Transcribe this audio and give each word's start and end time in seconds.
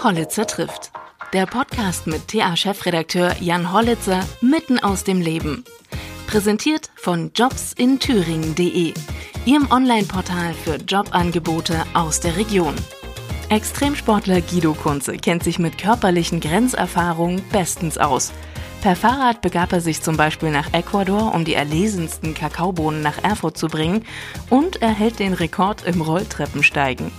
Hollitzer 0.00 0.46
trifft. 0.46 0.90
Der 1.32 1.46
Podcast 1.46 2.06
mit 2.06 2.28
TA-Chefredakteur 2.28 3.36
Jan 3.40 3.72
Hollitzer 3.72 4.20
mitten 4.40 4.78
aus 4.78 5.04
dem 5.04 5.20
Leben. 5.20 5.64
Präsentiert 6.26 6.90
von 6.96 7.30
jobsinthüringen.de, 7.34 8.94
Ihrem 9.44 9.70
Online-Portal 9.70 10.54
für 10.54 10.76
Jobangebote 10.76 11.84
aus 11.94 12.20
der 12.20 12.36
Region. 12.36 12.74
Extremsportler 13.48 14.40
Guido 14.40 14.74
Kunze 14.74 15.16
kennt 15.16 15.44
sich 15.44 15.58
mit 15.58 15.78
körperlichen 15.78 16.40
Grenzerfahrungen 16.40 17.42
bestens 17.52 17.98
aus. 17.98 18.32
Per 18.82 18.96
Fahrrad 18.96 19.42
begab 19.42 19.72
er 19.72 19.80
sich 19.80 20.02
zum 20.02 20.16
Beispiel 20.16 20.50
nach 20.50 20.72
Ecuador, 20.72 21.34
um 21.34 21.44
die 21.44 21.54
erlesensten 21.54 22.34
Kakaobohnen 22.34 23.02
nach 23.02 23.22
Erfurt 23.22 23.56
zu 23.56 23.68
bringen 23.68 24.04
und 24.50 24.82
erhält 24.82 25.18
den 25.18 25.34
Rekord 25.34 25.84
im 25.84 26.00
Rolltreppensteigen. 26.00 27.12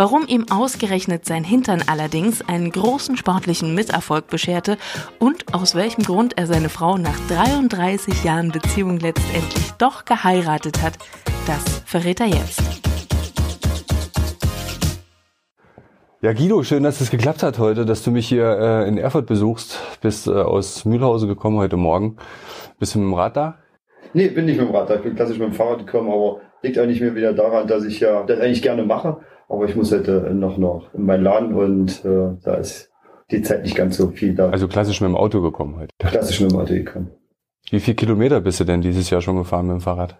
Warum 0.00 0.26
ihm 0.26 0.46
ausgerechnet 0.50 1.26
sein 1.26 1.44
Hintern 1.44 1.82
allerdings 1.86 2.40
einen 2.48 2.70
großen 2.70 3.18
sportlichen 3.18 3.74
Misserfolg 3.74 4.28
bescherte 4.28 4.78
und 5.18 5.52
aus 5.52 5.74
welchem 5.74 6.04
Grund 6.04 6.38
er 6.38 6.46
seine 6.46 6.70
Frau 6.70 6.96
nach 6.96 7.18
33 7.28 8.24
Jahren 8.24 8.50
Beziehung 8.50 8.98
letztendlich 8.98 9.72
doch 9.76 10.06
geheiratet 10.06 10.82
hat, 10.82 10.94
das 11.46 11.82
verrät 11.84 12.18
er 12.20 12.28
jetzt. 12.28 12.62
Ja, 16.22 16.32
Guido, 16.32 16.62
schön, 16.62 16.82
dass 16.82 17.02
es 17.02 17.10
geklappt 17.10 17.42
hat 17.42 17.58
heute, 17.58 17.84
dass 17.84 18.02
du 18.02 18.10
mich 18.10 18.26
hier 18.26 18.46
äh, 18.58 18.88
in 18.88 18.96
Erfurt 18.96 19.26
besuchst. 19.26 19.78
Bist 20.00 20.26
äh, 20.26 20.30
aus 20.30 20.86
Mühlhause 20.86 21.26
gekommen 21.26 21.58
heute 21.58 21.76
Morgen. 21.76 22.16
Bist 22.78 22.94
du 22.94 23.00
mit 23.00 23.08
dem 23.08 23.12
Rad 23.12 23.36
da? 23.36 23.58
Nee, 24.14 24.28
bin 24.28 24.46
nicht 24.46 24.58
mit 24.58 24.66
dem 24.66 24.74
Rad 24.74 24.88
da. 24.88 24.94
Ich 24.94 25.02
bin 25.02 25.14
klassisch 25.14 25.38
mit 25.38 25.48
dem 25.48 25.54
Fahrrad 25.54 25.84
gekommen, 25.84 26.10
aber 26.10 26.40
liegt 26.62 26.78
eigentlich 26.78 27.02
mir 27.02 27.14
wieder 27.14 27.34
daran, 27.34 27.66
dass 27.66 27.84
ich 27.84 28.00
ja 28.00 28.22
das 28.22 28.40
eigentlich 28.40 28.62
gerne 28.62 28.82
mache 28.82 29.18
aber 29.50 29.64
ich 29.66 29.76
muss 29.76 29.92
heute 29.92 30.32
noch, 30.32 30.56
noch 30.56 30.94
in 30.94 31.04
meinen 31.04 31.24
Laden 31.24 31.54
und 31.54 32.04
äh, 32.04 32.36
da 32.42 32.54
ist 32.54 32.90
die 33.30 33.42
Zeit 33.42 33.64
nicht 33.64 33.76
ganz 33.76 33.96
so 33.96 34.08
viel 34.08 34.34
da. 34.34 34.50
Also 34.50 34.68
klassisch 34.68 35.00
mit 35.00 35.08
dem 35.08 35.16
Auto 35.16 35.42
gekommen 35.42 35.76
heute? 35.76 35.92
Klassisch 35.98 36.40
mit 36.40 36.52
dem 36.52 36.58
Auto 36.58 36.72
gekommen. 36.72 37.10
Wie 37.70 37.80
viel 37.80 37.94
Kilometer 37.94 38.40
bist 38.40 38.60
du 38.60 38.64
denn 38.64 38.80
dieses 38.80 39.10
Jahr 39.10 39.20
schon 39.20 39.36
gefahren 39.36 39.66
mit 39.66 39.74
dem 39.74 39.80
Fahrrad? 39.80 40.18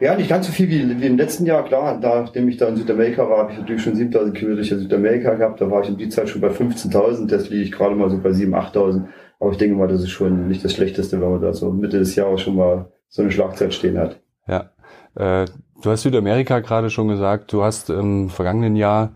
Ja, 0.00 0.14
nicht 0.14 0.28
ganz 0.28 0.46
so 0.46 0.52
viel 0.52 0.68
wie, 0.68 1.00
wie 1.00 1.06
im 1.06 1.16
letzten 1.16 1.44
Jahr. 1.44 1.64
Klar, 1.64 1.98
nachdem 2.00 2.48
ich 2.48 2.56
da 2.56 2.68
in 2.68 2.76
Südamerika 2.76 3.28
war, 3.28 3.38
habe 3.38 3.52
ich 3.52 3.58
natürlich 3.58 3.82
schon 3.82 3.96
7000 3.96 4.36
Kilometer 4.36 4.60
durch 4.60 4.68
Südamerika 4.68 5.34
gehabt. 5.34 5.60
Da 5.60 5.70
war 5.70 5.82
ich 5.82 5.88
um 5.88 5.98
die 5.98 6.08
Zeit 6.08 6.28
schon 6.28 6.40
bei 6.40 6.48
15.000. 6.48 7.30
Jetzt 7.30 7.50
liege 7.50 7.64
ich 7.64 7.72
gerade 7.72 7.96
mal 7.96 8.08
so 8.08 8.18
bei 8.18 8.30
7.000, 8.30 8.72
8.000. 8.72 9.04
Aber 9.40 9.50
ich 9.50 9.58
denke 9.58 9.76
mal, 9.76 9.88
das 9.88 10.02
ist 10.02 10.10
schon 10.10 10.48
nicht 10.48 10.64
das 10.64 10.72
Schlechteste, 10.72 11.20
wenn 11.20 11.30
man 11.30 11.40
da 11.40 11.52
so 11.52 11.70
Mitte 11.70 11.98
des 11.98 12.14
Jahres 12.14 12.40
schon 12.40 12.56
mal 12.56 12.92
so 13.08 13.22
eine 13.22 13.30
Schlagzeit 13.30 13.74
stehen 13.74 13.98
hat. 13.98 14.20
Ja. 14.46 14.70
Äh, 15.16 15.46
du 15.82 15.90
hast 15.90 16.02
Südamerika 16.02 16.60
gerade 16.60 16.90
schon 16.90 17.08
gesagt. 17.08 17.52
Du 17.52 17.62
hast 17.62 17.90
im 17.90 18.28
vergangenen 18.28 18.76
Jahr 18.76 19.12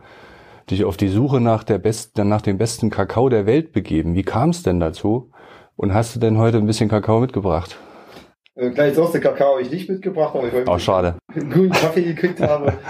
dich 0.70 0.84
auf 0.84 0.96
die 0.96 1.08
Suche 1.08 1.40
nach 1.40 1.64
der 1.64 1.78
besten, 1.78 2.28
nach 2.28 2.42
dem 2.42 2.58
besten 2.58 2.90
Kakao 2.90 3.28
der 3.28 3.46
Welt 3.46 3.72
begeben. 3.72 4.14
Wie 4.14 4.22
kam 4.22 4.50
es 4.50 4.62
denn 4.62 4.80
dazu? 4.80 5.30
Und 5.76 5.92
hast 5.94 6.14
du 6.14 6.20
denn 6.20 6.38
heute 6.38 6.58
ein 6.58 6.66
bisschen 6.66 6.88
Kakao 6.88 7.20
mitgebracht? 7.20 7.76
Äh, 8.54 8.70
Kleine 8.70 8.94
Sorte 8.94 9.20
Kakao 9.20 9.52
habe 9.52 9.62
ich 9.62 9.70
nicht 9.70 9.88
mitgebracht, 9.88 10.34
aber 10.34 10.46
ich 10.46 10.52
wollte 10.52 10.70
Auch 10.70 10.78
schade. 10.78 11.16
einen 11.34 11.50
guten 11.50 11.70
Kaffee 11.70 12.02
gekriegt 12.02 12.40
habe. 12.40 12.74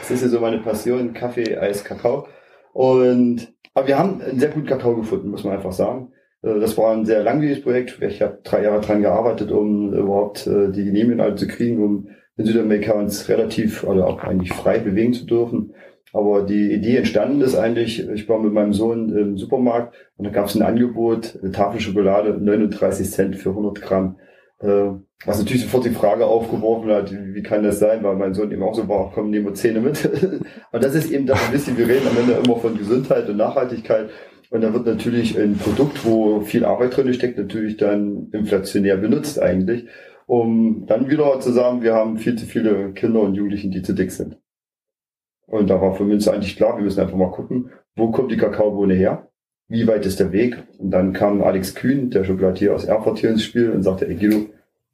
Das 0.00 0.10
ist 0.10 0.22
ja 0.22 0.28
so 0.28 0.40
meine 0.40 0.58
Passion, 0.58 1.14
Kaffee, 1.14 1.56
Eis, 1.56 1.84
Kakao. 1.84 2.26
Und 2.72 3.52
aber 3.74 3.86
wir 3.86 3.98
haben 3.98 4.20
einen 4.20 4.38
sehr 4.40 4.50
guten 4.50 4.66
Kakao 4.66 4.96
gefunden, 4.96 5.30
muss 5.30 5.44
man 5.44 5.54
einfach 5.54 5.72
sagen. 5.72 6.12
Äh, 6.42 6.58
das 6.58 6.76
war 6.76 6.92
ein 6.92 7.04
sehr 7.06 7.22
langwieriges 7.22 7.62
Projekt. 7.62 7.98
Ich 8.02 8.20
habe 8.20 8.40
drei 8.42 8.64
Jahre 8.64 8.80
dran 8.80 9.00
gearbeitet, 9.02 9.52
um 9.52 9.92
überhaupt 9.92 10.46
äh, 10.46 10.70
die 10.72 10.84
Genehmigung 10.84 11.20
alle 11.20 11.36
zu 11.36 11.46
kriegen, 11.46 11.82
um 11.82 12.08
in 12.36 12.46
Südamerika 12.46 12.92
uns 12.94 13.28
relativ 13.28 13.84
oder 13.84 14.06
auch 14.06 14.22
eigentlich 14.22 14.52
frei 14.52 14.78
bewegen 14.78 15.12
zu 15.12 15.26
dürfen. 15.26 15.74
Aber 16.12 16.42
die 16.42 16.72
Idee 16.72 16.96
entstanden 16.98 17.40
ist 17.40 17.56
eigentlich, 17.56 18.06
ich 18.08 18.28
war 18.28 18.38
mit 18.38 18.52
meinem 18.52 18.74
Sohn 18.74 19.16
im 19.16 19.38
Supermarkt 19.38 19.94
und 20.16 20.26
da 20.26 20.30
gab 20.30 20.46
es 20.46 20.54
ein 20.54 20.62
Angebot, 20.62 21.38
eine 21.42 21.52
Tafel 21.52 21.80
Schokolade, 21.80 22.38
39 22.38 23.10
Cent 23.10 23.36
für 23.36 23.50
100 23.50 23.80
Gramm. 23.80 24.18
Äh, 24.60 24.90
was 25.24 25.38
natürlich 25.38 25.62
sofort 25.62 25.84
die 25.84 25.90
Frage 25.90 26.26
aufgeworfen 26.26 26.90
hat, 26.90 27.12
wie 27.12 27.42
kann 27.42 27.62
das 27.62 27.78
sein, 27.78 28.02
weil 28.02 28.16
mein 28.16 28.34
Sohn 28.34 28.50
eben 28.50 28.62
auch 28.62 28.74
so 28.74 28.88
war, 28.88 29.10
komm, 29.14 29.30
nehmen 29.30 29.46
wir 29.46 29.54
Zähne 29.54 29.80
mit. 29.80 30.04
und 30.72 30.84
das 30.84 30.94
ist 30.94 31.10
eben 31.10 31.26
das 31.26 31.42
ein 31.46 31.52
bisschen, 31.52 31.78
wir 31.78 31.88
reden 31.88 32.08
am 32.08 32.18
Ende 32.18 32.40
immer 32.44 32.56
von 32.56 32.76
Gesundheit 32.76 33.28
und 33.28 33.36
Nachhaltigkeit. 33.36 34.10
Und 34.50 34.60
da 34.60 34.74
wird 34.74 34.84
natürlich 34.84 35.38
ein 35.38 35.56
Produkt, 35.56 36.04
wo 36.04 36.40
viel 36.40 36.66
Arbeit 36.66 36.94
drin 36.94 37.14
steckt, 37.14 37.38
natürlich 37.38 37.78
dann 37.78 38.28
inflationär 38.32 38.98
benutzt 38.98 39.40
eigentlich 39.40 39.86
um 40.26 40.86
dann 40.86 41.10
wieder 41.10 41.40
zu 41.40 41.52
sagen, 41.52 41.82
wir 41.82 41.94
haben 41.94 42.18
viel 42.18 42.36
zu 42.36 42.46
viele 42.46 42.92
Kinder 42.92 43.20
und 43.20 43.34
Jugendlichen, 43.34 43.70
die 43.70 43.82
zu 43.82 43.94
dick 43.94 44.12
sind. 44.12 44.38
Und 45.46 45.68
da 45.68 45.80
war 45.80 45.94
für 45.94 46.04
uns 46.04 46.28
eigentlich 46.28 46.56
klar, 46.56 46.76
wir 46.76 46.84
müssen 46.84 47.00
einfach 47.00 47.16
mal 47.16 47.30
gucken, 47.30 47.70
wo 47.96 48.10
kommt 48.10 48.32
die 48.32 48.36
Kakaobohne 48.36 48.94
her? 48.94 49.28
Wie 49.68 49.86
weit 49.86 50.06
ist 50.06 50.20
der 50.20 50.32
Weg? 50.32 50.56
Und 50.78 50.90
dann 50.90 51.12
kam 51.12 51.42
Alex 51.42 51.74
Kühn, 51.74 52.10
der 52.10 52.24
Schokolatier 52.24 52.74
aus 52.74 52.84
Erfurt 52.84 53.18
hier 53.18 53.30
ins 53.30 53.44
Spiel 53.44 53.70
und 53.70 53.82
sagte, 53.82 54.08
ey 54.08 54.14
Guido, 54.14 54.46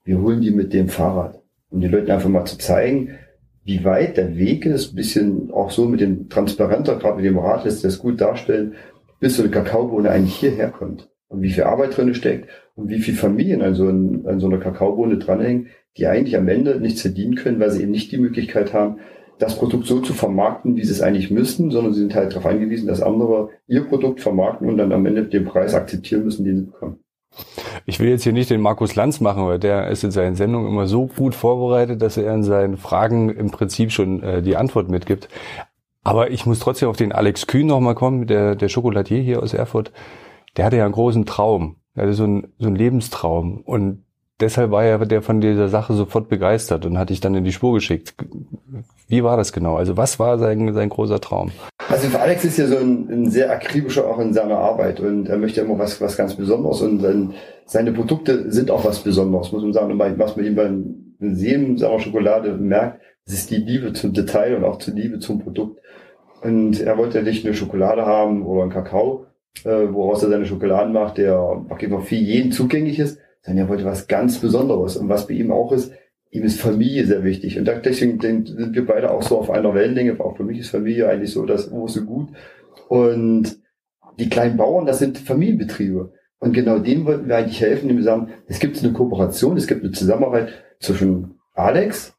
wir 0.05 0.21
holen 0.21 0.41
die 0.41 0.51
mit 0.51 0.73
dem 0.73 0.89
Fahrrad. 0.89 1.41
Um 1.71 1.81
den 1.81 1.91
Leuten 1.91 2.11
einfach 2.11 2.29
mal 2.29 2.45
zu 2.45 2.59
zeigen, 2.59 3.19
wie 3.65 3.85
weit 3.85 4.17
der 4.17 4.37
Weg 4.37 4.65
ist, 4.65 4.95
bisschen 4.95 5.51
auch 5.53 5.71
so 5.71 5.85
mit 5.85 6.01
dem 6.01 6.29
Transparenter, 6.29 6.97
gerade 6.97 7.17
mit 7.17 7.27
dem 7.27 7.39
Rad 7.39 7.65
lässt 7.65 7.85
das 7.85 7.99
gut 7.99 8.21
darstellen, 8.21 8.75
bis 9.21 9.37
so 9.37 9.43
eine 9.43 9.51
Kakaobohne 9.51 10.11
eigentlich 10.11 10.37
hierher 10.37 10.71
kommt 10.71 11.11
und 11.29 11.43
wie 11.43 11.51
viel 11.51 11.65
Arbeit 11.65 11.97
drin 11.97 12.15
steckt 12.15 12.49
und 12.79 12.91
wie 12.91 13.01
viel 13.01 13.15
Familien 13.15 13.61
an 13.61 13.75
so, 13.75 13.89
ein, 13.89 14.25
an 14.27 14.39
so 14.39 14.47
einer 14.47 14.59
Kakaobohne 14.59 15.19
dranhängen, 15.19 15.67
die 15.97 16.07
eigentlich 16.07 16.37
am 16.37 16.47
Ende 16.47 16.81
nichts 16.81 17.03
verdienen 17.03 17.35
können, 17.35 17.59
weil 17.59 17.73
sie 17.73 17.83
eben 17.83 17.91
nicht 17.91 18.13
die 18.13 18.19
Möglichkeit 18.19 18.73
haben, 18.73 19.01
das 19.41 19.59
Produkt 19.59 19.87
so 19.87 20.01
zu 20.01 20.15
vermarkten, 20.15 20.77
wie 20.77 20.85
sie 20.85 20.93
es 20.93 21.03
eigentlich 21.03 21.31
müssten, 21.31 21.73
sondern 21.73 21.93
sie 21.93 22.01
sind 22.01 22.15
halt 22.15 22.33
darauf 22.33 22.47
angewiesen, 22.47 22.87
dass 22.87 23.03
andere 23.03 23.51
ihr 23.67 23.83
Produkt 23.83 24.21
vermarkten 24.21 24.69
und 24.69 24.79
dann 24.79 24.93
am 24.93 25.05
Ende 25.07 25.25
den 25.25 25.45
Preis 25.45 25.75
akzeptieren 25.75 26.25
müssen, 26.25 26.45
den 26.45 26.57
sie 26.57 26.67
bekommen. 26.67 27.01
Ich 27.85 27.99
will 27.99 28.09
jetzt 28.09 28.23
hier 28.23 28.33
nicht 28.33 28.51
den 28.51 28.61
Markus 28.61 28.95
Lanz 28.95 29.21
machen, 29.21 29.45
weil 29.47 29.59
der 29.59 29.89
ist 29.89 30.05
in 30.05 30.13
seinen 30.13 30.37
Sendungen 30.37 30.69
immer 30.69 30.87
so 30.87 31.07
gut 31.07 31.35
vorbereitet, 31.35 32.01
dass 32.01 32.17
er 32.17 32.33
in 32.33 32.45
seinen 32.45 32.77
Fragen 32.77 33.29
im 33.29 33.51
Prinzip 33.51 33.91
schon 33.91 34.23
äh, 34.23 34.41
die 34.41 34.57
Antwort 34.57 34.89
mitgibt. 34.89 35.29
Aber 36.05 36.31
ich 36.31 36.47
muss 36.47 36.61
trotzdem 36.61 36.89
auf 36.89 36.97
den 36.97 37.13
Alex 37.13 37.49
Kühn 37.49 37.67
nochmal 37.67 37.97
kommen, 37.97 38.29
der, 38.29 38.55
der 38.55 38.69
Schokoladier 38.69 39.21
hier 39.21 39.43
aus 39.43 39.53
Erfurt 39.53 39.93
der 40.59 40.65
hatte 40.65 40.77
ja 40.77 40.85
einen 40.85 40.93
großen 40.93 41.25
Traum. 41.25 41.77
Er 41.99 42.05
hatte 42.05 42.15
so 42.15 42.25
einen, 42.25 42.53
so 42.59 42.69
einen 42.69 42.77
Lebenstraum. 42.77 43.63
Und 43.65 44.05
deshalb 44.41 44.71
war 44.71 44.85
er 44.85 45.05
der 45.05 45.21
von 45.21 45.41
dieser 45.41 45.69
Sache 45.69 45.95
sofort 45.95 46.29
begeistert 46.29 46.87
und 46.87 46.97
hatte 46.97 47.13
ich 47.13 47.21
dann 47.21 47.35
in 47.35 47.45
die 47.45 47.53
Spur 47.53 47.75
geschickt. 47.75 48.15
Wie 49.09 49.25
war 49.25 49.37
das 49.37 49.53
genau? 49.53 49.77
Also 49.77 49.97
was 49.97 50.21
war 50.21 50.39
sein, 50.39 50.73
sein 50.75 50.91
großer 50.91 51.21
Traum? 51.21 51.51
Also 51.89 52.09
für 52.09 52.21
Alex 52.21 52.45
ist 52.45 52.59
ja 52.59 52.67
so 52.67 52.77
ein, 52.77 53.09
ein 53.11 53.31
sehr 53.31 53.51
akribischer 53.51 54.07
auch 54.07 54.19
in 54.21 54.33
seiner 54.33 54.59
Arbeit 54.59 55.01
und 55.01 55.29
er 55.29 55.39
möchte 55.39 55.61
immer 55.61 55.79
was, 55.79 56.01
was 56.01 56.17
ganz 56.17 56.35
Besonderes 56.35 56.83
und 56.83 57.03
dann, 57.03 57.35
seine 57.65 57.93
Produkte 57.93 58.53
sind 58.53 58.71
auch 58.71 58.85
was 58.85 59.01
Besonderes, 59.01 59.51
muss 59.51 59.63
man 59.63 59.73
sagen. 59.73 59.93
Und 59.93 60.19
was 60.19 60.37
man 60.37 60.47
ihm 60.47 60.55
beim 60.55 61.15
Sehen 61.21 61.77
seiner 61.79 61.99
Schokolade 61.99 62.55
merkt, 62.55 63.01
das 63.25 63.35
ist 63.35 63.51
die 63.51 63.57
Liebe 63.57 63.93
zum 63.93 64.13
Detail 64.13 64.57
und 64.57 64.65
auch 64.65 64.79
zur 64.79 64.95
Liebe 64.95 65.19
zum 65.19 65.41
Produkt. 65.41 65.81
Und 66.43 66.81
er 66.81 66.97
wollte 66.97 67.23
nicht 67.23 67.45
eine 67.45 67.55
Schokolade 67.55 68.07
haben 68.07 68.47
oder 68.47 68.63
einen 68.63 68.71
Kakao, 68.71 69.27
äh, 69.65 69.93
woraus 69.93 70.23
er 70.23 70.31
seine 70.31 70.47
Schokoladen 70.47 70.93
macht, 70.93 71.19
der 71.19 71.39
auf 71.39 72.09
für 72.09 72.15
jeden 72.15 72.53
zugänglich 72.53 72.99
ist, 72.99 73.19
sondern 73.43 73.65
er 73.65 73.69
wollte 73.69 73.85
was 73.85 74.09
ganz 74.09 74.39
Besonderes. 74.39 74.97
Und 74.97 75.09
was 75.09 75.27
bei 75.27 75.35
ihm 75.35 75.51
auch 75.51 75.73
ist, 75.73 75.93
ihm 76.31 76.45
ist 76.45 76.61
Familie 76.61 77.07
sehr 77.07 77.25
wichtig. 77.25 77.59
Und 77.59 77.69
deswegen 77.85 78.21
sind 78.21 78.75
wir 78.75 78.87
beide 78.87 79.11
auch 79.11 79.23
so 79.23 79.39
auf 79.39 79.51
einer 79.51 79.75
Wellenlänge. 79.75 80.21
Auch 80.21 80.37
für 80.37 80.45
mich 80.45 80.59
ist 80.59 80.71
Familie 80.71 81.09
eigentlich 81.09 81.33
so 81.33 81.47
das 81.47 81.71
große 81.71 82.05
Gut. 82.05 82.29
Und 82.89 83.59
die 84.19 84.29
kleinen 84.29 84.57
Bauern, 84.57 84.87
das 84.87 84.99
sind 84.99 85.19
Familienbetriebe. 85.19 86.13
Und 86.41 86.53
genau 86.53 86.79
denen 86.79 87.05
wollten 87.05 87.29
wir 87.29 87.37
eigentlich 87.37 87.61
helfen, 87.61 87.83
indem 87.83 87.99
wir 87.99 88.05
sagen, 88.05 88.29
es 88.47 88.61
gibt 88.61 88.83
eine 88.83 88.93
Kooperation, 88.93 89.57
es 89.57 89.67
gibt 89.67 89.83
eine 89.83 89.93
Zusammenarbeit 89.93 90.53
zwischen 90.79 91.39
Alex 91.55 92.15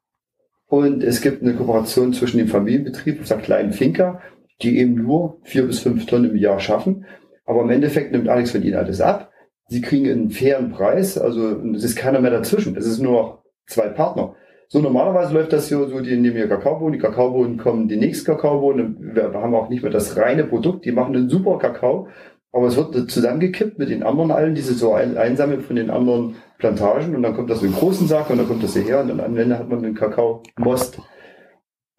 und 0.68 1.04
es 1.04 1.22
gibt 1.22 1.42
eine 1.42 1.56
Kooperation 1.56 2.14
zwischen 2.14 2.38
dem 2.38 2.50
Familienbetrieb, 2.50 3.20
unserer 3.20 3.40
kleinen 3.40 3.72
Finca, 3.72 4.22
die 4.62 4.80
eben 4.80 4.96
nur 4.96 5.40
vier 5.44 5.64
bis 5.64 5.80
fünf 5.80 6.06
Tonnen 6.06 6.31
im 6.31 6.38
Jahr 6.38 6.59
schaffen 6.59 7.06
aber 7.50 7.63
im 7.63 7.72
Endeffekt 7.72 8.12
nimmt 8.12 8.30
Alex 8.30 8.51
von 8.51 8.62
ihnen 8.62 8.75
alles 8.75 9.01
ab. 9.01 9.31
Sie 9.69 9.81
kriegen 9.81 10.07
einen 10.07 10.30
fairen 10.30 10.69
Preis, 10.69 11.18
also 11.18 11.60
es 11.74 11.84
ist 11.84 11.95
keiner 11.95 12.22
mehr 12.22 12.30
dazwischen. 12.30 12.78
Es 12.78 12.86
ist 12.86 13.00
nur 13.00 13.12
noch 13.12 13.44
zwei 13.66 13.88
Partner. 13.88 14.36
So 14.68 14.80
normalerweise 14.80 15.34
läuft 15.34 15.51
das 15.51 15.68
hier 15.68 15.80
so, 15.88 16.00
die 16.00 16.16
nehmen 16.16 16.38
ihr 16.38 16.48
Kakaobohnen, 16.48 16.94
die 16.94 17.00
Kakaobohnen 17.00 17.57
kommen 17.57 17.88
die 17.88 17.98
nächsten 17.98 18.28
Kakaobohnen. 18.28 19.16
Wir 19.16 19.34
haben 19.34 19.56
auch 19.56 19.68
nicht 19.68 19.81
mehr 19.81 19.92
das 19.92 20.16
reine 20.16 20.44
Produkt, 20.44 20.86
die 20.86 20.92
machen 20.92 21.16
einen 21.16 21.28
super 21.28 21.57
Kakao, 21.57 22.07
aber 22.51 22.68
es 22.68 22.78
wird 22.78 23.10
zusammengekippt 23.10 23.80
mit 23.80 23.89
den 23.89 24.04
anderen 24.04 24.30
allen, 24.30 24.54
die 24.54 24.62
sie 24.62 24.75
so 24.75 24.94
einsammeln 24.94 25.62
von 25.62 25.75
den 25.75 25.89
anderen 25.89 26.36
Plantagen 26.60 27.16
und 27.16 27.24
dann 27.24 27.34
kommt 27.34 27.50
das 27.50 27.63
in 27.63 27.69
einen 27.69 27.78
großen 27.78 28.07
Sack 28.07 28.30
und 28.30 28.38
dann 28.38 28.48
kommt 28.48 28.63
das 28.63 28.74
hierher 28.74 29.00
und 29.00 29.07
dann 29.07 29.22
am 29.22 29.36
Ende 29.36 29.57
hat 29.57 29.69
man 29.69 29.81
den 29.81 29.95
Kakao 29.95 30.44
Most. 30.56 31.00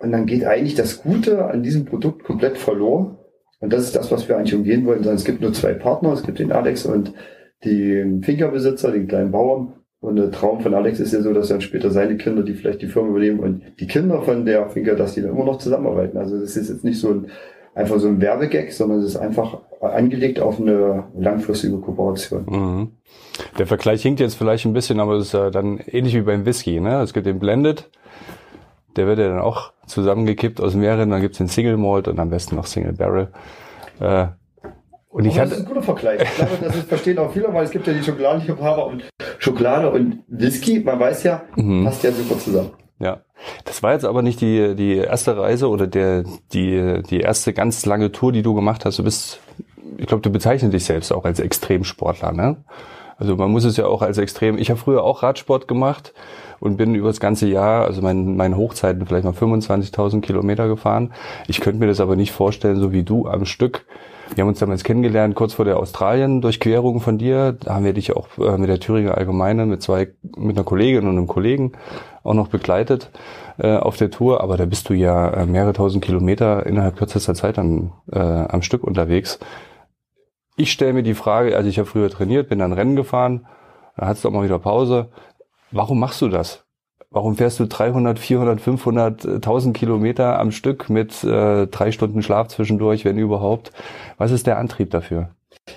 Und 0.00 0.12
dann 0.12 0.26
geht 0.26 0.44
eigentlich 0.44 0.75
das 0.75 1.02
Gute 1.02 1.44
an 1.44 1.62
diesem 1.62 1.85
Produkt 1.85 2.25
komplett 2.25 2.58
verloren. 2.58 3.19
Und 3.61 3.73
das 3.73 3.85
ist 3.85 3.94
das, 3.94 4.11
was 4.11 4.29
wir 4.29 4.37
eigentlich 4.37 4.55
umgehen 4.55 4.87
wollen. 4.87 5.05
Es 5.05 5.25
gibt 5.25 5.43
nur 5.43 5.52
zwei 5.52 5.75
Partner. 5.75 6.12
Es 6.12 6.23
gibt 6.23 6.38
den 6.38 6.52
Alex 6.52 6.87
und 6.87 7.12
den 7.64 8.23
Finkerbesitzer, 8.23 8.91
den 8.91 9.06
kleinen 9.06 9.31
Bauern. 9.31 9.75
Und 10.00 10.17
der 10.17 10.31
Traum 10.31 10.61
von 10.61 10.73
Alex 10.73 10.99
ist 10.99 11.12
ja 11.12 11.20
so, 11.20 11.35
dass 11.35 11.49
dann 11.49 11.61
später 11.61 11.91
seine 11.91 12.17
Kinder, 12.17 12.43
die 12.43 12.55
vielleicht 12.55 12.81
die 12.81 12.87
Firma 12.87 13.11
übernehmen 13.11 13.41
und 13.41 13.62
die 13.79 13.87
Kinder 13.87 14.23
von 14.23 14.47
der 14.47 14.70
Finker, 14.70 14.97
dass 14.97 15.14
die 15.14 15.20
dann 15.20 15.32
immer 15.32 15.44
noch 15.44 15.58
zusammenarbeiten. 15.58 16.17
Also 16.17 16.41
das 16.41 16.56
ist 16.56 16.70
jetzt 16.70 16.85
nicht 16.85 16.99
so 16.99 17.11
ein 17.11 17.26
einfach 17.75 17.99
so 17.99 18.08
ein 18.08 18.20
Werbegag, 18.20 18.73
sondern 18.73 18.99
es 18.99 19.06
ist 19.06 19.17
einfach 19.17 19.58
angelegt 19.81 20.41
auf 20.41 20.61
eine 20.61 21.05
langfristige 21.17 21.79
Kooperation. 21.79 22.44
Mhm. 22.47 22.88
Der 23.58 23.67
Vergleich 23.67 24.02
hinkt 24.02 24.20
jetzt 24.20 24.35
vielleicht 24.35 24.67
ein 24.67 24.73
bisschen, 24.73 25.00
aber 25.00 25.14
es 25.14 25.26
ist 25.26 25.35
ja 25.35 25.50
dann 25.50 25.79
ähnlich 25.87 26.14
wie 26.14 26.23
beim 26.23 26.44
Whisky. 26.44 26.81
Ne? 26.81 27.00
Es 27.00 27.12
gibt 27.12 27.26
den 27.26 27.38
Blended, 27.38 27.88
der 29.00 29.06
wird 29.06 29.19
ja 29.19 29.29
dann 29.29 29.41
auch 29.41 29.73
zusammengekippt 29.87 30.61
aus 30.61 30.75
mehreren, 30.75 31.08
dann 31.08 31.23
gibt's 31.23 31.38
den 31.38 31.49
Single 31.49 31.79
Malt 31.79 32.06
und 32.06 32.19
am 32.19 32.29
besten 32.29 32.56
noch 32.56 32.67
Single 32.67 32.93
Barrel. 32.93 33.29
Äh, 33.99 34.26
und 35.08 35.25
ich 35.25 35.38
hatte, 35.38 35.50
das 35.50 35.58
ist 35.61 35.64
ein 35.64 35.69
guter 35.69 35.82
Vergleich. 35.82 36.20
Ich 36.23 36.35
glaube, 36.37 36.52
das 36.62 36.76
ist, 36.76 36.88
verstehen 36.88 37.19
auch 37.19 37.32
viele, 37.32 37.52
weil 37.52 37.64
es 37.64 37.70
gibt 37.70 37.87
ja 37.87 37.93
die 37.94 38.02
Schokoladenliebhaber 38.02 38.87
und 38.87 39.05
Schokolade 39.38 39.91
und 39.91 40.19
Whisky, 40.29 40.81
man 40.81 41.00
weiß 41.00 41.23
ja, 41.23 41.43
Mhm. 41.56 41.85
passt 41.85 42.05
ja 42.05 42.12
super 42.12 42.38
zusammen. 42.38 42.70
Ja, 42.99 43.20
das 43.64 43.82
war 43.82 43.94
jetzt 43.94 44.05
aber 44.05 44.20
nicht 44.20 44.43
die 44.43 44.75
die 44.76 44.97
erste 44.97 45.35
Reise 45.37 45.70
oder 45.70 45.87
der 45.87 46.25
die 46.52 47.02
die 47.08 47.20
erste 47.20 47.55
ganz 47.55 47.87
lange 47.87 48.12
Tour, 48.12 48.31
die 48.32 48.43
du 48.43 48.55
gemacht 48.55 48.85
hast. 48.85 48.99
Du 48.99 49.02
bist, 49.02 49.41
ich 49.97 50.06
glaube, 50.06 50.20
du 50.20 50.31
bezeichnest 50.31 50.75
dich 50.75 50.85
selbst 50.85 51.11
auch 51.11 51.25
als 51.25 51.41
Extremsportler, 51.41 52.32
ne? 52.32 52.58
Also 53.20 53.37
man 53.37 53.50
muss 53.50 53.64
es 53.64 53.76
ja 53.76 53.87
auch 53.87 54.02
als 54.02 54.19
extrem. 54.19 54.58
Ich 54.58 54.70
habe 54.70 54.81
früher 54.81 55.05
auch 55.05 55.22
Radsport 55.22 55.69
gemacht 55.69 56.14
und 56.58 56.76
bin 56.76 56.94
über 56.94 57.08
das 57.08 57.20
ganze 57.20 57.46
Jahr, 57.46 57.84
also 57.84 58.00
mein, 58.00 58.37
meine 58.37 58.56
Hochzeiten 58.56 59.06
vielleicht 59.06 59.25
mal 59.25 59.32
25.000 59.32 60.22
Kilometer 60.22 60.67
gefahren. 60.69 61.12
Ich 61.46 61.61
könnte 61.61 61.81
mir 61.81 61.87
das 61.87 62.00
aber 62.00 62.17
nicht 62.17 62.32
vorstellen, 62.32 62.81
so 62.81 62.93
wie 62.93 63.02
du 63.02 63.28
am 63.28 63.44
Stück. 63.44 63.84
Wir 64.34 64.43
haben 64.43 64.49
uns 64.49 64.61
damals 64.61 64.84
kennengelernt, 64.84 65.34
kurz 65.34 65.55
vor 65.55 65.64
der 65.64 65.78
Australien-Durchquerung 65.78 67.00
von 67.00 67.19
dir. 67.19 67.52
Da 67.52 67.75
haben 67.75 67.84
wir 67.84 67.93
dich 67.93 68.17
auch 68.17 68.28
äh, 68.38 68.56
mit 68.56 68.69
der 68.69 68.81
Thüringer 68.81 69.19
Allgemeine, 69.19 69.66
mit 69.66 69.82
zwei, 69.82 70.08
mit 70.37 70.56
einer 70.56 70.64
Kollegin 70.64 71.06
und 71.06 71.19
einem 71.19 71.26
Kollegen 71.26 71.73
auch 72.23 72.34
noch 72.34 72.49
begleitet 72.49 73.11
äh, 73.58 73.76
auf 73.76 73.96
der 73.96 74.11
Tour. 74.11 74.40
Aber 74.40 74.56
da 74.56 74.66
bist 74.66 74.88
du 74.88 74.94
ja 74.94 75.31
äh, 75.31 75.46
mehrere 75.46 75.73
tausend 75.73 76.05
Kilometer 76.05 76.64
innerhalb 76.64 76.96
kürzester 76.96 77.34
Zeit 77.34 77.58
am, 77.58 77.93
äh, 78.12 78.19
am 78.19 78.62
Stück 78.62 78.84
unterwegs. 78.84 79.40
Ich 80.61 80.73
stelle 80.73 80.93
mir 80.93 81.03
die 81.03 81.15
Frage, 81.15 81.57
also 81.57 81.71
ich 81.71 81.79
habe 81.79 81.89
früher 81.89 82.11
trainiert, 82.11 82.51
bin 82.51 82.59
dann 82.59 82.75
Rennen 82.75 82.95
gefahren, 82.95 83.47
dann 83.97 84.09
hattest 84.09 84.25
du 84.25 84.29
auch 84.29 84.33
mal 84.33 84.45
wieder 84.45 84.59
Pause. 84.59 85.09
Warum 85.71 85.99
machst 85.99 86.21
du 86.21 86.29
das? 86.29 86.67
Warum 87.09 87.37
fährst 87.37 87.61
du 87.61 87.65
300, 87.65 88.19
400, 88.19 88.61
500, 88.61 89.25
1000 89.27 89.75
Kilometer 89.75 90.39
am 90.39 90.51
Stück 90.51 90.91
mit 90.91 91.25
äh, 91.25 91.67
drei 91.67 91.93
Stunden 91.93 92.23
Schlaf 92.23 92.49
zwischendurch, 92.49 93.07
wenn 93.07 93.17
überhaupt? 93.17 93.73
Was 94.19 94.33
ist 94.33 94.47
der 94.47 94.59
Antrieb 94.59 94.91
dafür? 94.91 95.31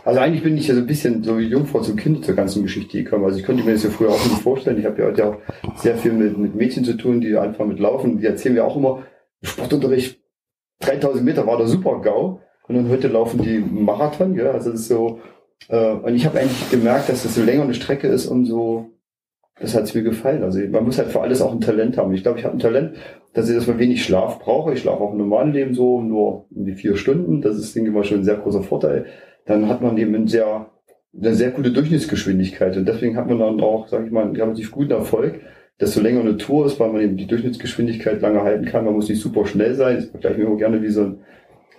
Also 0.03 0.19
eigentlich 0.19 0.43
bin 0.43 0.57
ich 0.57 0.67
ja 0.67 0.75
so 0.75 0.81
ein 0.81 0.85
bisschen 0.85 1.23
so 1.23 1.37
wie 1.37 1.47
Jungfrau 1.47 1.79
zum 1.79 1.95
Kind 1.95 2.25
zur 2.25 2.35
ganzen 2.35 2.61
Geschichte 2.61 3.01
gekommen. 3.01 3.23
Also 3.23 3.39
ich 3.39 3.45
könnte 3.45 3.63
mir 3.63 3.71
das 3.71 3.83
ja 3.83 3.89
früher 3.89 4.09
auch 4.09 4.25
nicht 4.25 4.41
vorstellen. 4.41 4.77
Ich 4.79 4.85
habe 4.85 5.01
ja 5.01 5.07
heute 5.07 5.27
auch 5.29 5.37
sehr 5.77 5.95
viel 5.95 6.11
mit, 6.11 6.37
mit 6.37 6.55
Mädchen 6.55 6.83
zu 6.83 6.97
tun, 6.97 7.21
die 7.21 7.37
anfangen 7.37 7.69
mit 7.69 7.79
Laufen. 7.79 8.19
Die 8.19 8.25
erzählen 8.25 8.55
mir 8.55 8.65
auch 8.65 8.75
immer, 8.75 9.03
Sportunterricht 9.43 10.19
3000 10.81 11.23
Meter 11.23 11.47
war 11.47 11.57
der 11.57 11.67
super 11.67 12.01
GAU. 12.01 12.41
Und 12.67 12.75
dann 12.75 12.89
heute 12.89 13.07
laufen 13.07 13.41
die 13.41 13.59
Marathon, 13.59 14.35
ja, 14.35 14.51
also 14.51 14.71
das 14.71 14.81
ist 14.81 14.87
so, 14.87 15.19
äh, 15.69 15.91
und 15.91 16.15
ich 16.15 16.25
habe 16.25 16.39
eigentlich 16.39 16.69
gemerkt, 16.69 17.09
dass 17.09 17.23
das 17.23 17.35
so 17.35 17.43
länger 17.43 17.63
eine 17.63 17.73
Strecke 17.73 18.07
ist, 18.07 18.27
umso, 18.27 18.89
das 19.59 19.75
hat 19.75 19.93
mir 19.93 20.03
gefallen. 20.03 20.43
Also 20.43 20.59
man 20.69 20.83
muss 20.83 20.97
halt 20.97 21.09
für 21.09 21.21
alles 21.21 21.41
auch 21.41 21.51
ein 21.51 21.61
Talent 21.61 21.97
haben. 21.97 22.13
Ich 22.13 22.23
glaube, 22.23 22.39
ich 22.39 22.45
habe 22.45 22.55
ein 22.55 22.59
Talent, 22.59 22.95
dass 23.33 23.49
ich, 23.49 23.67
man 23.67 23.79
wenig 23.79 24.03
Schlaf 24.03 24.39
brauche. 24.39 24.73
Ich 24.73 24.81
schlafe 24.81 25.01
auch 25.01 25.11
im 25.11 25.17
normalen 25.17 25.53
Leben 25.53 25.73
so 25.73 26.01
nur 26.01 26.47
um 26.51 26.65
die 26.65 26.73
vier 26.73 26.95
Stunden. 26.95 27.41
Das 27.41 27.57
ist, 27.57 27.75
denke 27.75 27.89
ich 27.89 27.95
mal, 27.95 28.03
schon 28.03 28.19
ein 28.19 28.23
sehr 28.23 28.37
großer 28.37 28.63
Vorteil. 28.63 29.05
Dann 29.45 29.67
hat 29.67 29.81
man 29.81 29.97
eben 29.97 30.15
ein 30.15 30.27
sehr, 30.27 30.67
eine 31.17 31.33
sehr 31.35 31.51
gute 31.51 31.71
Durchschnittsgeschwindigkeit. 31.71 32.77
Und 32.77 32.87
deswegen 32.87 33.17
hat 33.17 33.27
man 33.27 33.39
dann 33.39 33.61
auch, 33.61 33.87
sage 33.87 34.05
ich 34.05 34.11
mal, 34.11 34.23
einen 34.23 34.35
relativ 34.35 34.71
guten 34.71 34.91
Erfolg. 34.91 35.41
Desto 35.79 36.01
länger 36.01 36.21
eine 36.21 36.37
Tour 36.37 36.65
ist, 36.65 36.79
weil 36.79 36.91
man 36.91 37.01
eben 37.01 37.17
die 37.17 37.27
Durchschnittsgeschwindigkeit 37.27 38.21
lange 38.21 38.41
halten 38.41 38.65
kann. 38.65 38.85
Man 38.85 38.93
muss 38.93 39.09
nicht 39.09 39.21
super 39.21 39.45
schnell 39.45 39.73
sein. 39.75 39.99
Ich 39.99 40.05
vergleiche 40.11 40.39
mir 40.39 40.45
immer 40.45 40.57
gerne 40.57 40.81
wie 40.81 40.89
so 40.89 41.01
ein 41.01 41.19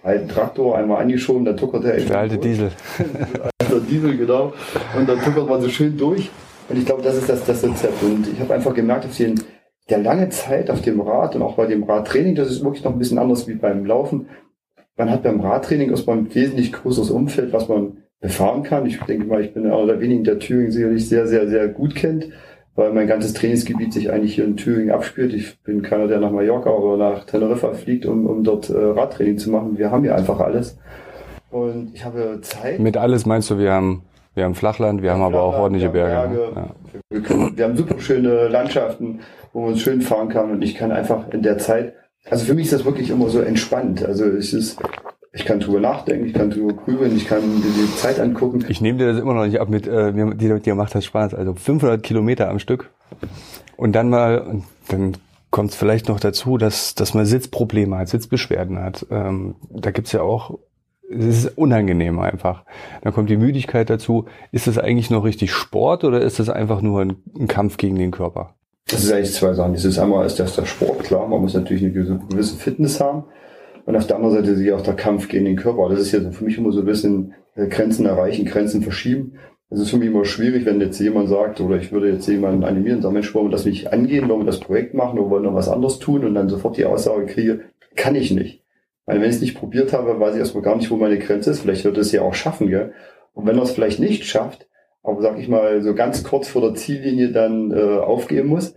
alten 0.04 0.28
Traktor, 0.28 0.76
einmal 0.76 1.02
angeschoben, 1.02 1.44
dann 1.44 1.56
tuckert 1.56 1.84
er 1.84 1.98
eben 1.98 2.08
Der 2.08 2.18
alte 2.18 2.36
durch. 2.36 2.52
Diesel. 2.52 2.70
Alter 3.58 3.80
Diesel, 3.80 4.16
genau. 4.16 4.52
Und 4.96 5.08
dann 5.08 5.18
tuckert 5.20 5.48
man 5.48 5.60
so 5.60 5.68
schön 5.68 5.96
durch. 5.96 6.30
Und 6.68 6.78
ich 6.78 6.86
glaube, 6.86 7.02
das 7.02 7.16
ist 7.16 7.28
das, 7.28 7.44
das 7.44 7.64
Rezept. 7.64 8.02
Und 8.02 8.28
ich 8.28 8.38
habe 8.40 8.54
einfach 8.54 8.74
gemerkt, 8.74 9.04
dass 9.04 9.16
den, 9.16 9.40
der 9.88 9.98
lange 9.98 10.28
Zeit 10.28 10.70
auf 10.70 10.82
dem 10.82 11.00
Rad 11.00 11.34
und 11.36 11.42
auch 11.42 11.56
bei 11.56 11.66
dem 11.66 11.82
Radtraining, 11.82 12.34
das 12.34 12.50
ist 12.50 12.62
wirklich 12.62 12.84
noch 12.84 12.92
ein 12.92 12.98
bisschen 12.98 13.18
anders 13.18 13.48
wie 13.48 13.54
beim 13.54 13.84
Laufen. 13.84 14.28
Man 14.96 15.10
hat 15.10 15.22
beim 15.22 15.40
Radtraining 15.40 15.90
erstmal 15.90 16.18
ein 16.18 16.34
wesentlich 16.34 16.72
größeres 16.72 17.10
Umfeld, 17.10 17.52
was 17.52 17.68
man 17.68 17.98
befahren 18.20 18.62
kann. 18.62 18.86
Ich 18.86 18.98
denke 19.00 19.26
mal, 19.26 19.42
ich 19.42 19.52
bin 19.52 19.66
einer 19.66 19.86
der 19.86 20.00
wenigen, 20.00 20.24
der 20.24 20.38
Thüringen 20.38 20.72
sicherlich 20.72 21.08
sehr, 21.08 21.26
sehr, 21.26 21.48
sehr 21.48 21.68
gut 21.68 21.94
kennt, 21.94 22.28
weil 22.76 22.92
mein 22.92 23.06
ganzes 23.06 23.34
Trainingsgebiet 23.34 23.92
sich 23.92 24.10
eigentlich 24.10 24.34
hier 24.34 24.44
in 24.44 24.56
Thüringen 24.56 24.90
abspielt. 24.90 25.32
Ich 25.32 25.58
bin 25.60 25.82
keiner, 25.82 26.08
der 26.08 26.20
nach 26.20 26.30
Mallorca 26.30 26.70
oder 26.70 26.96
nach 26.96 27.24
Teneriffa 27.24 27.72
fliegt, 27.72 28.06
um, 28.06 28.26
um 28.26 28.42
dort 28.42 28.70
äh, 28.70 28.76
Radtraining 28.76 29.38
zu 29.38 29.50
machen. 29.50 29.78
Wir 29.78 29.90
haben 29.90 30.02
hier 30.02 30.14
einfach 30.14 30.40
alles. 30.40 30.76
Und 31.50 31.92
ich 31.94 32.04
habe 32.04 32.40
Zeit. 32.42 32.80
Mit 32.80 32.96
alles 32.96 33.26
meinst 33.26 33.48
du, 33.50 33.58
wir 33.58 33.72
haben, 33.72 34.02
wir 34.34 34.44
haben 34.44 34.56
Flachland, 34.56 35.02
wir 35.02 35.12
haben 35.12 35.22
aber 35.22 35.42
auch 35.42 35.56
ordentliche 35.56 35.90
Berge. 35.90 36.34
Berge. 36.34 36.34
ne? 36.34 36.50
Ja. 36.56 37.00
Wir, 37.10 37.22
können, 37.22 37.56
wir 37.56 37.64
haben 37.64 37.76
super 37.76 38.00
schöne 38.00 38.48
Landschaften, 38.48 39.20
wo 39.52 39.60
man 39.60 39.76
schön 39.76 40.00
fahren 40.00 40.28
kann 40.28 40.50
und 40.50 40.62
ich 40.62 40.74
kann 40.74 40.90
einfach 40.90 41.28
in 41.30 41.42
der 41.42 41.58
Zeit, 41.58 41.94
also 42.28 42.44
für 42.44 42.54
mich 42.54 42.64
ist 42.64 42.72
das 42.72 42.84
wirklich 42.84 43.10
immer 43.10 43.28
so 43.28 43.40
entspannt. 43.40 44.04
Also 44.04 44.24
es 44.24 44.52
ist, 44.52 44.78
ich 45.34 45.44
kann 45.44 45.58
drüber 45.58 45.80
nachdenken, 45.80 46.26
ich 46.26 46.32
kann 46.32 46.50
drüber 46.50 46.74
grübeln, 46.74 47.16
ich 47.16 47.26
kann 47.26 47.40
mir 47.40 47.60
die 47.60 47.96
Zeit 47.96 48.20
angucken. 48.20 48.64
Ich 48.68 48.80
nehme 48.80 48.98
dir 48.98 49.12
das 49.12 49.20
immer 49.20 49.34
noch 49.34 49.44
nicht 49.44 49.60
ab 49.60 49.68
mit, 49.68 49.86
äh, 49.86 50.12
dir, 50.12 50.60
dir 50.60 50.74
macht 50.76 50.94
das 50.94 51.04
Spaß. 51.04 51.34
Also 51.34 51.54
500 51.54 52.02
Kilometer 52.02 52.48
am 52.48 52.60
Stück. 52.60 52.90
Und 53.76 53.92
dann 53.94 54.10
mal, 54.10 54.62
dann 54.88 55.16
kommt 55.50 55.70
es 55.70 55.76
vielleicht 55.76 56.08
noch 56.08 56.20
dazu, 56.20 56.56
dass, 56.56 56.94
dass 56.94 57.14
man 57.14 57.26
Sitzprobleme 57.26 57.98
hat, 57.98 58.08
Sitzbeschwerden 58.08 58.78
hat. 58.78 59.06
Ähm, 59.10 59.56
da 59.70 59.90
gibt's 59.90 60.12
ja 60.12 60.22
auch, 60.22 60.58
es 61.10 61.44
ist 61.44 61.58
unangenehm 61.58 62.20
einfach. 62.20 62.62
Dann 63.02 63.12
kommt 63.12 63.28
die 63.28 63.36
Müdigkeit 63.36 63.90
dazu. 63.90 64.26
Ist 64.52 64.68
das 64.68 64.78
eigentlich 64.78 65.10
noch 65.10 65.24
richtig 65.24 65.52
Sport 65.52 66.04
oder 66.04 66.20
ist 66.20 66.38
das 66.38 66.48
einfach 66.48 66.80
nur 66.80 67.00
ein, 67.00 67.16
ein 67.36 67.48
Kampf 67.48 67.76
gegen 67.76 67.96
den 67.96 68.12
Körper? 68.12 68.54
Das 68.86 69.02
ist 69.02 69.12
eigentlich 69.12 69.32
zwei 69.32 69.52
Sachen. 69.54 69.72
Das 69.72 69.84
ist 69.84 69.98
einmal 69.98 70.26
ist 70.26 70.38
das 70.38 70.54
der 70.54 70.66
Sport, 70.66 71.02
klar, 71.02 71.26
man 71.26 71.40
muss 71.40 71.54
natürlich 71.54 71.82
eine 71.82 71.92
gewisse 71.92 72.56
Fitness 72.56 73.00
haben. 73.00 73.24
Und 73.86 73.96
auf 73.96 74.06
der 74.06 74.16
anderen 74.16 74.34
Seite 74.34 74.56
sehe 74.56 74.68
ich 74.68 74.72
auch 74.72 74.80
der 74.80 74.94
Kampf 74.94 75.28
gegen 75.28 75.44
den 75.44 75.56
Körper. 75.56 75.88
Das 75.88 76.00
ist 76.00 76.12
ja 76.12 76.30
für 76.30 76.44
mich 76.44 76.58
immer 76.58 76.72
so 76.72 76.80
ein 76.80 76.86
bisschen 76.86 77.34
äh, 77.54 77.66
Grenzen 77.68 78.06
erreichen, 78.06 78.46
Grenzen 78.46 78.82
verschieben. 78.82 79.38
Es 79.70 79.80
ist 79.80 79.90
für 79.90 79.96
mich 79.96 80.08
immer 80.08 80.24
schwierig, 80.24 80.66
wenn 80.66 80.80
jetzt 80.80 81.00
jemand 81.00 81.28
sagt, 81.28 81.60
oder 81.60 81.76
ich 81.76 81.90
würde 81.90 82.10
jetzt 82.10 82.28
jemanden 82.28 82.64
animieren 82.64 82.96
und 82.96 83.02
sagen, 83.02 83.14
Mensch, 83.14 83.34
wollen 83.34 83.46
wir 83.46 83.50
das 83.50 83.64
nicht 83.64 83.92
angehen, 83.92 84.28
wollen 84.28 84.40
wir 84.40 84.46
das 84.46 84.60
Projekt 84.60 84.94
machen 84.94 85.18
oder 85.18 85.30
wollen 85.30 85.42
wir 85.42 85.50
noch 85.50 85.56
was 85.56 85.68
anderes 85.68 85.98
tun 85.98 86.24
und 86.24 86.34
dann 86.34 86.48
sofort 86.48 86.76
die 86.76 86.84
Aussage 86.84 87.26
kriege, 87.26 87.60
kann 87.96 88.14
ich 88.14 88.30
nicht. 88.30 88.62
Weil 89.06 89.20
wenn 89.20 89.28
ich 89.28 89.36
es 89.36 89.40
nicht 89.40 89.56
probiert 89.56 89.92
habe, 89.92 90.18
weiß 90.18 90.34
ich 90.34 90.40
erstmal 90.40 90.62
gar 90.62 90.76
nicht, 90.76 90.90
wo 90.90 90.96
meine 90.96 91.18
Grenze 91.18 91.50
ist. 91.50 91.60
Vielleicht 91.60 91.84
wird 91.84 91.98
es 91.98 92.12
ja 92.12 92.22
auch 92.22 92.34
schaffen, 92.34 92.68
gell? 92.68 92.92
Und 93.32 93.46
wenn 93.46 93.56
er 93.56 93.64
es 93.64 93.72
vielleicht 93.72 94.00
nicht 94.00 94.24
schafft, 94.24 94.68
aber 95.02 95.20
sag 95.20 95.38
ich 95.38 95.48
mal, 95.48 95.82
so 95.82 95.94
ganz 95.94 96.24
kurz 96.24 96.48
vor 96.48 96.62
der 96.62 96.74
Ziellinie 96.74 97.30
dann 97.30 97.72
äh, 97.72 97.98
aufgeben 97.98 98.48
muss, 98.48 98.74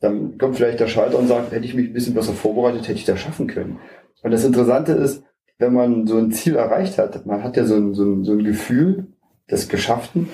dann 0.00 0.38
kommt 0.38 0.56
vielleicht 0.56 0.78
der 0.78 0.86
Schalter 0.86 1.18
und 1.18 1.26
sagt, 1.26 1.52
hätte 1.52 1.64
ich 1.64 1.74
mich 1.74 1.88
ein 1.88 1.92
bisschen 1.92 2.14
besser 2.14 2.32
vorbereitet, 2.32 2.82
hätte 2.82 2.98
ich 2.98 3.04
das 3.04 3.18
schaffen 3.18 3.46
können. 3.46 3.78
Und 4.22 4.30
das 4.32 4.44
Interessante 4.44 4.92
ist, 4.92 5.22
wenn 5.58 5.72
man 5.72 6.06
so 6.06 6.18
ein 6.18 6.32
Ziel 6.32 6.56
erreicht 6.56 6.98
hat, 6.98 7.26
man 7.26 7.42
hat 7.42 7.56
ja 7.56 7.64
so 7.64 7.76
ein, 7.76 7.94
so 7.94 8.04
ein, 8.04 8.24
so 8.24 8.32
ein 8.32 8.44
Gefühl 8.44 9.06
des 9.50 9.68
Geschafften, 9.68 10.28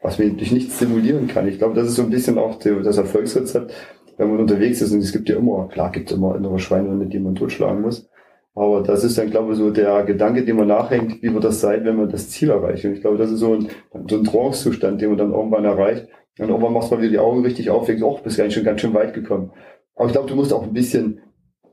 was 0.00 0.18
man 0.18 0.36
durch 0.36 0.52
nichts 0.52 0.78
simulieren 0.78 1.26
kann. 1.26 1.48
Ich 1.48 1.58
glaube, 1.58 1.74
das 1.74 1.88
ist 1.88 1.96
so 1.96 2.02
ein 2.02 2.10
bisschen 2.10 2.38
auch 2.38 2.58
das 2.58 2.98
Erfolgsrezept, 2.98 3.72
wenn 4.16 4.30
man 4.30 4.40
unterwegs 4.40 4.80
ist. 4.80 4.92
Und 4.92 5.00
es 5.00 5.12
gibt 5.12 5.28
ja 5.28 5.36
immer, 5.36 5.68
klar 5.68 5.90
gibt 5.90 6.10
es 6.10 6.16
immer 6.16 6.36
innere 6.36 6.58
Schweinehunde, 6.58 7.06
die 7.06 7.18
man 7.18 7.34
totschlagen 7.34 7.82
muss. 7.82 8.08
Aber 8.54 8.82
das 8.82 9.04
ist 9.04 9.16
dann, 9.16 9.30
glaube 9.30 9.52
ich, 9.52 9.58
so 9.58 9.70
der 9.70 10.02
Gedanke, 10.02 10.44
den 10.44 10.56
man 10.56 10.66
nachhängt, 10.66 11.22
wie 11.22 11.32
wird 11.32 11.44
das 11.44 11.60
sein, 11.60 11.84
wenn 11.84 11.96
man 11.96 12.08
das 12.08 12.30
Ziel 12.30 12.50
erreicht. 12.50 12.84
Und 12.84 12.94
ich 12.94 13.00
glaube, 13.00 13.16
das 13.16 13.30
ist 13.30 13.38
so 13.38 13.54
ein, 13.54 13.68
so 14.08 14.16
ein 14.16 14.24
Trance-Zustand, 14.24 15.00
den 15.00 15.10
man 15.10 15.18
dann 15.18 15.32
irgendwann 15.32 15.64
erreicht. 15.64 16.08
Und 16.38 16.48
irgendwann 16.48 16.72
machst 16.72 16.90
du 16.90 16.96
mal 16.96 17.00
wieder 17.00 17.10
die 17.10 17.18
Augen 17.18 17.44
richtig 17.44 17.70
auf, 17.70 17.86
denkst, 17.86 18.02
oh, 18.02 18.18
bist 18.22 18.38
eigentlich 18.40 18.54
schon 18.54 18.64
ganz 18.64 18.80
schön 18.80 18.94
weit 18.94 19.14
gekommen. 19.14 19.52
Aber 19.94 20.06
ich 20.06 20.12
glaube, 20.12 20.28
du 20.28 20.34
musst 20.34 20.52
auch 20.52 20.64
ein 20.64 20.72
bisschen, 20.72 21.20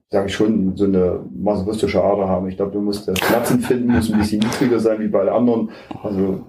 sage 0.10 0.28
ich 0.28 0.36
schon, 0.36 0.76
so 0.78 0.86
eine 0.86 1.26
masochistische 1.36 2.04
Ader 2.04 2.28
haben. 2.28 2.48
Ich 2.48 2.58
glaube, 2.58 2.72
du 2.72 2.82
musst 2.82 3.08
das 3.08 3.20
Platzenfinden, 3.20 3.88
muss 3.88 4.12
ein 4.12 4.20
bisschen 4.20 4.40
niedriger 4.40 4.80
sein 4.80 5.00
wie 5.00 5.08
bei 5.08 5.20
allen 5.20 5.30
anderen. 5.30 5.72
Also 6.04 6.44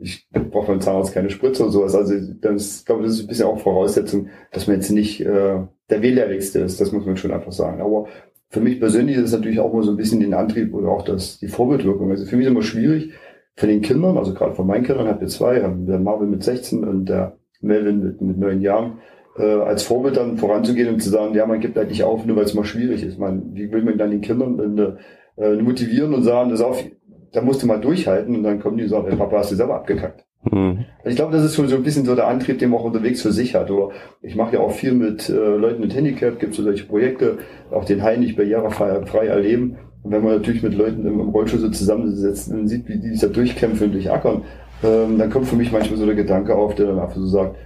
ich 0.00 0.28
brauche 0.30 0.68
beim 0.68 0.80
Zahnarzt 0.80 1.12
keine 1.12 1.30
Spritze 1.30 1.62
oder 1.62 1.72
sowas. 1.72 1.94
Also 1.94 2.14
das, 2.40 2.80
ich 2.80 2.86
glaube, 2.86 3.02
das 3.02 3.12
ist 3.12 3.22
ein 3.22 3.26
bisschen 3.28 3.46
auch 3.46 3.58
Voraussetzung, 3.58 4.28
dass 4.50 4.66
man 4.66 4.76
jetzt 4.76 4.90
nicht 4.90 5.20
äh, 5.20 5.60
der 5.90 6.02
Wehlehrigste 6.02 6.60
ist. 6.60 6.80
Das 6.80 6.92
muss 6.92 7.04
man 7.04 7.16
schon 7.16 7.32
einfach 7.32 7.52
sagen. 7.52 7.82
Aber 7.82 8.06
für 8.48 8.60
mich 8.60 8.80
persönlich 8.80 9.16
ist 9.16 9.24
es 9.24 9.32
natürlich 9.32 9.60
auch 9.60 9.72
immer 9.72 9.82
so 9.82 9.90
ein 9.90 9.96
bisschen 9.96 10.20
den 10.20 10.34
Antrieb 10.34 10.74
oder 10.74 10.88
auch 10.88 11.04
das, 11.04 11.38
die 11.38 11.48
Vorbildwirkung. 11.48 12.10
Also 12.10 12.24
für 12.26 12.36
mich 12.36 12.46
ist 12.46 12.50
immer 12.50 12.62
schwierig, 12.62 13.12
von 13.56 13.68
den 13.68 13.82
Kindern, 13.82 14.16
also 14.16 14.32
gerade 14.34 14.54
von 14.54 14.66
meinen 14.66 14.84
Kindern, 14.84 15.08
habe 15.08 15.24
ich 15.24 15.30
zwei, 15.30 15.58
der 15.58 15.98
Marvin 15.98 16.30
mit 16.30 16.42
16 16.42 16.84
und 16.84 17.06
der 17.06 17.36
Melvin 17.60 18.02
mit, 18.02 18.20
mit 18.20 18.38
neun 18.38 18.60
Jahren, 18.60 18.98
äh, 19.38 19.42
als 19.42 19.82
Vorbild 19.82 20.16
dann 20.16 20.38
voranzugehen 20.38 20.88
und 20.88 21.02
zu 21.02 21.10
sagen, 21.10 21.34
ja, 21.34 21.46
man 21.46 21.60
gibt 21.60 21.76
halt 21.76 21.88
nicht 21.88 22.04
auf, 22.04 22.24
nur 22.24 22.36
weil 22.36 22.44
es 22.44 22.54
mal 22.54 22.64
schwierig 22.64 23.02
ist. 23.02 23.18
Man, 23.18 23.54
wie 23.54 23.70
will 23.72 23.82
man 23.82 23.98
dann 23.98 24.10
den 24.10 24.20
Kindern 24.20 24.98
äh, 25.36 25.54
motivieren 25.56 26.14
und 26.14 26.22
sagen, 26.22 26.50
das 26.50 26.60
auf, 26.60 26.84
da 27.32 27.40
musst 27.40 27.62
du 27.62 27.66
mal 27.66 27.80
durchhalten 27.80 28.36
und 28.36 28.42
dann 28.42 28.60
kommen 28.60 28.76
die 28.76 28.84
und 28.84 28.90
sagen, 28.90 29.08
ey, 29.08 29.16
Papa, 29.16 29.38
hast 29.38 29.52
du 29.52 29.56
selber 29.56 29.76
abgekackt. 29.76 30.24
Hm. 30.50 30.84
Ich 31.04 31.16
glaube, 31.16 31.32
das 31.32 31.44
ist 31.44 31.54
schon 31.54 31.68
so 31.68 31.76
ein 31.76 31.82
bisschen 31.82 32.04
so 32.04 32.16
der 32.16 32.26
Antrieb, 32.26 32.58
den 32.58 32.70
man 32.70 32.80
auch 32.80 32.84
unterwegs 32.84 33.22
für 33.22 33.32
sich 33.32 33.54
hat. 33.54 33.70
Oder 33.70 33.90
ich 34.22 34.34
mache 34.34 34.54
ja 34.54 34.60
auch 34.60 34.72
viel 34.72 34.92
mit 34.92 35.28
äh, 35.28 35.32
Leuten 35.32 35.80
mit 35.80 35.94
Handicap, 35.94 36.38
gibt 36.38 36.52
es 36.52 36.56
so 36.56 36.64
solche 36.64 36.84
Projekte, 36.84 37.38
auch 37.70 37.84
den 37.84 38.02
Heil 38.02 38.18
nicht 38.18 38.36
barrierefrei 38.36 39.06
frei 39.06 39.26
erleben. 39.26 39.78
Und 40.02 40.10
wenn 40.10 40.24
man 40.24 40.32
natürlich 40.34 40.62
mit 40.62 40.74
Leuten 40.74 41.06
im, 41.06 41.20
Rollstuhl 41.20 41.60
so 41.60 41.70
zusammensetzt 41.70 42.50
und 42.50 42.66
sieht, 42.66 42.88
wie 42.88 42.98
die 42.98 43.10
sich 43.10 43.20
da 43.20 43.28
durchkämpfen 43.28 43.86
und 43.86 43.92
durchackern, 43.92 44.42
ähm, 44.82 45.16
dann 45.16 45.30
kommt 45.30 45.46
für 45.46 45.54
mich 45.54 45.70
manchmal 45.70 45.98
so 45.98 46.06
der 46.06 46.16
Gedanke 46.16 46.56
auf, 46.56 46.74
der 46.74 46.86
dann 46.86 46.98
einfach 46.98 47.16
so 47.16 47.26
sagt, 47.26 47.56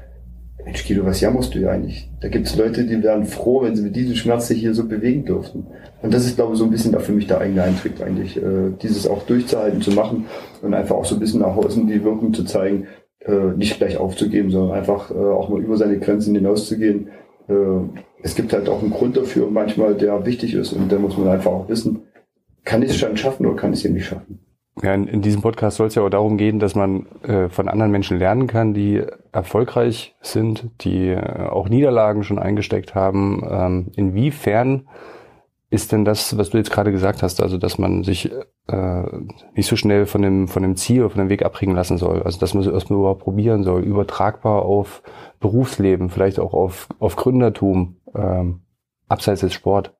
Mensch, 0.66 0.84
Guido, 0.84 1.04
was 1.04 1.20
jammerst 1.20 1.54
du 1.54 1.60
ja 1.60 1.70
eigentlich? 1.70 2.10
Da 2.20 2.26
gibt 2.28 2.48
es 2.48 2.56
Leute, 2.56 2.84
die 2.84 3.00
wären 3.00 3.24
froh, 3.24 3.62
wenn 3.62 3.76
sie 3.76 3.82
mit 3.82 3.94
diesem 3.94 4.16
Schmerz 4.16 4.48
sich 4.48 4.58
hier 4.58 4.74
so 4.74 4.88
bewegen 4.88 5.24
dürften. 5.24 5.64
Und 6.02 6.12
das 6.12 6.26
ist, 6.26 6.34
glaube 6.34 6.54
ich, 6.54 6.58
so 6.58 6.64
ein 6.64 6.72
bisschen 6.72 6.90
da 6.90 6.98
für 6.98 7.12
mich 7.12 7.28
der 7.28 7.38
eigene 7.40 7.62
Eintritt 7.62 8.02
eigentlich, 8.02 8.36
äh, 8.36 8.72
dieses 8.82 9.06
auch 9.06 9.22
durchzuhalten, 9.22 9.80
zu 9.80 9.92
machen 9.92 10.26
und 10.62 10.74
einfach 10.74 10.96
auch 10.96 11.04
so 11.04 11.14
ein 11.14 11.20
bisschen 11.20 11.40
nach 11.42 11.56
außen 11.56 11.86
die 11.86 12.02
Wirkung 12.02 12.34
zu 12.34 12.42
zeigen, 12.42 12.88
äh, 13.20 13.56
nicht 13.56 13.78
gleich 13.78 13.96
aufzugeben, 13.96 14.50
sondern 14.50 14.76
einfach 14.76 15.12
äh, 15.12 15.14
auch 15.14 15.48
mal 15.50 15.62
über 15.62 15.76
seine 15.76 16.00
Grenzen 16.00 16.34
hinauszugehen. 16.34 17.10
Äh, 17.48 17.54
es 18.24 18.34
gibt 18.34 18.52
halt 18.52 18.68
auch 18.68 18.82
einen 18.82 18.90
Grund 18.90 19.16
dafür 19.16 19.48
manchmal, 19.48 19.94
der 19.94 20.26
wichtig 20.26 20.54
ist 20.54 20.72
und 20.72 20.90
da 20.90 20.98
muss 20.98 21.16
man 21.16 21.28
einfach 21.28 21.52
auch 21.52 21.68
wissen, 21.68 22.00
kann 22.64 22.82
ich 22.82 22.90
es 22.90 22.96
schon 22.96 23.16
schaffen 23.16 23.46
oder 23.46 23.54
kann 23.54 23.72
ich 23.72 23.78
es 23.78 23.82
hier 23.82 23.92
nicht 23.92 24.06
schaffen? 24.06 24.40
Ja, 24.82 24.92
in, 24.92 25.08
in 25.08 25.22
diesem 25.22 25.40
Podcast 25.40 25.78
soll 25.78 25.86
es 25.86 25.94
ja 25.94 26.02
auch 26.02 26.10
darum 26.10 26.36
gehen, 26.36 26.58
dass 26.58 26.74
man 26.74 27.06
äh, 27.22 27.48
von 27.48 27.68
anderen 27.68 27.90
Menschen 27.90 28.18
lernen 28.18 28.46
kann, 28.46 28.74
die 28.74 29.02
erfolgreich 29.32 30.14
sind, 30.20 30.68
die 30.82 31.08
äh, 31.08 31.48
auch 31.48 31.70
Niederlagen 31.70 32.24
schon 32.24 32.38
eingesteckt 32.38 32.94
haben. 32.94 33.42
Ähm, 33.48 33.92
inwiefern 33.96 34.86
ist 35.70 35.92
denn 35.92 36.04
das, 36.04 36.36
was 36.36 36.50
du 36.50 36.58
jetzt 36.58 36.70
gerade 36.70 36.92
gesagt 36.92 37.22
hast, 37.22 37.42
also 37.42 37.56
dass 37.56 37.78
man 37.78 38.04
sich 38.04 38.30
äh, 38.68 39.02
nicht 39.54 39.66
so 39.66 39.76
schnell 39.76 40.04
von 40.04 40.20
dem, 40.20 40.46
von 40.46 40.62
dem 40.62 40.76
Ziel 40.76 41.00
oder 41.00 41.10
von 41.10 41.20
dem 41.20 41.30
Weg 41.30 41.42
abbringen 41.42 41.74
lassen 41.74 41.96
soll, 41.96 42.22
also 42.22 42.38
dass 42.38 42.52
man 42.52 42.62
es 42.62 42.70
erstmal 42.70 42.98
überhaupt 43.00 43.22
probieren 43.22 43.64
soll, 43.64 43.82
übertragbar 43.82 44.62
auf 44.62 45.02
Berufsleben, 45.40 46.10
vielleicht 46.10 46.38
auch 46.38 46.52
auf, 46.52 46.88
auf 46.98 47.16
Gründertum, 47.16 47.96
ähm, 48.14 48.60
abseits 49.08 49.40
des 49.40 49.54
Sport. 49.54 49.94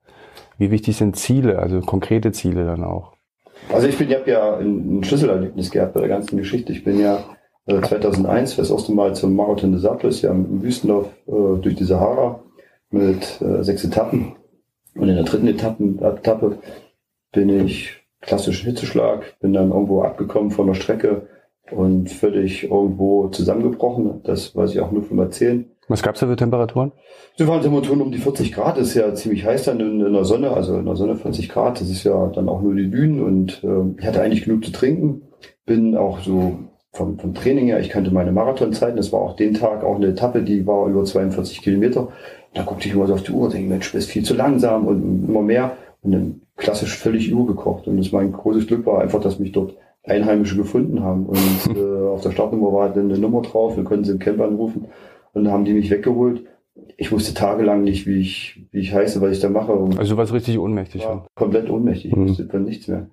Wie 0.59 0.71
wichtig 0.71 0.97
sind 0.97 1.17
Ziele, 1.17 1.59
also 1.59 1.81
konkrete 1.81 2.33
Ziele 2.33 2.67
dann 2.67 2.85
auch? 2.85 3.16
Also 3.73 3.89
ich 3.89 3.99
bin, 3.99 4.09
ich 4.09 4.17
habe 4.17 4.31
ja 4.31 4.57
ein, 4.57 5.03
Schlüsselerlebnis 5.03 5.71
gehabt 5.71 5.95
bei 5.95 6.01
der 6.01 6.09
ganzen 6.09 6.37
Geschichte. 6.37 6.73
Ich 6.73 6.85
bin 6.85 6.99
ja 7.01 7.25
äh, 7.67 7.81
2001 7.81 8.55
für 8.55 8.63
das 8.63 8.71
erste 8.71 8.93
Mal 8.93 9.15
zum 9.15 9.35
Marathon 9.35 9.73
des 9.73 9.85
Atlas, 9.85 10.23
ja 10.23 10.31
im 10.31 10.63
Wüstenlauf 10.63 11.07
äh, 11.27 11.61
durch 11.61 11.75
die 11.75 11.85
Sahara 11.85 12.41
mit 12.91 13.41
äh, 13.41 13.63
sechs 13.63 13.85
Etappen. 13.85 14.37
Und 14.95 15.09
in 15.09 15.15
der 15.15 15.25
dritten 15.25 15.49
Etappen, 15.49 15.99
Etappe 16.03 16.59
bin 17.33 17.49
ich 17.67 18.03
klassischen 18.21 18.67
Hitzeschlag, 18.67 19.39
bin 19.41 19.53
dann 19.53 19.71
irgendwo 19.71 20.03
abgekommen 20.03 20.51
von 20.51 20.69
der 20.69 20.75
Strecke 20.75 21.29
und 21.71 22.11
völlig 22.11 22.65
irgendwo 22.65 23.29
zusammengebrochen. 23.29 24.21
Das 24.25 24.55
weiß 24.55 24.73
ich 24.73 24.81
auch 24.81 24.93
nur 24.93 25.03
vom 25.03 25.19
Erzählen. 25.19 25.67
Was 25.89 26.03
gab's 26.03 26.21
da 26.21 26.27
für 26.27 26.37
Temperaturen? 26.37 26.93
Das 27.39 27.47
waren 27.47 27.63
Temperaturen 27.63 28.01
um 28.01 28.11
die 28.11 28.19
40 28.19 28.53
Grad. 28.53 28.77
Das 28.77 28.89
ist 28.89 28.95
ja 28.95 29.15
ziemlich 29.15 29.45
heiß 29.45 29.65
dann 29.65 29.79
in, 29.79 30.01
in, 30.01 30.13
der 30.13 30.25
Sonne, 30.25 30.51
also 30.51 30.77
in 30.77 30.85
der 30.85 30.97
Sonne 30.97 31.17
40 31.17 31.49
Grad. 31.49 31.81
Das 31.81 31.89
ist 31.89 32.03
ja 32.03 32.27
dann 32.29 32.49
auch 32.49 32.61
nur 32.61 32.75
die 32.75 32.91
Dünen 32.91 33.23
und 33.23 33.63
äh, 33.63 34.01
ich 34.01 34.07
hatte 34.07 34.21
eigentlich 34.21 34.45
genug 34.45 34.65
zu 34.65 34.73
trinken. 34.73 35.23
Bin 35.65 35.97
auch 35.97 36.21
so 36.21 36.59
vom, 36.93 37.19
vom 37.19 37.35
Training 37.35 37.67
her, 37.67 37.79
ich 37.79 37.91
kannte 37.91 38.11
meine 38.11 38.33
Marathonzeiten. 38.33 38.97
Das 38.97 39.13
war 39.13 39.21
auch 39.21 39.37
den 39.37 39.55
Tag 39.55 39.85
auch 39.85 39.97
eine 39.97 40.09
Etappe, 40.09 40.43
die 40.43 40.67
war 40.67 40.89
über 40.89 41.05
42 41.05 41.63
Kilometer. 41.63 42.09
Da 42.55 42.63
guckte 42.63 42.89
ich 42.89 42.95
immer 42.95 43.07
so 43.07 43.15
auf 43.15 43.23
die 43.23 43.33
Uhr 43.33 43.45
und 43.45 43.55
denke, 43.55 43.69
Mensch, 43.69 43.91
du 43.91 43.99
bist 43.99 44.11
viel 44.11 44.25
zu 44.25 44.35
langsam 44.35 44.87
und 44.87 45.29
immer 45.29 45.43
mehr. 45.43 45.77
Und 46.03 46.13
dann 46.13 46.41
klassisch 46.57 46.97
völlig 46.97 47.29
übergekocht. 47.29 47.87
Und 47.87 47.99
das 47.99 48.13
mein 48.13 48.33
großes 48.33 48.67
Glück 48.67 48.87
war 48.87 49.01
einfach, 49.01 49.21
dass 49.21 49.39
mich 49.39 49.53
dort 49.53 49.77
Einheimische 50.07 50.57
gefunden 50.57 51.03
haben. 51.03 51.27
Und 51.27 51.77
äh, 51.77 52.07
auf 52.09 52.23
der 52.23 52.31
Startnummer 52.31 52.73
war 52.73 52.89
dann 52.93 53.11
eine 53.11 53.19
Nummer 53.19 53.43
drauf. 53.43 53.77
Wir 53.77 53.85
konnten 53.85 54.05
sie 54.05 54.13
im 54.13 54.19
Camp 54.19 54.41
anrufen. 54.41 54.87
Und 55.33 55.45
dann 55.45 55.53
haben 55.53 55.65
die 55.65 55.75
mich 55.75 55.91
weggeholt. 55.91 56.45
Ich 56.97 57.13
wusste 57.13 57.35
tagelang 57.35 57.85
nicht, 57.85 58.07
wie 58.07 58.21
ich, 58.21 58.67
wie 58.71 58.81
ich 58.81 58.95
heiße, 58.95 59.21
was 59.21 59.33
ich 59.33 59.41
da 59.41 59.49
mache. 59.49 59.73
Und 59.73 59.99
also 59.99 60.15
du 60.15 60.19
warst 60.19 60.33
richtig 60.33 60.59
ohnmächtig. 60.59 61.03
Ja, 61.03 61.25
komplett 61.35 61.69
ohnmächtig. 61.71 62.13
Ich 62.13 62.17
mhm. 62.17 62.29
wusste 62.29 62.47
dann 62.47 62.65
nichts 62.65 62.89
mehr. 62.89 63.09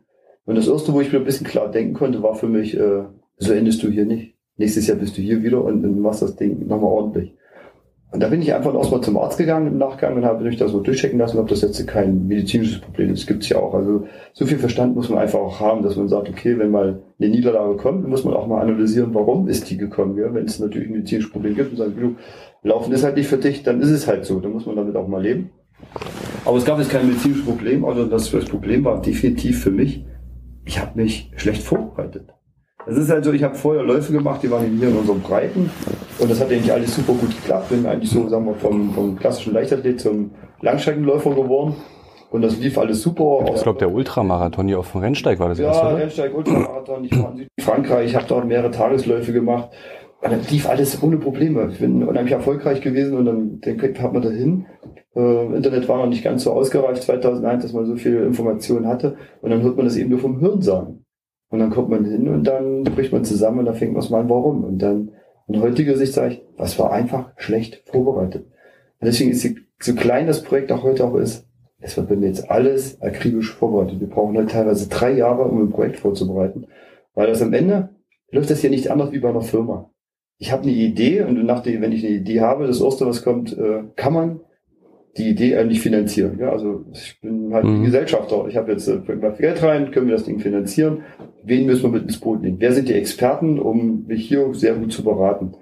Und 0.45 0.55
das 0.55 0.67
erste, 0.67 0.93
wo 0.93 1.01
ich 1.01 1.11
mir 1.11 1.19
ein 1.19 1.25
bisschen 1.25 1.47
klar 1.47 1.69
denken 1.69 1.93
konnte, 1.93 2.21
war 2.21 2.35
für 2.35 2.47
mich, 2.47 2.77
äh, 2.77 3.03
so 3.37 3.53
endest 3.53 3.83
du 3.83 3.89
hier 3.89 4.05
nicht. 4.05 4.35
Nächstes 4.57 4.87
Jahr 4.87 4.97
bist 4.97 5.17
du 5.17 5.21
hier 5.21 5.41
wieder 5.41 5.63
und, 5.63 5.83
und 5.83 5.99
machst 5.99 6.21
das 6.21 6.35
Ding 6.35 6.67
nochmal 6.67 6.91
ordentlich. 6.91 7.33
Und 8.13 8.21
da 8.21 8.27
bin 8.27 8.43
ich 8.43 8.53
einfach 8.53 8.75
erstmal 8.75 9.01
zum 9.01 9.17
Arzt 9.17 9.39
gegangen 9.39 9.65
im 9.65 9.79
Nachgang 9.79 10.15
und 10.15 10.23
habe 10.23 10.43
mich 10.43 10.57
das 10.57 10.69
so 10.69 10.81
durchchecken 10.81 11.17
lassen, 11.17 11.39
ob 11.39 11.47
das 11.47 11.61
jetzt 11.61 11.87
kein 11.87 12.27
medizinisches 12.27 12.79
Problem 12.79 13.11
ist. 13.11 13.25
Gibt's 13.25 13.49
ja 13.49 13.57
auch. 13.57 13.73
Also 13.73 14.05
so 14.33 14.45
viel 14.45 14.59
Verstand 14.59 14.95
muss 14.95 15.09
man 15.09 15.17
einfach 15.17 15.39
auch 15.39 15.59
haben, 15.59 15.81
dass 15.81 15.95
man 15.95 16.07
sagt, 16.07 16.29
okay, 16.29 16.59
wenn 16.59 16.69
mal 16.69 17.01
eine 17.19 17.29
Niederlage 17.29 17.75
kommt, 17.75 18.07
muss 18.07 18.23
man 18.23 18.35
auch 18.35 18.45
mal 18.45 18.61
analysieren, 18.61 19.15
warum 19.15 19.47
ist 19.47 19.67
die 19.71 19.77
gekommen. 19.77 20.15
Ja? 20.19 20.31
Wenn 20.31 20.45
es 20.45 20.59
natürlich 20.59 20.89
ein 20.89 20.93
medizinisches 20.93 21.31
Problem 21.31 21.55
gibt 21.55 21.71
und 21.71 21.77
sagen, 21.77 21.95
du, 21.99 22.15
Laufen 22.61 22.93
ist 22.93 23.03
halt 23.03 23.17
nicht 23.17 23.27
für 23.27 23.37
dich, 23.37 23.63
dann 23.63 23.81
ist 23.81 23.89
es 23.89 24.05
halt 24.07 24.25
so. 24.25 24.39
Dann 24.39 24.51
muss 24.51 24.67
man 24.67 24.75
damit 24.75 24.95
auch 24.95 25.07
mal 25.07 25.23
leben. 25.23 25.49
Aber 26.45 26.57
es 26.57 26.65
gab 26.65 26.77
jetzt 26.77 26.91
kein 26.91 27.07
medizinisches 27.07 27.43
Problem. 27.43 27.83
Also 27.83 28.05
das, 28.05 28.29
das 28.29 28.45
Problem 28.45 28.85
war 28.85 29.01
definitiv 29.01 29.63
für 29.63 29.71
mich, 29.71 30.05
ich 30.65 30.79
habe 30.79 31.01
mich 31.01 31.31
schlecht 31.35 31.63
vorbereitet. 31.63 32.31
Es 32.85 32.97
ist 32.97 33.09
halt 33.09 33.23
so, 33.23 33.31
ich 33.31 33.43
habe 33.43 33.55
vorher 33.55 33.83
Läufe 33.83 34.11
gemacht, 34.11 34.43
die 34.43 34.51
waren 34.51 34.65
hier 34.77 34.89
in 34.89 34.97
unseren 34.97 35.21
Breiten 35.21 35.69
und 36.19 36.29
das 36.29 36.39
hat 36.41 36.51
eigentlich 36.51 36.71
alles 36.71 36.93
super 36.95 37.13
gut 37.13 37.29
geklappt. 37.29 37.69
Bin 37.69 37.85
eigentlich 37.85 38.09
so, 38.09 38.27
sagen 38.27 38.45
wir, 38.45 38.55
vom, 38.55 38.93
vom 38.93 39.17
klassischen 39.17 39.53
Leichtathlet 39.53 40.01
zum 40.01 40.31
Langstreckenläufer 40.61 41.29
geworden 41.31 41.75
und 42.29 42.41
das 42.41 42.59
lief 42.59 42.77
alles 42.77 43.01
super. 43.01 43.45
Ich 43.55 43.63
glaube, 43.63 43.79
der 43.79 43.91
Ultramarathon 43.91 44.67
hier 44.67 44.79
auf 44.79 44.91
dem 44.91 45.01
Rennsteig 45.01 45.39
war 45.39 45.49
das 45.49 45.59
ja, 45.59 45.67
erste, 45.67 45.85
Ja, 45.85 45.93
Rennsteig, 45.93 46.35
Ultramarathon. 46.35 47.05
Ich 47.05 47.23
war 47.23 47.31
in 47.31 47.47
Südfrankreich, 47.57 48.09
ich 48.09 48.15
habe 48.15 48.25
dort 48.27 48.45
mehrere 48.45 48.71
Tagesläufe 48.71 49.31
gemacht 49.31 49.69
und 50.21 50.31
dann 50.31 50.41
lief 50.49 50.67
alles 50.67 51.01
ohne 51.01 51.17
Probleme. 51.17 51.69
Ich 51.71 51.79
bin 51.79 52.03
unheimlich 52.03 52.33
erfolgreich 52.33 52.81
gewesen 52.81 53.17
und 53.17 53.25
dann 53.25 53.61
denke 53.61 53.93
hat 54.01 54.11
man 54.11 54.21
dahin. 54.21 54.65
Äh, 55.15 55.55
Internet 55.55 55.87
war 55.87 55.99
noch 55.99 56.07
nicht 56.07 56.23
ganz 56.23 56.43
so 56.43 56.51
ausgereift 56.51 57.03
2001, 57.03 57.63
dass 57.63 57.73
man 57.73 57.85
so 57.85 57.95
viel 57.95 58.23
Informationen 58.23 58.87
hatte 58.87 59.15
und 59.41 59.51
dann 59.51 59.61
hört 59.61 59.77
man 59.77 59.85
das 59.85 59.95
eben 59.95 60.09
nur 60.09 60.19
vom 60.19 60.39
Hirn 60.39 60.61
sagen. 60.61 61.02
Und 61.53 61.59
dann 61.59 61.69
kommt 61.69 61.89
man 61.89 62.03
hin 62.03 62.27
und 62.29 62.45
dann 62.45 62.83
spricht 62.83 63.11
man 63.11 63.23
zusammen 63.23 63.59
und 63.59 63.65
dann 63.65 63.75
fängt 63.75 63.93
man 63.93 64.01
es 64.01 64.09
mal 64.09 64.21
an, 64.21 64.29
warum. 64.29 64.63
Und 64.63 64.79
dann, 64.79 65.11
in 65.47 65.61
heutiger 65.61 65.95
Sicht 65.95 66.11
sage 66.11 66.33
ich, 66.33 66.41
was 66.57 66.79
war 66.79 66.91
einfach 66.91 67.29
schlecht 67.37 67.83
vorbereitet. 67.85 68.47
Und 68.99 69.05
deswegen 69.05 69.29
ist 69.29 69.47
so 69.79 69.93
klein 69.93 70.25
das 70.25 70.41
Projekt 70.41 70.71
auch 70.71 70.81
heute 70.81 71.05
auch 71.05 71.13
ist, 71.13 71.47
es 71.79 71.95
wird 71.95 72.09
bei 72.09 72.15
mir 72.15 72.25
jetzt 72.25 72.49
alles 72.49 72.99
akribisch 73.03 73.53
vorbereitet. 73.53 73.99
Wir 73.99 74.09
brauchen 74.09 74.35
halt 74.35 74.49
teilweise 74.49 74.89
drei 74.89 75.11
Jahre, 75.11 75.43
um 75.43 75.61
ein 75.61 75.69
Projekt 75.69 75.97
vorzubereiten. 75.97 76.65
Weil 77.13 77.27
das 77.27 77.43
am 77.43 77.53
Ende 77.53 77.89
läuft 78.31 78.49
das 78.49 78.61
hier 78.61 78.71
nicht 78.71 78.89
anders 78.89 79.11
wie 79.11 79.19
bei 79.19 79.29
einer 79.29 79.41
Firma. 79.41 79.91
Ich 80.39 80.51
habe 80.51 80.63
eine 80.63 80.71
Idee 80.71 81.21
und 81.21 81.45
nach 81.45 81.61
der, 81.61 81.79
wenn 81.81 81.91
ich 81.91 82.03
eine 82.03 82.15
Idee 82.15 82.41
habe, 82.41 82.65
das 82.65 82.81
erste, 82.81 83.05
was 83.05 83.23
kommt, 83.23 83.55
äh, 83.55 83.83
kann 83.95 84.13
man 84.13 84.39
die 85.17 85.29
Idee 85.29 85.57
eigentlich 85.57 85.81
finanzieren. 85.81 86.39
Ja, 86.39 86.49
also 86.49 86.85
ich 86.91 87.19
bin 87.21 87.53
halt 87.53 87.65
mhm. 87.65 87.83
Gesellschafter. 87.83 88.47
Ich 88.47 88.57
habe 88.57 88.71
jetzt 88.71 88.87
äh, 88.87 88.99
Geld 89.37 89.61
rein, 89.61 89.91
können 89.91 90.07
wir 90.07 90.15
das 90.15 90.25
Ding 90.25 90.39
finanzieren? 90.39 91.03
Wen 91.43 91.65
müssen 91.65 91.83
wir 91.83 91.89
mit 91.89 92.03
ins 92.03 92.19
Boot 92.19 92.41
nehmen? 92.41 92.57
Wer 92.59 92.71
sind 92.71 92.89
die 92.89 92.93
Experten, 92.93 93.59
um 93.59 94.05
mich 94.07 94.27
hier 94.27 94.53
sehr 94.53 94.73
gut 94.73 94.91
zu 94.91 95.03
beraten? 95.03 95.53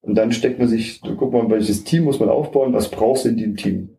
Und 0.00 0.16
dann 0.16 0.32
steckt 0.32 0.58
man 0.58 0.68
sich, 0.68 1.00
guckt 1.00 1.32
man, 1.32 1.50
welches 1.50 1.84
Team 1.84 2.04
muss 2.04 2.20
man 2.20 2.28
aufbauen, 2.28 2.72
was 2.72 2.90
brauchst 2.90 3.24
du 3.24 3.28
in 3.28 3.36
dem 3.36 3.56
Team? 3.56 3.96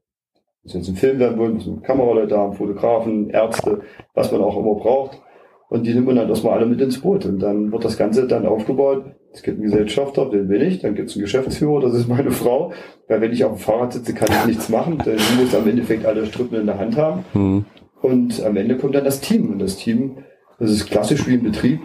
Muss 0.63 0.73
jetzt 0.73 0.89
ein 0.89 0.95
Film 0.95 1.19
werden 1.19 1.37
wollen, 1.37 1.55
muss 1.55 1.67
man 1.67 1.81
Kameraleute 1.81 2.37
haben, 2.37 2.53
Fotografen, 2.53 3.29
Ärzte, 3.29 3.81
was 4.13 4.31
man 4.31 4.41
auch 4.41 4.57
immer 4.57 4.75
braucht. 4.75 5.21
Und 5.69 5.85
die 5.85 5.93
nimmt 5.93 6.07
man 6.07 6.15
dann 6.15 6.29
erstmal 6.29 6.57
alle 6.57 6.65
mit 6.65 6.81
ins 6.81 7.01
Boot. 7.01 7.25
Und 7.25 7.39
dann 7.39 7.71
wird 7.71 7.83
das 7.83 7.97
Ganze 7.97 8.25
dann 8.27 8.45
aufgebaut. 8.45 9.05
Es 9.37 9.43
gibt 9.43 9.59
einen 9.59 9.69
Gesellschafter, 9.69 10.29
den 10.31 10.47
bin 10.47 10.61
ich. 10.61 10.79
Dann 10.79 10.95
gibt 10.95 11.09
es 11.09 11.15
einen 11.15 11.25
Geschäftsführer, 11.25 11.79
das 11.79 11.93
ist 11.93 12.07
meine 12.07 12.31
Frau. 12.31 12.73
Weil 13.07 13.21
wenn 13.21 13.31
ich 13.31 13.45
auf 13.45 13.53
dem 13.53 13.59
Fahrrad 13.59 13.93
sitze, 13.93 14.15
kann 14.15 14.29
ich 14.31 14.45
nichts 14.47 14.69
machen. 14.69 14.97
Dann 15.05 15.17
muss 15.39 15.53
am 15.53 15.67
Endeffekt 15.67 16.05
alle 16.07 16.25
Strippen 16.25 16.59
in 16.59 16.65
der 16.65 16.79
Hand 16.79 16.97
haben. 16.97 17.23
Mhm. 17.35 17.65
Und 18.01 18.43
am 18.43 18.57
Ende 18.57 18.77
kommt 18.77 18.95
dann 18.95 19.05
das 19.05 19.21
Team. 19.21 19.51
Und 19.51 19.59
das 19.59 19.77
Team, 19.77 20.17
das 20.59 20.71
ist 20.71 20.87
klassisch 20.87 21.27
wie 21.27 21.35
im 21.35 21.43
Betrieb. 21.43 21.81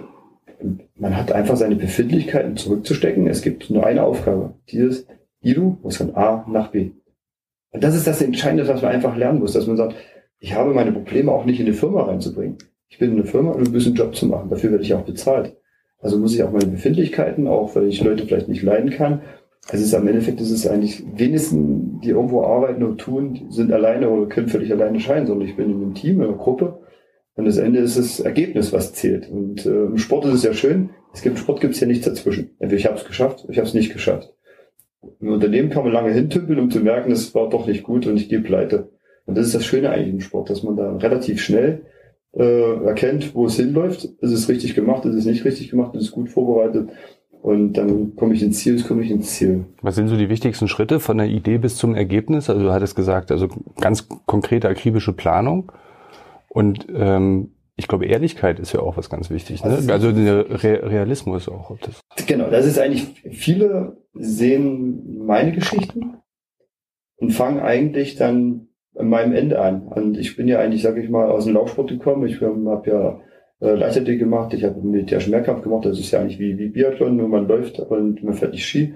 Man 0.97 1.14
hat 1.14 1.30
einfach 1.30 1.56
seine 1.56 1.76
Befindlichkeiten 1.76 2.56
zurückzustecken. 2.56 3.26
Es 3.26 3.42
gibt 3.42 3.68
nur 3.68 3.85
eine 3.85 4.02
Aufgabe. 4.02 4.54
Die 4.71 4.78
ist, 4.78 5.06
Idu 5.42 5.76
muss 5.82 5.99
von 5.99 6.16
A 6.16 6.47
nach 6.49 6.71
B. 6.71 6.92
Und 7.71 7.85
das 7.85 7.94
ist 7.94 8.06
das 8.06 8.23
Entscheidende, 8.23 8.66
was 8.66 8.80
man 8.80 8.92
einfach 8.92 9.14
lernen 9.14 9.40
muss, 9.40 9.52
dass 9.52 9.66
man 9.66 9.76
sagt, 9.76 9.94
ich 10.38 10.54
habe 10.54 10.73
meine 10.73 10.92
Probleme 10.92 11.30
auch 11.30 11.44
nicht 11.44 11.61
in 11.61 11.66
die 11.66 11.73
Firma 11.73 12.04
reinzubringen 12.04 12.56
ich 12.92 12.99
bin 12.99 13.12
eine 13.12 13.25
Firma 13.25 13.52
und 13.52 13.66
du 13.66 13.73
bist 13.73 13.87
einen 13.87 13.97
Job 13.97 14.14
zu 14.14 14.26
machen. 14.26 14.50
Dafür 14.50 14.71
werde 14.73 14.85
ich 14.85 14.92
auch 14.92 15.00
bezahlt. 15.00 15.56
Also 16.02 16.18
muss 16.18 16.35
ich 16.35 16.42
auch 16.42 16.50
meine 16.50 16.66
Befindlichkeiten, 16.66 17.47
auch 17.47 17.75
weil 17.75 17.87
ich 17.87 18.02
Leute 18.02 18.26
vielleicht 18.26 18.49
nicht 18.49 18.62
leiden 18.62 18.90
kann. 18.90 19.23
Also 19.68 19.82
es 19.82 19.90
ist 19.90 19.94
am 19.94 20.09
Endeffekt 20.09 20.40
ist 20.40 20.50
es 20.50 20.66
eigentlich 20.66 21.04
wenigsten, 21.14 22.00
die 22.00 22.11
irgendwo 22.11 22.42
arbeiten 22.44 22.82
und 22.82 22.99
tun, 22.99 23.47
sind 23.50 23.73
alleine 23.73 24.11
oder 24.11 24.28
können 24.28 24.49
völlig 24.49 24.73
alleine 24.73 24.99
scheinen, 24.99 25.26
sondern 25.26 25.49
ich 25.49 25.56
bin 25.56 25.71
in 25.71 25.76
einem 25.76 25.94
Team, 25.94 26.21
in 26.21 26.28
einer 26.28 26.37
Gruppe. 26.37 26.80
Und 27.35 27.47
das 27.47 27.56
Ende 27.56 27.78
ist 27.78 27.97
das 27.97 28.21
Ergebnis, 28.21 28.73
was 28.73 28.92
zählt. 28.92 29.30
Und 29.30 29.64
äh, 29.64 29.85
im 29.85 29.99
Sport 29.99 30.26
ist 30.26 30.35
es 30.35 30.42
ja 30.42 30.52
schön. 30.52 30.90
Es 31.14 31.23
gibt 31.23 31.37
im 31.37 31.42
Sport 31.42 31.61
gibt 31.61 31.75
es 31.75 31.80
ja 31.80 31.87
nichts 31.87 32.04
dazwischen. 32.04 32.50
Entweder 32.59 32.78
ich 32.78 32.87
habe 32.87 32.97
es 32.97 33.04
geschafft, 33.04 33.47
ich 33.49 33.59
habe 33.59 33.68
es 33.68 33.75
nicht 33.75 33.92
geschafft. 33.92 34.35
Im 35.21 35.32
Unternehmen 35.32 35.71
kann 35.71 35.85
man 35.85 35.92
lange 35.92 36.12
hintümpeln, 36.12 36.59
um 36.59 36.71
zu 36.71 36.80
merken, 36.80 37.12
es 37.12 37.35
war 37.35 37.49
doch 37.49 37.66
nicht 37.66 37.85
gut 37.85 38.06
und 38.06 38.16
ich 38.16 38.28
gehe 38.28 38.40
pleite. 38.40 38.90
Und 39.26 39.38
das 39.38 39.47
ist 39.47 39.54
das 39.54 39.64
Schöne 39.64 39.90
eigentlich 39.90 40.14
im 40.14 40.21
Sport, 40.21 40.50
dass 40.50 40.62
man 40.62 40.76
da 40.76 40.97
relativ 40.97 41.40
schnell 41.40 41.82
äh, 42.34 42.84
erkennt, 42.84 43.34
wo 43.34 43.46
es 43.46 43.56
hinläuft. 43.56 44.04
Ist 44.04 44.32
es 44.32 44.48
richtig 44.48 44.74
gemacht, 44.74 45.04
ist 45.04 45.14
es 45.14 45.26
nicht 45.26 45.44
richtig 45.44 45.70
gemacht, 45.70 45.94
ist 45.94 46.02
es 46.02 46.10
gut 46.10 46.30
vorbereitet. 46.30 46.90
Und 47.42 47.72
dann 47.72 48.14
komme 48.14 48.34
ich 48.34 48.42
ins 48.42 48.60
Ziel, 48.60 48.80
komme 48.82 49.02
ich 49.02 49.10
ins 49.10 49.34
Ziel. 49.34 49.64
Was 49.80 49.96
sind 49.96 50.06
so 50.06 50.16
die 50.16 50.28
wichtigsten 50.28 50.68
Schritte 50.68 51.00
von 51.00 51.18
der 51.18 51.26
Idee 51.26 51.58
bis 51.58 51.76
zum 51.76 51.96
Ergebnis? 51.96 52.48
Also 52.48 52.62
du 52.62 52.72
hattest 52.72 52.94
gesagt, 52.94 53.32
also 53.32 53.48
ganz 53.80 54.08
konkrete 54.26 54.68
akribische 54.68 55.12
Planung. 55.12 55.72
Und 56.48 56.86
ähm, 56.94 57.50
ich 57.74 57.88
glaube, 57.88 58.06
Ehrlichkeit 58.06 58.60
ist 58.60 58.72
ja 58.72 58.80
auch 58.80 58.96
was 58.96 59.10
ganz 59.10 59.28
wichtig. 59.28 59.64
Ne? 59.64 59.78
Also 59.88 60.12
der 60.12 60.62
Re 60.62 60.82
Realismus 60.84 61.48
auch. 61.48 61.76
Das 61.80 62.26
genau, 62.26 62.48
das 62.48 62.64
ist 62.64 62.78
eigentlich, 62.78 63.08
viele 63.32 63.96
sehen 64.14 65.24
meine 65.26 65.52
Geschichten 65.52 66.18
und 67.16 67.32
fangen 67.32 67.58
eigentlich 67.58 68.14
dann 68.14 68.68
an 68.96 69.08
meinem 69.08 69.34
Ende 69.34 69.61
an. 69.61 69.82
Und 69.82 70.18
ich 70.18 70.37
bin 70.37 70.49
ja 70.49 70.58
eigentlich, 70.58 70.82
sage 70.82 71.02
ich 71.02 71.08
mal, 71.08 71.30
aus 71.30 71.44
dem 71.44 71.54
Laufsport 71.54 71.88
gekommen. 71.88 72.26
Ich 72.26 72.40
habe 72.40 72.82
ja 72.87 73.20
äh, 73.61 73.75
Leichtathletik 73.75 74.20
gemacht, 74.20 74.52
ich 74.54 74.64
habe 74.64 74.80
militärischen 74.80 75.30
Mehrkampf 75.30 75.62
gemacht. 75.62 75.87
Das 75.87 75.99
ist 75.99 76.11
ja 76.11 76.20
eigentlich 76.20 76.38
wie, 76.38 76.58
wie 76.58 76.68
Biathlon, 76.68 77.16
nur 77.16 77.28
man 77.28 77.49
läuft 77.49 77.80
und 77.80 78.22
man 78.22 78.34
fährt 78.34 78.52
nicht 78.52 78.66
Ski. 78.66 78.94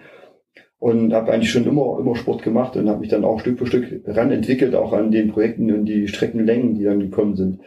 Und 0.79 1.15
habe 1.15 1.33
eigentlich 1.33 1.51
schon 1.51 1.67
immer, 1.67 1.99
immer 1.99 2.15
Sport 2.17 2.43
gemacht 2.43 2.77
und 2.77 2.89
habe 2.89 3.01
mich 3.01 3.09
dann 3.09 3.25
auch 3.25 3.41
Stück 3.41 3.59
für 3.59 3.67
Stück 3.67 4.03
ran 4.07 4.31
entwickelt, 4.31 4.75
auch 4.75 4.93
an 4.93 5.11
den 5.11 5.33
Projekten 5.33 5.73
und 5.73 5.87
die 5.87 6.07
Streckenlängen, 6.07 6.75
die 6.75 6.85
dann 6.85 7.01
gekommen 7.01 7.35
sind. 7.35 7.61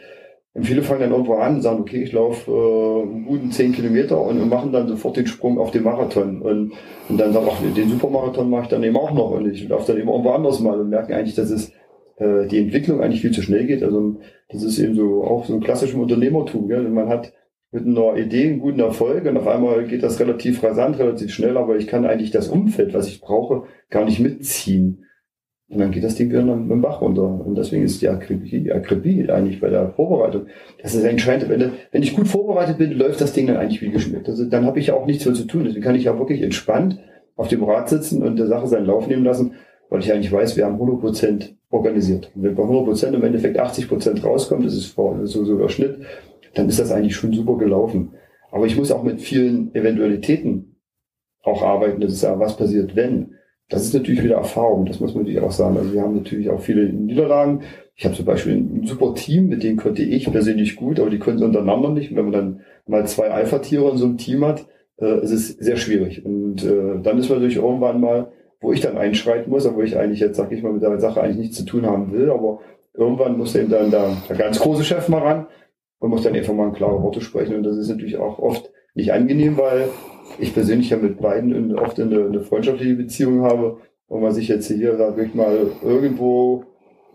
Und 0.52 0.66
viele 0.66 0.82
fangen 0.82 1.00
dann 1.00 1.12
irgendwo 1.12 1.34
an 1.34 1.56
und 1.56 1.62
sagen, 1.62 1.80
okay, 1.80 2.02
ich 2.02 2.12
laufe 2.12 2.50
äh, 2.50 3.02
einen 3.02 3.24
guten 3.24 3.50
zehn 3.52 3.72
Kilometer 3.72 4.20
und, 4.20 4.40
und 4.40 4.48
machen 4.48 4.72
dann 4.72 4.88
sofort 4.88 5.16
den 5.16 5.26
Sprung 5.26 5.58
auf 5.58 5.70
den 5.70 5.84
Marathon. 5.84 6.42
Und, 6.42 6.72
und 7.08 7.20
dann 7.20 7.32
sagen, 7.32 7.46
ach, 7.48 7.60
den 7.62 7.88
Supermarathon 7.88 8.50
mache 8.50 8.64
ich 8.64 8.68
dann 8.68 8.82
eben 8.82 8.96
auch 8.96 9.12
noch 9.12 9.30
und 9.30 9.48
ich 9.50 9.68
laufe 9.68 9.92
dann 9.92 10.00
eben 10.00 10.08
irgendwo 10.08 10.30
anders 10.30 10.60
mal 10.60 10.78
und 10.78 10.90
merken 10.90 11.12
eigentlich, 11.12 11.36
dass 11.36 11.50
es 11.50 11.72
äh, 12.20 12.46
die 12.46 12.58
Entwicklung 12.58 13.00
eigentlich 13.00 13.22
viel 13.22 13.32
zu 13.32 13.42
schnell 13.42 13.66
geht. 13.66 13.82
Also 13.82 14.20
das 14.50 14.62
ist 14.62 14.78
eben 14.78 14.94
so 14.94 15.24
auch 15.24 15.46
so 15.46 15.54
ein 15.54 15.60
klassisches 15.60 15.96
Unternehmertum. 15.96 16.68
Gell? 16.68 16.88
Man 16.88 17.08
hat 17.08 17.32
mit 17.72 17.86
einer 17.86 18.16
Idee 18.16 18.48
einen 18.48 18.60
guten 18.60 18.80
Erfolg 18.80 19.24
und 19.24 19.36
auf 19.36 19.48
einmal 19.48 19.84
geht 19.86 20.02
das 20.02 20.20
relativ 20.20 20.62
rasant, 20.62 20.98
relativ 20.98 21.32
schnell, 21.32 21.56
aber 21.56 21.76
ich 21.76 21.86
kann 21.86 22.04
eigentlich 22.04 22.30
das 22.30 22.48
Umfeld, 22.48 22.94
was 22.94 23.06
ich 23.08 23.20
brauche, 23.20 23.64
gar 23.90 24.04
nicht 24.04 24.20
mitziehen. 24.20 25.06
Und 25.68 25.78
dann 25.78 25.92
geht 25.92 26.02
das 26.02 26.16
Ding 26.16 26.30
wieder 26.30 26.42
mit 26.42 26.68
dem 26.68 26.82
Bach 26.82 27.00
runter. 27.00 27.22
Und 27.46 27.56
deswegen 27.56 27.84
ist 27.84 28.02
die 28.02 28.08
Akribie, 28.08 28.72
Akribie 28.72 29.30
eigentlich 29.30 29.60
bei 29.60 29.70
der 29.70 29.90
Vorbereitung. 29.90 30.46
Das 30.82 30.96
ist 30.96 31.04
entscheidend. 31.04 31.48
Wenn, 31.48 31.72
wenn 31.92 32.02
ich 32.02 32.16
gut 32.16 32.26
vorbereitet 32.26 32.76
bin, 32.76 32.90
läuft 32.90 33.20
das 33.20 33.32
Ding 33.32 33.46
dann 33.46 33.56
eigentlich 33.56 33.80
wie 33.80 33.90
geschmiert. 33.90 34.28
Also 34.28 34.46
dann 34.46 34.66
habe 34.66 34.80
ich 34.80 34.88
ja 34.88 34.94
auch 34.94 35.06
nichts 35.06 35.24
mehr 35.24 35.34
zu 35.34 35.44
tun. 35.44 35.62
Deswegen 35.64 35.84
kann 35.84 35.94
ich 35.94 36.04
ja 36.04 36.18
wirklich 36.18 36.42
entspannt 36.42 36.98
auf 37.36 37.46
dem 37.46 37.62
Rad 37.62 37.88
sitzen 37.88 38.24
und 38.24 38.36
der 38.36 38.48
Sache 38.48 38.66
seinen 38.66 38.86
Lauf 38.86 39.06
nehmen 39.06 39.24
lassen, 39.24 39.52
weil 39.90 40.00
ich 40.00 40.12
eigentlich 40.12 40.32
weiß, 40.32 40.56
wir 40.56 40.66
haben 40.66 40.74
100 40.74 41.00
Prozent 41.00 41.56
organisiert. 41.70 42.30
Und 42.34 42.42
wenn 42.42 42.54
bei 42.54 42.62
100 42.62 42.84
Prozent 42.84 43.14
im 43.14 43.24
Endeffekt 43.24 43.58
80 43.58 43.88
Prozent 43.88 44.24
rauskommt, 44.24 44.64
das 44.66 44.74
ist 44.74 44.94
so, 44.94 45.44
so 45.44 45.58
der 45.58 45.68
Schnitt, 45.68 46.00
dann 46.54 46.68
ist 46.68 46.80
das 46.80 46.92
eigentlich 46.92 47.16
schon 47.16 47.32
super 47.32 47.56
gelaufen. 47.56 48.12
Aber 48.50 48.66
ich 48.66 48.76
muss 48.76 48.90
auch 48.90 49.04
mit 49.04 49.20
vielen 49.20 49.74
Eventualitäten 49.74 50.76
auch 51.42 51.62
arbeiten. 51.62 52.00
Das 52.00 52.12
ist 52.12 52.22
ja, 52.22 52.38
was 52.38 52.56
passiert, 52.56 52.96
wenn. 52.96 53.34
Das 53.68 53.84
ist 53.84 53.94
natürlich 53.94 54.24
wieder 54.24 54.34
Erfahrung, 54.34 54.84
das 54.84 54.98
muss 54.98 55.14
man 55.14 55.22
natürlich 55.22 55.44
auch 55.44 55.52
sagen. 55.52 55.76
Also 55.76 55.92
wir 55.92 56.02
haben 56.02 56.16
natürlich 56.16 56.50
auch 56.50 56.60
viele 56.60 56.92
Niederlagen. 56.92 57.62
Ich 57.94 58.04
habe 58.04 58.16
zum 58.16 58.24
Beispiel 58.24 58.56
ein 58.56 58.84
super 58.84 59.14
Team, 59.14 59.46
mit 59.46 59.62
denen 59.62 59.76
konnte 59.76 60.02
ich 60.02 60.30
persönlich 60.30 60.74
gut, 60.74 60.98
aber 60.98 61.08
die 61.08 61.20
können 61.20 61.40
untereinander 61.40 61.90
nicht. 61.90 62.10
Und 62.10 62.16
wenn 62.16 62.24
man 62.24 62.32
dann 62.32 62.60
mal 62.88 63.06
zwei 63.06 63.30
Alpha-Tiere 63.30 63.90
in 63.90 63.96
so 63.96 64.06
einem 64.06 64.18
Team 64.18 64.44
hat, 64.44 64.66
äh, 65.00 65.22
ist 65.22 65.30
es 65.30 65.48
sehr 65.50 65.76
schwierig. 65.76 66.24
Und 66.24 66.64
äh, 66.64 67.00
dann 67.00 67.18
ist 67.18 67.28
man 67.28 67.38
natürlich 67.38 67.56
irgendwann 67.56 68.00
mal 68.00 68.32
wo 68.60 68.72
ich 68.72 68.80
dann 68.80 68.98
einschreiten 68.98 69.50
muss, 69.50 69.66
obwohl 69.66 69.84
ich 69.84 69.96
eigentlich 69.96 70.20
jetzt, 70.20 70.36
sag 70.36 70.52
ich 70.52 70.62
mal, 70.62 70.72
mit 70.72 70.82
der 70.82 71.00
Sache 71.00 71.20
eigentlich 71.20 71.38
nichts 71.38 71.56
zu 71.56 71.64
tun 71.64 71.86
haben 71.86 72.12
will, 72.12 72.30
aber 72.30 72.60
irgendwann 72.94 73.38
muss 73.38 73.54
eben 73.54 73.70
dann 73.70 73.90
der, 73.90 74.16
der 74.28 74.36
ganz 74.36 74.60
große 74.60 74.84
Chef 74.84 75.08
mal 75.08 75.22
ran 75.22 75.46
und 75.98 76.10
muss 76.10 76.22
dann 76.22 76.34
einfach 76.34 76.54
mal 76.54 76.66
ein 76.66 76.74
klare 76.74 77.02
Worte 77.02 77.20
sprechen. 77.20 77.56
Und 77.56 77.62
das 77.62 77.76
ist 77.76 77.88
natürlich 77.88 78.18
auch 78.18 78.38
oft 78.38 78.70
nicht 78.94 79.12
angenehm, 79.12 79.56
weil 79.56 79.88
ich 80.38 80.52
persönlich 80.52 80.90
ja 80.90 80.96
mit 80.96 81.20
beiden 81.20 81.76
oft 81.78 81.98
eine, 81.98 82.24
eine 82.24 82.40
freundschaftliche 82.40 82.94
Beziehung 82.94 83.42
habe 83.42 83.78
und 84.08 84.22
man 84.22 84.32
sich 84.32 84.48
jetzt 84.48 84.66
hier, 84.66 84.96
sag 84.96 85.16
ich 85.18 85.34
mal, 85.34 85.68
irgendwo 85.82 86.64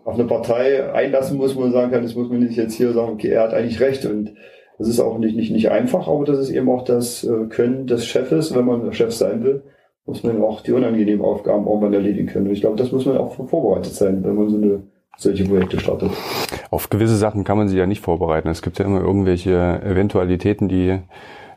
auf 0.05 0.15
eine 0.15 0.25
Partei 0.25 0.91
einlassen 0.93 1.37
muss, 1.37 1.55
wo 1.55 1.61
man 1.61 1.71
sagen 1.71 1.91
kann, 1.91 2.03
das 2.03 2.15
muss 2.15 2.29
man 2.29 2.39
nicht 2.39 2.55
jetzt 2.55 2.75
hier 2.75 2.93
sagen, 2.93 3.13
okay, 3.13 3.29
er 3.29 3.43
hat 3.43 3.53
eigentlich 3.53 3.79
recht. 3.79 4.05
Und 4.05 4.35
das 4.77 4.87
ist 4.87 4.99
auch 4.99 5.17
nicht, 5.17 5.35
nicht, 5.35 5.51
nicht 5.51 5.71
einfach, 5.71 6.07
aber 6.07 6.25
das 6.25 6.37
ist 6.37 6.51
eben 6.51 6.69
auch 6.69 6.83
das 6.83 7.23
äh, 7.23 7.45
Können 7.49 7.87
des 7.87 8.05
Chefes, 8.05 8.55
wenn 8.55 8.65
man 8.65 8.93
Chef 8.93 9.13
sein 9.13 9.43
will, 9.43 9.63
muss 10.05 10.23
man 10.23 10.41
auch 10.43 10.62
die 10.62 10.71
unangenehmen 10.71 11.23
Aufgaben 11.25 11.65
irgendwann 11.65 11.93
erledigen 11.93 12.27
können. 12.27 12.47
Und 12.47 12.53
ich 12.53 12.62
glaube, 12.62 12.77
das 12.77 12.91
muss 12.91 13.06
man 13.06 13.17
auch 13.17 13.34
vorbereitet 13.34 13.93
sein, 13.93 14.23
wenn 14.23 14.36
man 14.36 14.49
so 14.49 14.58
eine 14.58 14.84
solche 15.17 15.45
Projekte 15.45 15.80
startet. 15.80 16.12
Auf 16.71 16.89
gewisse 16.89 17.15
Sachen 17.15 17.43
kann 17.43 17.58
man 17.58 17.67
sich 17.67 17.77
ja 17.77 17.86
nicht 17.86 18.01
vorbereiten. 18.01 18.49
Es 18.49 18.62
gibt 18.62 18.80
ja 18.80 18.86
immer 18.86 19.01
irgendwelche 19.01 19.82
Eventualitäten, 19.82 20.67
die, 20.67 20.99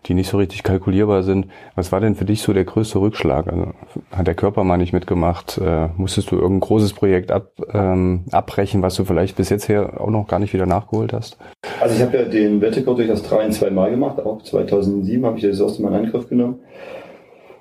die 0.06 0.14
nicht 0.14 0.28
so 0.28 0.38
richtig 0.38 0.62
kalkulierbar 0.62 1.24
sind. 1.24 1.48
Was 1.74 1.90
war 1.90 2.00
denn 2.00 2.14
für 2.14 2.24
dich 2.24 2.40
so 2.40 2.52
der 2.52 2.64
größte 2.64 3.00
Rückschlag? 3.00 3.48
Also, 3.48 3.72
hat 4.12 4.26
der 4.28 4.36
Körper 4.36 4.62
mal 4.64 4.76
nicht 4.76 4.92
mitgemacht? 4.92 5.58
Äh, 5.58 5.88
musstest 5.96 6.30
du 6.30 6.36
irgendein 6.36 6.60
großes 6.60 6.92
Projekt 6.92 7.32
ab, 7.32 7.50
ähm, 7.72 8.24
abbrechen, 8.30 8.80
was 8.80 8.94
du 8.94 9.04
vielleicht 9.04 9.36
bis 9.36 9.50
jetzt 9.50 9.68
her 9.68 10.00
auch 10.00 10.10
noch 10.10 10.28
gar 10.28 10.38
nicht 10.38 10.54
wieder 10.54 10.66
nachgeholt 10.66 11.12
hast? 11.12 11.36
Also 11.80 11.96
ich 11.96 12.02
habe 12.02 12.16
ja 12.16 12.24
den 12.24 12.60
Wettekord 12.60 12.98
durch 12.98 13.08
das 13.08 13.24
3 13.24 13.46
in 13.46 13.52
2 13.52 13.70
Mal 13.70 13.90
gemacht. 13.90 14.20
Auch 14.20 14.42
2007 14.42 15.26
habe 15.26 15.36
ich 15.36 15.42
das 15.42 15.60
erste 15.60 15.82
Mal 15.82 15.88
in 15.88 16.06
Angriff 16.06 16.28
genommen. 16.28 16.60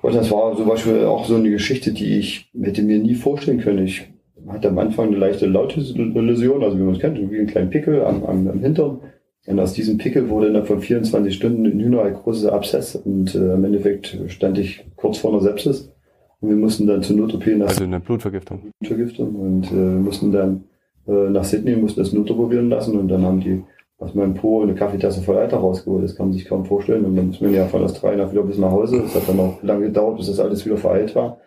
Und 0.08 0.14
das 0.14 0.30
war 0.30 0.56
zum 0.56 0.66
Beispiel 0.66 1.04
auch 1.04 1.26
so 1.26 1.34
eine 1.34 1.50
Geschichte, 1.50 1.92
die 1.92 2.18
ich 2.18 2.50
hätte 2.58 2.82
mir 2.82 2.98
nie 2.98 3.14
vorstellen 3.14 3.60
können. 3.60 3.84
Ich 3.84 4.08
hatte 4.46 4.68
am 4.68 4.78
Anfang 4.78 5.08
eine 5.08 5.18
leichte 5.18 5.44
Läsion, 5.46 6.64
also 6.64 6.78
wie 6.78 6.82
man 6.82 6.94
es 6.94 7.00
kennt, 7.00 7.18
wie 7.30 7.36
einen 7.36 7.46
kleinen 7.46 7.68
Pickel 7.68 8.02
am, 8.02 8.24
am, 8.24 8.48
am 8.48 8.60
Hintern. 8.60 9.00
Und 9.46 9.60
aus 9.60 9.74
diesem 9.74 9.98
Pickel 9.98 10.30
wurde 10.30 10.46
innerhalb 10.46 10.66
von 10.66 10.80
24 10.80 11.34
Stunden 11.34 11.66
ein 11.66 11.78
Hühner 11.78 12.10
großer 12.10 12.50
Abszess 12.50 12.96
und 12.96 13.34
äh, 13.34 13.52
im 13.52 13.64
Endeffekt 13.66 14.18
stand 14.28 14.56
ich 14.56 14.82
kurz 14.96 15.18
vor 15.18 15.30
einer 15.30 15.42
Sepsis. 15.42 15.92
Und 16.40 16.48
wir 16.48 16.56
mussten 16.56 16.86
dann 16.86 17.02
zur 17.02 17.16
Not-OP 17.16 17.46
nach... 17.58 17.68
Also 17.68 17.84
eine 17.84 18.00
Blutvergiftung. 18.00 18.62
Blutvergiftung. 18.80 19.34
Und 19.34 19.70
äh, 19.70 19.74
mussten 19.74 20.32
dann 20.32 20.64
äh, 21.06 21.28
nach 21.28 21.44
Sydney, 21.44 21.76
mussten 21.76 22.00
das 22.00 22.14
Not 22.14 22.30
operieren 22.30 22.70
lassen 22.70 22.98
und 22.98 23.08
dann 23.08 23.26
haben 23.26 23.40
die 23.40 23.62
aus 23.98 24.14
meinem 24.14 24.34
Po 24.34 24.62
eine 24.62 24.74
Kaffeetasse 24.74 25.22
voll 25.22 25.38
Eiter 25.38 25.58
rausgeholt. 25.58 26.04
Das 26.04 26.14
kann 26.14 26.26
man 26.26 26.32
sich 26.32 26.44
kaum 26.44 26.64
vorstellen. 26.64 27.04
Und 27.04 27.16
dann 27.16 27.28
muss 27.28 27.40
man 27.40 27.52
ja 27.52 27.66
von 27.66 27.82
das 27.82 27.94
drei 27.94 28.14
nach 28.14 28.30
wieder 28.30 28.42
bis 28.42 28.58
nach 28.58 28.70
Hause. 28.70 29.02
Das 29.02 29.14
hat 29.14 29.28
dann 29.28 29.40
auch 29.40 29.62
lange 29.62 29.86
gedauert, 29.86 30.16
bis 30.16 30.28
das 30.28 30.38
alles 30.40 30.64
wieder 30.64 30.76
vereilt 30.76 31.14
war. 31.14 31.38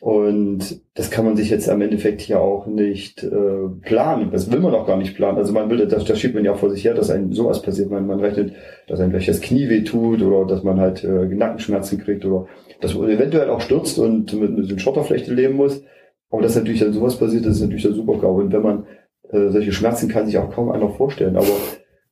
Und 0.00 0.80
das 0.94 1.10
kann 1.10 1.26
man 1.26 1.36
sich 1.36 1.50
jetzt 1.50 1.68
am 1.68 1.82
Endeffekt 1.82 2.26
ja 2.26 2.38
auch 2.38 2.66
nicht 2.66 3.22
äh, 3.22 3.68
planen. 3.82 4.30
Das 4.32 4.50
will 4.50 4.60
man 4.60 4.74
auch 4.74 4.86
gar 4.86 4.96
nicht 4.96 5.14
planen. 5.14 5.36
Also 5.36 5.52
man 5.52 5.68
will, 5.68 5.86
das, 5.86 6.04
das 6.04 6.18
schiebt 6.18 6.34
man 6.34 6.44
ja 6.44 6.54
vor 6.54 6.70
sich 6.70 6.84
her, 6.84 6.94
dass 6.94 7.10
einem 7.10 7.34
sowas 7.34 7.60
passiert. 7.60 7.90
Man, 7.90 8.06
man 8.06 8.20
rechnet, 8.20 8.54
dass 8.86 8.98
einem 8.98 9.10
vielleicht 9.10 9.28
das 9.28 9.42
Knie 9.42 9.68
weh 9.68 9.82
tut 9.84 10.22
oder 10.22 10.46
dass 10.46 10.62
man 10.62 10.80
halt 10.80 11.04
äh, 11.04 11.26
Nackenschmerzen 11.26 11.98
kriegt 11.98 12.24
oder 12.24 12.46
dass 12.80 12.94
man 12.94 13.10
eventuell 13.10 13.50
auch 13.50 13.60
stürzt 13.60 13.98
und 13.98 14.32
mit, 14.32 14.56
mit 14.56 14.64
so 14.64 14.70
einer 14.70 14.78
Schotterflechte 14.78 15.34
leben 15.34 15.56
muss. 15.56 15.82
Aber 16.30 16.42
dass 16.42 16.56
natürlich 16.56 16.80
dann 16.80 16.94
sowas 16.94 17.16
passiert, 17.16 17.44
das 17.44 17.56
ist 17.56 17.62
natürlich 17.62 17.82
der 17.82 17.92
Super-GAU. 17.92 18.40
Und 18.40 18.52
wenn 18.52 18.62
man 18.62 18.86
äh, 19.32 19.48
solche 19.48 19.72
Schmerzen 19.72 20.08
kann 20.08 20.26
sich 20.26 20.38
auch 20.38 20.50
kaum 20.50 20.70
einer 20.70 20.88
vorstellen. 20.90 21.36
Aber 21.36 21.46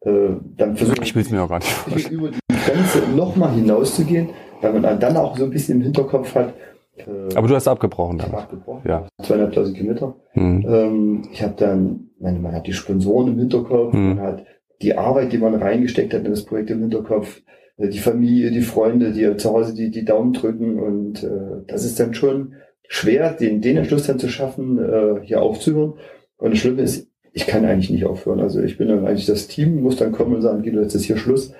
äh, 0.01 0.37
dann 0.57 0.77
versuche 0.77 1.03
ich, 1.03 1.31
mir 1.31 1.43
auch 1.43 1.49
gar 1.49 1.59
nicht 1.59 2.11
über 2.11 2.31
die 2.31 2.39
Grenze 2.49 3.03
nochmal 3.17 3.53
hinauszugehen, 3.53 4.31
weil 4.61 4.79
man 4.79 5.01
dann 5.01 5.17
auch 5.17 5.37
so 5.37 5.45
ein 5.45 5.51
bisschen 5.51 5.79
im 5.79 5.85
Hinterkopf 5.85 6.35
hat. 6.35 6.55
Äh, 6.97 7.35
Aber 7.35 7.49
du 7.49 7.55
hast 7.55 7.69
abgebrochen 7.69 8.19
dann. 8.19 8.33
abgebrochen. 8.33 8.83
Ja. 8.89 9.07
Zweieinhalbtausend 9.23 9.77
Kilometer. 9.77 10.15
Mhm. 10.35 10.67
Ähm, 10.69 11.29
ich 11.33 11.43
habe 11.43 11.55
dann, 11.57 12.11
meine, 12.19 12.39
man 12.39 12.53
hat 12.53 12.67
die 12.67 12.73
Sponsoren 12.73 13.33
im 13.33 13.39
Hinterkopf, 13.39 13.93
mhm. 13.93 14.09
man 14.09 14.21
hat 14.21 14.45
die 14.83 14.97
Arbeit, 14.97 15.33
die 15.33 15.39
man 15.39 15.55
reingesteckt 15.55 16.15
hat 16.15 16.25
in 16.25 16.31
das 16.31 16.45
Projekt 16.45 16.71
im 16.71 16.81
Hinterkopf, 16.81 17.43
äh, 17.77 17.89
die 17.89 17.99
Familie, 17.99 18.51
die 18.51 18.63
Freunde, 18.63 19.13
die 19.13 19.37
zu 19.37 19.51
Hause 19.51 19.75
die, 19.75 19.91
die 19.91 20.05
Daumen 20.05 20.33
drücken 20.33 20.79
und 20.79 21.23
äh, 21.23 21.65
das 21.67 21.85
ist 21.85 21.99
dann 21.99 22.15
schon 22.15 22.55
schwer, 22.89 23.33
den, 23.33 23.61
den 23.61 23.77
Entschluss 23.77 24.07
dann 24.07 24.19
zu 24.19 24.29
schaffen, 24.29 24.79
äh, 24.79 25.21
hier 25.25 25.43
aufzuhören. 25.43 25.95
Und 26.39 26.53
das 26.53 26.59
Schlimme 26.61 26.83
ist, 26.83 27.08
ich 27.39 27.47
kann 27.47 27.65
eigentlich 27.65 27.91
nicht 27.91 28.05
aufhören. 28.05 28.41
Also 28.41 28.61
ich 28.61 28.79
bin 28.79 28.89
dann 28.89 29.07
eigentlich 29.07 29.27
das 29.27 29.47
Team, 29.47 29.81
muss 29.81 29.97
dann 29.97 30.11
kommen 30.11 30.35
und 30.35 30.43
sagen, 30.43 30.63
Guido, 30.63 30.81
jetzt 30.81 30.97
ist 30.97 31.05
hier 31.05 31.17
Schluss. 31.17 31.53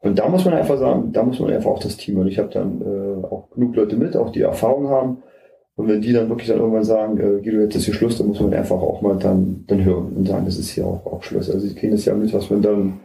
Und 0.00 0.18
da 0.18 0.28
muss 0.28 0.44
man 0.44 0.52
einfach 0.52 0.78
sagen, 0.78 1.12
da 1.12 1.22
muss 1.22 1.40
man 1.40 1.50
einfach 1.50 1.70
auch 1.70 1.78
das 1.78 1.96
Team. 1.96 2.18
Und 2.18 2.28
ich 2.28 2.38
habe 2.38 2.50
dann 2.52 2.82
äh, 2.82 3.24
auch 3.24 3.48
genug 3.50 3.74
Leute 3.74 3.96
mit, 3.96 4.16
auch 4.18 4.30
die 4.30 4.42
Erfahrung 4.42 4.88
haben. 4.88 5.22
Und 5.76 5.88
wenn 5.88 6.02
die 6.02 6.12
dann 6.12 6.28
wirklich 6.28 6.48
dann 6.48 6.58
irgendwann 6.58 6.84
sagen, 6.84 7.18
äh, 7.18 7.40
Guido, 7.40 7.60
jetzt 7.60 7.74
ist 7.74 7.86
hier 7.86 7.94
Schluss, 7.94 8.18
dann 8.18 8.26
muss 8.26 8.40
man 8.40 8.52
einfach 8.52 8.76
auch 8.76 9.00
mal 9.00 9.16
dann, 9.16 9.64
dann 9.66 9.82
hören 9.82 10.12
und 10.14 10.28
sagen, 10.28 10.44
das 10.44 10.58
ist 10.58 10.68
hier 10.68 10.86
auch, 10.86 11.06
auch 11.06 11.22
Schluss. 11.22 11.50
Also 11.50 11.66
die 11.66 11.74
kriegen 11.74 11.92
das 11.92 12.04
ja 12.04 12.14
mit, 12.14 12.34
was 12.34 12.50
man 12.50 12.60
dann 12.60 13.00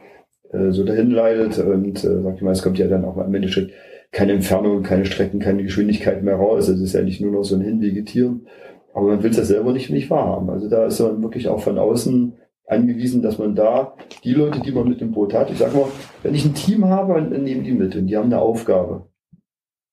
äh, 0.52 0.72
so 0.72 0.84
dahin 0.84 1.10
leidet. 1.10 1.58
Und 1.60 2.04
äh, 2.04 2.22
sag 2.22 2.36
ich 2.36 2.42
es 2.42 2.63
kommt 2.63 2.80
ja 2.80 2.88
dann 2.88 3.06
auch 3.06 3.16
mal 3.16 3.26
im 3.26 3.36
Endeffekt 3.36 3.72
keine 4.12 4.34
Entfernung, 4.34 4.84
keine 4.84 5.06
Strecken, 5.06 5.39
keine 5.39 5.63
Geschwindigkeit 5.63 6.22
mehr 6.22 6.36
raus. 6.36 6.68
Also 6.68 6.74
es 6.74 6.89
ist 6.89 6.94
ja 6.94 7.02
nicht 7.02 7.22
nur 7.22 7.32
noch 7.32 7.44
so 7.44 7.56
ein 7.56 7.62
Hinwegetieren. 7.62 8.46
Aber 8.93 9.08
man 9.08 9.23
will 9.23 9.32
es 9.32 9.38
ja 9.38 9.43
selber 9.43 9.73
nicht, 9.73 9.89
nicht 9.89 10.10
wahrhaben. 10.10 10.49
Also 10.49 10.69
da 10.69 10.86
ist 10.86 10.99
man 10.99 11.21
wirklich 11.21 11.47
auch 11.47 11.60
von 11.60 11.77
außen 11.77 12.34
angewiesen, 12.67 13.21
dass 13.21 13.38
man 13.38 13.56
da 13.56 13.95
die 14.23 14.34
Leute, 14.34 14.62
die 14.62 14.71
man 14.71 14.88
mit 14.88 15.01
dem 15.01 15.12
Boot 15.12 15.34
hat, 15.34 15.49
ich 15.49 15.58
sag 15.58 15.73
mal, 15.73 15.88
wenn 16.21 16.36
ich 16.36 16.45
ein 16.45 16.53
Team 16.53 16.86
habe, 16.86 17.13
dann 17.13 17.43
nehmen 17.43 17.63
die 17.63 17.71
mit 17.71 17.95
und 17.95 18.08
die 18.08 18.15
haben 18.15 18.32
eine 18.32 18.39
Aufgabe. 18.39 19.08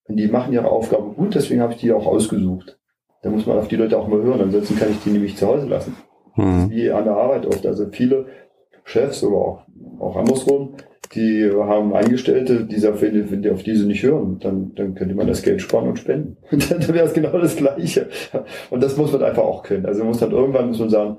Und 0.04 0.16
die 0.16 0.28
machen 0.28 0.52
ihre 0.52 0.70
Aufgabe 0.70 1.10
gut, 1.14 1.34
deswegen 1.34 1.60
habe 1.60 1.72
ich 1.72 1.80
die 1.80 1.92
auch 1.92 2.06
ausgesucht. 2.06 2.78
Da 3.22 3.30
muss 3.30 3.46
man 3.46 3.58
auf 3.58 3.68
die 3.68 3.76
Leute 3.76 3.98
auch 3.98 4.08
mal 4.08 4.22
hören, 4.22 4.40
ansonsten 4.40 4.76
kann 4.76 4.90
ich 4.90 5.02
die 5.02 5.10
nämlich 5.10 5.36
zu 5.36 5.46
Hause 5.46 5.66
lassen. 5.66 5.96
Mhm. 6.36 6.70
Wie 6.70 6.90
an 6.90 7.04
der 7.04 7.16
Arbeit 7.16 7.46
oft. 7.46 7.66
Also 7.66 7.86
viele 7.90 8.26
Chefs 8.84 9.22
oder 9.22 9.36
auch, 9.36 9.62
auch 9.98 10.16
andersrum, 10.16 10.74
die 11.14 11.50
haben 11.52 11.92
Angestellte, 11.94 12.64
die 12.64 12.78
sagen, 12.78 13.00
wenn 13.00 13.42
die 13.42 13.50
auf 13.50 13.62
diese 13.62 13.86
nicht 13.86 14.02
hören, 14.02 14.38
dann, 14.38 14.74
dann 14.76 14.94
könnte 14.94 15.14
man 15.14 15.26
das 15.26 15.42
Geld 15.42 15.60
sparen 15.60 15.88
und 15.88 15.98
spenden. 15.98 16.36
Und 16.50 16.70
dann 16.70 16.86
wäre 16.88 17.06
es 17.06 17.14
genau 17.14 17.36
das 17.38 17.56
Gleiche. 17.56 18.08
Und 18.70 18.82
das 18.82 18.96
muss 18.96 19.12
man 19.12 19.24
einfach 19.24 19.42
auch 19.42 19.62
können. 19.64 19.86
Also 19.86 20.00
man 20.00 20.08
muss 20.08 20.18
dann 20.18 20.30
irgendwann 20.30 20.68
muss 20.68 20.78
man 20.78 20.90
sagen, 20.90 21.18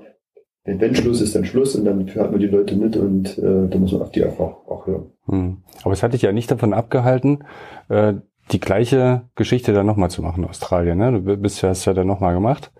wenn, 0.64 0.80
wenn 0.80 0.94
Schluss 0.94 1.20
ist, 1.20 1.34
dann 1.34 1.44
Schluss 1.44 1.74
und 1.74 1.84
dann 1.84 2.06
hat 2.14 2.30
man 2.30 2.40
die 2.40 2.46
Leute 2.46 2.76
mit 2.76 2.96
und 2.96 3.36
äh, 3.38 3.68
da 3.68 3.78
muss 3.78 3.92
man 3.92 4.02
auf 4.02 4.12
die 4.12 4.24
einfach 4.24 4.44
auch 4.66 4.86
hören. 4.86 5.10
Hm. 5.26 5.58
Aber 5.82 5.92
es 5.92 6.02
hat 6.02 6.12
dich 6.12 6.22
ja 6.22 6.32
nicht 6.32 6.50
davon 6.50 6.72
abgehalten, 6.72 7.44
äh, 7.88 8.14
die 8.50 8.60
gleiche 8.60 9.22
Geschichte 9.34 9.72
dann 9.72 9.86
nochmal 9.86 10.10
zu 10.10 10.22
machen 10.22 10.42
in 10.42 10.48
Australien. 10.48 10.98
Ne? 10.98 11.12
Du 11.12 11.36
bist 11.36 11.62
ja, 11.62 11.68
hast 11.68 11.84
ja 11.84 11.94
dann 11.94 12.06
nochmal 12.06 12.34
gemacht 12.34 12.72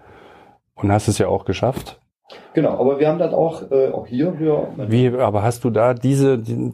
und 0.75 0.91
hast 0.91 1.09
es 1.09 1.19
ja 1.19 1.29
auch 1.29 1.45
geschafft. 1.45 2.01
Genau, 2.55 2.79
aber 2.79 2.99
wir 2.99 3.09
haben 3.09 3.19
dann 3.19 3.33
auch, 3.33 3.71
äh, 3.71 3.89
auch 3.89 4.07
hier, 4.07 4.35
hier 4.39 4.69
Wie, 4.77 5.09
aber 5.09 5.43
hast 5.43 5.65
du 5.65 5.71
da 5.71 5.95
diese, 5.95 6.39
die, 6.39 6.73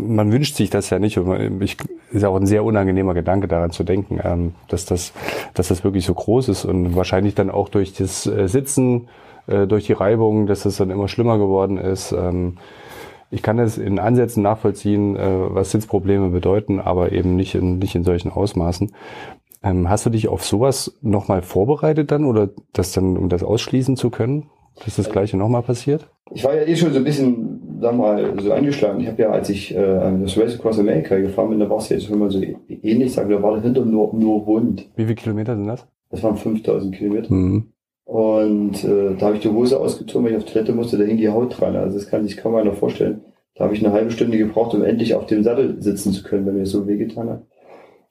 man 0.00 0.32
wünscht 0.32 0.56
sich 0.56 0.70
das 0.70 0.90
ja 0.90 0.98
nicht, 0.98 1.18
und 1.18 1.26
man, 1.28 1.60
ich, 1.62 1.76
ist 2.10 2.24
auch 2.24 2.36
ein 2.36 2.46
sehr 2.46 2.64
unangenehmer 2.64 3.14
Gedanke 3.14 3.46
daran 3.46 3.70
zu 3.70 3.84
denken, 3.84 4.18
ähm, 4.22 4.54
dass 4.68 4.84
das, 4.84 5.12
dass 5.54 5.68
das 5.68 5.84
wirklich 5.84 6.04
so 6.06 6.14
groß 6.14 6.48
ist 6.48 6.64
und 6.64 6.96
wahrscheinlich 6.96 7.34
dann 7.34 7.50
auch 7.50 7.68
durch 7.68 7.94
das 7.94 8.26
äh, 8.26 8.48
Sitzen, 8.48 9.08
äh, 9.46 9.66
durch 9.66 9.86
die 9.86 9.92
Reibung, 9.92 10.46
dass 10.46 10.64
es 10.64 10.76
dann 10.76 10.90
immer 10.90 11.08
schlimmer 11.08 11.38
geworden 11.38 11.78
ist. 11.78 12.12
Ähm, 12.12 12.58
ich 13.30 13.42
kann 13.42 13.58
es 13.58 13.78
in 13.78 13.98
Ansätzen 13.98 14.42
nachvollziehen, 14.42 15.16
äh, 15.16 15.54
was 15.54 15.70
Sitzprobleme 15.70 16.30
bedeuten, 16.30 16.80
aber 16.80 17.12
eben 17.12 17.36
nicht 17.36 17.54
in, 17.54 17.78
nicht 17.78 17.94
in 17.94 18.04
solchen 18.04 18.30
Ausmaßen. 18.30 18.92
Ähm, 19.62 19.88
hast 19.88 20.04
du 20.04 20.10
dich 20.10 20.28
auf 20.28 20.44
sowas 20.44 20.98
nochmal 21.00 21.42
vorbereitet 21.42 22.10
dann 22.10 22.24
oder 22.24 22.50
das 22.72 22.92
dann, 22.92 23.16
um 23.16 23.28
das 23.28 23.44
ausschließen 23.44 23.96
zu 23.96 24.10
können, 24.10 24.50
dass 24.84 24.96
das 24.96 25.10
Gleiche 25.10 25.36
nochmal 25.36 25.62
passiert? 25.62 26.08
Ich 26.34 26.44
war 26.44 26.54
ja 26.54 26.62
eh 26.62 26.76
schon 26.76 26.92
so 26.92 26.98
ein 26.98 27.04
bisschen, 27.04 27.78
sag 27.80 27.96
mal, 27.96 28.40
so 28.40 28.52
angeschlagen. 28.52 29.00
Ich 29.00 29.06
habe 29.06 29.22
ja, 29.22 29.30
als 29.30 29.50
ich 29.50 29.74
äh, 29.74 29.76
das 30.22 30.36
Race 30.38 30.54
Across 30.54 30.78
America 30.78 31.18
gefahren 31.18 31.50
bin, 31.50 31.60
da 31.60 31.68
war 31.68 31.78
es 31.78 31.88
jetzt 31.88 32.06
schon 32.06 32.18
mal 32.18 32.30
so 32.30 32.40
ähnlich, 32.68 33.12
sagen 33.12 33.30
da 33.30 33.42
war 33.42 33.56
dahinter 33.56 33.84
nur, 33.84 34.14
nur 34.14 34.46
Hund. 34.46 34.88
Wie 34.96 35.04
viele 35.04 35.14
Kilometer 35.14 35.56
sind 35.56 35.66
das? 35.66 35.86
Das 36.10 36.22
waren 36.22 36.36
5000 36.36 36.94
Kilometer. 36.94 37.32
Mhm. 37.32 37.72
Und 38.04 38.84
äh, 38.84 39.14
da 39.18 39.26
habe 39.26 39.36
ich 39.36 39.42
die 39.42 39.48
Hose 39.48 39.78
ausgezogen, 39.78 40.24
weil 40.24 40.32
ich 40.32 40.38
auf 40.38 40.44
Toilette 40.44 40.72
musste, 40.72 40.98
da 40.98 41.04
hing 41.04 41.16
die 41.16 41.28
Haut 41.28 41.58
dran. 41.58 41.76
Also 41.76 41.98
das 41.98 42.08
kann 42.08 42.26
sich 42.26 42.36
kaum 42.36 42.54
einer 42.54 42.72
vorstellen. 42.72 43.22
Da 43.54 43.64
habe 43.64 43.74
ich 43.74 43.84
eine 43.84 43.92
halbe 43.92 44.10
Stunde 44.10 44.38
gebraucht, 44.38 44.74
um 44.74 44.82
endlich 44.82 45.14
auf 45.14 45.26
dem 45.26 45.42
Sattel 45.42 45.80
sitzen 45.80 46.12
zu 46.12 46.22
können, 46.22 46.46
wenn 46.46 46.56
mir 46.56 46.66
so 46.66 46.86
wehgetan 46.86 47.28
hat. 47.28 47.46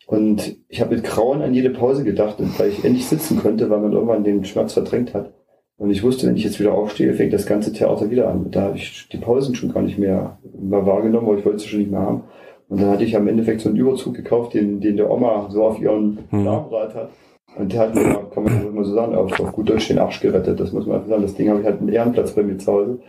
Und 0.07 0.57
ich 0.67 0.81
habe 0.81 0.95
mit 0.95 1.03
Grauen 1.03 1.41
an 1.41 1.53
jede 1.53 1.69
Pause 1.69 2.03
gedacht, 2.03 2.37
weil 2.57 2.69
ich 2.69 2.83
endlich 2.83 3.05
sitzen 3.05 3.39
konnte, 3.39 3.69
weil 3.69 3.79
man 3.79 3.93
irgendwann 3.93 4.23
den 4.23 4.43
Schmerz 4.43 4.73
verdrängt 4.73 5.13
hat. 5.13 5.33
Und 5.81 5.89
ich 5.89 6.03
wusste, 6.03 6.27
wenn 6.27 6.35
ich 6.35 6.43
jetzt 6.43 6.59
wieder 6.59 6.75
aufstehe, 6.75 7.11
fängt 7.15 7.33
das 7.33 7.47
ganze 7.47 7.73
Theater 7.73 8.11
wieder 8.11 8.29
an. 8.29 8.51
Da 8.51 8.61
habe 8.65 8.77
ich 8.77 9.09
die 9.11 9.17
Pausen 9.17 9.55
schon 9.55 9.73
gar 9.73 9.81
nicht 9.81 9.97
mehr, 9.97 10.37
wahrgenommen, 10.43 11.25
weil 11.25 11.39
ich 11.39 11.45
wollte 11.45 11.57
sie 11.57 11.69
schon 11.69 11.79
nicht 11.79 11.89
mehr 11.89 12.01
haben. 12.01 12.21
Und 12.69 12.79
dann 12.79 12.91
hatte 12.91 13.03
ich 13.03 13.15
am 13.15 13.27
Endeffekt 13.27 13.61
so 13.61 13.69
einen 13.69 13.79
Überzug 13.79 14.13
gekauft, 14.13 14.53
den, 14.53 14.79
den 14.79 14.95
der 14.95 15.09
Oma 15.09 15.49
so 15.49 15.63
auf 15.63 15.81
ihren 15.81 16.19
hm. 16.29 16.45
Darmrad 16.45 16.93
hat. 16.93 17.09
Und 17.57 17.73
der 17.73 17.79
hat 17.79 17.95
mir, 17.95 18.27
kann 18.31 18.43
man 18.43 18.67
immer 18.67 18.83
so 18.83 18.93
sagen, 18.93 19.15
auf, 19.15 19.39
auf 19.39 19.51
gut 19.53 19.69
Deutsch 19.71 19.87
den 19.87 19.97
Arsch 19.97 20.19
gerettet. 20.19 20.59
Das 20.59 20.71
muss 20.71 20.85
man 20.85 20.97
einfach 20.97 21.09
sagen. 21.09 21.23
Das 21.23 21.33
Ding 21.33 21.49
habe 21.49 21.61
ich 21.61 21.65
halt 21.65 21.79
einen 21.79 21.89
Ehrenplatz 21.89 22.33
bei 22.33 22.43
mir 22.43 22.59
zu 22.59 22.71
Hause. 22.71 22.99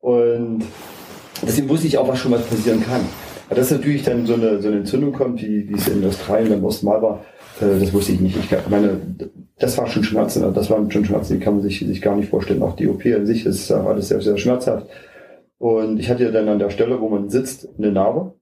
Und 0.00 0.64
deswegen 1.46 1.68
wusste 1.68 1.86
ich 1.86 1.96
auch, 1.96 2.08
was 2.08 2.18
schon 2.18 2.32
mal 2.32 2.40
passieren 2.40 2.82
kann. 2.82 3.02
Aber 3.46 3.54
dass 3.54 3.70
natürlich 3.70 4.02
dann 4.02 4.26
so 4.26 4.34
eine, 4.34 4.60
so 4.60 4.66
eine 4.66 4.78
Entzündung 4.78 5.12
kommt, 5.12 5.40
wie, 5.42 5.68
wie 5.68 5.74
es 5.74 5.86
in 5.86 6.04
Australien 6.04 6.50
beim 6.50 6.64
ersten 6.64 6.86
Mal 6.86 7.00
war, 7.00 7.20
das 7.60 7.92
wusste 7.92 8.12
ich 8.12 8.20
nicht. 8.20 8.36
Ich 8.36 8.50
meine, 8.68 9.00
das 9.58 9.76
war 9.78 9.86
schon 9.86 10.04
Schmerzen. 10.04 10.54
Das 10.54 10.70
waren 10.70 10.90
schon 10.90 11.04
Schmerzen, 11.04 11.34
die 11.34 11.40
kann 11.40 11.54
man 11.54 11.62
sich, 11.62 11.80
sich 11.80 12.02
gar 12.02 12.16
nicht 12.16 12.30
vorstellen. 12.30 12.62
Auch 12.62 12.76
die 12.76 12.88
OP 12.88 13.04
an 13.06 13.26
sich 13.26 13.46
ist 13.46 13.70
alles 13.70 14.08
sehr, 14.08 14.20
sehr 14.20 14.38
schmerzhaft. 14.38 14.86
Und 15.58 16.00
ich 16.00 16.08
hatte 16.08 16.24
ja 16.24 16.30
dann 16.30 16.48
an 16.48 16.58
der 16.58 16.70
Stelle, 16.70 17.00
wo 17.00 17.08
man 17.08 17.28
sitzt, 17.28 17.68
eine 17.78 17.92
Narbe. 17.92 18.34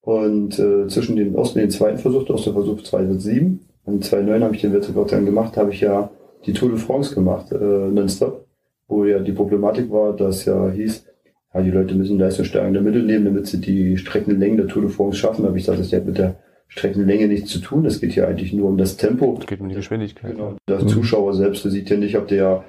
Und 0.00 0.58
äh, 0.58 0.88
zwischen 0.88 1.16
dem 1.16 1.36
ersten 1.36 1.58
und 1.58 1.62
dem 1.64 1.70
zweiten 1.70 1.98
Versuch, 1.98 2.24
der 2.24 2.36
erste 2.36 2.52
Versuch 2.52 2.82
2007, 2.82 3.60
und 3.84 4.04
2009 4.04 4.44
habe 4.44 4.54
ich 4.54 4.60
den 4.60 4.72
Weltrekord 4.72 5.12
dann 5.12 5.24
gemacht, 5.24 5.56
habe 5.56 5.70
ich 5.72 5.80
ja 5.80 6.10
die 6.44 6.52
Tour 6.52 6.68
de 6.68 6.78
France 6.78 7.14
gemacht, 7.14 7.50
äh, 7.52 7.56
nonstop, 7.56 8.46
wo 8.86 9.04
ja 9.04 9.18
die 9.18 9.32
Problematik 9.32 9.90
war, 9.90 10.14
dass 10.14 10.44
ja 10.44 10.70
hieß, 10.70 11.06
ja, 11.54 11.62
die 11.62 11.70
Leute 11.70 11.94
müssen 11.94 12.18
leistungssteigende 12.18 12.80
Mittel 12.80 13.02
nehmen, 13.02 13.24
damit 13.24 13.46
sie 13.46 13.60
die 13.60 13.96
Streckenlängen 13.96 14.58
der 14.58 14.66
Tour 14.66 14.82
de 14.82 14.90
France 14.90 15.18
schaffen. 15.18 15.42
Da 15.42 15.48
habe 15.48 15.58
ich 15.58 15.64
gesagt, 15.64 15.80
das 15.80 15.92
hat 15.92 16.04
mit 16.04 16.18
der 16.18 16.36
Streckenlänge 16.68 17.28
nichts 17.28 17.50
zu 17.50 17.60
tun. 17.60 17.84
Es 17.86 18.00
geht 18.00 18.12
hier 18.12 18.28
eigentlich 18.28 18.52
nur 18.52 18.68
um 18.68 18.76
das 18.76 18.96
Tempo. 18.96 19.36
Es 19.40 19.46
geht 19.46 19.60
um 19.60 19.68
die 19.68 19.74
Geschwindigkeit. 19.74 20.32
Genau. 20.32 20.56
Der 20.68 20.82
mhm. 20.82 20.88
Zuschauer 20.88 21.34
selbst, 21.34 21.64
der 21.64 21.70
sieht 21.70 21.90
ja 21.90 21.96
nicht, 21.96 22.16
ob 22.16 22.28
der 22.28 22.64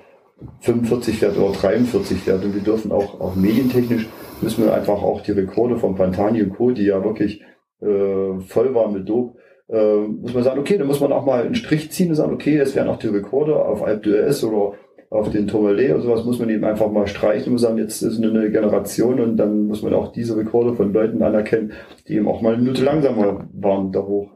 45 0.62 1.18
fährt 1.18 1.38
oder 1.38 1.52
43 1.52 2.18
fährt. 2.20 2.44
Und 2.44 2.56
wir 2.56 2.62
dürfen 2.62 2.92
auch, 2.92 3.20
auch 3.20 3.36
medientechnisch, 3.36 4.08
müssen 4.42 4.64
wir 4.64 4.74
einfach 4.74 5.02
auch 5.02 5.22
die 5.22 5.34
Rekorde 5.34 5.78
von 5.78 5.96
Pantani 5.96 6.42
und 6.42 6.56
Co., 6.56 6.72
die 6.72 6.86
ja 6.86 7.04
wirklich 7.04 7.42
äh, 7.82 8.40
voll 8.40 8.74
waren 8.74 8.94
mit 8.94 9.08
Dope, 9.08 9.38
äh, 9.70 10.08
muss 10.08 10.34
man 10.34 10.44
sagen, 10.44 10.60
okay, 10.60 10.78
dann 10.78 10.88
muss 10.88 11.00
man 11.00 11.12
auch 11.12 11.26
mal 11.26 11.44
einen 11.44 11.56
Strich 11.56 11.92
ziehen 11.92 12.10
und 12.10 12.16
sagen, 12.16 12.34
okay, 12.34 12.58
es 12.58 12.76
werden 12.76 12.90
auch 12.90 13.00
die 13.00 13.08
Rekorde 13.08 13.56
auf 13.56 13.84
Alpe 13.84 14.10
d'Huez 14.10 14.44
oder 14.46 14.78
auf 15.10 15.32
den 15.32 15.48
Tourmalet 15.48 15.92
oder 15.92 16.02
sowas 16.02 16.24
muss 16.24 16.40
man 16.40 16.50
eben 16.50 16.64
einfach 16.64 16.92
mal 16.92 17.08
streichen 17.08 17.54
und 17.54 17.58
sagen, 17.58 17.80
jetzt 17.80 18.02
ist 18.02 18.18
eine 18.18 18.32
neue 18.32 18.52
Generation 18.52 19.20
und 19.20 19.38
dann 19.38 19.66
muss 19.66 19.82
man 19.82 19.94
auch 19.94 20.12
diese 20.12 20.38
Rekorde 20.38 20.76
von 20.76 20.94
Leuten 20.94 21.24
anerkennen, 21.24 21.72
die 22.08 22.16
eben 22.16 22.28
auch 22.28 22.42
mal 22.42 22.54
eine 22.54 22.62
Minute 22.62 22.84
langsamer 22.84 23.48
waren 23.54 23.92
da 23.92 24.02
hoch. 24.02 24.30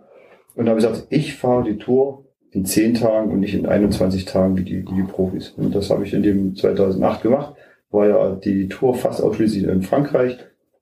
Und 0.55 0.65
da 0.65 0.71
habe 0.71 0.79
ich 0.79 0.86
gesagt, 0.86 1.07
ich 1.09 1.36
fahre 1.36 1.63
die 1.63 1.77
Tour 1.77 2.25
in 2.51 2.65
zehn 2.65 2.95
Tagen 2.95 3.31
und 3.31 3.39
nicht 3.39 3.53
in 3.53 3.65
21 3.65 4.25
Tagen 4.25 4.57
wie 4.57 4.63
die, 4.63 4.83
die 4.83 5.03
Profis. 5.03 5.53
Und 5.57 5.75
das 5.75 5.89
habe 5.89 6.03
ich 6.03 6.13
in 6.13 6.23
dem 6.23 6.55
2008 6.55 7.21
gemacht. 7.21 7.55
War 7.91 8.07
ja 8.07 8.36
die 8.36 8.67
Tour 8.67 8.95
fast 8.95 9.21
ausschließlich 9.21 9.65
in 9.65 9.83
Frankreich, 9.83 10.38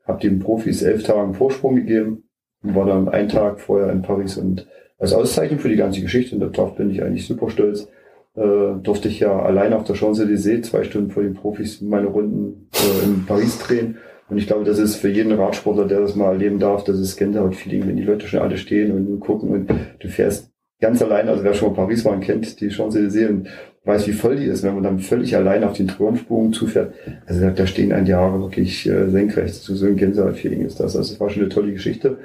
habe 0.06 0.21
den 0.21 0.39
Profis 0.39 0.82
elf 0.82 1.04
Tagen 1.04 1.34
Vorsprung 1.34 1.75
gegeben 1.75 2.23
und 2.63 2.75
war 2.75 2.86
dann 2.86 3.10
einen 3.10 3.30
Tag 3.30 3.60
vorher 3.60 3.91
in 3.91 4.01
Paris 4.01 4.38
und 4.38 4.67
als 4.97 5.13
Auszeichnung 5.13 5.60
für 5.60 5.69
die 5.69 5.75
ganze 5.75 6.01
Geschichte 6.01 6.36
und 6.36 6.56
darauf 6.56 6.75
bin 6.75 6.91
ich 6.91 7.01
eigentlich 7.01 7.25
super 7.25 7.49
stolz 7.49 7.88
äh, 8.36 8.80
durfte 8.82 9.08
ich 9.08 9.20
ja 9.20 9.41
allein 9.41 9.74
auf 9.74 9.84
der 9.84 9.96
Champs-Élysées 9.96 10.63
zwei 10.63 10.84
Stunden 10.84 11.12
vor 11.12 11.24
den 11.24 11.34
Profis 11.34 11.82
meine 11.82 12.08
Runden 12.08 12.70
äh, 12.74 13.06
in 13.06 13.26
Paris 13.26 13.60
drehen. 13.60 13.98
Und 14.30 14.38
ich 14.38 14.48
glaube, 14.48 14.63
das 14.63 14.80
ist 14.80 14.96
für 14.96 15.10
jeden 15.10 15.34
Radsportler, 15.34 15.86
der 15.86 16.00
das 16.00 16.15
mal 16.15 16.32
erleben 16.32 16.58
darf, 16.58 16.86
das 16.86 17.00
ist 17.00 17.17
Gänsehaut-Feeling, 17.17 17.88
wenn 17.88 17.98
die 17.98 18.04
Leute 18.04 18.28
schon 18.28 18.39
alle 18.39 18.58
stehen 18.58 18.91
und 18.91 19.20
gucken 19.20 19.50
und 19.50 19.70
du 20.00 20.08
fährst 20.08 20.52
ganz 20.80 21.02
allein, 21.02 21.28
also 21.28 21.44
wer 21.44 21.54
schon 21.54 21.70
mal 21.70 21.76
Paris 21.76 22.06
war 22.06 22.13
und 22.13 22.22
kennt 22.22 22.62
die 22.62 22.70
Champs-Élysées 22.70 23.28
und 23.28 23.50
weiß, 23.84 24.08
wie 24.08 24.13
voll 24.13 24.38
die 24.38 24.46
ist, 24.46 24.63
wenn 24.63 24.76
man 24.76 24.84
dann 24.84 25.00
völlig 25.00 25.36
allein 25.36 25.63
auf 25.63 25.74
den 25.74 25.88
Triumphbogen 25.88 26.54
zufährt. 26.54 26.94
Also 27.26 27.50
da 27.50 27.67
stehen 27.67 27.91
ein 27.91 28.06
die 28.06 28.13
Haare 28.13 28.39
wirklich 28.39 28.88
äh, 28.88 29.10
senkrecht. 29.10 29.56
So, 29.56 29.76
so 29.76 29.86
ein 29.86 29.96
Gänsehaut-Feeling 29.96 30.65
ist 30.65 30.80
das. 30.80 30.96
Also 30.96 31.12
das 31.12 31.20
war 31.20 31.30
schon 31.30 31.44
eine 31.44 31.50
tolle 31.50 31.74
Geschichte. 31.74 32.20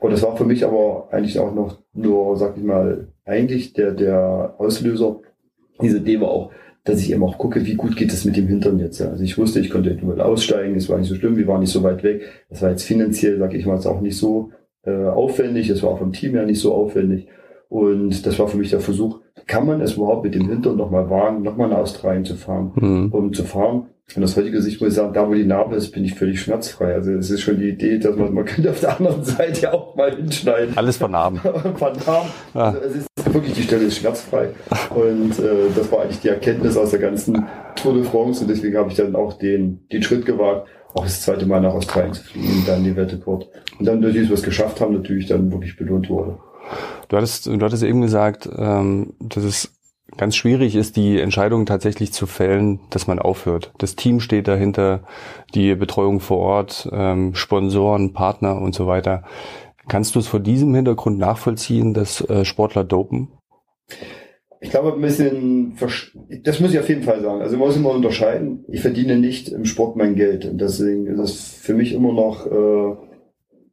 Und 0.00 0.10
das 0.10 0.22
war 0.22 0.36
für 0.36 0.44
mich 0.44 0.64
aber 0.64 1.08
eigentlich 1.10 1.38
auch 1.38 1.54
noch 1.54 1.78
nur, 1.94 2.36
sag 2.36 2.56
ich 2.56 2.62
mal, 2.62 3.08
eigentlich 3.24 3.72
der, 3.72 3.92
der 3.92 4.54
Auslöser, 4.58 5.20
diese 5.80 5.98
Idee 5.98 6.20
war 6.20 6.28
auch, 6.28 6.50
dass 6.84 7.00
ich 7.00 7.10
eben 7.10 7.22
auch 7.24 7.36
gucke, 7.36 7.66
wie 7.66 7.74
gut 7.74 7.96
geht 7.96 8.12
es 8.12 8.24
mit 8.24 8.36
dem 8.36 8.46
Hintern 8.46 8.78
jetzt. 8.78 9.02
Also 9.02 9.22
ich 9.22 9.36
wusste, 9.36 9.60
ich 9.60 9.70
konnte 9.70 9.96
nur 10.00 10.24
aussteigen, 10.24 10.76
es 10.76 10.88
war 10.88 10.98
nicht 10.98 11.08
so 11.08 11.16
schlimm, 11.16 11.36
wir 11.36 11.46
waren 11.46 11.60
nicht 11.60 11.72
so 11.72 11.82
weit 11.82 12.02
weg. 12.02 12.22
Das 12.48 12.62
war 12.62 12.70
jetzt 12.70 12.84
finanziell, 12.84 13.38
sage 13.38 13.56
ich 13.56 13.66
mal, 13.66 13.76
auch 13.86 14.00
nicht 14.00 14.16
so 14.16 14.50
äh, 14.84 15.06
aufwendig, 15.06 15.68
es 15.68 15.82
war 15.82 15.90
auch 15.90 15.98
vom 15.98 16.12
Team 16.12 16.32
her 16.32 16.46
nicht 16.46 16.60
so 16.60 16.72
aufwendig. 16.72 17.26
Und 17.68 18.24
das 18.24 18.38
war 18.38 18.46
für 18.46 18.56
mich 18.56 18.70
der 18.70 18.80
Versuch, 18.80 19.20
kann 19.46 19.66
man 19.66 19.80
es 19.80 19.94
überhaupt 19.94 20.24
mit 20.24 20.34
dem 20.34 20.48
Hintern 20.48 20.76
nochmal 20.76 21.10
wagen, 21.10 21.42
nochmal 21.42 21.68
nach 21.68 21.78
Australien 21.78 22.24
zu 22.24 22.36
fahren, 22.36 22.72
mhm. 22.76 23.12
um 23.12 23.32
zu 23.32 23.44
fahren. 23.44 23.86
Und 24.14 24.22
aus 24.22 24.36
heutiger 24.36 24.62
Sicht 24.62 24.80
muss 24.80 24.90
ich 24.90 24.96
sagen, 24.96 25.12
da 25.12 25.28
wo 25.28 25.34
die 25.34 25.44
Narbe 25.44 25.74
ist, 25.74 25.90
bin 25.90 26.04
ich 26.04 26.14
völlig 26.14 26.40
schmerzfrei. 26.40 26.94
Also 26.94 27.10
es 27.12 27.28
ist 27.28 27.40
schon 27.40 27.58
die 27.58 27.70
Idee, 27.70 27.98
dass 27.98 28.14
man, 28.14 28.32
man 28.32 28.44
könnte 28.44 28.70
auf 28.70 28.78
der 28.78 28.96
anderen 28.96 29.24
Seite 29.24 29.74
auch 29.74 29.96
mal 29.96 30.14
hinschneiden. 30.14 30.76
Alles 30.78 30.96
von 30.96 31.10
Narben. 31.10 31.38
von 31.74 31.92
Narben. 32.06 32.30
Ja. 32.54 32.60
Also 32.60 32.78
es 32.78 32.94
ist 32.94 33.08
wirklich, 33.36 33.54
die 33.54 33.62
Stelle 33.62 33.84
ist 33.84 33.98
schmerzfrei. 33.98 34.48
Und 34.90 35.38
äh, 35.38 35.70
das 35.74 35.90
war 35.92 36.02
eigentlich 36.02 36.20
die 36.20 36.28
Erkenntnis 36.28 36.76
aus 36.76 36.90
der 36.90 36.98
ganzen 36.98 37.46
Tour 37.76 37.94
de 37.94 38.04
France. 38.04 38.42
Und 38.42 38.50
deswegen 38.50 38.76
habe 38.76 38.90
ich 38.90 38.96
dann 38.96 39.14
auch 39.14 39.34
den, 39.34 39.86
den 39.92 40.02
Schritt 40.02 40.26
gewagt, 40.26 40.68
auch 40.94 41.04
das 41.04 41.22
zweite 41.22 41.46
Mal 41.46 41.60
nach 41.60 41.74
Australien 41.74 42.14
zu 42.14 42.24
fliegen 42.24 42.64
dann 42.66 42.82
die 42.82 42.96
Weltrekord. 42.96 43.48
Und 43.78 43.86
dann, 43.86 44.02
wir 44.02 44.30
es 44.30 44.42
geschafft 44.42 44.80
haben, 44.80 44.94
natürlich 44.94 45.26
dann 45.26 45.52
wirklich 45.52 45.76
belohnt 45.76 46.08
wurde. 46.08 46.38
Du 47.08 47.16
hattest, 47.16 47.46
du 47.46 47.60
hattest 47.60 47.82
eben 47.82 48.00
gesagt, 48.00 48.48
ähm, 48.56 49.12
dass 49.20 49.44
es 49.44 49.72
ganz 50.16 50.36
schwierig 50.36 50.74
ist, 50.76 50.96
die 50.96 51.20
Entscheidung 51.20 51.66
tatsächlich 51.66 52.12
zu 52.12 52.26
fällen, 52.26 52.80
dass 52.90 53.06
man 53.06 53.18
aufhört. 53.18 53.72
Das 53.78 53.96
Team 53.96 54.20
steht 54.20 54.48
dahinter, 54.48 55.02
die 55.54 55.74
Betreuung 55.74 56.20
vor 56.20 56.38
Ort, 56.38 56.88
ähm, 56.92 57.34
Sponsoren, 57.34 58.12
Partner 58.12 58.60
und 58.60 58.74
so 58.74 58.86
weiter. 58.86 59.24
Kannst 59.88 60.14
du 60.14 60.18
es 60.18 60.26
vor 60.26 60.40
diesem 60.40 60.74
Hintergrund 60.74 61.18
nachvollziehen, 61.18 61.94
dass 61.94 62.20
äh, 62.28 62.44
Sportler 62.44 62.84
dopen? 62.84 63.28
Ich 64.60 64.70
glaube, 64.70 64.92
ein 64.92 65.00
bisschen, 65.00 65.76
das 66.42 66.60
muss 66.60 66.72
ich 66.72 66.80
auf 66.80 66.88
jeden 66.88 67.02
Fall 67.02 67.20
sagen. 67.20 67.42
Also 67.42 67.56
man 67.56 67.68
muss 67.68 67.76
immer 67.76 67.90
unterscheiden. 67.90 68.64
Ich 68.68 68.80
verdiene 68.80 69.16
nicht 69.16 69.48
im 69.48 69.64
Sport 69.64 69.96
mein 69.96 70.16
Geld. 70.16 70.44
Und 70.44 70.60
deswegen 70.60 71.06
ist 71.06 71.20
es 71.20 71.40
für 71.40 71.74
mich 71.74 71.92
immer 71.92 72.12
noch 72.12 72.46
äh, 72.46 72.96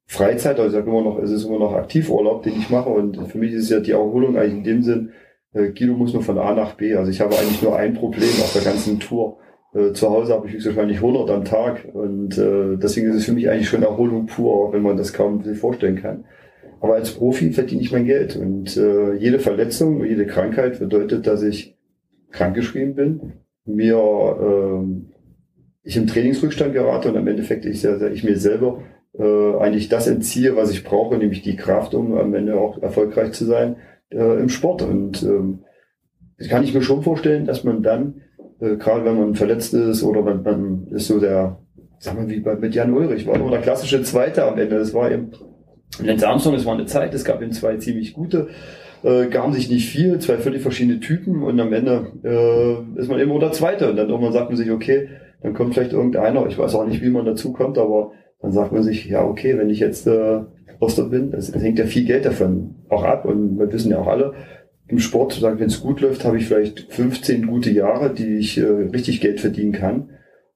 Freizeit. 0.06 0.60
Also 0.60 0.68
ich 0.68 0.74
sage 0.74 0.92
immer 0.92 1.02
noch, 1.02 1.18
es 1.20 1.32
ist 1.32 1.46
immer 1.46 1.60
noch 1.60 1.74
Aktivurlaub, 1.74 2.44
den 2.44 2.58
ich 2.58 2.70
mache. 2.70 2.90
Und 2.90 3.28
für 3.28 3.38
mich 3.38 3.54
ist 3.54 3.70
ja 3.70 3.80
die 3.80 3.92
Erholung 3.92 4.38
eigentlich 4.38 4.58
in 4.58 4.64
dem 4.64 4.84
Sinn, 4.84 5.12
äh, 5.54 5.72
Guido 5.72 5.94
muss 5.94 6.14
nur 6.14 6.22
von 6.22 6.38
A 6.38 6.54
nach 6.54 6.76
B. 6.76 6.96
Also 6.96 7.10
ich 7.10 7.22
habe 7.22 7.36
eigentlich 7.38 7.62
nur 7.62 7.76
ein 7.76 7.94
Problem 7.94 8.30
auf 8.42 8.54
der 8.54 8.64
ganzen 8.64 9.00
Tour. 9.00 9.38
Äh, 9.74 9.94
zu 9.94 10.10
Hause 10.10 10.34
habe 10.34 10.48
ich 10.48 10.54
höchstwahrscheinlich 10.54 10.98
100 10.98 11.30
am 11.30 11.46
Tag 11.46 11.86
und 11.94 12.38
äh, 12.38 12.78
deswegen 12.78 13.10
ist 13.10 13.16
es 13.16 13.26
für 13.26 13.34
mich 13.34 13.50
eigentlich 13.50 13.70
schon 13.70 13.84
Erholung 13.84 14.28
pur, 14.28 14.72
wenn 14.74 14.82
man 14.82 14.98
das 14.98 15.14
kaum 15.14 15.44
sich 15.44 15.58
vorstellen 15.58 16.02
kann. 16.02 16.26
Aber 16.80 16.96
als 16.96 17.12
Profi 17.12 17.52
verdiene 17.52 17.82
ich 17.82 17.92
mein 17.92 18.06
Geld 18.06 18.36
und 18.36 18.76
äh, 18.78 19.14
jede 19.14 19.40
Verletzung, 19.40 20.04
jede 20.04 20.26
Krankheit 20.26 20.80
bedeutet, 20.80 21.26
dass 21.28 21.42
ich 21.42 21.78
krankgeschrieben 22.32 22.96
bin, 22.96 23.34
mir 23.66 23.98
äh, 23.98 24.86
ich 25.84 25.98
im 25.98 26.08
Trainingsrückstand 26.08 26.74
gerate 26.74 27.10
und 27.10 27.18
am 27.18 27.28
Endeffekt 27.28 27.66
ich, 27.66 27.86
ich 27.86 28.24
mir 28.24 28.38
selber 28.38 28.84
äh, 29.18 29.58
eigentlich 29.58 29.90
das 29.90 30.08
entziehe, 30.08 30.56
was 30.56 30.72
ich 30.72 30.84
brauche, 30.84 31.18
nämlich 31.18 31.42
die 31.42 31.56
Kraft, 31.56 31.94
um 31.94 32.18
am 32.18 32.34
Ende 32.34 32.60
auch 32.60 32.82
erfolgreich 32.82 33.32
zu 33.32 33.46
sein 33.46 33.78
äh, 34.10 34.40
im 34.40 34.50
Sport. 34.50 34.82
Und 34.82 35.24
ähm, 35.24 35.60
das 36.38 36.48
kann 36.48 36.64
ich 36.64 36.74
mir 36.74 36.82
schon 36.82 37.04
vorstellen, 37.04 37.46
dass 37.46 37.64
man 37.64 37.84
dann, 37.84 38.23
äh, 38.64 38.78
gerade 38.78 39.04
wenn 39.06 39.20
man 39.20 39.36
verletzt 39.36 39.74
ist 39.74 40.04
oder 40.04 40.22
man, 40.22 40.44
man 40.44 40.88
ist 40.92 41.08
so 41.08 41.20
der, 41.20 41.58
sagen 42.00 42.28
wir 42.28 42.36
wie 42.36 42.40
bei, 42.40 42.56
mit 42.56 42.74
Jan 42.74 42.94
Ulrich, 42.94 43.28
war 43.28 43.38
nur 43.38 43.52
der 43.52 43.62
klassische 43.62 44.02
Zweite 44.04 44.46
am 44.46 44.58
Ende. 44.58 44.80
Das 44.80 44.94
war 44.94 45.12
eben 45.12 45.32
Lenz 46.02 46.24
Armstrong, 46.24 46.56
das 46.56 46.66
war 46.66 46.74
eine 46.74 46.86
Zeit, 46.86 47.14
es 47.14 47.26
gab 47.26 47.42
eben 47.42 47.52
zwei 47.52 47.78
ziemlich 47.78 48.14
gute, 48.14 48.48
äh, 49.04 49.28
gaben 49.28 49.54
sich 49.54 49.70
nicht 49.70 49.90
viel, 49.90 50.18
zwei 50.20 50.38
völlig 50.38 50.62
verschiedene 50.62 51.00
Typen 51.00 51.44
und 51.44 51.60
am 51.60 51.74
Ende 51.74 52.08
äh, 52.24 53.00
ist 53.00 53.10
man 53.10 53.20
immer 53.20 53.38
der 53.40 53.52
Zweite 53.52 53.90
und 53.90 53.98
dann 53.98 54.10
irgendwann 54.10 54.34
sagt 54.34 54.50
man 54.50 54.58
sich, 54.58 54.72
okay, 54.72 55.10
dann 55.44 55.54
kommt 55.54 55.74
vielleicht 55.74 55.94
irgendeiner, 55.94 56.48
ich 56.48 56.58
weiß 56.58 56.74
auch 56.76 56.88
nicht, 56.88 57.04
wie 57.04 57.10
man 57.10 57.26
dazu 57.26 57.52
kommt, 57.52 57.78
aber 57.78 58.14
dann 58.42 58.54
sagt 58.54 58.72
man 58.72 58.82
sich, 58.82 59.06
ja, 59.06 59.24
okay, 59.24 59.58
wenn 59.58 59.70
ich 59.70 59.80
jetzt 59.80 60.08
äh, 60.08 60.42
Roster 60.82 61.04
bin, 61.04 61.32
das, 61.32 61.52
das 61.52 61.62
hängt 61.62 61.80
ja 61.80 61.86
viel 61.86 62.06
Geld 62.06 62.26
davon 62.26 62.76
auch 62.90 63.04
ab 63.04 63.26
und 63.26 63.60
wir 63.60 63.72
wissen 63.72 63.92
ja 63.92 64.00
auch 64.00 64.08
alle, 64.08 64.34
im 64.94 65.00
Sport, 65.00 65.42
wenn 65.42 65.60
es 65.60 65.82
gut 65.82 66.02
läuft, 66.02 66.24
habe 66.24 66.38
ich 66.38 66.46
vielleicht 66.46 66.94
15 66.94 67.48
gute 67.48 67.72
Jahre, 67.72 68.14
die 68.14 68.38
ich 68.38 68.60
äh, 68.60 68.64
richtig 68.64 69.22
Geld 69.22 69.40
verdienen 69.40 69.72
kann. 69.72 70.10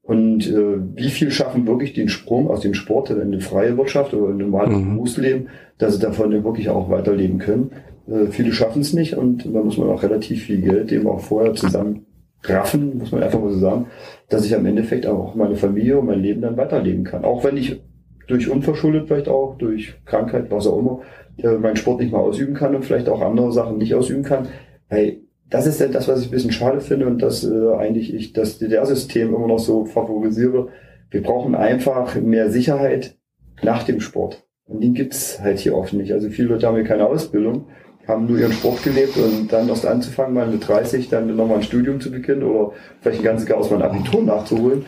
Und 0.04 0.48
äh, 0.48 0.78
wie 0.96 1.10
viel 1.10 1.32
schaffen 1.32 1.66
wirklich 1.66 1.94
den 1.94 2.08
Sprung 2.08 2.50
aus 2.50 2.62
dem 2.62 2.76
Sport 2.76 3.10
in 3.10 3.20
eine 3.20 3.42
freie 3.42 3.76
Wirtschaft 3.78 4.14
oder 4.14 4.28
in 4.28 4.36
ein 4.36 4.50
normales 4.50 4.78
mhm. 4.78 4.94
Berufsleben, 4.94 5.50
dass 5.80 5.96
sie 5.96 6.00
davon 6.00 6.32
wirklich 6.44 6.70
auch 6.70 6.90
weiterleben 6.92 7.40
können? 7.40 7.72
Äh, 8.08 8.28
viele 8.28 8.54
schaffen 8.54 8.84
es 8.84 8.94
nicht 8.94 9.16
und 9.18 9.44
da 9.46 9.62
muss 9.64 9.78
man 9.78 9.90
auch 9.90 10.04
relativ 10.04 10.44
viel 10.44 10.62
Geld 10.62 10.92
eben 10.92 11.08
auch 11.08 11.20
vorher 11.20 11.56
zusammen 11.56 12.06
raffen, 12.44 13.00
muss 13.00 13.12
man 13.12 13.24
einfach 13.24 13.42
mal 13.42 13.52
so 13.52 13.60
sagen, 13.60 13.88
dass 14.30 14.46
ich 14.46 14.56
am 14.56 14.68
Endeffekt 14.68 15.08
auch 15.08 15.34
meine 15.34 15.56
Familie 15.56 15.98
und 15.98 16.06
mein 16.06 16.22
Leben 16.22 16.42
dann 16.42 16.58
weiterleben 16.58 17.04
kann. 17.04 17.26
Auch 17.26 17.44
wenn 17.44 17.58
ich 17.58 17.82
durch 18.28 18.50
unverschuldet 18.50 19.08
vielleicht 19.08 19.28
auch, 19.28 19.58
durch 19.58 19.96
Krankheit, 20.06 20.52
was 20.52 20.68
auch 20.68 20.78
immer, 20.78 21.02
meinen 21.44 21.76
Sport 21.76 22.00
nicht 22.00 22.12
mehr 22.12 22.22
ausüben 22.22 22.54
kann 22.54 22.76
und 22.76 22.86
vielleicht 22.86 23.10
auch 23.10 23.22
andere 23.22 23.52
Sachen 23.52 23.78
nicht 23.78 23.94
ausüben 23.94 24.24
kann. 24.24 24.48
Weil 24.90 25.22
das 25.50 25.68
ist 25.68 25.80
ja 25.80 25.88
das, 25.88 26.08
was 26.08 26.22
ich 26.22 26.28
ein 26.28 26.32
bisschen 26.32 26.52
schade 26.52 26.82
finde 26.82 27.08
und 27.08 27.22
dass 27.22 27.44
äh, 27.44 27.74
eigentlich 27.78 28.14
ich 28.14 28.34
das 28.34 28.60
DDR-System 28.60 29.34
immer 29.34 29.48
noch 29.48 29.60
so 29.60 29.86
favorisiere. 29.86 30.70
Wir 31.10 31.24
brauchen 31.24 31.56
einfach 31.56 32.16
mehr 32.16 32.50
Sicherheit 32.50 33.16
nach 33.64 33.84
dem 33.84 34.02
Sport. 34.02 34.46
Und 34.66 34.84
den 34.84 34.94
gibt's 34.94 35.40
halt 35.42 35.60
hier 35.60 35.76
oft 35.76 35.94
nicht. 35.94 36.12
Also 36.12 36.30
viele 36.30 36.50
Leute 36.50 36.68
haben 36.68 36.76
hier 36.76 36.84
keine 36.84 37.08
Ausbildung 37.08 37.68
haben 38.08 38.26
nur 38.26 38.40
ihren 38.40 38.54
Sport 38.54 38.84
gelebt 38.84 39.18
und 39.18 39.52
dann 39.52 39.68
erst 39.68 39.86
anzufangen, 39.86 40.34
mal 40.34 40.48
mit 40.48 40.68
30 40.68 41.10
dann 41.10 41.36
nochmal 41.36 41.58
ein 41.58 41.64
Studium 41.64 42.00
zu 42.00 42.10
beginnen 42.10 42.44
oder 42.44 42.72
vielleicht 43.02 43.20
ein 43.20 43.26
ganzes 43.26 43.50
Jahr 43.50 43.60
aus 43.60 43.70
meinem 43.70 43.82
Abitur 43.82 44.24
nachzuholen, 44.24 44.86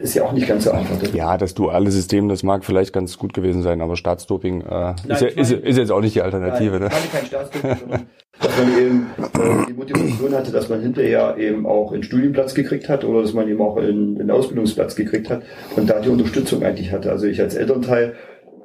ist 0.00 0.14
ja 0.14 0.24
auch 0.24 0.32
nicht 0.32 0.46
ganz 0.46 0.64
so 0.64 0.72
einfach. 0.72 1.02
Ja, 1.14 1.38
das 1.38 1.54
duale 1.54 1.90
System, 1.90 2.28
das 2.28 2.42
mag 2.42 2.64
vielleicht 2.64 2.92
ganz 2.92 3.16
gut 3.16 3.32
gewesen 3.32 3.62
sein, 3.62 3.80
aber 3.80 3.96
Staatsdoping 3.96 4.60
äh, 4.60 4.64
Nein, 4.64 4.94
ist, 5.08 5.20
ja, 5.22 5.28
ist, 5.28 5.52
ist, 5.52 5.78
jetzt 5.78 5.90
auch 5.90 6.00
nicht 6.00 6.14
die 6.14 6.22
Alternative. 6.22 6.78
Nein, 6.78 6.82
ne? 6.82 6.90
kein 7.10 7.26
Staatsdoping, 7.26 7.76
sondern 7.78 8.06
dass 8.40 8.56
man 8.56 8.78
eben 8.78 9.06
äh, 9.18 9.66
die 9.68 9.72
Motivation 9.72 10.34
hatte, 10.34 10.52
dass 10.52 10.68
man 10.68 10.82
hinterher 10.82 11.36
eben 11.38 11.66
auch 11.66 11.92
einen 11.92 12.02
Studienplatz 12.02 12.54
gekriegt 12.54 12.88
hat 12.88 13.04
oder 13.04 13.22
dass 13.22 13.32
man 13.32 13.48
eben 13.48 13.60
auch 13.60 13.76
einen, 13.76 14.20
einen 14.20 14.30
Ausbildungsplatz 14.30 14.94
gekriegt 14.94 15.30
hat 15.30 15.42
und 15.76 15.90
da 15.90 16.00
die 16.00 16.08
Unterstützung 16.08 16.62
eigentlich 16.62 16.92
hatte. 16.92 17.10
Also 17.10 17.26
ich 17.26 17.40
als 17.40 17.54
Elternteil, 17.54 18.14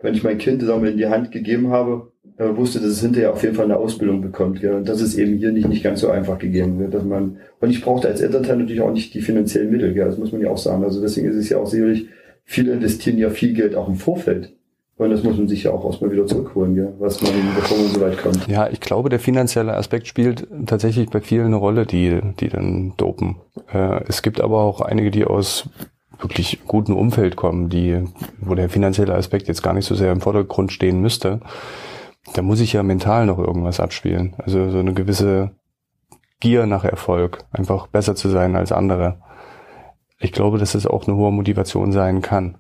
wenn 0.02 0.14
ich 0.14 0.24
mein 0.24 0.38
Kind 0.38 0.62
wir, 0.62 0.84
in 0.84 0.98
die 0.98 1.08
Hand 1.08 1.32
gegeben 1.32 1.72
habe, 1.72 2.13
äh, 2.38 2.56
wusste, 2.56 2.80
dass 2.80 2.90
es 2.90 3.02
hinterher 3.02 3.32
auf 3.32 3.44
jeden 3.44 3.56
Fall 3.56 3.66
eine 3.66 3.78
Ausbildung 3.78 4.22
bekommt. 4.22 4.62
Ja. 4.62 4.76
Und 4.76 4.90
das 4.90 5.02
ist 5.02 5.16
eben 5.16 5.38
hier 5.38 5.52
nicht, 5.52 5.68
nicht 5.68 5.84
ganz 5.84 6.02
so 6.02 6.10
einfach 6.10 6.40
gegeben. 6.40 6.82
Ja. 6.82 6.88
Dass 6.88 7.04
man, 7.04 7.38
und 7.60 7.70
ich 7.70 7.82
brauchte 7.82 8.08
als 8.08 8.22
Elternteil 8.22 8.58
natürlich 8.58 8.82
auch 8.82 8.92
nicht 8.92 9.14
die 9.14 9.22
finanziellen 9.22 9.70
Mittel. 9.70 9.96
Ja. 9.96 10.06
Das 10.06 10.18
muss 10.18 10.32
man 10.32 10.42
ja 10.42 10.50
auch 10.50 10.58
sagen. 10.58 10.84
Also 10.84 11.02
deswegen 11.02 11.30
ist 11.30 11.36
es 11.36 11.50
ja 11.50 11.58
auch 11.58 11.68
sicherlich, 11.68 12.08
viele 12.44 12.74
investieren 12.74 13.18
ja 13.18 13.30
viel 13.30 13.54
Geld 13.54 13.76
auch 13.76 13.88
im 13.88 13.96
Vorfeld. 13.96 14.54
Und 14.96 15.10
das 15.10 15.24
muss 15.24 15.38
man 15.38 15.48
sich 15.48 15.64
ja 15.64 15.72
auch 15.72 15.86
erstmal 15.86 16.12
wieder 16.12 16.28
zurückholen, 16.28 16.76
ja, 16.76 16.88
was 17.00 17.20
man, 17.22 17.32
bevor 17.56 17.78
man 17.80 17.88
so 17.88 18.00
weit 18.00 18.18
kommt. 18.20 18.48
Ja, 18.48 18.70
ich 18.70 18.80
glaube, 18.80 19.10
der 19.10 19.20
finanzielle 19.20 19.74
Aspekt 19.74 20.08
spielt 20.08 20.48
tatsächlich 20.68 21.10
bei 21.10 21.20
vielen 21.20 21.48
eine 21.48 21.56
Rolle, 21.56 21.88
die, 21.88 22.20
die 22.40 22.50
dann 22.50 22.94
dopen. 22.96 23.38
Äh, 23.74 24.04
es 24.08 24.22
gibt 24.22 24.40
aber 24.40 24.62
auch 24.62 24.82
einige, 24.82 25.10
die 25.10 25.26
aus 25.26 25.68
wirklich 26.22 26.60
guten 26.68 26.94
Umfeld 26.94 27.36
kommen, 27.36 27.70
die, 27.70 28.04
wo 28.40 28.54
der 28.54 28.70
finanzielle 28.70 29.16
Aspekt 29.16 29.48
jetzt 29.48 29.64
gar 29.64 29.74
nicht 29.74 29.86
so 29.86 29.96
sehr 29.96 30.12
im 30.12 30.22
Vordergrund 30.22 30.72
stehen 30.72 31.02
müsste 31.02 31.42
da 32.34 32.42
muss 32.42 32.62
ich 32.62 32.74
ja 32.74 32.84
mental 32.84 33.26
noch 33.26 33.40
irgendwas 33.40 33.80
abspielen. 33.80 34.34
Also 34.38 34.70
so 34.70 34.80
eine 34.80 34.94
gewisse 34.94 35.52
Gier 36.40 36.66
nach 36.66 36.86
Erfolg, 36.86 37.40
einfach 37.52 37.88
besser 37.88 38.16
zu 38.16 38.30
sein 38.30 38.56
als 38.56 38.72
andere. 38.72 39.20
Ich 40.20 40.32
glaube, 40.32 40.58
dass 40.58 40.76
es 40.76 40.88
auch 40.88 41.08
eine 41.08 41.18
hohe 41.18 41.32
Motivation 41.32 41.92
sein 41.92 42.22
kann. 42.22 42.58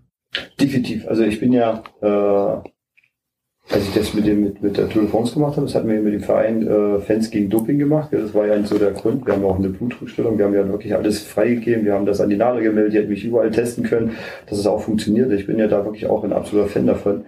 Definitiv. 0.59 1.07
Also 1.07 1.23
ich 1.23 1.39
bin 1.39 1.53
ja, 1.53 1.83
äh, 2.01 2.05
als 2.05 3.87
ich 3.87 3.93
das 3.93 4.13
mit 4.13 4.25
dem 4.25 4.43
mit, 4.43 4.61
mit 4.61 4.77
der 4.77 4.89
Tour 4.89 5.03
de 5.03 5.11
France 5.11 5.33
gemacht 5.33 5.55
habe, 5.55 5.65
das 5.65 5.75
hatten 5.75 5.87
wir 5.87 6.01
mit 6.01 6.13
dem 6.13 6.21
Verein 6.21 6.67
äh, 6.67 6.99
Fans 6.99 7.29
gegen 7.29 7.49
Doping 7.49 7.77
gemacht. 7.77 8.11
Ja, 8.11 8.19
das 8.19 8.33
war 8.33 8.45
ja 8.45 8.61
so 8.63 8.77
der 8.77 8.91
Grund. 8.91 9.25
Wir 9.25 9.33
haben 9.33 9.45
auch 9.45 9.57
eine 9.57 9.69
Blutrückstellung, 9.69 10.37
wir 10.37 10.45
haben 10.45 10.55
ja 10.55 10.67
wirklich 10.67 10.95
alles 10.95 11.21
freigegeben, 11.21 11.85
wir 11.85 11.93
haben 11.93 12.05
das 12.05 12.19
an 12.19 12.29
die 12.29 12.35
Nadel 12.35 12.63
gemeldet, 12.63 12.93
die 12.93 12.97
hätten 12.97 13.09
mich 13.09 13.23
überall 13.23 13.51
testen 13.51 13.85
können, 13.85 14.17
dass 14.47 14.57
es 14.57 14.67
auch 14.67 14.81
funktioniert. 14.81 15.31
Ich 15.31 15.47
bin 15.47 15.59
ja 15.59 15.67
da 15.67 15.85
wirklich 15.85 16.07
auch 16.07 16.23
ein 16.23 16.33
absoluter 16.33 16.67
Fan 16.67 16.87
davon 16.87 17.25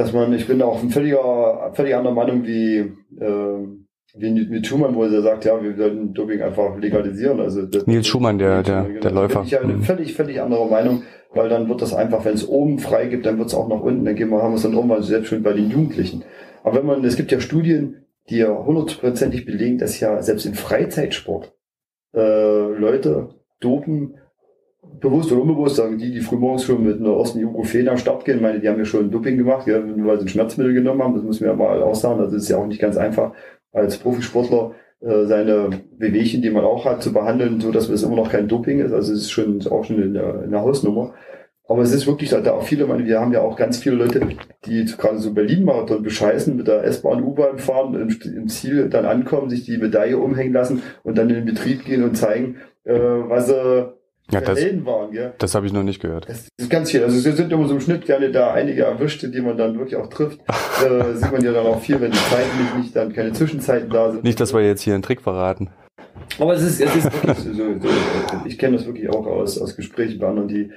dass 0.00 0.12
man, 0.12 0.32
ich 0.32 0.46
bin 0.46 0.62
auch 0.62 0.82
ein 0.82 0.90
völliger, 0.90 1.72
völlig 1.74 1.94
anderer 1.94 2.14
Meinung 2.14 2.44
wie, 2.46 2.78
äh, 2.78 3.66
wie, 4.14 4.50
wie 4.50 4.64
Schumann, 4.64 4.94
wo 4.94 5.04
er 5.04 5.22
sagt, 5.22 5.44
ja, 5.44 5.62
wir 5.62 5.76
sollten 5.76 6.14
Doping 6.14 6.40
einfach 6.40 6.76
legalisieren. 6.78 7.38
Also 7.38 7.66
das, 7.66 7.86
Nils 7.86 8.06
Schumann, 8.06 8.38
der, 8.38 8.62
der, 8.62 8.84
der, 8.84 9.00
der 9.00 9.10
Läufer. 9.10 9.42
Ich 9.44 9.58
eine 9.58 9.74
mhm. 9.74 9.82
völlig, 9.82 10.14
völlig 10.14 10.40
andere 10.40 10.66
Meinung, 10.68 11.02
weil 11.34 11.48
dann 11.48 11.68
wird 11.68 11.82
das 11.82 11.92
einfach, 11.92 12.24
wenn 12.24 12.34
es 12.34 12.48
oben 12.48 12.78
frei 12.78 13.06
gibt, 13.06 13.26
dann 13.26 13.38
wird 13.38 13.48
es 13.48 13.54
auch 13.54 13.68
nach 13.68 13.80
unten, 13.80 14.04
dann 14.04 14.14
gehen 14.14 14.30
wir, 14.30 14.42
haben 14.42 14.52
wir 14.52 14.56
es 14.56 14.62
dann 14.62 14.72
irgendwann 14.72 15.02
selbst 15.02 15.28
schon 15.28 15.42
bei 15.42 15.52
den 15.52 15.70
Jugendlichen. 15.70 16.24
Aber 16.64 16.78
wenn 16.78 16.86
man, 16.86 17.04
es 17.04 17.16
gibt 17.16 17.30
ja 17.30 17.40
Studien, 17.40 18.06
die 18.30 18.38
ja 18.38 18.48
hundertprozentig 18.48 19.44
belegen, 19.44 19.78
dass 19.78 20.00
ja 20.00 20.22
selbst 20.22 20.46
im 20.46 20.54
Freizeitsport 20.54 21.52
äh, 22.14 22.72
Leute 22.72 23.34
dopen, 23.60 24.14
bewusst 25.00 25.32
oder 25.32 25.42
unbewusst, 25.42 25.76
sagen 25.76 25.98
die, 25.98 26.12
die 26.12 26.20
frühmorgens 26.20 26.64
schon 26.64 26.84
mit 26.84 27.00
einer 27.00 27.16
ersten 27.16 27.40
Ibuprofen 27.40 27.88
am 27.88 27.96
Start 27.96 28.24
gehen, 28.24 28.40
meine, 28.40 28.60
die 28.60 28.68
haben 28.68 28.78
ja 28.78 28.84
schon 28.84 29.10
Doping 29.10 29.36
gemacht, 29.36 29.66
ja, 29.66 29.80
weil 29.82 30.18
sie 30.18 30.26
ein 30.26 30.28
Schmerzmittel 30.28 30.74
genommen 30.74 31.02
haben, 31.02 31.14
das 31.14 31.24
müssen 31.24 31.44
wir 31.44 31.54
mal 31.54 31.82
aussagen, 31.82 32.20
also 32.20 32.36
ist 32.36 32.48
ja 32.48 32.58
auch 32.58 32.66
nicht 32.66 32.80
ganz 32.80 32.96
einfach, 32.96 33.32
als 33.72 33.98
Profisportler 33.98 34.72
äh, 35.00 35.24
seine 35.24 35.70
Wehwehchen, 35.98 36.42
die 36.42 36.50
man 36.50 36.64
auch 36.64 36.84
hat, 36.84 37.02
zu 37.02 37.12
behandeln, 37.12 37.60
so 37.60 37.70
dass 37.70 37.88
es 37.88 38.02
immer 38.02 38.16
noch 38.16 38.30
kein 38.30 38.48
Doping 38.48 38.80
ist, 38.80 38.92
also 38.92 39.12
es 39.12 39.20
ist 39.20 39.30
schon 39.30 39.66
auch 39.68 39.84
schon 39.84 40.02
eine, 40.02 40.42
eine 40.44 40.60
Hausnummer. 40.60 41.14
Aber 41.70 41.82
es 41.82 41.92
ist 41.92 42.08
wirklich, 42.08 42.30
da 42.30 42.52
auch 42.52 42.64
viele, 42.64 42.84
meine, 42.88 43.06
wir 43.06 43.20
haben 43.20 43.32
ja 43.32 43.42
auch 43.42 43.54
ganz 43.54 43.78
viele 43.78 43.94
Leute, 43.94 44.20
die 44.66 44.84
gerade 44.86 45.18
so 45.18 45.32
Berlin-Marathon 45.32 46.02
bescheißen, 46.02 46.56
mit 46.56 46.66
der 46.66 46.82
S-Bahn, 46.82 47.22
U-Bahn 47.22 47.60
fahren, 47.60 47.94
im, 47.94 48.08
im, 48.36 48.48
Ziel 48.48 48.88
dann 48.88 49.04
ankommen, 49.04 49.48
sich 49.50 49.66
die 49.66 49.78
Medaille 49.78 50.18
umhängen 50.18 50.52
lassen 50.52 50.82
und 51.04 51.16
dann 51.16 51.30
in 51.30 51.36
den 51.36 51.44
Betrieb 51.44 51.84
gehen 51.84 52.02
und 52.02 52.16
zeigen, 52.16 52.56
äh, 52.82 52.92
was 52.92 53.46
sie 53.46 53.94
ja, 54.32 54.40
das, 54.40 54.58
waren, 54.84 55.12
gell? 55.12 55.32
Das 55.38 55.54
habe 55.54 55.66
ich 55.66 55.72
noch 55.72 55.82
nicht 55.82 56.00
gehört. 56.00 56.28
Das 56.28 56.48
ist 56.56 56.70
ganz 56.70 56.90
viel. 56.90 57.02
Also 57.02 57.16
es 57.16 57.36
sind 57.36 57.52
immer 57.52 57.66
so 57.66 57.74
im 57.74 57.80
Schnitt 57.80 58.04
gerne 58.04 58.30
da 58.30 58.52
einige 58.52 58.84
erwischte, 58.84 59.28
die 59.28 59.40
man 59.40 59.56
dann 59.56 59.78
wirklich 59.78 59.96
auch 59.96 60.08
trifft. 60.08 60.40
äh, 60.84 61.14
sieht 61.14 61.32
man 61.32 61.42
ja 61.42 61.52
dann 61.52 61.66
auch 61.66 61.80
viel, 61.80 62.00
wenn 62.00 62.10
die 62.10 62.18
Zeiten 62.18 62.58
nicht, 62.58 62.78
nicht 62.78 62.96
dann 62.96 63.12
keine 63.12 63.32
Zwischenzeiten 63.32 63.90
da 63.90 64.12
sind. 64.12 64.24
Nicht, 64.24 64.40
dass 64.40 64.54
wir 64.54 64.60
jetzt 64.60 64.82
hier 64.82 64.94
einen 64.94 65.02
Trick 65.02 65.20
verraten. 65.20 65.70
Aber 66.38 66.54
es 66.54 66.62
ist, 66.62 66.80
es 66.80 66.96
ist 66.96 67.12
wirklich 67.12 67.38
so, 67.38 67.52
so, 67.52 67.78
so 67.80 67.88
ich 68.44 68.58
kenne 68.58 68.76
das 68.76 68.86
wirklich 68.86 69.08
auch 69.10 69.26
aus, 69.26 69.58
aus 69.58 69.76
Gesprächen 69.76 70.18
bei 70.18 70.28
anderen, 70.28 70.48
die 70.48 70.70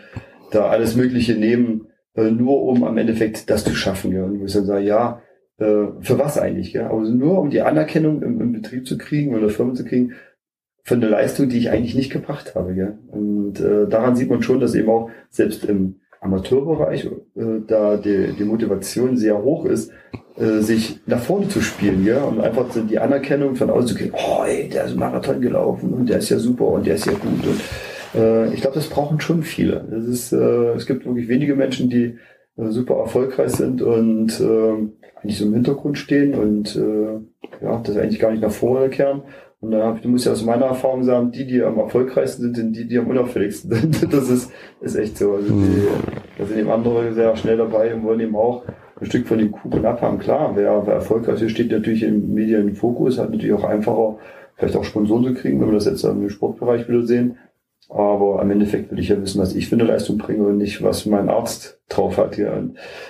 da 0.51 0.67
alles 0.67 0.95
Mögliche 0.95 1.35
nehmen, 1.35 1.87
äh, 2.15 2.31
nur 2.31 2.63
um 2.63 2.83
am 2.83 2.97
Endeffekt 2.97 3.49
das 3.49 3.63
zu 3.63 3.75
schaffen. 3.75 4.11
Gell? 4.11 4.23
Und 4.23 4.39
wo 4.39 4.45
ich 4.45 4.53
dann 4.53 4.65
sage, 4.65 4.85
ja, 4.85 5.21
äh, 5.57 5.87
für 6.01 6.19
was 6.19 6.37
eigentlich? 6.37 6.73
Gell? 6.73 6.85
Aber 6.85 7.01
nur 7.01 7.39
um 7.39 7.49
die 7.49 7.61
Anerkennung 7.61 8.21
im, 8.21 8.41
im 8.41 8.51
Betrieb 8.53 8.87
zu 8.87 8.97
kriegen 8.97 9.35
oder 9.35 9.49
Firmen 9.49 9.75
zu 9.75 9.85
kriegen, 9.85 10.13
für 10.83 10.95
eine 10.95 11.07
Leistung, 11.07 11.49
die 11.49 11.57
ich 11.57 11.71
eigentlich 11.71 11.95
nicht 11.95 12.11
gebracht 12.11 12.55
habe. 12.55 12.73
Gell? 12.73 12.97
Und 13.11 13.59
äh, 13.59 13.87
daran 13.87 14.15
sieht 14.15 14.29
man 14.29 14.43
schon, 14.43 14.59
dass 14.59 14.75
eben 14.75 14.89
auch 14.89 15.09
selbst 15.29 15.63
im 15.65 15.95
Amateurbereich 16.19 17.05
äh, 17.05 17.41
da 17.65 17.97
die, 17.97 18.33
die 18.37 18.43
Motivation 18.43 19.17
sehr 19.17 19.41
hoch 19.41 19.65
ist, 19.65 19.91
äh, 20.37 20.59
sich 20.59 20.99
nach 21.05 21.19
vorne 21.19 21.47
zu 21.47 21.61
spielen, 21.61 22.05
ja, 22.05 22.23
und 22.23 22.41
einfach 22.41 22.65
die 22.89 22.99
Anerkennung 22.99 23.55
von 23.55 23.69
außen 23.69 23.89
zu 23.89 23.95
kriegen, 23.95 24.13
oh 24.13 24.43
ey, 24.45 24.69
der 24.69 24.85
ist 24.85 24.95
Marathon 24.95 25.41
gelaufen 25.41 25.93
und 25.93 26.09
der 26.09 26.17
ist 26.17 26.29
ja 26.29 26.39
super 26.39 26.65
und 26.65 26.85
der 26.85 26.95
ist 26.95 27.05
ja 27.05 27.13
gut. 27.13 27.45
Und 27.45 28.19
äh, 28.19 28.53
ich 28.53 28.61
glaube, 28.61 28.75
das 28.75 28.87
brauchen 28.87 29.19
schon 29.19 29.43
viele. 29.43 29.85
Das 29.89 30.05
ist, 30.05 30.33
äh, 30.33 30.73
es 30.73 30.85
gibt 30.85 31.05
wirklich 31.05 31.27
wenige 31.27 31.55
Menschen, 31.55 31.89
die 31.89 32.17
äh, 32.57 32.69
super 32.69 32.95
erfolgreich 32.95 33.51
sind 33.51 33.81
und 33.81 34.39
äh, 34.39 34.73
eigentlich 35.21 35.37
so 35.37 35.45
im 35.45 35.53
Hintergrund 35.53 35.97
stehen 35.97 36.35
und 36.35 36.75
äh, 36.75 37.63
ja, 37.63 37.81
das 37.83 37.97
eigentlich 37.97 38.19
gar 38.19 38.31
nicht 38.31 38.43
nach 38.43 38.51
vorne 38.51 38.89
kehren. 38.89 39.23
Und 39.63 39.71
da 39.71 39.85
hab 39.85 39.95
ich, 39.95 40.01
du 40.01 40.09
musst 40.09 40.25
ja 40.25 40.33
aus 40.33 40.43
meiner 40.43 40.65
Erfahrung 40.65 41.05
sagen, 41.05 41.31
die, 41.31 41.47
die 41.47 41.63
am 41.63 41.77
erfolgreichsten 41.77 42.41
sind, 42.41 42.55
sind 42.57 42.75
die, 42.75 42.85
die 42.85 42.97
am 42.97 43.07
unauffälligsten 43.07 43.71
sind. 43.71 44.03
Das 44.13 44.29
ist, 44.29 44.51
ist 44.81 44.95
echt 44.95 45.17
so. 45.17 45.35
Also 45.35 45.47
die, 45.47 45.53
mhm. 45.53 45.87
da 46.37 46.45
sind 46.45 46.59
eben 46.59 46.69
andere 46.69 47.13
sehr 47.13 47.33
schnell 47.37 47.55
dabei 47.55 47.95
und 47.95 48.03
wollen 48.03 48.19
eben 48.19 48.35
auch 48.35 48.65
ein 48.99 49.05
Stück 49.05 49.25
von 49.25 49.37
dem 49.37 49.53
Kuchen 49.53 49.85
abhaben. 49.85 50.19
Klar, 50.19 50.51
wer, 50.55 50.85
wer 50.85 50.95
erfolgreich 50.95 51.41
ist, 51.41 51.51
steht 51.51 51.71
natürlich 51.71 52.03
im 52.03 52.33
Medienfokus, 52.33 53.17
hat 53.17 53.31
natürlich 53.31 53.53
auch 53.53 53.63
einfacher, 53.63 54.17
vielleicht 54.55 54.75
auch 54.75 54.83
Sponsoren 54.83 55.23
zu 55.23 55.33
kriegen, 55.33 55.61
wenn 55.61 55.69
wir 55.69 55.75
das 55.75 55.85
jetzt 55.85 56.03
im 56.03 56.29
Sportbereich 56.29 56.89
wieder 56.89 57.03
sehen. 57.03 57.37
Aber 57.87 58.41
am 58.41 58.51
Endeffekt 58.51 58.91
will 58.91 58.99
ich 58.99 59.09
ja 59.09 59.21
wissen, 59.21 59.41
was 59.41 59.55
ich 59.55 59.69
für 59.69 59.75
eine 59.75 59.85
Leistung 59.85 60.17
bringe 60.17 60.45
und 60.45 60.57
nicht, 60.57 60.83
was 60.83 61.05
mein 61.05 61.29
Arzt 61.29 61.79
drauf 61.87 62.17
hat. 62.17 62.37
Ja. 62.37 62.61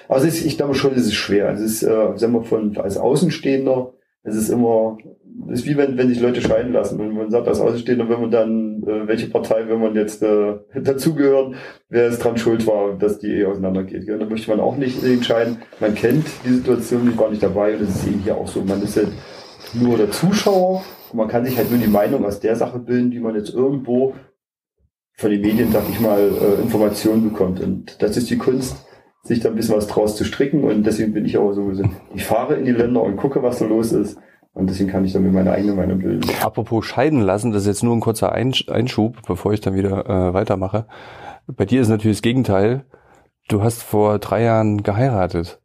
Also 0.08 0.28
ist, 0.28 0.46
ich 0.46 0.58
glaube 0.58 0.76
schon, 0.76 0.94
es 0.94 1.08
ist 1.08 1.16
schwer. 1.16 1.50
Es 1.50 1.62
ist, 1.62 1.82
äh, 1.82 2.16
sagen 2.16 2.34
wir, 2.34 2.44
von, 2.44 2.78
als 2.78 2.98
Außenstehender, 2.98 3.94
es 4.24 4.36
ist 4.36 4.50
immer, 4.50 4.98
ist 5.50 5.66
wie 5.66 5.78
wenn, 5.78 5.98
wenn 5.98 6.10
sich 6.10 6.20
Leute 6.20 6.42
scheiden 6.42 6.74
lassen. 6.74 7.00
Wenn 7.00 7.14
man 7.14 7.32
sagt, 7.32 7.48
als 7.48 7.60
Außenstehender, 7.60 8.10
wenn 8.10 8.22
man 8.22 8.32
dann, 8.32 8.84
äh, 8.84 9.08
welche 9.08 9.28
Partei, 9.28 9.68
wenn 9.68 9.80
man 9.80 9.96
jetzt 9.96 10.22
äh, 10.22 10.56
dazugehört, 10.82 11.56
wer 11.90 12.08
es 12.08 12.20
dran 12.20 12.38
schuld 12.38 12.66
war, 12.68 12.98
dass 12.98 13.20
die 13.20 13.32
Ehe 13.32 13.48
auseinandergeht. 13.48 14.06
Ja. 14.06 14.18
Da 14.18 14.26
möchte 14.26 14.50
man 14.50 14.60
auch 14.60 14.78
nicht 14.78 15.04
entscheiden. 15.04 15.58
Man 15.80 15.96
kennt 15.96 16.26
die 16.46 16.54
Situation, 16.54 17.10
ich 17.10 17.18
war 17.18 17.30
nicht 17.30 17.44
dabei 17.44 17.74
und 17.74 17.82
das 17.82 17.90
ist 17.90 18.08
eben 18.08 18.20
hier 18.20 18.38
auch 18.38 18.48
so. 18.48 18.62
Man 18.62 18.82
ist 18.82 18.98
halt 18.98 19.10
nur 19.74 19.98
der 19.98 20.12
Zuschauer 20.12 20.84
und 21.12 21.18
man 21.18 21.28
kann 21.28 21.46
sich 21.46 21.58
halt 21.58 21.72
nur 21.72 21.80
die 21.80 21.88
Meinung 21.88 22.26
aus 22.26 22.40
der 22.40 22.56
Sache 22.56 22.80
bilden, 22.80 23.12
die 23.12 23.20
man 23.20 23.36
jetzt 23.36 23.54
irgendwo 23.54 24.14
von 25.16 25.30
den 25.30 25.42
Medien, 25.42 25.72
sag 25.72 25.84
ich 25.90 26.00
mal, 26.00 26.20
äh, 26.20 26.62
Informationen 26.62 27.30
bekommt. 27.30 27.60
Und 27.60 28.02
das 28.02 28.18
ist 28.18 28.30
die 28.30 28.38
Kunst, 28.38 28.78
sich 29.24 29.40
da 29.40 29.50
ein 29.50 29.56
bisschen 29.56 29.76
was 29.76 29.88
draus 29.88 30.16
zu 30.16 30.26
stricken. 30.26 30.64
Und 30.64 30.86
deswegen 30.86 31.14
bin 31.14 31.26
ich 31.26 31.38
auch 31.38 31.54
so, 31.54 31.72
ich 32.14 32.26
fahre 32.26 32.56
in 32.56 32.66
die 32.66 32.72
Länder 32.72 33.02
und 33.02 33.18
gucke, 33.18 33.44
was 33.44 33.60
da 33.60 33.66
los 33.66 33.92
ist. 33.92 34.18
Und 34.54 34.70
deswegen 34.70 34.90
kann 34.90 35.04
ich 35.04 35.14
dann 35.14 35.24
mir 35.24 35.32
meine 35.32 35.52
eigene 35.52 35.74
Meinung 35.74 36.00
bilden. 36.00 36.30
Apropos 36.42 36.86
scheiden 36.86 37.22
lassen, 37.22 37.52
das 37.52 37.64
ist 37.64 37.68
jetzt 37.68 37.84
nur 37.84 37.96
ein 37.96 38.02
kurzer 38.02 38.32
Einschub, 38.32 39.18
bevor 39.26 39.52
ich 39.54 39.62
dann 39.62 39.74
wieder 39.74 40.06
äh, 40.08 40.34
weitermache. 40.34 40.86
Bei 41.48 41.66
dir 41.66 41.82
ist 41.82 41.90
natürlich 41.90 42.18
das 42.18 42.22
Gegenteil. 42.22 42.86
Du 43.48 43.64
hast 43.64 43.82
vor 43.82 44.20
drei 44.20 44.44
Jahren 44.44 44.84
geheiratet. 44.84 45.60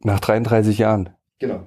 Nach 0.00 0.18
33 0.18 0.78
Jahren. 0.78 1.10
Genau. 1.38 1.66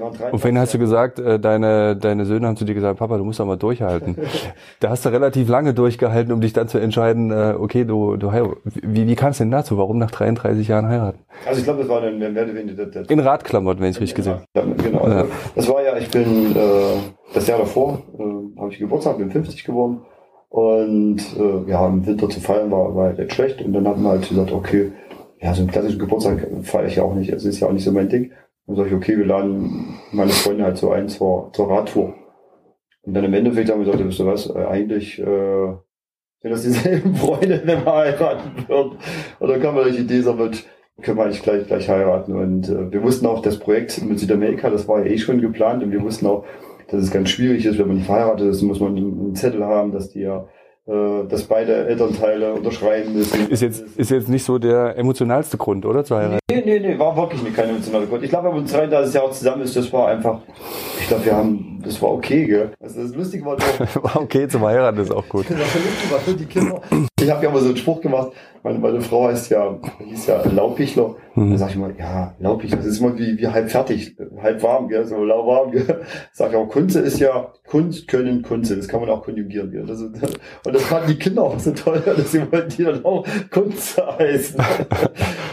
Und 0.00 0.38
vorhin 0.38 0.58
hast 0.58 0.74
du 0.74 0.78
gesagt, 0.78 1.18
äh, 1.18 1.38
deine, 1.38 1.96
deine 1.96 2.24
Söhne 2.26 2.46
haben 2.46 2.56
zu 2.56 2.64
dir 2.64 2.74
gesagt, 2.74 2.98
Papa, 2.98 3.16
du 3.18 3.24
musst 3.24 3.40
doch 3.40 3.46
mal 3.46 3.56
durchhalten. 3.56 4.16
da 4.80 4.90
hast 4.90 5.04
du 5.04 5.10
relativ 5.10 5.48
lange 5.48 5.74
durchgehalten, 5.74 6.32
um 6.32 6.40
dich 6.40 6.52
dann 6.52 6.68
zu 6.68 6.78
entscheiden, 6.78 7.30
äh, 7.30 7.54
okay, 7.58 7.84
du, 7.84 8.16
du 8.16 8.32
wie, 8.64 9.06
wie 9.06 9.14
kam 9.16 9.30
es 9.30 9.38
denn 9.38 9.50
dazu? 9.50 9.78
Warum 9.78 9.98
nach 9.98 10.10
33 10.10 10.68
Jahren 10.68 10.88
heiraten? 10.88 11.18
Also 11.46 11.58
ich 11.58 11.64
glaube, 11.64 11.80
das 11.80 11.88
war 11.88 12.00
dann 12.00 12.18
mehr 12.18 12.30
oder 12.30 12.54
weniger 12.54 12.86
der, 12.86 13.08
In 13.10 13.20
Radklamotten, 13.20 13.82
wenn 13.82 13.90
ich 13.90 14.00
richtig 14.00 14.14
gesehen 14.14 14.40
Genau. 14.54 15.00
Also 15.00 15.16
ja. 15.16 15.26
Das 15.54 15.68
war 15.68 15.82
ja, 15.82 15.96
ich 15.96 16.10
bin 16.10 16.54
äh, 16.56 16.96
das 17.34 17.46
Jahr 17.46 17.58
davor, 17.58 18.02
äh, 18.18 18.60
habe 18.60 18.72
ich 18.72 18.78
Geburtstag, 18.78 19.18
bin 19.18 19.30
50 19.30 19.64
geworden. 19.64 20.00
Und 20.48 21.18
äh, 21.38 21.70
ja, 21.70 21.86
im 21.86 22.06
Winter 22.06 22.28
zu 22.28 22.40
feiern 22.40 22.70
war, 22.70 22.94
war 22.94 23.14
halt 23.14 23.32
schlecht. 23.32 23.60
Und 23.62 23.72
dann 23.72 23.86
hat 23.86 23.98
man 23.98 24.12
halt 24.12 24.28
gesagt, 24.28 24.52
okay, 24.52 24.92
ja, 25.40 25.52
so 25.52 25.60
einen 25.60 25.70
klassischen 25.70 25.98
Geburtstag 25.98 26.46
feiere 26.62 26.86
ich 26.86 26.96
ja 26.96 27.02
auch 27.02 27.14
nicht. 27.14 27.30
Es 27.30 27.44
ist 27.44 27.60
ja 27.60 27.68
auch 27.68 27.72
nicht 27.72 27.84
so 27.84 27.92
mein 27.92 28.08
Ding. 28.08 28.32
Dann 28.66 28.76
sage 28.76 28.88
ich, 28.88 28.94
okay, 28.94 29.16
wir 29.16 29.26
laden 29.26 29.98
meine 30.12 30.30
Freunde 30.30 30.64
halt 30.64 30.76
so 30.76 30.90
ein 30.90 31.08
zur, 31.08 31.50
zur 31.52 31.70
Radtour. 31.70 32.14
Und 33.02 33.14
dann 33.14 33.24
im 33.24 33.34
Endeffekt 33.34 33.70
haben 33.70 33.78
wir 33.78 33.86
gesagt, 33.86 34.04
wisst 34.04 34.20
ihr 34.20 34.26
was, 34.26 34.50
äh, 34.50 34.64
eigentlich 34.64 35.18
äh, 35.20 35.74
sind 36.40 36.50
das 36.50 36.62
dieselben 36.62 37.14
Freunde, 37.16 37.62
wenn 37.64 37.84
man 37.84 37.94
heiraten 37.94 38.68
wird. 38.68 38.96
Und 39.38 39.48
dann 39.48 39.62
kam 39.62 39.76
mir 39.76 39.90
die 39.90 39.98
Idee, 39.98 40.22
damit 40.22 40.66
können 41.02 41.18
wir 41.18 41.24
eigentlich 41.24 41.42
gleich, 41.42 41.66
gleich 41.66 41.88
heiraten. 41.88 42.32
Und 42.32 42.68
äh, 42.68 42.90
wir 42.90 43.02
wussten 43.02 43.26
auch, 43.26 43.40
das 43.40 43.58
Projekt 43.58 44.02
mit 44.02 44.18
Südamerika, 44.18 44.70
das 44.70 44.88
war 44.88 45.00
ja 45.00 45.12
eh 45.12 45.18
schon 45.18 45.40
geplant. 45.40 45.82
Und 45.84 45.92
wir 45.92 46.02
wussten 46.02 46.26
auch, 46.26 46.44
dass 46.88 47.02
es 47.02 47.10
ganz 47.12 47.30
schwierig 47.30 47.64
ist, 47.66 47.78
wenn 47.78 47.86
man 47.86 47.96
nicht 47.96 48.06
verheiratet 48.06 48.48
ist, 48.48 48.62
muss 48.62 48.80
man 48.80 48.96
einen 48.96 49.34
Zettel 49.36 49.64
haben, 49.64 49.92
dass 49.92 50.10
die 50.10 50.20
ja 50.20 50.48
dass 50.86 51.42
beide 51.42 51.88
Elternteile 51.88 52.54
unterschreiben 52.54 53.12
müssen. 53.12 53.50
Ist 53.50 53.60
jetzt, 53.60 53.82
ist 53.96 54.10
jetzt 54.10 54.28
nicht 54.28 54.44
so 54.44 54.58
der 54.58 54.96
emotionalste 54.96 55.56
Grund, 55.56 55.84
oder? 55.84 56.04
Zu 56.04 56.16
heiraten? 56.16 56.38
Nee, 56.48 56.62
nee, 56.64 56.78
nee, 56.78 56.96
war 56.98 57.16
wirklich 57.16 57.42
nicht 57.42 57.56
kein 57.56 57.70
emotionaler 57.70 58.06
Grund. 58.06 58.22
Ich 58.22 58.30
glaube, 58.30 58.48
wenn 58.48 58.56
man 58.56 58.66
33 58.66 59.14
Jahre 59.14 59.30
zusammen 59.32 59.62
ist, 59.62 59.74
das 59.74 59.92
war 59.92 60.06
einfach, 60.08 60.38
ich 61.00 61.08
glaube, 61.08 61.24
wir 61.24 61.34
haben, 61.36 61.75
das 61.86 62.02
war 62.02 62.10
okay, 62.10 62.46
gell? 62.46 62.72
Also 62.80 63.02
das 63.02 63.14
Lustige 63.14 63.44
war 63.44 63.56
doch. 63.56 63.80
war 64.02 64.22
okay 64.22 64.48
zum 64.48 64.64
Heiraten, 64.64 64.98
ist 64.98 65.12
auch 65.12 65.28
gut. 65.28 65.46
Ich 67.18 67.32
habe 67.32 67.44
ja 67.44 67.50
mal 67.50 67.60
so 67.60 67.68
einen 67.68 67.76
Spruch 67.76 68.00
gemacht, 68.02 68.32
meine, 68.66 68.78
meine 68.78 69.00
Frau 69.00 69.28
heißt 69.28 69.50
ja, 69.50 69.78
hieß 70.04 70.26
ja 70.26 70.42
Laupichler. 70.44 71.16
Mhm. 71.34 71.52
Da 71.52 71.58
sag 71.58 71.70
ich 71.70 71.76
mal, 71.76 71.94
ja, 71.96 72.34
Laupichler, 72.38 72.78
das 72.78 72.86
ist 72.86 73.00
immer 73.00 73.16
wie, 73.16 73.38
wie 73.38 73.46
halb 73.46 73.70
fertig, 73.70 74.16
halb 74.42 74.62
warm, 74.62 74.88
gell? 74.88 75.04
so 75.04 75.24
lauwarm. 75.24 75.70
Gell? 75.70 76.02
Sag 76.32 76.50
ich 76.50 76.56
auch, 76.56 76.68
Kunze 76.68 77.00
ist 77.00 77.20
ja 77.20 77.52
Kunst, 77.66 78.08
Können, 78.08 78.42
Kunze. 78.42 78.76
Das 78.76 78.88
kann 78.88 79.00
man 79.00 79.08
auch 79.08 79.22
konjugieren. 79.22 79.70
Gell? 79.70 79.86
Das 79.86 80.02
und 80.02 80.20
das 80.64 80.82
fanden 80.82 81.08
die 81.08 81.18
Kinder 81.18 81.42
auch 81.42 81.58
so 81.58 81.70
toll, 81.72 82.02
deswegen 82.18 82.50
wollten 82.50 82.70
die 82.76 82.84
dann 82.84 83.04
auch 83.04 83.24
Kunze 83.50 84.06
heißen. 84.18 84.60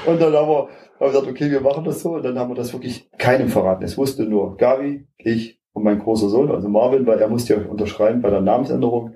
und 0.05 0.21
dann 0.21 0.33
haben 0.33 0.49
wir, 0.49 0.57
haben 0.57 0.69
wir 0.99 1.07
gesagt, 1.07 1.27
okay, 1.27 1.51
wir 1.51 1.61
machen 1.61 1.83
das 1.85 2.01
so. 2.01 2.15
Und 2.15 2.25
dann 2.25 2.37
haben 2.37 2.49
wir 2.49 2.55
das 2.55 2.73
wirklich 2.73 3.09
keinem 3.17 3.49
verraten. 3.49 3.83
Es 3.83 3.97
wusste 3.97 4.23
nur 4.23 4.57
Gabi, 4.57 5.05
ich 5.17 5.59
und 5.73 5.83
mein 5.83 5.99
großer 5.99 6.29
Sohn, 6.29 6.51
also 6.51 6.69
Marvin, 6.69 7.05
weil 7.05 7.19
er 7.19 7.27
musste 7.27 7.55
ja 7.55 7.61
unterschreiben 7.67 8.21
bei 8.21 8.29
der 8.29 8.41
Namensänderung. 8.41 9.13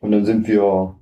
Und 0.00 0.12
dann 0.12 0.24
sind 0.24 0.46
wir 0.46 0.96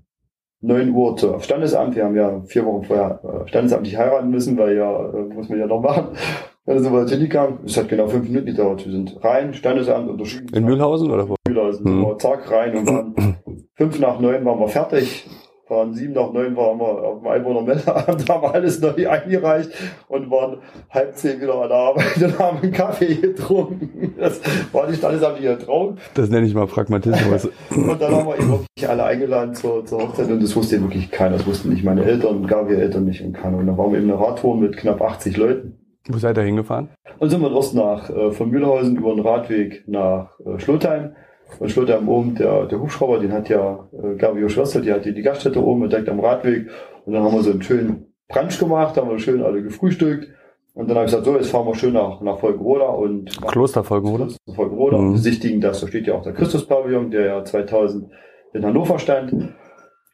9 0.60 0.90
Uhr 0.90 1.16
zur 1.16 1.40
Standesamt. 1.40 1.94
Wir 1.94 2.04
haben 2.04 2.16
ja 2.16 2.40
vier 2.46 2.64
Wochen 2.64 2.84
vorher 2.84 3.20
äh, 3.22 3.48
standesamtlich 3.48 3.96
heiraten 3.96 4.30
müssen, 4.30 4.56
weil 4.56 4.76
ja, 4.76 5.10
äh, 5.10 5.34
muss 5.34 5.48
man 5.48 5.58
ja 5.58 5.66
noch 5.66 5.80
machen. 5.80 6.08
Dann 6.66 6.78
sind 6.82 6.94
wir 6.94 7.00
jetzt 7.00 7.10
hingegangen. 7.10 7.58
Es 7.66 7.76
hat 7.76 7.90
genau 7.90 8.06
fünf 8.06 8.26
Minuten 8.26 8.46
gedauert. 8.46 8.86
Wir 8.86 8.92
sind 8.92 9.22
rein, 9.22 9.52
Standesamt, 9.52 10.08
unterschrieben. 10.08 10.48
In 10.54 10.64
Mühlhausen 10.64 11.10
oder 11.10 11.28
wo? 11.28 11.36
Mühlhausen. 11.46 11.98
Mhm. 11.98 12.18
Zack 12.18 12.50
rein 12.50 12.74
und 12.74 12.86
waren 12.86 13.36
fünf 13.74 14.00
nach 14.00 14.18
neun 14.18 14.42
waren 14.46 14.58
wir 14.58 14.68
fertig 14.68 15.28
waren 15.74 15.92
sieben 15.92 16.14
nach 16.14 16.32
neun 16.32 16.56
waren 16.56 16.78
wir 16.78 16.86
auf 16.86 17.20
dem 17.20 17.28
Einwohner 17.28 17.62
Meldeabend, 17.62 18.28
haben 18.28 18.44
alles 18.46 18.80
neu 18.80 19.08
eingereicht 19.08 19.70
und 20.08 20.30
waren 20.30 20.58
halb 20.90 21.16
zehn 21.16 21.40
wieder 21.40 21.54
an 21.54 21.68
der 21.68 21.78
Arbeit 21.78 22.22
und 22.22 22.38
haben 22.38 22.58
einen 22.62 22.72
Kaffee 22.72 23.14
getrunken. 23.14 24.14
Das 24.18 24.40
war 24.72 24.88
nicht 24.88 25.04
alles 25.04 25.22
am 25.22 25.34
Traum. 25.58 25.98
Das 26.14 26.30
nenne 26.30 26.46
ich 26.46 26.54
mal 26.54 26.66
Pragmatismus. 26.66 27.46
und 27.70 28.00
dann 28.00 28.14
haben 28.14 28.26
wir 28.26 28.38
eben 28.38 28.50
wirklich 28.50 28.88
alle 28.88 29.04
eingeladen 29.04 29.54
zur, 29.54 29.84
zur 29.84 30.02
Hochzeit 30.02 30.30
und 30.30 30.42
das 30.42 30.54
wusste 30.56 30.80
wirklich 30.80 31.10
keiner. 31.10 31.36
Das 31.36 31.46
wussten 31.46 31.70
nicht 31.70 31.84
meine 31.84 32.04
Eltern, 32.04 32.46
gar 32.46 32.68
wir 32.68 32.78
Eltern 32.78 33.04
nicht 33.04 33.22
und 33.22 33.32
keiner. 33.32 33.58
Und 33.58 33.66
dann 33.66 33.76
waren 33.76 33.92
wir 33.92 33.98
eben 33.98 34.10
eine 34.10 34.20
Radtour 34.20 34.56
mit 34.56 34.76
knapp 34.76 35.02
80 35.02 35.36
Leuten. 35.36 35.78
Wo 36.08 36.18
seid 36.18 36.36
ihr 36.36 36.44
hingefahren? 36.44 36.88
Und 37.18 37.30
sind 37.30 37.40
wir 37.40 37.50
erst 37.50 37.74
nach 37.74 38.10
äh, 38.10 38.30
von 38.30 38.50
Mühlhausen 38.50 38.96
über 38.96 39.14
den 39.14 39.20
Radweg 39.20 39.84
nach 39.86 40.38
äh, 40.40 40.58
Schlotheim 40.58 41.12
und 41.58 41.70
Schlotheim 41.70 42.08
oben, 42.08 42.34
der, 42.34 42.66
der 42.66 42.80
Hubschrauber, 42.80 43.18
den 43.18 43.32
hat 43.32 43.48
ja 43.48 43.88
äh, 43.92 44.16
Gabio 44.16 44.48
Schwester, 44.48 44.80
die 44.80 44.92
hat 44.92 45.04
die, 45.04 45.14
die 45.14 45.22
Gaststätte 45.22 45.62
oben 45.64 45.88
direkt 45.88 46.08
am 46.08 46.20
Radweg. 46.20 46.68
Und 47.04 47.12
dann 47.12 47.22
haben 47.22 47.34
wir 47.34 47.42
so 47.42 47.50
einen 47.50 47.62
schönen 47.62 48.14
Brunch 48.28 48.58
gemacht, 48.58 48.96
haben 48.96 49.10
wir 49.10 49.18
schön 49.18 49.42
alle 49.42 49.62
gefrühstückt. 49.62 50.28
Und 50.74 50.88
dann 50.88 50.96
habe 50.96 51.06
ich 51.06 51.12
gesagt, 51.12 51.26
so, 51.26 51.36
jetzt 51.36 51.50
fahren 51.50 51.66
wir 51.66 51.74
schön 51.76 51.92
nach, 51.92 52.20
nach 52.20 52.42
Volkenroda 52.42 52.86
und 52.86 53.30
Kloster 53.46 53.84
Volkenroda. 53.84 54.24
Kloster 54.24 54.56
Volkenroda 54.56 54.98
mhm. 54.98 55.06
und 55.06 55.12
besichtigen 55.12 55.60
das. 55.60 55.80
Da 55.80 55.86
steht 55.86 56.06
ja 56.06 56.14
auch 56.14 56.22
der 56.22 56.32
Christuspavillon, 56.32 57.12
der 57.12 57.26
ja 57.26 57.44
2000 57.44 58.10
in 58.54 58.64
Hannover 58.64 58.98
stand. 58.98 59.32
Und 59.32 59.54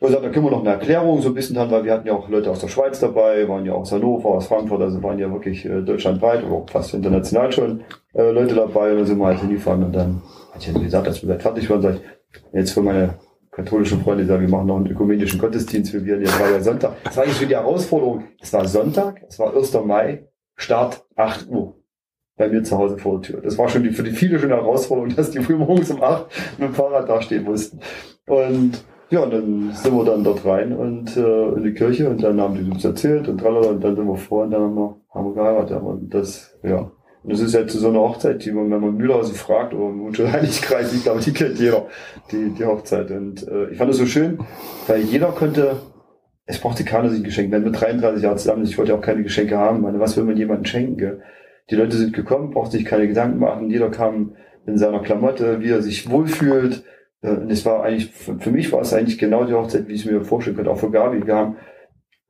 gesagt, 0.01 0.25
da 0.25 0.29
können 0.29 0.47
wir 0.47 0.51
noch 0.51 0.61
eine 0.61 0.71
Erklärung 0.71 1.23
so 1.23 1.29
ein 1.29 1.35
bisschen 1.35 1.59
haben, 1.59 1.71
weil 1.71 1.85
wir 1.85 1.93
hatten 1.93 2.07
ja 2.07 2.15
auch 2.15 2.29
Leute 2.29 2.51
aus 2.51 2.61
der 2.61 2.69
Schweiz 2.69 3.01
dabei, 3.01 3.49
waren 3.49 3.65
ja 3.65 3.73
aus 3.73 3.93
Hannover, 3.93 4.31
aus 4.31 4.47
Frankfurt, 4.49 4.83
also 4.83 5.03
waren 5.03 5.19
ja 5.19 5.31
wirklich 5.33 5.65
äh, 5.65 5.81
deutschlandweit 5.83 6.45
oder 6.45 6.67
fast 6.71 6.93
international 6.93 7.53
schon 7.53 7.81
äh, 8.15 8.31
Leute 8.31 8.55
dabei. 8.55 8.91
Und 8.93 8.99
dann 8.99 9.07
sind 9.07 9.19
wir 9.19 9.27
halt 9.27 9.41
hingefahren 9.41 9.85
und 9.85 9.93
dann 9.95 10.23
hat 10.53 10.67
ja 10.67 10.73
gesagt, 10.73 11.09
als 11.09 11.27
wir 11.27 11.39
fertig 11.39 11.69
waren, 11.71 11.83
sag 11.83 11.95
ich, 11.97 12.01
jetzt 12.53 12.73
für 12.73 12.83
meine 12.83 13.19
katholischen 13.51 14.01
Freunde 14.01 14.25
sagen, 14.25 14.43
wir 14.43 14.49
machen 14.49 14.67
noch 14.67 14.77
einen 14.77 14.87
ökumenischen 14.87 15.41
Gottesdienst 15.41 15.91
für 15.91 16.05
wir. 16.05 16.19
Jetzt 16.19 16.39
war 16.41 16.51
ja 16.51 16.61
Sonntag. 16.61 16.97
Das 17.05 17.17
war 17.17 17.25
eigentlich 17.25 17.39
für 17.39 17.47
die 17.47 17.57
Herausforderung. 17.57 18.25
Es 18.41 18.53
war 18.53 18.67
Sonntag, 18.67 19.23
es 19.29 19.39
war 19.39 19.55
1. 19.55 19.75
Mai, 19.85 20.27
Start 20.57 21.05
8 21.17 21.49
Uhr 21.49 21.77
bei 22.37 22.49
mir 22.49 22.63
zu 22.63 22.79
Hause 22.79 22.97
vor 22.97 23.21
der 23.21 23.23
Tür. 23.23 23.41
Das 23.43 23.59
war 23.59 23.69
schon 23.69 23.83
die, 23.83 23.91
für 23.91 24.03
die 24.03 24.13
viele 24.13 24.39
schon 24.39 24.51
eine 24.51 24.63
Herausforderung, 24.63 25.15
dass 25.15 25.31
die 25.31 25.41
früh 25.41 25.57
morgens 25.57 25.91
um 25.91 26.03
8 26.03 26.27
mit 26.59 26.69
dem 26.69 26.75
Fahrrad 26.75 27.09
dastehen 27.09 27.45
mussten. 27.45 27.81
Und 28.27 28.83
ja, 29.11 29.21
und 29.21 29.33
dann 29.33 29.73
sind 29.73 29.95
wir 29.95 30.05
dann 30.05 30.23
dort 30.23 30.45
rein 30.47 30.73
und 30.73 31.17
äh, 31.17 31.49
in 31.49 31.65
die 31.65 31.75
Kirche 31.75 32.09
und 32.09 32.23
dann 32.23 32.41
haben 32.41 32.55
die 32.55 32.71
uns 32.71 32.85
erzählt 32.85 33.27
und 33.27 33.39
tralala 33.39 33.71
und 33.71 33.83
dann 33.83 33.97
sind 33.97 34.07
wir 34.07 34.17
vor 34.17 34.45
und 34.45 34.53
dann 34.53 34.63
haben 34.63 34.75
wir, 34.77 35.01
haben 35.13 35.27
wir 35.27 35.35
geheiratet. 35.35 35.83
Und 35.83 36.15
das, 36.15 36.57
ja, 36.63 36.91
und 37.23 37.33
das 37.33 37.41
ist 37.41 37.55
ja 37.55 37.67
zu 37.67 37.79
so 37.79 37.89
einer 37.89 38.01
Hochzeit, 38.01 38.45
die 38.45 38.53
man, 38.53 38.71
wenn 38.71 38.81
man 38.81 38.97
Mühlhausen 38.97 39.35
fragt 39.35 39.75
oder 39.75 39.91
im 39.91 40.33
Heiligkreis, 40.33 40.95
ich 40.95 41.03
glaube, 41.03 41.21
die 41.21 41.33
kennt 41.33 41.59
jeder, 41.59 41.87
die, 42.33 42.51
die 42.51 42.65
Hochzeit. 42.65 43.11
Und 43.11 43.47
äh, 43.47 43.71
ich 43.71 43.79
fand 43.79 43.91
das 43.91 43.99
so 43.99 44.07
schön, 44.07 44.39
weil 44.87 45.01
jeder 45.01 45.29
konnte, 45.33 45.77
es 46.47 46.59
brauchte 46.59 46.85
keiner 46.85 47.11
sich 47.11 47.21
ein 47.21 47.25
Geschenk. 47.25 47.53
Wenn 47.53 47.65
wir 47.65 47.73
33 47.73 48.23
Jahre 48.23 48.37
zusammen 48.37 48.65
sind, 48.65 48.73
ich 48.73 48.79
wollte 48.79 48.93
ja 48.93 48.99
auch 48.99 49.03
keine 49.03 49.23
Geschenke 49.23 49.59
haben. 49.59 49.83
meine, 49.83 50.01
was 50.01 50.17
will 50.17 50.25
man 50.25 50.37
jemandem 50.37 50.65
schenken? 50.65 50.97
Gell? 50.97 51.23
Die 51.69 51.77
Leute 51.77 51.97
sind 51.97 52.15
gekommen, 52.15 52.53
brauchte 52.53 52.79
sich 52.79 52.87
keine 52.87 53.07
Gedanken 53.07 53.39
machen. 53.39 53.71
Jeder 53.71 53.91
kam 53.91 54.37
in 54.67 54.79
seiner 54.79 55.01
Klamotte, 55.01 55.61
wie 55.61 55.71
er 55.71 55.83
sich 55.83 56.11
wohlfühlt. 56.11 56.85
Äh, 57.21 57.33
und 57.33 57.51
es 57.51 57.67
war 57.67 57.85
eigentlich, 57.85 58.11
für 58.11 58.51
mich 58.51 58.73
war 58.73 58.81
es 58.81 58.95
eigentlich 58.95 59.19
genau 59.19 59.45
die 59.45 59.53
Hochzeit, 59.53 59.89
wie 59.89 59.93
ich 59.93 60.07
es 60.07 60.11
mir 60.11 60.23
vorstellen 60.23 60.57
könnte, 60.57 60.71
auch 60.71 60.79
für 60.79 60.91
Gabi. 60.91 61.27
Wir 61.27 61.37
haben 61.37 61.57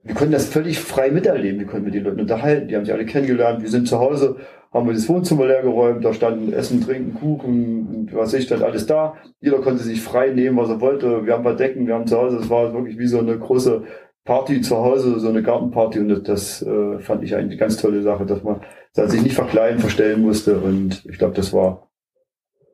wir 0.02 0.14
konnten 0.14 0.32
das 0.32 0.48
völlig 0.48 0.78
frei 0.80 1.10
miterleben. 1.10 1.60
Wir 1.60 1.66
konnten 1.66 1.84
mit 1.84 1.94
den 1.94 2.04
Leuten 2.04 2.20
unterhalten. 2.20 2.68
Die 2.68 2.76
haben 2.76 2.84
sich 2.84 2.94
alle 2.94 3.04
kennengelernt. 3.04 3.62
Wir 3.62 3.68
sind 3.68 3.86
zu 3.86 3.98
Hause 3.98 4.36
haben 4.72 4.86
wir 4.86 4.94
das 4.94 5.08
Wohnzimmer 5.08 5.46
leer 5.46 5.62
geräumt, 5.62 6.04
da 6.04 6.12
standen 6.12 6.52
Essen, 6.52 6.80
Trinken, 6.80 7.14
Kuchen, 7.14 8.08
was 8.12 8.32
ich, 8.34 8.44
stand 8.44 8.62
alles 8.62 8.86
da. 8.86 9.16
Jeder 9.40 9.58
konnte 9.58 9.82
sich 9.82 10.00
frei 10.00 10.30
nehmen, 10.30 10.56
was 10.56 10.68
er 10.68 10.80
wollte. 10.80 11.26
Wir 11.26 11.32
haben 11.32 11.40
ein 11.40 11.44
paar 11.44 11.56
Decken, 11.56 11.86
wir 11.86 11.94
haben 11.94 12.06
zu 12.06 12.16
Hause, 12.16 12.36
es 12.38 12.48
war 12.50 12.72
wirklich 12.72 12.98
wie 12.98 13.08
so 13.08 13.18
eine 13.18 13.36
große 13.36 13.82
Party 14.24 14.60
zu 14.60 14.76
Hause, 14.76 15.18
so 15.18 15.28
eine 15.28 15.42
Gartenparty 15.42 15.98
und 15.98 16.08
das, 16.08 16.22
das 16.22 16.62
äh, 16.62 16.98
fand 17.00 17.24
ich 17.24 17.34
eigentlich 17.34 17.52
eine 17.52 17.56
ganz 17.56 17.78
tolle 17.78 18.02
Sache, 18.02 18.26
dass 18.26 18.42
man 18.42 18.60
dass 18.94 19.12
sich 19.12 19.22
nicht 19.22 19.34
verkleiden, 19.34 19.80
verstellen 19.80 20.22
musste 20.22 20.58
und 20.58 21.04
ich 21.06 21.18
glaube, 21.18 21.34
das 21.34 21.52
war, 21.52 21.88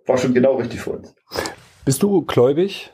war 0.07 0.16
schon 0.16 0.34
genau 0.34 0.57
richtig 0.57 0.80
für 0.80 0.92
uns. 0.92 1.14
Bist 1.84 2.03
du 2.03 2.22
gläubig? 2.22 2.92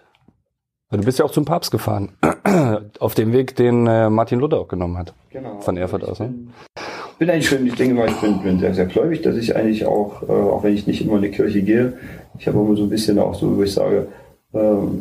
Du 0.90 0.98
bist 0.98 1.18
ja 1.18 1.24
auch 1.24 1.30
zum 1.30 1.46
Papst 1.46 1.70
gefahren. 1.70 2.12
Auf 2.98 3.14
dem 3.14 3.32
Weg, 3.32 3.56
den 3.56 3.86
äh, 3.86 4.10
Martin 4.10 4.40
Luther 4.40 4.58
auch 4.58 4.68
genommen 4.68 4.98
hat. 4.98 5.14
Genau. 5.30 5.58
Von 5.60 5.78
Erfurt 5.78 6.04
aus, 6.04 6.20
ne? 6.20 6.34
Bin, 7.22 7.30
eigentlich 7.30 7.48
schon, 7.48 7.64
ich 7.64 7.76
denke 7.76 7.94
mal, 7.94 8.08
ich 8.08 8.20
bin, 8.20 8.42
bin 8.42 8.58
sehr, 8.58 8.74
sehr 8.74 8.86
gläubig, 8.86 9.22
dass 9.22 9.36
ich 9.36 9.54
eigentlich 9.54 9.86
auch, 9.86 10.22
äh, 10.28 10.32
auch 10.32 10.64
wenn 10.64 10.74
ich 10.74 10.88
nicht 10.88 11.02
immer 11.02 11.16
in 11.16 11.22
die 11.22 11.30
Kirche 11.30 11.62
gehe, 11.62 11.92
ich 12.36 12.48
habe 12.48 12.58
immer 12.58 12.74
so 12.74 12.82
ein 12.82 12.88
bisschen 12.88 13.20
auch 13.20 13.36
so, 13.36 13.56
wo 13.56 13.62
ich 13.62 13.72
sage, 13.72 14.08
äh, 14.52 14.58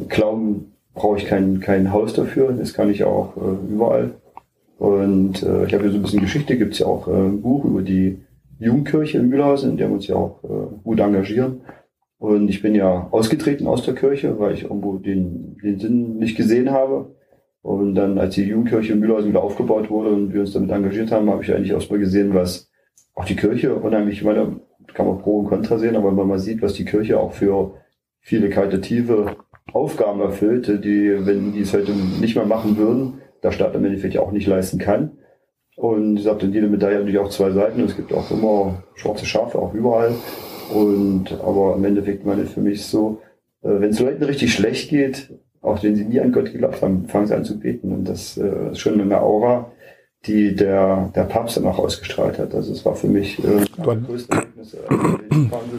Glauben 0.08 0.72
brauche 0.94 1.18
ich 1.18 1.26
kein, 1.26 1.62
kein 1.62 1.92
Haus 1.92 2.14
dafür, 2.14 2.54
das 2.54 2.76
kann 2.76 2.92
ich 2.92 3.04
auch 3.06 3.36
äh, 3.38 3.74
überall. 3.74 4.12
Und 4.78 5.42
äh, 5.42 5.66
ich 5.66 5.74
habe 5.74 5.84
hier 5.84 5.92
so 5.92 5.98
ein 5.98 6.04
bisschen 6.04 6.22
Geschichte, 6.22 6.58
gibt 6.58 6.74
es 6.74 6.80
ja 6.80 6.86
auch 6.86 7.08
äh, 7.08 7.12
ein 7.12 7.42
Buch 7.42 7.66
über 7.66 7.82
die 7.82 8.20
Jugendkirche 8.60 9.18
in 9.18 9.30
Mühlhausen, 9.30 9.72
in 9.72 9.78
der 9.78 9.88
wir 9.88 9.96
uns 9.96 10.06
ja 10.06 10.16
auch 10.16 10.44
äh, 10.44 10.76
gut 10.84 11.00
engagieren. 11.00 11.62
Und 12.20 12.50
ich 12.50 12.62
bin 12.62 12.76
ja 12.76 13.08
ausgetreten 13.10 13.66
aus 13.66 13.84
der 13.84 13.96
Kirche, 13.96 14.38
weil 14.38 14.54
ich 14.54 14.64
irgendwo 14.66 14.98
den, 14.98 15.58
den 15.64 15.80
Sinn 15.80 16.20
nicht 16.20 16.38
gesehen 16.38 16.70
habe. 16.70 17.16
Und 17.62 17.96
dann, 17.96 18.18
als 18.18 18.36
die 18.36 18.44
Jugendkirche 18.44 18.94
in 18.94 19.00
Mühlhausen 19.00 19.30
wieder 19.30 19.44
aufgebaut 19.44 19.90
wurde 19.90 20.10
und 20.10 20.34
wir 20.34 20.42
uns 20.42 20.54
damit 20.54 20.72
engagiert 20.72 21.12
haben, 21.12 21.30
habe 21.30 21.44
ich 21.44 21.54
eigentlich 21.54 21.72
erstmal 21.72 22.00
gesehen, 22.00 22.34
was 22.34 22.70
auch 23.14 23.26
die 23.26 23.36
Kirche 23.36 23.76
unheimlich, 23.76 24.18
ich 24.18 24.24
meine, 24.24 24.60
kann 24.94 25.06
man 25.06 25.20
Pro 25.20 25.40
und 25.40 25.48
Contra 25.48 25.78
sehen, 25.78 25.96
aber 25.96 26.10
wenn 26.10 26.16
man 26.16 26.28
mal 26.28 26.40
sieht, 26.40 26.62
was 26.62 26.74
die 26.74 26.86
Kirche 26.86 27.20
auch 27.20 27.34
für 27.34 27.76
viele 28.20 28.50
karitative 28.50 29.36
Aufgaben 29.74 30.22
erfüllt, 30.22 30.68
die, 30.68 31.26
wenn 31.26 31.54
die 31.54 31.62
es 31.62 31.74
heute 31.74 31.92
nicht 31.92 32.36
mehr 32.36 32.46
machen 32.46 32.78
würden, 32.78 33.22
der 33.44 33.52
Staat 33.52 33.76
im 33.76 33.86
Endeffekt 33.86 34.18
auch 34.18 34.32
nicht 34.32 34.48
leisten 34.48 34.80
kann. 34.80 35.12
Und 35.76 36.18
ich 36.18 36.24
sagte, 36.24 36.48
jede 36.48 36.68
Medaille 36.68 36.96
hat 36.96 37.02
natürlich 37.02 37.20
auch 37.20 37.30
zwei 37.30 37.52
Seiten. 37.52 37.82
Es 37.82 37.96
gibt 37.96 38.14
auch 38.14 38.30
immer 38.30 38.84
schwarze 38.96 39.26
Schafe, 39.26 39.58
auch 39.58 39.74
überall. 39.74 40.14
Und 40.74 41.32
aber 41.42 41.76
im 41.76 41.86
Endeffekt 41.86 42.26
meine 42.26 42.44
ich 42.44 42.50
für 42.50 42.62
mich 42.62 42.86
so, 42.86 43.22
äh, 43.64 43.70
wenn 43.70 43.90
es 43.90 44.00
Leuten 44.00 44.24
richtig 44.24 44.54
schlecht 44.54 44.90
geht, 44.90 45.30
auch 45.62 45.82
wenn 45.84 45.96
sie 45.96 46.06
nie 46.06 46.20
an 46.20 46.32
Gott 46.32 46.52
geglaubt 46.52 46.82
haben, 46.82 47.06
fangen 47.08 47.28
sie 47.28 47.36
an 47.36 47.46
zu 47.46 47.60
beten. 47.60 47.92
Und 47.92 48.06
das 48.06 48.38
äh, 48.38 48.72
ist 48.72 48.80
schon 48.80 49.00
eine 49.00 49.22
Aura, 49.22 49.72
die 50.26 50.56
der, 50.56 51.12
der 51.16 51.24
Papst 51.24 51.58
dann 51.58 51.66
auch 51.66 51.80
ausgestrahlt 51.80 52.38
hat. 52.38 52.54
Also 52.54 52.72
es 52.74 52.86
war 52.86 52.96
für 52.96 53.08
mich 53.08 53.40
äh, 53.44 53.66
das 53.78 54.04
größte 54.06 54.34
Erlebnis. 54.34 54.74
Äh, 54.74 54.80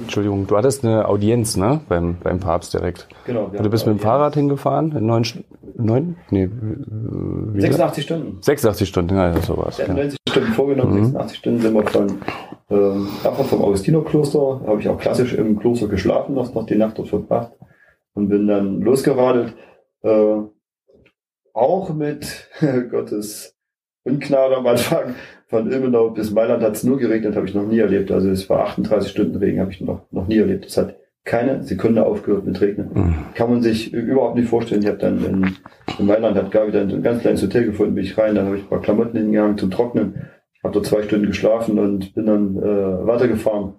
Entschuldigung, 0.02 0.46
du 0.46 0.56
hattest 0.56 0.84
eine 0.84 1.08
Audienz, 1.08 1.56
ne? 1.56 1.80
Beim, 1.88 2.16
beim 2.22 2.40
Papst 2.40 2.74
direkt. 2.74 3.08
Genau. 3.26 3.44
Und 3.44 3.62
du 3.62 3.70
bist 3.70 3.86
mit 3.86 3.98
dem 3.98 4.00
Fahrrad 4.00 4.34
hingefahren? 4.34 4.96
In 4.96 5.06
neun, 5.06 5.24
neun? 5.76 6.16
Nee, 6.30 6.48
wie 6.50 7.60
86 7.60 8.04
Stunden. 8.04 8.38
86 8.40 8.88
Stunden, 8.88 9.16
ja, 9.16 9.40
sowas. 9.40 9.78
Ja, 9.78 9.92
90 9.92 10.18
Stunden 10.28 10.52
vorgenommen, 10.52 10.94
mhm. 10.94 11.04
86 11.04 11.38
Stunden 11.38 11.60
sind 11.60 11.74
wir 11.74 11.86
von, 11.86 12.06
ähm, 12.70 13.08
einfach 13.24 13.44
vom 13.44 13.62
Augustinerkloster, 13.62 14.60
habe 14.66 14.80
ich 14.80 14.88
auch 14.88 14.98
klassisch 14.98 15.34
im 15.34 15.58
Kloster 15.58 15.86
geschlafen, 15.86 16.34
noch, 16.34 16.52
noch 16.52 16.66
die 16.66 16.76
Nacht 16.76 16.98
dort 16.98 17.08
verbracht 17.08 17.52
und 18.14 18.28
bin 18.28 18.48
dann 18.48 18.80
losgeradelt, 18.80 19.54
äh, 20.02 20.42
auch 21.54 21.94
mit 21.94 22.48
Gottes 22.90 23.56
Ungnade 24.04 24.56
am 24.56 24.66
Anfang. 24.66 25.14
Von 25.46 25.70
Ilmenau 25.70 26.10
bis 26.10 26.30
Mailand 26.30 26.62
hat 26.62 26.76
es 26.76 26.82
nur 26.82 26.98
geregnet, 26.98 27.36
habe 27.36 27.46
ich 27.46 27.54
noch 27.54 27.66
nie 27.66 27.78
erlebt. 27.78 28.10
Also 28.10 28.30
es 28.30 28.48
war 28.48 28.66
38 28.66 29.10
Stunden 29.10 29.36
Regen, 29.36 29.60
habe 29.60 29.70
ich 29.70 29.80
noch, 29.80 30.10
noch 30.10 30.26
nie 30.26 30.38
erlebt. 30.38 30.66
Es 30.66 30.76
hat 30.76 30.96
keine 31.24 31.62
Sekunde 31.62 32.04
aufgehört 32.04 32.46
mit 32.46 32.60
Regnen. 32.60 32.90
Mhm. 32.92 33.14
Kann 33.34 33.50
man 33.50 33.62
sich 33.62 33.92
überhaupt 33.92 34.36
nicht 34.36 34.48
vorstellen. 34.48 34.82
Ich 34.82 34.88
habe 34.88 34.98
dann 34.98 35.24
in, 35.24 35.56
in 35.98 36.06
Mailand 36.06 36.36
hat 36.36 36.50
Gabi 36.50 36.72
dann 36.72 36.90
ein 36.90 37.02
ganz 37.02 37.20
kleines 37.20 37.42
Hotel 37.42 37.66
gefunden, 37.66 37.94
bin 37.94 38.04
ich 38.04 38.18
rein, 38.18 38.34
dann 38.34 38.46
habe 38.46 38.56
ich 38.56 38.64
ein 38.64 38.68
paar 38.68 38.80
Klamotten 38.80 39.16
hingegangen 39.16 39.58
zum 39.58 39.70
Trocknen, 39.70 40.30
habe 40.64 40.74
dort 40.74 40.86
zwei 40.86 41.02
Stunden 41.02 41.26
geschlafen 41.26 41.78
und 41.78 42.14
bin 42.14 42.26
dann 42.26 42.56
äh, 42.56 43.06
weitergefahren. 43.06 43.74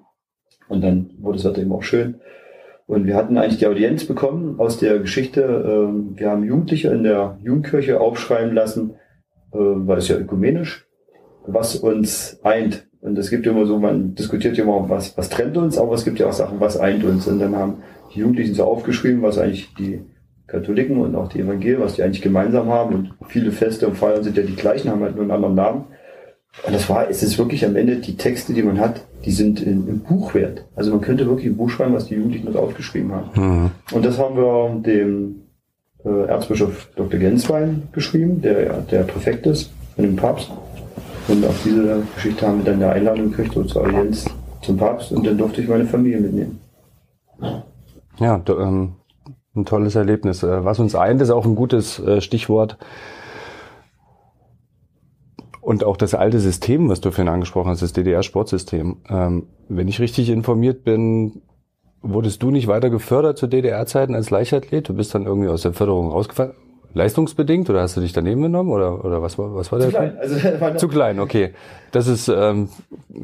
Und 0.69 0.83
dann 0.83 1.09
wurde 1.19 1.37
das 1.37 1.45
Wetter 1.45 1.61
eben 1.61 1.73
auch 1.73 1.83
schön. 1.83 2.21
Und 2.85 3.07
wir 3.07 3.15
hatten 3.15 3.37
eigentlich 3.37 3.59
die 3.59 3.67
Audienz 3.67 4.05
bekommen 4.05 4.59
aus 4.59 4.77
der 4.77 4.99
Geschichte. 4.99 5.41
Äh, 5.41 6.19
wir 6.19 6.29
haben 6.29 6.43
Jugendliche 6.43 6.89
in 6.89 7.03
der 7.03 7.37
Jugendkirche 7.43 7.99
aufschreiben 8.01 8.53
lassen, 8.53 8.95
äh, 9.53 9.57
weil 9.57 9.99
es 9.99 10.07
ja 10.07 10.17
ökumenisch 10.17 10.87
was 11.45 11.75
uns 11.75 12.39
eint. 12.43 12.87
Und 13.01 13.17
es 13.17 13.29
gibt 13.29 13.45
immer 13.45 13.65
so, 13.65 13.79
man 13.79 14.15
diskutiert 14.15 14.57
ja 14.57 14.63
immer, 14.63 14.89
was, 14.89 15.17
was 15.17 15.29
trennt 15.29 15.57
uns, 15.57 15.77
aber 15.77 15.93
es 15.93 16.05
gibt 16.05 16.19
ja 16.19 16.27
auch 16.27 16.33
Sachen, 16.33 16.59
was 16.59 16.77
eint 16.79 17.03
uns. 17.03 17.27
Und 17.27 17.39
dann 17.39 17.55
haben 17.55 17.83
die 18.13 18.19
Jugendlichen 18.19 18.53
so 18.53 18.63
aufgeschrieben, 18.63 19.21
was 19.21 19.37
eigentlich 19.37 19.73
die 19.75 20.01
Katholiken 20.47 20.97
und 20.97 21.15
auch 21.15 21.27
die 21.27 21.39
Evangelien, 21.39 21.81
was 21.81 21.95
die 21.95 22.03
eigentlich 22.03 22.21
gemeinsam 22.21 22.69
haben. 22.69 22.95
Und 22.95 23.13
viele 23.27 23.51
Feste 23.51 23.87
und 23.87 23.97
Feiern 23.97 24.23
sind 24.23 24.37
ja 24.37 24.43
die 24.43 24.55
gleichen, 24.55 24.89
haben 24.89 25.01
halt 25.01 25.15
nur 25.15 25.23
einen 25.23 25.31
anderen 25.31 25.55
Namen. 25.55 25.85
Und 26.65 26.73
das 26.73 26.87
war, 26.89 27.09
es 27.09 27.23
ist 27.23 27.37
wirklich 27.37 27.65
am 27.65 27.75
Ende 27.75 27.97
die 27.97 28.15
Texte, 28.15 28.53
die 28.53 28.61
man 28.61 28.79
hat, 28.79 29.01
die 29.25 29.31
sind 29.31 29.59
in, 29.61 29.87
im 29.87 29.99
Buch 29.99 30.33
wert. 30.33 30.65
Also 30.75 30.91
man 30.91 31.01
könnte 31.01 31.25
wirklich 31.25 31.47
ein 31.47 31.57
Buch 31.57 31.69
schreiben, 31.69 31.93
was 31.93 32.05
die 32.05 32.15
Jugendlichen 32.15 32.45
dort 32.45 32.57
aufgeschrieben 32.57 33.11
haben. 33.11 33.29
Mhm. 33.35 33.71
Und 33.91 34.05
das 34.05 34.19
haben 34.19 34.35
wir 34.37 34.81
dem 34.81 35.43
äh, 36.05 36.27
Erzbischof 36.27 36.89
Dr. 36.95 37.19
Genswein 37.19 37.83
geschrieben, 37.91 38.41
der 38.41 38.81
der 38.81 39.03
Präfekt 39.03 39.45
ist 39.47 39.71
von 39.95 40.05
dem 40.05 40.15
Papst. 40.15 40.51
Und 41.27 41.45
auf 41.45 41.55
diese 41.63 42.03
Geschichte 42.15 42.45
haben 42.45 42.59
wir 42.59 42.71
dann 42.71 42.83
eine 42.83 42.91
Einladung 42.91 43.31
gekriegt 43.31 43.53
zur 43.69 43.83
Audienz 43.83 44.25
zum 44.61 44.77
Papst 44.77 45.11
und 45.11 45.25
dann 45.25 45.37
durfte 45.37 45.61
ich 45.61 45.67
meine 45.67 45.85
Familie 45.85 46.19
mitnehmen. 46.19 46.59
Ja, 48.19 48.41
ähm, 48.47 48.93
ein 49.55 49.65
tolles 49.65 49.95
Erlebnis. 49.95 50.43
Äh, 50.43 50.65
was 50.65 50.79
uns 50.79 50.95
eint, 50.95 51.21
ist 51.21 51.29
auch 51.29 51.45
ein 51.45 51.55
gutes 51.55 51.99
äh, 51.99 52.21
Stichwort. 52.21 52.77
Und 55.63 55.85
auch 55.85 55.95
das 55.95 56.13
alte 56.13 56.41
System, 56.41 56.89
was 56.89 56.99
du 56.99 57.11
vorhin 57.11 57.33
angesprochen 57.33 57.69
hast, 57.69 57.81
das 57.81 57.93
DDR-Sportsystem. 57.93 58.97
Ähm, 59.09 59.47
wenn 59.69 59.87
ich 59.87 60.01
richtig 60.01 60.29
informiert 60.29 60.83
bin, 60.83 61.41
wurdest 62.01 62.43
du 62.43 62.51
nicht 62.51 62.67
weiter 62.67 62.89
gefördert 62.89 63.37
zu 63.37 63.47
DDR-Zeiten 63.47 64.13
als 64.13 64.29
Leichtathlet? 64.29 64.89
Du 64.89 64.93
bist 64.93 65.15
dann 65.15 65.25
irgendwie 65.25 65.47
aus 65.47 65.61
der 65.61 65.71
Förderung 65.71 66.09
rausgefallen? 66.09 66.51
Leistungsbedingt 66.95 67.69
oder 67.69 67.81
hast 67.81 67.95
du 67.97 68.01
dich 68.01 68.11
daneben 68.13 68.41
genommen 68.41 68.69
oder 68.71 69.03
oder 69.03 69.23
was 69.23 69.39
war 69.39 69.55
was 69.55 69.71
war 69.71 69.79
Zu 69.79 69.89
der? 69.89 69.99
klein. 70.11 70.17
Also, 70.19 70.77
zu 70.77 70.87
klein, 70.87 71.19
okay. 71.19 71.53
Das 71.91 72.07
ist 72.07 72.27
ähm, 72.27 72.69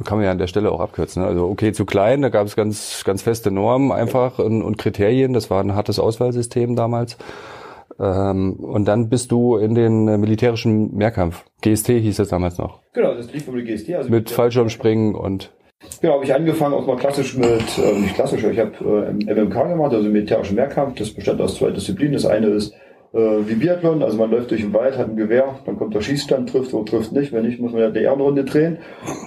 kann 0.05 0.17
man 0.17 0.25
ja 0.25 0.31
an 0.31 0.39
der 0.39 0.47
Stelle 0.47 0.71
auch 0.71 0.79
abkürzen. 0.79 1.21
Ne? 1.21 1.27
Also 1.27 1.47
okay, 1.47 1.71
zu 1.71 1.85
klein, 1.85 2.21
da 2.23 2.29
gab 2.29 2.47
es 2.47 2.55
ganz 2.55 3.03
ganz 3.05 3.21
feste 3.21 3.51
Normen 3.51 3.91
einfach 3.91 4.39
und, 4.39 4.63
und 4.63 4.77
Kriterien. 4.79 5.33
Das 5.33 5.51
war 5.51 5.61
ein 5.61 5.75
hartes 5.75 5.99
Auswahlsystem 5.99 6.75
damals. 6.75 7.17
Ähm, 7.99 8.53
und 8.53 8.87
dann 8.87 9.09
bist 9.09 9.31
du 9.31 9.57
in 9.57 9.75
den 9.75 10.07
äh, 10.07 10.17
militärischen 10.17 10.95
Mehrkampf. 10.95 11.45
GST 11.61 11.87
hieß 11.87 12.17
das 12.17 12.29
damals 12.29 12.57
noch. 12.57 12.79
Genau, 12.93 13.13
das 13.13 13.31
lief 13.33 13.47
über 13.47 13.61
die 13.61 13.65
GST. 13.65 13.93
Also 13.93 14.09
mit, 14.09 14.29
Fallschirmspringen 14.29 15.15
und 15.15 15.51
Genau, 16.01 16.15
habe 16.15 16.25
ich 16.25 16.33
angefangen 16.33 16.73
auch 16.73 16.85
mal 16.85 16.97
klassisch 16.97 17.37
mit, 17.37 17.77
äh, 17.77 17.99
nicht 17.99 18.15
klassisch, 18.15 18.43
ich 18.43 18.59
habe 18.59 18.73
äh, 19.07 19.33
MMK 19.33 19.69
gemacht, 19.69 19.93
also 19.93 20.09
militärischen 20.09 20.55
Mehrkampf. 20.55 20.95
Das 20.95 21.11
bestand 21.11 21.39
aus 21.39 21.55
zwei 21.55 21.71
Disziplinen. 21.71 22.13
Das 22.13 22.25
eine 22.25 22.47
ist 22.47 22.73
äh, 23.13 23.17
wie 23.17 23.55
Biathlon, 23.55 24.03
also 24.03 24.17
man 24.17 24.29
läuft 24.29 24.51
durch 24.51 24.61
den 24.61 24.73
Wald, 24.73 24.97
hat 24.97 25.09
ein 25.09 25.15
Gewehr, 25.15 25.55
dann 25.65 25.77
kommt 25.77 25.95
der 25.95 26.01
Schießstand, 26.01 26.49
trifft 26.49 26.73
oder 26.73 26.85
trifft 26.85 27.11
nicht. 27.11 27.31
Wenn 27.31 27.45
nicht, 27.45 27.59
muss 27.59 27.71
man 27.71 27.81
ja 27.81 27.89
die 27.89 28.01
Ehrenrunde 28.01 28.43
drehen. 28.43 28.77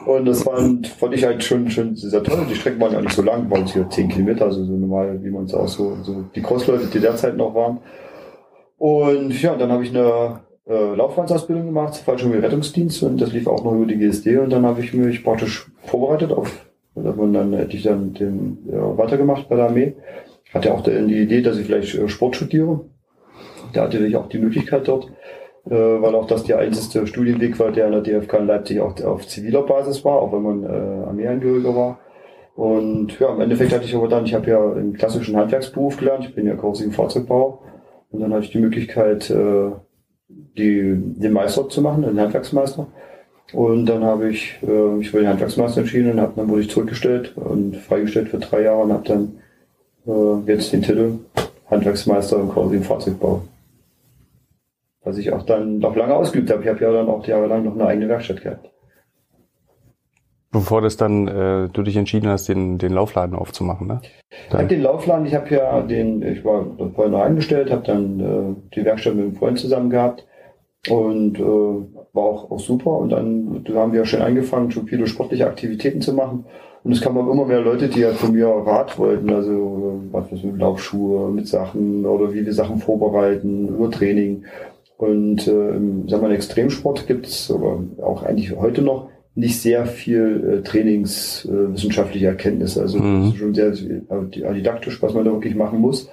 Und 0.07 0.27
das 0.27 0.45
fand, 0.45 0.87
fand 0.87 1.15
ich 1.15 1.25
halt 1.25 1.43
schon, 1.43 1.71
schon 1.71 1.97
sehr 1.97 2.23
toll. 2.23 2.47
Die 2.49 2.55
Strecken 2.55 2.81
waren 2.81 2.93
ja 2.93 3.01
nicht 3.01 3.15
so 3.15 3.23
lang, 3.23 3.51
waren 3.51 3.65
es 3.65 3.73
hier 3.73 3.89
10 3.89 4.09
Kilometer, 4.09 4.45
also 4.45 4.65
so 4.65 4.73
normal, 4.73 5.19
wie 5.23 5.31
man 5.31 5.45
es 5.45 5.55
auch 5.55 5.69
so, 5.69 5.97
so 6.03 6.25
die 6.35 6.43
Crossläufe, 6.43 6.87
die 6.93 7.01
derzeit 7.01 7.37
noch 7.37 7.55
waren. 7.55 7.79
Und 8.83 9.41
ja, 9.41 9.55
dann 9.55 9.71
habe 9.71 9.85
ich 9.85 9.91
eine 9.91 10.41
äh, 10.67 10.97
Laufbahnsausbildung 10.97 11.67
gemacht, 11.67 11.95
Fallschirmrettungsdienst 11.99 13.05
und 13.05 13.21
das 13.21 13.33
lief 13.33 13.47
auch 13.47 13.63
noch 13.63 13.75
über 13.75 13.87
die 13.87 13.97
GSD 13.97 14.39
und 14.39 14.51
dann 14.51 14.67
habe 14.67 14.81
ich 14.81 14.93
mich 14.93 15.23
praktisch 15.23 15.71
vorbereitet 15.85 16.33
auf, 16.33 16.67
und 16.97 17.33
dann 17.33 17.53
hätte 17.53 17.77
ich 17.77 17.85
dann 17.85 18.13
den, 18.13 18.59
ja, 18.67 18.99
weitergemacht 18.99 19.49
bei 19.49 19.55
der 19.55 19.67
Armee. 19.67 19.95
Ich 20.45 20.53
hatte 20.53 20.75
auch 20.75 20.83
die 20.83 20.91
Idee, 20.91 21.43
dass 21.43 21.59
ich 21.59 21.67
vielleicht 21.67 21.95
äh, 21.95 22.09
Sport 22.09 22.35
studiere 22.35 22.81
der 23.73 23.85
hatte 23.85 23.99
natürlich 23.99 24.17
auch 24.17 24.29
die 24.29 24.41
Möglichkeit 24.41 24.89
dort, 24.89 25.07
äh, 25.67 25.71
weil 25.71 26.17
auch 26.17 26.27
das 26.27 26.43
der 26.43 26.59
einzige 26.59 27.07
Studienweg 27.07 27.61
war, 27.61 27.71
der 27.71 27.87
an 27.87 27.93
der 27.93 28.01
DFK 28.01 28.41
in 28.41 28.47
Leipzig 28.49 28.81
auch 28.81 29.01
auf 29.05 29.29
ziviler 29.29 29.63
Basis 29.63 30.05
war, 30.05 30.21
auch 30.21 30.33
wenn 30.33 30.43
man 30.43 30.65
äh, 30.65 31.07
Armeeangehöriger 31.07 31.77
war. 31.77 32.01
Und 32.57 33.17
ja, 33.21 33.33
im 33.33 33.41
Endeffekt 33.43 33.73
hatte 33.73 33.85
ich 33.85 33.95
aber 33.95 34.09
dann, 34.09 34.25
ich 34.25 34.35
habe 34.35 34.51
ja 34.51 34.61
einen 34.61 34.95
klassischen 34.95 35.37
Handwerksberuf 35.37 35.99
gelernt, 35.99 36.25
ich 36.25 36.35
bin 36.35 36.49
ja 36.49 36.57
Karossering 36.57 36.91
Fahrzeugbauer 36.91 37.61
und 38.13 38.21
dann 38.21 38.33
hatte 38.33 38.45
ich 38.45 38.53
die 38.53 38.59
Möglichkeit, 38.59 39.31
äh, 39.31 39.71
die, 40.29 40.95
den 40.97 41.33
Meister 41.33 41.69
zu 41.69 41.81
machen, 41.83 42.03
den 42.03 42.21
Handwerksmeister. 42.21 42.87
Und 43.53 43.87
dann 43.87 44.05
habe 44.05 44.31
ich 44.31 44.59
äh, 44.63 44.67
mich 44.67 45.11
für 45.11 45.19
den 45.19 45.29
Handwerksmeister 45.29 45.81
entschieden 45.81 46.13
und 46.13 46.21
hab, 46.21 46.37
dann 46.37 46.49
wurde 46.49 46.63
ich 46.63 46.71
zurückgestellt 46.71 47.37
und 47.37 47.77
freigestellt 47.77 48.29
für 48.29 48.39
drei 48.39 48.63
Jahre 48.63 48.83
und 48.83 48.93
habe 48.93 49.09
dann 49.09 49.33
äh, 50.07 50.51
jetzt 50.51 50.73
den 50.73 50.83
Titel 50.83 51.19
Handwerksmeister 51.69 52.41
im 52.41 52.51
Karossering 52.51 52.83
Fahrzeugbau 52.83 53.43
was 55.05 55.19
ich 55.19 55.33
auch 55.33 55.43
dann 55.45 55.79
noch 55.79 55.97
lange 55.97 56.15
ausgeübt 56.15 56.51
habe. 56.51 56.63
Ich 56.63 56.69
habe 56.69 56.81
ja 56.81 56.93
dann 56.93 57.09
auch 57.09 57.27
jahrelang 57.27 57.65
noch 57.65 57.75
eine 57.75 57.87
eigene 57.87 58.09
Werkstatt 58.09 58.43
gehabt. 58.43 58.72
Bevor 60.53 60.83
das 60.83 60.99
dann 60.99 61.29
äh, 61.29 61.69
du 61.71 61.83
dich 61.83 61.97
entschieden 61.97 62.29
hast, 62.29 62.47
den, 62.47 62.77
den 62.77 62.93
Laufladen 62.93 63.35
aufzumachen, 63.35 63.87
ne? 63.87 64.03
Ich 64.49 64.55
habe 64.55 64.67
den 64.67 64.83
Laufladen, 64.83 65.25
ich 65.25 65.35
habe 65.35 65.49
ja 65.55 65.81
den, 65.81 66.21
ich 66.23 66.45
war 66.45 66.67
vorher 66.95 67.11
noch 67.11 67.23
angestellt, 67.23 67.71
habe 67.71 67.83
dann 67.87 68.21
äh, 68.21 68.75
die 68.75 68.85
Werkstatt 68.85 69.15
mit 69.15 69.25
einem 69.25 69.35
Freund 69.35 69.59
zusammen 69.59 69.89
gehabt 69.89 70.27
und 70.91 71.39
äh, 71.39 71.43
war 71.43 72.23
auch, 72.23 72.51
auch 72.51 72.61
super. 72.61 72.91
Und 72.99 73.11
dann, 73.11 73.65
dann 73.65 73.77
haben 73.77 73.93
wir 73.95 74.05
schon 74.05 74.21
angefangen, 74.21 74.71
schon 74.71 74.87
viele 74.87 75.07
sportliche 75.07 75.47
Aktivitäten 75.47 76.03
zu 76.03 76.13
machen. 76.13 76.45
Und 76.85 76.93
es 76.93 77.01
kamen 77.01 77.17
auch 77.17 77.33
immer 77.33 77.47
mehr 77.47 77.61
Leute, 77.61 77.89
die 77.89 78.05
halt 78.05 78.17
von 78.17 78.33
mir 78.33 78.49
Rat 78.49 78.99
wollten, 78.99 79.33
also 79.33 80.03
was 80.11 80.31
mit 80.33 80.59
Laufschuhe, 80.59 81.31
mit 81.31 81.49
Sachen 81.49 82.05
oder 82.05 82.35
wie 82.35 82.45
wir 82.45 82.53
Sachen 82.53 82.79
vorbereiten, 82.79 83.69
über 83.69 83.91
Training. 83.91 84.45
Und 84.99 85.47
äh, 85.47 85.71
im, 85.71 86.09
sagen 86.09 86.23
wir, 86.23 86.29
im 86.29 86.35
Extremsport 86.35 87.07
gibt 87.07 87.27
es 87.27 87.51
auch 87.51 88.23
eigentlich 88.25 88.55
heute 88.57 88.83
noch 88.83 89.12
nicht 89.35 89.61
sehr 89.61 89.87
viel 89.87 90.59
äh, 90.59 90.63
trainingswissenschaftliche 90.63 92.27
äh, 92.27 92.31
Erkenntnisse. 92.31 92.83
Also 92.83 92.99
mhm. 92.99 93.35
schon 93.35 93.55
sehr 93.55 93.69
äh, 93.69 94.55
didaktisch, 94.55 95.03
was 95.03 95.15
man 95.15 95.25
da 95.25 95.33
wirklich 95.33 95.55
machen 95.55 95.81
muss. 95.81 96.09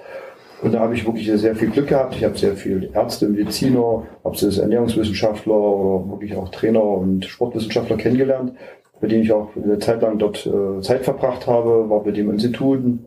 Und 0.62 0.74
da 0.74 0.80
habe 0.80 0.94
ich 0.94 1.06
wirklich 1.06 1.30
sehr 1.40 1.56
viel 1.56 1.70
Glück 1.70 1.88
gehabt. 1.88 2.14
Ich 2.16 2.24
habe 2.24 2.36
sehr 2.36 2.54
viel 2.54 2.90
Ärzte, 2.92 3.28
Mediziner, 3.28 4.06
ob 4.22 4.34
es 4.34 4.58
Ernährungswissenschaftler 4.58 5.54
oder 5.54 6.10
wirklich 6.10 6.36
auch 6.36 6.50
Trainer 6.50 6.82
und 6.82 7.24
Sportwissenschaftler 7.24 7.96
kennengelernt, 7.96 8.52
bei 9.00 9.08
denen 9.08 9.22
ich 9.22 9.32
auch 9.32 9.50
eine 9.56 9.78
Zeit 9.78 10.02
lang 10.02 10.18
dort 10.18 10.46
äh, 10.46 10.80
Zeit 10.82 11.04
verbracht 11.04 11.46
habe, 11.46 11.88
war 11.88 12.04
bei 12.04 12.10
dem 12.10 12.30
Instituten. 12.30 13.06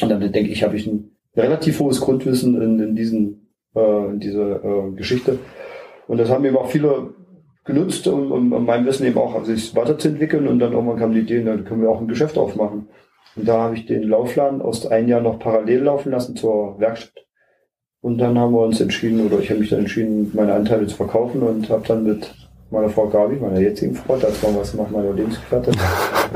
Und 0.00 0.08
dann 0.08 0.20
denke 0.20 0.50
ich, 0.50 0.64
habe 0.64 0.76
ich 0.76 0.86
ein 0.86 1.10
relativ 1.36 1.78
hohes 1.78 2.00
Grundwissen 2.00 2.60
in, 2.60 2.80
in 2.80 2.96
diesen 2.96 3.40
äh, 3.74 4.06
in 4.06 4.20
dieser 4.20 4.64
äh, 4.64 4.90
Geschichte. 4.96 5.38
Und 6.08 6.18
das 6.18 6.28
haben 6.28 6.44
eben 6.44 6.56
auch 6.56 6.68
viele 6.68 7.14
genutzt, 7.72 8.06
um, 8.06 8.30
um, 8.32 8.52
um 8.52 8.66
mein 8.66 8.84
Wissen 8.86 9.06
eben 9.06 9.18
auch 9.18 9.44
sich 9.44 9.74
weiterzuentwickeln. 9.74 10.48
Und 10.48 10.58
dann 10.58 10.72
irgendwann 10.72 10.98
kam 10.98 11.12
die 11.12 11.20
Idee, 11.20 11.42
dann 11.42 11.64
können 11.64 11.82
wir 11.82 11.90
auch 11.90 12.00
ein 12.00 12.08
Geschäft 12.08 12.38
aufmachen. 12.38 12.88
Und 13.36 13.48
da 13.48 13.62
habe 13.62 13.74
ich 13.74 13.86
den 13.86 14.02
Laufladen 14.02 14.60
aus 14.60 14.86
ein 14.86 15.08
Jahr 15.08 15.20
noch 15.20 15.38
parallel 15.38 15.82
laufen 15.82 16.10
lassen 16.10 16.36
zur 16.36 16.78
Werkstatt. 16.80 17.26
Und 18.02 18.18
dann 18.18 18.38
haben 18.38 18.52
wir 18.52 18.60
uns 18.60 18.80
entschieden, 18.80 19.26
oder 19.26 19.38
ich 19.40 19.50
habe 19.50 19.60
mich 19.60 19.70
dann 19.70 19.80
entschieden, 19.80 20.30
meine 20.34 20.54
Anteile 20.54 20.86
zu 20.86 20.96
verkaufen 20.96 21.42
und 21.42 21.68
habe 21.68 21.86
dann 21.86 22.04
mit 22.04 22.34
meiner 22.70 22.88
Frau 22.88 23.06
Gabi, 23.08 23.36
meiner 23.36 23.60
jetzigen 23.60 23.94
Frau, 23.94 24.16
das 24.16 24.42
war 24.42 24.56
was 24.56 24.74
macht 24.74 24.90
meine 24.90 25.12
Lebensgefährtin, 25.12 25.74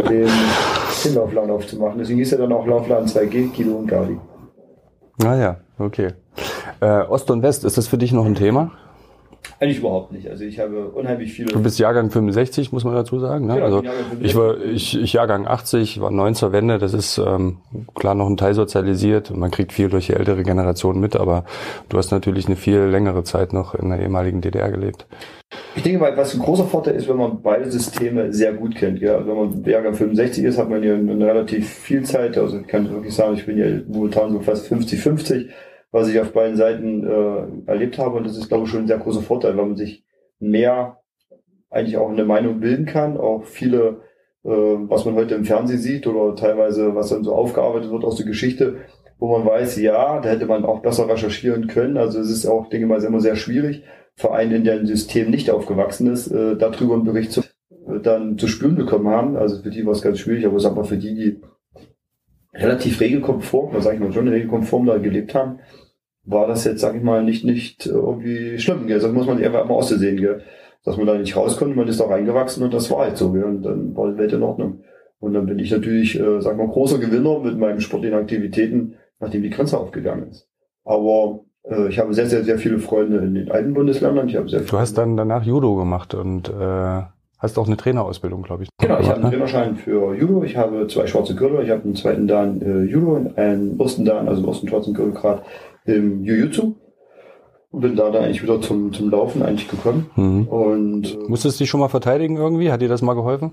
den, 0.09 0.29
den 1.05 1.15
Laufladen 1.15 1.51
aufzumachen. 1.51 1.99
Deswegen 1.99 2.19
hieß 2.19 2.33
er 2.33 2.39
dann 2.39 2.53
auch 2.53 2.67
Laufladen 2.67 3.09
2G, 3.09 3.57
Guido 3.57 3.77
und 3.77 3.87
Gabi. 3.87 4.19
Ah 5.25 5.37
ja, 5.37 5.57
okay. 5.79 6.09
Äh, 6.81 7.03
Ost 7.03 7.31
und 7.31 7.43
West, 7.43 7.65
ist 7.65 7.79
das 7.79 7.87
für 7.87 7.99
dich 7.99 8.13
noch 8.13 8.27
ein 8.27 8.35
Thema? 8.35 8.73
Eigentlich 9.61 9.79
überhaupt 9.79 10.13
nicht. 10.13 10.29
Also 10.29 10.45
ich 10.45 10.59
habe 10.59 10.89
unheimlich 10.89 11.33
viele. 11.33 11.53
Du 11.53 11.63
bist 11.63 11.79
Jahrgang 11.79 12.11
65, 12.11 12.73
muss 12.73 12.85
man 12.85 12.95
dazu 12.95 13.19
sagen. 13.19 13.47
Ne? 13.47 13.55
Genau, 13.55 13.65
also 13.67 13.83
ich 14.21 14.35
war 14.35 14.61
ich, 14.61 15.01
ich 15.01 15.13
Jahrgang 15.13 15.47
80, 15.47 16.01
war 16.01 16.11
9 16.11 16.35
zur 16.35 16.53
Wende. 16.53 16.79
Das 16.79 16.95
ist 16.95 17.19
ähm, 17.19 17.59
klar 17.95 18.15
noch 18.15 18.29
ein 18.29 18.37
Teil 18.37 18.55
sozialisiert 18.55 19.31
und 19.31 19.39
man 19.39 19.51
kriegt 19.51 19.73
viel 19.73 19.89
durch 19.89 20.07
die 20.07 20.15
ältere 20.15 20.43
Generation 20.43 20.99
mit. 20.99 21.17
Aber 21.17 21.45
du 21.89 21.99
hast 21.99 22.11
natürlich 22.11 22.47
eine 22.47 22.57
viel 22.57 22.79
längere 22.81 23.25
Zeit 23.25 23.53
noch 23.53 23.75
in 23.75 23.91
der 23.91 24.01
ehemaligen 24.01 24.41
DDR 24.41 24.71
gelebt. 24.71 25.07
Ich 25.77 25.83
denke 25.83 26.01
mal, 26.01 26.17
was 26.17 26.35
ein 26.35 26.41
großer 26.41 26.65
Vorteil 26.65 26.95
ist, 26.95 27.09
wenn 27.09 27.17
man 27.17 27.43
beide 27.43 27.71
Systeme 27.71 28.33
sehr 28.33 28.53
gut 28.53 28.75
kennt. 28.75 29.01
Ja? 29.01 29.25
Wenn 29.27 29.37
man 29.37 29.65
Jahrgang 29.65 29.95
65 29.95 30.45
ist, 30.45 30.59
hat 30.59 30.69
man 30.69 30.83
ja 30.83 30.95
eine 30.95 31.27
relativ 31.27 31.69
viel 31.69 32.03
Zeit. 32.03 32.37
Also 32.39 32.59
ich 32.59 32.67
kann 32.67 32.91
wirklich 32.91 33.15
sagen, 33.15 33.35
ich 33.35 33.47
bin 33.47 33.59
ja 33.59 33.67
momentan 33.87 34.33
so 34.33 34.41
fast 34.41 34.71
50-50 34.73 35.47
was 35.95 36.09
ich 36.09 36.19
auf 36.19 36.33
beiden 36.33 36.57
Seiten 36.57 37.07
äh, 37.07 37.71
erlebt 37.71 37.99
habe. 37.99 38.17
Und 38.17 38.27
das 38.27 38.37
ist, 38.37 38.49
glaube 38.49 38.65
ich, 38.65 38.71
schon 38.71 38.81
ein 38.81 38.87
sehr 38.89 38.99
großer 38.99 39.23
Vorteil, 39.23 39.57
weil 39.57 39.67
man 39.67 39.77
sich 39.77 40.05
mehr 40.41 40.99
eigentlich 41.71 41.99
auch 41.99 42.11
eine 42.11 42.25
Meinung 42.25 42.59
bilden 42.59 42.85
kann. 42.85 43.17
Auch 43.17 43.45
viele, 43.45 44.01
äh, 44.43 44.49
was 44.51 45.05
man 45.05 45.15
heute 45.15 45.37
im 45.37 45.45
Fernsehen 45.45 45.79
sieht 45.79 46.09
oder 46.09 46.35
teilweise, 46.35 46.97
was 46.97 47.11
dann 47.11 47.23
so 47.23 47.33
aufgearbeitet 47.33 47.93
wird 47.93 48.05
aus 48.05 48.17
der 48.17 48.27
Geschichte, 48.27 48.79
wo 49.21 49.39
man 49.39 49.47
weiß, 49.47 49.81
ja, 49.81 50.19
da 50.19 50.31
hätte 50.31 50.47
man 50.47 50.65
auch 50.65 50.83
besser 50.83 51.09
recherchieren 51.09 51.69
können. 51.69 51.97
Also 51.97 52.19
es 52.19 52.29
ist 52.29 52.45
auch, 52.45 52.69
denke 52.69 52.87
ich 52.87 52.91
mal, 52.91 53.05
immer 53.05 53.21
sehr 53.21 53.37
schwierig, 53.37 53.85
für 54.17 54.33
einen, 54.33 54.51
in 54.51 54.65
dem 54.65 54.87
System 54.87 55.31
nicht 55.31 55.49
aufgewachsen 55.53 56.11
ist, 56.11 56.27
äh, 56.27 56.57
darüber 56.57 56.95
einen 56.95 57.05
Bericht 57.05 57.31
zu, 57.31 57.43
äh, 57.43 58.01
dann 58.03 58.37
zu 58.37 58.49
spüren 58.49 58.75
bekommen 58.75 59.07
haben. 59.07 59.37
Also 59.37 59.63
für 59.63 59.71
die 59.71 59.87
war 59.87 59.93
es 59.93 60.03
ganz 60.03 60.19
schwierig, 60.19 60.45
aber 60.45 60.59
sag 60.59 60.75
mal 60.75 60.83
für 60.83 60.97
die, 60.97 61.15
die 61.15 61.41
relativ 62.53 63.01
regelkonform, 63.01 63.75
da 63.75 63.81
sage 63.81 63.95
ich 63.95 64.03
mal 64.03 64.13
schon 64.13 64.27
regelkonform 64.27 64.87
da 64.87 64.99
gelebt 64.99 65.37
haben, 65.37 65.61
war 66.27 66.47
das 66.47 66.65
jetzt, 66.65 66.81
sag 66.81 66.95
ich 66.95 67.03
mal, 67.03 67.23
nicht, 67.23 67.45
nicht 67.45 67.87
irgendwie 67.87 68.59
schlimm. 68.59 68.87
Gell? 68.87 68.99
Das 68.99 69.13
muss 69.13 69.27
man 69.27 69.43
einfach 69.43 69.65
immer 69.65 69.75
aussehen, 69.75 70.17
gell? 70.17 70.43
dass 70.85 70.97
man 70.97 71.07
da 71.07 71.17
nicht 71.17 71.37
raus 71.37 71.57
konnte, 71.57 71.77
man 71.77 71.89
ist 71.89 72.01
da 72.01 72.07
reingewachsen 72.07 72.63
und 72.63 72.75
das 72.75 72.91
war 72.91 73.01
halt 73.01 73.17
so. 73.17 73.33
Gell? 73.33 73.45
Und 73.45 73.63
dann 73.63 73.97
war 73.97 74.11
die 74.11 74.19
Welt 74.19 74.33
in 74.33 74.43
Ordnung. 74.43 74.81
Und 75.21 75.33
dann 75.33 75.47
bin 75.47 75.59
ich 75.59 75.71
natürlich, 75.71 76.21
äh, 76.21 76.41
sag 76.41 76.57
mal, 76.57 76.69
großer 76.69 76.99
Gewinner 76.99 77.39
mit 77.39 77.59
meinen 77.59 77.81
sportlichen 77.81 78.19
Aktivitäten, 78.19 78.97
nachdem 79.21 79.43
die 79.43 79.51
Grenze 79.51 79.79
aufgegangen 79.79 80.29
ist. 80.29 80.49
Aber 80.85 81.41
äh, 81.63 81.89
ich 81.89 81.99
habe 81.99 82.13
sehr, 82.13 82.27
sehr, 82.27 82.45
sehr 82.45 82.59
viele 82.59 82.79
Freunde 82.79 83.19
in 83.19 83.35
den 83.35 83.51
alten 83.51 83.73
Bundesländern. 83.73 84.29
Ich 84.29 84.37
habe 84.37 84.49
sehr 84.49 84.61
du 84.61 84.79
hast 84.79 84.99
dann 84.99 85.17
danach 85.17 85.45
Judo 85.45 85.77
gemacht 85.77 86.13
und 86.13 86.51
äh, 86.51 87.03
hast 87.39 87.59
auch 87.59 87.67
eine 87.67 87.79
Trainerausbildung, 87.79 88.43
glaube 88.43 88.65
ich. 88.65 88.69
Genau, 88.79 89.01
ich 89.01 89.07
habe 89.07 89.17
einen 89.17 89.25
ne? 89.25 89.31
Trainerschein 89.31 89.77
für 89.77 90.15
Judo. 90.15 90.45
Ich 90.45 90.57
habe 90.59 90.87
zwei 90.89 91.07
schwarze 91.07 91.35
Gürtel. 91.35 91.65
Ich 91.65 91.71
habe 91.71 91.85
einen 91.85 91.97
zweiten 91.97 92.27
Dan 92.27 92.61
äh, 92.61 92.83
Judo, 92.83 93.17
einen 93.37 93.81
ersten 93.81 94.05
Dan, 94.05 94.29
also 94.29 94.43
einen 94.43 94.49
ersten 94.49 94.69
schwarzen 94.69 94.93
Gürtel 94.93 95.15
gerade 95.15 95.43
im 95.85 96.25
Jiu-Jitsu 96.25 96.75
und 97.71 97.81
bin 97.81 97.97
da 97.97 98.11
dann 98.11 98.25
eigentlich 98.25 98.43
wieder 98.43 98.61
zum, 98.61 98.93
zum 98.93 99.11
Laufen 99.11 99.43
eigentlich 99.43 99.69
gekommen. 99.69 100.11
Mhm. 100.17 100.49
Und 100.49 101.15
äh, 101.15 101.29
musstest 101.29 101.59
du 101.59 101.65
dich 101.65 101.71
schon 101.71 101.81
mal 101.81 101.89
verteidigen 101.89 102.37
irgendwie? 102.37 102.71
Hat 102.71 102.81
dir 102.81 102.89
das 102.89 103.03
mal 103.03 103.15
geholfen? 103.15 103.53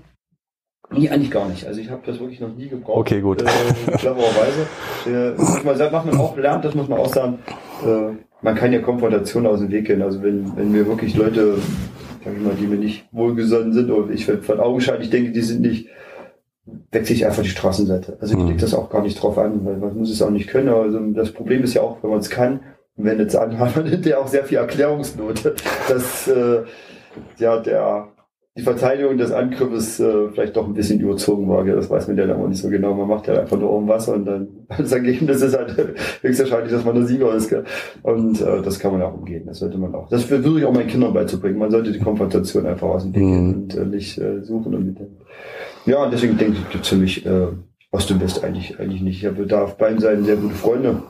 Nee, 0.90 1.08
eigentlich 1.08 1.30
gar 1.30 1.48
nicht. 1.48 1.66
Also 1.66 1.80
ich 1.80 1.90
habe 1.90 2.02
das 2.04 2.20
wirklich 2.20 2.40
noch 2.40 2.54
nie 2.54 2.68
gebraucht. 2.68 2.98
Okay, 2.98 3.20
gut. 3.20 3.42
Äh, 3.42 3.46
clevererweise. 3.86 4.66
Äh, 5.06 5.38
was 5.38 6.04
man 6.04 6.18
auch 6.18 6.36
lernt, 6.36 6.64
das 6.64 6.74
muss 6.74 6.88
man 6.88 6.98
auch 6.98 7.12
sagen, 7.12 7.38
äh, 7.84 8.12
man 8.42 8.54
kann 8.54 8.72
ja 8.72 8.80
Konfrontation 8.80 9.46
aus 9.46 9.60
dem 9.60 9.70
Weg 9.70 9.86
gehen. 9.86 10.02
Also 10.02 10.22
wenn, 10.22 10.56
wenn 10.56 10.70
mir 10.70 10.86
wirklich 10.86 11.16
Leute, 11.16 11.56
sag 12.24 12.34
ich 12.34 12.42
mal, 12.42 12.54
die 12.54 12.66
mir 12.66 12.76
nicht 12.76 13.06
wohlgesonnen 13.10 13.72
sind 13.72 13.90
oder 13.90 14.12
ich 14.12 14.26
von 14.26 14.60
Augenschein, 14.60 15.00
ich 15.00 15.10
denke, 15.10 15.32
die 15.32 15.40
sind 15.40 15.62
nicht 15.62 15.88
wechsle 16.90 17.14
ich 17.14 17.26
einfach 17.26 17.42
die 17.42 17.48
Straßenseite. 17.48 18.18
Also 18.20 18.36
ich 18.36 18.42
mhm. 18.42 18.58
das 18.58 18.74
auch 18.74 18.90
gar 18.90 19.02
nicht 19.02 19.20
drauf 19.20 19.38
an, 19.38 19.64
weil 19.64 19.76
man 19.76 19.96
muss 19.96 20.10
es 20.10 20.22
auch 20.22 20.30
nicht 20.30 20.48
können. 20.48 20.68
Also 20.68 20.98
das 21.12 21.32
Problem 21.32 21.62
ist 21.62 21.74
ja 21.74 21.82
auch, 21.82 22.02
wenn 22.02 22.10
man 22.10 22.20
es 22.20 22.30
kann, 22.30 22.60
wendet 22.96 23.30
es 23.30 23.36
an, 23.36 23.58
hat 23.58 23.76
man 23.76 23.86
hinterher 23.86 24.20
auch 24.20 24.28
sehr 24.28 24.44
viel 24.44 24.58
Erklärungsnote, 24.58 25.54
dass 25.88 26.28
äh, 26.28 26.62
ja 27.38 27.58
der 27.58 28.08
die 28.54 28.62
Verteidigung 28.62 29.16
des 29.16 29.32
Angriffes 29.32 29.98
äh, 29.98 30.28
vielleicht 30.30 30.56
doch 30.56 30.66
ein 30.66 30.74
bisschen 30.74 31.00
überzogen 31.00 31.48
war. 31.48 31.64
Das 31.64 31.88
weiß 31.88 32.08
man 32.08 32.18
ja 32.18 32.26
dann 32.26 32.38
auch 32.38 32.48
nicht 32.48 32.60
so 32.60 32.68
genau. 32.68 32.92
Man 32.92 33.08
macht 33.08 33.26
ja 33.26 33.40
einfach 33.40 33.58
nur 33.58 33.70
um 33.72 33.88
Wasser 33.88 34.14
und 34.14 34.26
dann 34.26 34.48
das 34.68 34.92
Ergebnis 34.92 35.40
ist 35.40 35.56
halt 35.56 35.74
höchstwahrscheinlich, 36.20 36.70
dass 36.70 36.84
man 36.84 36.94
der 36.94 37.04
Sieger 37.04 37.34
ist. 37.34 37.48
Gell? 37.48 37.64
Und 38.02 38.42
äh, 38.42 38.60
das 38.60 38.78
kann 38.78 38.92
man 38.92 39.00
auch 39.00 39.14
umgehen. 39.14 39.44
Das 39.46 39.60
sollte 39.60 39.78
man 39.78 39.94
auch. 39.94 40.08
Das 40.10 40.24
versuche 40.24 40.58
ich 40.58 40.66
auch 40.66 40.72
meinen 40.72 40.86
Kindern 40.86 41.14
beizubringen. 41.14 41.58
Man 41.58 41.70
sollte 41.70 41.92
die 41.92 41.98
Konfrontation 41.98 42.66
einfach 42.66 42.88
aus 42.88 43.04
dem 43.04 43.14
Weg 43.14 43.22
gehen 43.22 43.46
mhm. 43.46 43.54
und 43.54 43.76
äh, 43.76 43.84
nicht 43.86 44.18
äh, 44.18 44.42
suchen 44.42 44.74
und 44.74 44.86
mit 44.86 44.98
dem 44.98 45.16
ja, 45.86 46.04
und 46.04 46.12
deswegen 46.12 46.38
denke 46.38 46.58
ich, 46.58 46.70
gibt 46.70 46.84
es 46.84 46.90
für 46.90 46.96
mich 46.96 47.26
äh, 47.26 47.48
Ost 47.90 48.10
und 48.10 48.20
West 48.20 48.42
eigentlich, 48.42 48.78
eigentlich 48.78 49.02
nicht. 49.02 49.18
Ich 49.18 49.26
habe 49.26 49.46
da 49.46 49.64
auf 49.64 49.76
beiden 49.76 49.98
Seiten 49.98 50.24
sehr 50.24 50.36
gute 50.36 50.54
Freunde. 50.54 51.02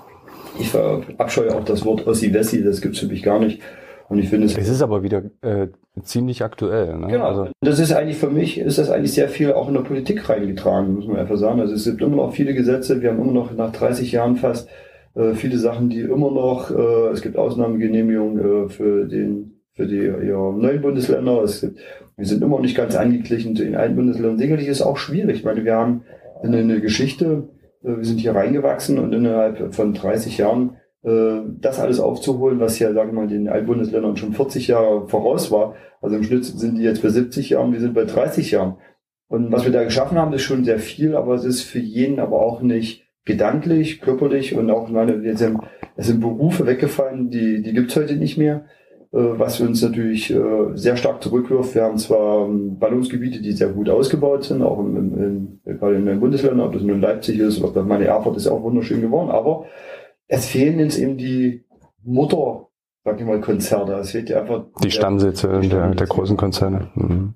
Ich 0.58 0.68
verabscheue 0.68 1.54
auch 1.54 1.64
das 1.64 1.84
Wort 1.84 2.06
Ossi-Wessi, 2.06 2.62
das 2.62 2.80
gibt's 2.80 2.98
für 2.98 3.06
mich 3.06 3.22
gar 3.22 3.38
nicht. 3.38 3.60
Und 4.08 4.18
ich 4.18 4.28
finde 4.28 4.46
es. 4.46 4.58
Es 4.58 4.68
ist 4.68 4.82
aber 4.82 5.02
wieder 5.02 5.22
äh, 5.40 5.68
ziemlich 6.02 6.42
aktuell. 6.42 6.98
Ne? 6.98 7.06
Genau. 7.06 7.24
Also 7.24 7.48
das 7.60 7.78
ist 7.78 7.92
eigentlich 7.92 8.18
für 8.18 8.28
mich, 8.28 8.58
ist 8.58 8.78
das 8.78 8.90
eigentlich 8.90 9.14
sehr 9.14 9.28
viel 9.28 9.52
auch 9.52 9.68
in 9.68 9.74
der 9.74 9.82
Politik 9.82 10.28
reingetragen, 10.28 10.94
muss 10.94 11.06
man 11.06 11.16
einfach 11.16 11.36
sagen. 11.36 11.60
Also 11.60 11.74
es 11.74 11.84
gibt 11.84 12.02
immer 12.02 12.16
noch 12.16 12.34
viele 12.34 12.52
Gesetze, 12.52 13.00
wir 13.00 13.10
haben 13.10 13.22
immer 13.22 13.32
noch 13.32 13.52
nach 13.52 13.72
30 13.72 14.12
Jahren 14.12 14.36
fast 14.36 14.68
äh, 15.14 15.34
viele 15.34 15.56
Sachen, 15.56 15.88
die 15.88 16.00
immer 16.00 16.30
noch, 16.30 16.70
äh, 16.70 17.08
es 17.12 17.22
gibt 17.22 17.36
Ausnahmegenehmigungen 17.36 18.66
äh, 18.66 18.68
für 18.68 19.06
den 19.06 19.52
für 19.74 19.86
die 19.86 20.02
ja, 20.02 20.52
neuen 20.52 20.82
Bundesländer. 20.82 21.42
Es 21.42 21.62
gibt, 21.62 21.78
wir 22.22 22.28
sind 22.28 22.40
immer 22.40 22.54
noch 22.54 22.62
nicht 22.62 22.76
ganz 22.76 22.94
angeglichen 22.94 23.56
zu 23.56 23.64
den 23.64 23.74
alten 23.74 23.96
Bundesländern. 23.96 24.38
Sicherlich 24.38 24.68
ist 24.68 24.76
es 24.76 24.86
auch 24.86 24.96
schwierig. 24.96 25.38
Ich 25.38 25.44
meine, 25.44 25.64
wir 25.64 25.74
haben 25.74 26.04
eine, 26.40 26.80
Geschichte, 26.80 27.48
äh, 27.82 27.96
wir 27.96 28.04
sind 28.04 28.20
hier 28.20 28.36
reingewachsen 28.36 29.00
und 29.00 29.12
innerhalb 29.12 29.74
von 29.74 29.92
30 29.92 30.38
Jahren 30.38 30.76
äh, 31.02 31.40
das 31.60 31.80
alles 31.80 31.98
aufzuholen, 31.98 32.60
was 32.60 32.78
ja, 32.78 32.92
sagen 32.92 33.10
wir 33.10 33.22
mal, 33.22 33.26
den 33.26 33.48
alten 33.48 33.66
Bundesländern 33.66 34.16
schon 34.16 34.34
40 34.34 34.68
Jahre 34.68 35.08
voraus 35.08 35.50
war. 35.50 35.74
Also 36.00 36.14
im 36.14 36.22
Schnitt 36.22 36.44
sind 36.44 36.78
die 36.78 36.84
jetzt 36.84 37.02
bei 37.02 37.08
70 37.08 37.50
Jahren, 37.50 37.72
wir 37.72 37.80
sind 37.80 37.92
bei 37.92 38.04
30 38.04 38.52
Jahren. 38.52 38.76
Und 39.26 39.50
was 39.50 39.64
wir 39.64 39.72
da 39.72 39.82
geschaffen 39.82 40.16
haben, 40.16 40.32
ist 40.32 40.42
schon 40.42 40.62
sehr 40.62 40.78
viel, 40.78 41.16
aber 41.16 41.34
es 41.34 41.44
ist 41.44 41.62
für 41.62 41.80
jeden 41.80 42.20
aber 42.20 42.40
auch 42.40 42.62
nicht 42.62 43.04
gedanklich, 43.24 44.00
körperlich 44.00 44.54
und 44.54 44.70
auch, 44.70 44.88
meine, 44.90 45.14
es 45.24 46.06
sind 46.06 46.20
Berufe 46.20 46.68
weggefallen, 46.68 47.30
die, 47.30 47.62
die 47.62 47.72
gibt's 47.72 47.96
heute 47.96 48.14
nicht 48.14 48.38
mehr. 48.38 48.66
Äh, 49.12 49.38
was 49.38 49.60
uns 49.60 49.82
natürlich 49.82 50.30
äh, 50.30 50.40
sehr 50.74 50.96
stark 50.96 51.22
zurückwirft. 51.22 51.74
Wir 51.74 51.82
haben 51.84 51.98
zwar 51.98 52.46
ähm, 52.46 52.78
Ballungsgebiete, 52.78 53.42
die 53.42 53.52
sehr 53.52 53.68
gut 53.68 53.90
ausgebaut 53.90 54.44
sind, 54.44 54.62
auch 54.62 54.78
im, 54.78 54.96
im, 54.96 55.60
im, 55.64 55.78
gerade 55.78 55.96
in 55.96 56.06
den 56.06 56.18
Bundesländern, 56.18 56.66
ob 56.66 56.72
das 56.72 56.82
nun 56.82 57.00
Leipzig 57.00 57.38
ist 57.38 57.62
oder 57.62 57.82
meine 57.82 58.06
Erfurt 58.06 58.38
ist 58.38 58.46
auch 58.46 58.62
wunderschön 58.62 59.02
geworden, 59.02 59.30
aber 59.30 59.66
es 60.28 60.46
fehlen 60.46 60.80
uns 60.80 60.96
eben 60.96 61.18
die 61.18 61.62
Mutter, 62.02 62.68
sag 63.04 63.20
ich 63.20 63.26
mal, 63.26 63.40
Konzerne. 63.42 63.96
Es 63.96 64.12
fehlt 64.12 64.30
ja 64.30 64.40
einfach 64.40 64.64
die 64.82 64.90
Stammsitze 64.90 65.48
der, 65.48 65.60
der, 65.60 65.94
der 65.94 66.06
großen 66.06 66.38
Konzerne. 66.38 66.88
Mhm. 66.94 67.34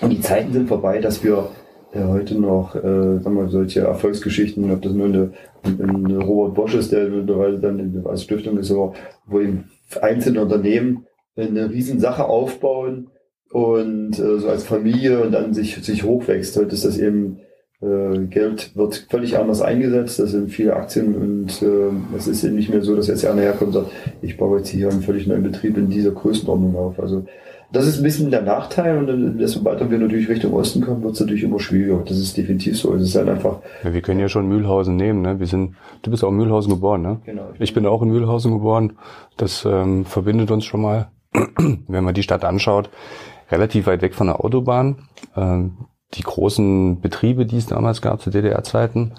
Und 0.00 0.10
die 0.10 0.20
Zeiten 0.20 0.54
sind 0.54 0.68
vorbei, 0.68 1.00
dass 1.00 1.22
wir 1.22 1.50
äh, 1.98 2.04
heute 2.04 2.38
noch, 2.38 2.74
äh, 2.74 3.18
sagen 3.20 3.36
wir, 3.36 3.48
solche 3.48 3.80
Erfolgsgeschichten, 3.80 4.70
ob 4.70 4.82
das 4.82 4.92
nur 4.92 5.06
eine, 5.06 5.32
eine 5.64 6.18
Robert 6.18 6.54
Bosch 6.54 6.74
ist, 6.74 6.92
der 6.92 7.08
mittlerweile 7.08 7.58
dann 7.58 8.04
als 8.06 8.22
Stiftung 8.22 8.58
ist, 8.58 8.70
aber 8.70 8.94
wo 9.26 9.40
eben 9.40 9.64
einzelne 10.00 10.42
Unternehmen 10.42 11.06
eine 11.36 11.70
Riesensache 11.70 12.24
aufbauen 12.24 13.08
und 13.50 14.18
äh, 14.18 14.38
so 14.38 14.48
als 14.48 14.64
Familie 14.64 15.20
und 15.20 15.32
dann 15.32 15.54
sich, 15.54 15.76
sich 15.76 16.04
hochwächst. 16.04 16.56
Heute 16.56 16.74
ist 16.74 16.84
das 16.84 16.98
eben, 16.98 17.40
äh, 17.80 18.18
Geld 18.26 18.76
wird 18.76 19.06
völlig 19.08 19.38
anders 19.38 19.62
eingesetzt, 19.62 20.18
das 20.18 20.32
sind 20.32 20.50
viele 20.50 20.76
Aktien 20.76 21.14
und 21.14 21.62
äh, 21.62 22.16
es 22.16 22.26
ist 22.26 22.44
eben 22.44 22.56
nicht 22.56 22.70
mehr 22.70 22.82
so, 22.82 22.96
dass 22.96 23.06
jetzt 23.06 23.24
einer 23.24 23.42
herkommt 23.42 23.74
und 23.74 23.84
sagt, 23.84 23.92
ich 24.20 24.36
baue 24.36 24.58
jetzt 24.58 24.68
hier 24.68 24.90
einen 24.90 25.02
völlig 25.02 25.26
neuen 25.26 25.42
Betrieb 25.42 25.76
in 25.76 25.88
dieser 25.88 26.10
Größenordnung 26.10 26.76
auf. 26.76 27.00
Also 27.00 27.24
das 27.70 27.86
ist 27.86 27.98
ein 27.98 28.02
bisschen 28.02 28.30
der 28.30 28.42
Nachteil 28.42 28.96
und 28.96 29.38
desto 29.38 29.62
weiter 29.62 29.90
wir 29.90 29.98
natürlich 29.98 30.28
Richtung 30.28 30.54
Osten 30.54 30.80
kommen, 30.80 31.02
wird 31.02 31.14
es 31.14 31.20
natürlich 31.20 31.42
immer 31.42 31.60
schwieriger. 31.60 32.02
Das 32.06 32.16
ist 32.16 32.36
definitiv 32.36 32.78
so. 32.78 32.94
Es 32.94 33.02
ist 33.02 33.14
halt 33.14 33.28
einfach. 33.28 33.58
Ja, 33.84 33.92
wir 33.92 34.00
können 34.00 34.20
ja 34.20 34.28
schon 34.28 34.48
Mühlhausen 34.48 34.96
nehmen. 34.96 35.20
Ne? 35.20 35.38
Wir 35.38 35.46
sind, 35.46 35.74
du 36.00 36.10
bist 36.10 36.24
auch 36.24 36.30
in 36.30 36.36
Mühlhausen 36.36 36.70
geboren, 36.70 37.02
ne? 37.02 37.20
Genau. 37.26 37.50
Ich 37.58 37.74
bin 37.74 37.84
auch 37.84 38.00
in 38.00 38.08
Mühlhausen 38.08 38.52
geboren. 38.52 38.94
Das 39.36 39.66
ähm, 39.66 40.06
verbindet 40.06 40.50
uns 40.50 40.64
schon 40.64 40.80
mal. 40.80 41.08
Wenn 41.88 42.04
man 42.04 42.14
die 42.14 42.22
Stadt 42.22 42.42
anschaut, 42.42 42.88
relativ 43.50 43.86
weit 43.86 44.00
weg 44.00 44.14
von 44.14 44.28
der 44.28 44.42
Autobahn. 44.42 45.08
Ähm, 45.36 45.72
die 46.14 46.22
großen 46.22 47.02
Betriebe, 47.02 47.44
die 47.44 47.58
es 47.58 47.66
damals 47.66 48.00
gab 48.00 48.22
zu 48.22 48.30
DDR-Zeiten, 48.30 49.12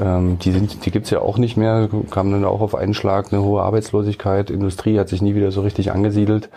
ähm, 0.00 0.38
die 0.38 0.52
sind, 0.52 0.86
die 0.86 0.90
gibt's 0.90 1.10
ja 1.10 1.20
auch 1.20 1.36
nicht 1.36 1.58
mehr. 1.58 1.90
Kam 2.10 2.30
dann 2.30 2.46
auch 2.46 2.62
auf 2.62 2.74
einen 2.74 2.94
Schlag 2.94 3.30
eine 3.30 3.42
hohe 3.42 3.60
Arbeitslosigkeit. 3.60 4.48
Industrie 4.48 4.98
hat 4.98 5.10
sich 5.10 5.20
nie 5.20 5.34
wieder 5.34 5.50
so 5.50 5.60
richtig 5.60 5.92
angesiedelt 5.92 6.48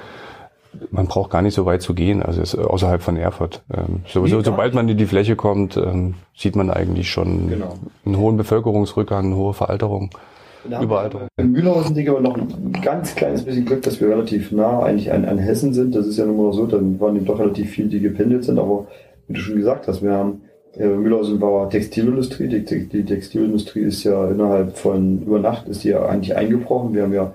man 0.91 1.07
braucht 1.07 1.31
gar 1.31 1.41
nicht 1.41 1.53
so 1.53 1.65
weit 1.65 1.81
zu 1.81 1.93
gehen, 1.93 2.21
also 2.21 2.41
ist 2.41 2.55
außerhalb 2.55 3.01
von 3.01 3.17
Erfurt. 3.17 3.63
Ähm, 3.73 4.01
sowieso, 4.07 4.41
sobald 4.41 4.73
man 4.73 4.87
in 4.89 4.97
die 4.97 5.05
Fläche 5.05 5.35
kommt, 5.35 5.77
ähm, 5.77 6.15
sieht 6.35 6.55
man 6.55 6.69
eigentlich 6.69 7.09
schon 7.09 7.49
genau. 7.49 7.75
einen 8.05 8.17
hohen 8.17 8.37
Bevölkerungsrückgang, 8.37 9.25
eine 9.25 9.35
hohe 9.35 9.53
Veralterung. 9.53 10.11
Überalterung. 10.81 11.27
In 11.37 11.51
Mühlhausen 11.51 11.95
denke 11.95 12.11
ich 12.11 12.17
aber 12.17 12.27
noch 12.27 12.37
ein 12.37 12.73
ganz 12.81 13.15
kleines 13.15 13.43
bisschen 13.43 13.65
Glück, 13.65 13.83
dass 13.83 14.01
wir 14.01 14.09
relativ 14.09 14.51
nah 14.51 14.83
eigentlich 14.83 15.11
an, 15.13 15.23
an 15.25 15.37
Hessen 15.37 15.73
sind. 15.73 15.95
Das 15.95 16.05
ist 16.05 16.17
ja 16.17 16.25
nun 16.25 16.37
mal 16.37 16.53
so, 16.53 16.65
dann 16.65 16.99
waren 16.99 17.15
eben 17.15 17.25
doch 17.25 17.39
relativ 17.39 17.71
viele, 17.71 17.87
die 17.87 18.01
gependelt 18.01 18.43
sind, 18.43 18.59
aber 18.59 18.87
wie 19.27 19.33
du 19.33 19.39
schon 19.39 19.55
gesagt 19.55 19.87
hast, 19.87 20.03
wir 20.03 20.11
haben 20.11 20.41
äh, 20.77 20.87
Mühlhausen 20.87 21.41
war 21.41 21.69
Textilindustrie. 21.69 22.47
Die, 22.47 22.87
die 22.87 23.05
Textilindustrie 23.05 23.81
ist 23.81 24.03
ja 24.03 24.27
innerhalb 24.29 24.77
von 24.77 25.21
über 25.21 25.39
Nacht 25.39 25.67
ist 25.67 25.83
die 25.83 25.89
ja 25.89 26.05
eigentlich 26.05 26.35
eingebrochen. 26.35 26.93
Wir 26.93 27.03
haben 27.03 27.13
ja 27.13 27.33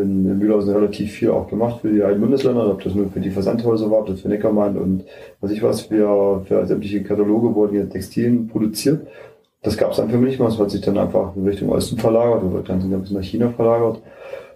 in 0.00 0.38
Mühlhausen 0.38 0.74
relativ 0.74 1.12
viel 1.12 1.30
auch 1.30 1.48
gemacht 1.48 1.80
für 1.80 1.92
die 1.92 2.02
alten 2.02 2.20
Bundesländer, 2.20 2.70
ob 2.70 2.82
das 2.82 2.94
nur 2.94 3.08
für 3.10 3.20
die 3.20 3.30
Versandhäuser 3.30 3.90
war, 3.90 4.00
ob 4.00 4.06
das 4.06 4.20
für 4.20 4.28
Neckermann 4.28 4.76
und 4.76 5.04
was 5.40 5.50
ich 5.50 5.62
was, 5.62 5.82
für, 5.82 6.44
für 6.46 6.66
sämtliche 6.66 7.02
Kataloge 7.02 7.54
wurden 7.54 7.72
hier 7.72 7.88
Textilien 7.88 8.48
produziert. 8.48 9.06
Das 9.62 9.76
gab 9.76 9.92
es 9.92 10.00
einfach 10.00 10.18
nicht 10.18 10.40
mehr, 10.40 10.48
es 10.48 10.58
hat 10.58 10.70
sich 10.70 10.80
dann 10.80 10.98
einfach 10.98 11.36
in 11.36 11.46
Richtung 11.46 11.68
Osten 11.68 11.96
verlagert, 11.96 12.42
oder 12.42 12.62
dann 12.62 12.80
sind 12.80 12.90
wir 12.90 12.98
bis 12.98 13.12
nach 13.12 13.22
China 13.22 13.50
verlagert. 13.50 14.02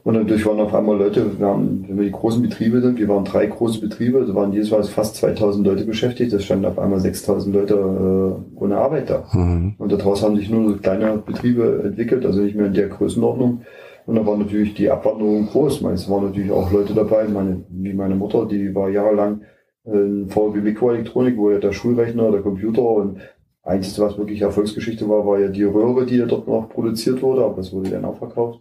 Und 0.07 0.15
dadurch 0.15 0.47
waren 0.47 0.61
auf 0.61 0.73
einmal 0.73 0.97
Leute, 0.97 1.37
wir 1.37 1.47
haben, 1.49 1.85
wenn 1.89 1.97
wir 1.97 2.05
die 2.05 2.13
großen 2.13 2.41
Betriebe 2.41 2.81
sind, 2.81 2.97
wir 2.97 3.09
waren 3.09 3.25
drei 3.25 3.47
große 3.47 3.81
Betriebe, 3.81 4.25
da 4.25 4.35
waren 4.37 4.53
jedes 4.53 4.71
Mal 4.71 4.85
fast 4.85 5.17
2000 5.17 5.67
Leute 5.67 5.85
beschäftigt, 5.85 6.33
es 6.33 6.45
standen 6.45 6.65
auf 6.67 6.79
einmal 6.79 7.01
6000 7.01 7.53
Leute 7.53 7.75
äh, 7.75 8.61
ohne 8.61 8.77
Arbeit 8.77 9.11
da. 9.11 9.25
Mhm. 9.33 9.75
Und 9.79 9.91
daraus 9.91 10.23
haben 10.23 10.37
sich 10.37 10.49
nur 10.49 10.71
so 10.71 10.77
kleine 10.77 11.21
Betriebe 11.27 11.83
entwickelt, 11.85 12.25
also 12.25 12.41
nicht 12.41 12.55
mehr 12.55 12.67
in 12.67 12.75
der 12.75 12.87
Größenordnung. 12.87 13.63
Und 14.07 14.15
da 14.15 14.25
war 14.25 14.37
natürlich 14.37 14.75
die 14.75 14.89
Abwanderung 14.89 15.47
groß. 15.47 15.83
Es 15.83 16.09
waren 16.09 16.27
natürlich 16.27 16.51
auch 16.51 16.71
Leute 16.71 16.95
dabei, 16.95 17.25
meine, 17.25 17.65
wie 17.69 17.93
meine 17.93 18.15
Mutter, 18.15 18.47
die 18.47 18.75
war 18.75 18.89
jahrelang 18.89 19.43
in 19.85 20.29
VW 20.29 20.61
Mikroelektronik, 20.61 21.37
wo 21.37 21.51
ja 21.51 21.59
der 21.59 21.73
Schulrechner, 21.73 22.31
der 22.31 22.43
Computer 22.43 22.83
und 22.83 23.19
Einzige, 23.63 24.07
was 24.07 24.17
wirklich 24.17 24.43
Erfolgsgeschichte 24.43 25.09
war, 25.09 25.27
war 25.27 25.41
ja 25.41 25.49
die 25.49 25.65
Röhre, 25.65 26.07
die 26.07 26.19
ja 26.19 26.27
dort 26.27 26.47
noch 26.47 26.69
produziert 26.69 27.21
wurde, 27.21 27.45
aber 27.45 27.57
das 27.57 27.73
wurde 27.73 27.91
dann 27.91 28.05
auch 28.05 28.17
verkauft. 28.17 28.61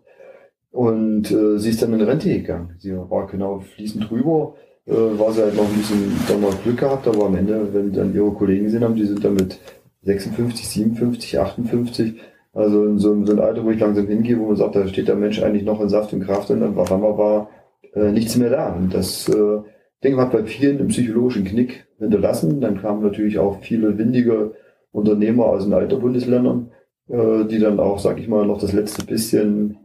Und 0.72 1.32
äh, 1.32 1.60
sie 1.60 1.70
ist 1.70 1.82
dann 1.82 1.94
in 1.94 2.02
Rente 2.02 2.28
gegangen. 2.28 2.76
Sie 2.80 2.92
war 2.92 3.28
genau 3.28 3.60
fließend 3.60 4.10
drüber, 4.10 4.56
äh, 4.88 4.94
war 4.94 5.32
sie 5.32 5.44
halt 5.44 5.56
noch 5.56 5.70
ein 5.70 5.78
bisschen 5.78 6.12
dann 6.28 6.42
mal 6.42 6.52
Glück 6.64 6.80
gehabt, 6.80 7.08
aber 7.08 7.28
am 7.28 7.36
Ende, 7.36 7.72
wenn 7.72 7.94
dann 7.94 8.16
ihre 8.16 8.32
Kollegen 8.32 8.66
gesehen 8.66 8.84
haben, 8.84 8.96
die 8.96 9.06
sind 9.06 9.24
dann 9.24 9.36
mit 9.36 9.60
56, 10.02 10.68
57, 10.68 11.40
58 11.40 12.16
also 12.56 12.86
in 12.86 13.00
so, 13.00 13.26
so 13.26 13.34
ein 13.34 13.40
Alter, 13.40 13.66
wo 13.66 13.70
ich 13.70 13.80
langsam 13.82 14.08
hingehe, 14.08 14.40
wo 14.40 14.48
man 14.48 14.56
sagt, 14.56 14.76
da 14.76 14.88
steht 14.88 15.10
der 15.10 15.18
Mensch 15.18 15.44
eigentlich 15.44 15.66
noch 15.66 15.82
in 15.82 15.90
Saft 15.90 16.14
und 16.14 16.24
Kraft 16.24 16.50
und 16.50 16.62
dann 16.62 16.78
auf 16.78 16.90
einmal 16.90 17.18
war 17.18 17.50
äh, 17.94 18.14
nichts 18.14 18.38
mehr 18.38 18.50
da. 18.50 18.74
Und 18.74 18.94
das 18.94 19.28
äh, 19.28 19.60
Ding 20.04 20.16
hat 20.18 20.32
bei 20.32 20.46
vielen 20.46 20.80
einen 20.80 20.88
psychologischen 20.88 21.44
Knick 21.44 21.86
hinterlassen. 22.00 22.62
Dann 22.62 22.82
kamen 22.82 23.04
natürlich 23.04 23.40
auch 23.40 23.60
viele 23.60 23.98
windige 23.98 24.54
Unternehmer 24.94 25.48
aus 25.48 25.66
den 25.66 25.74
alten 25.74 26.00
Bundesländern, 26.00 26.72
äh, 27.10 27.44
die 27.44 27.60
dann 27.60 27.78
auch, 27.82 28.00
sag 28.00 28.20
ich 28.20 28.30
mal, 28.30 28.46
noch 28.46 28.62
das 28.62 28.72
letzte 28.72 29.06
bisschen 29.06 29.78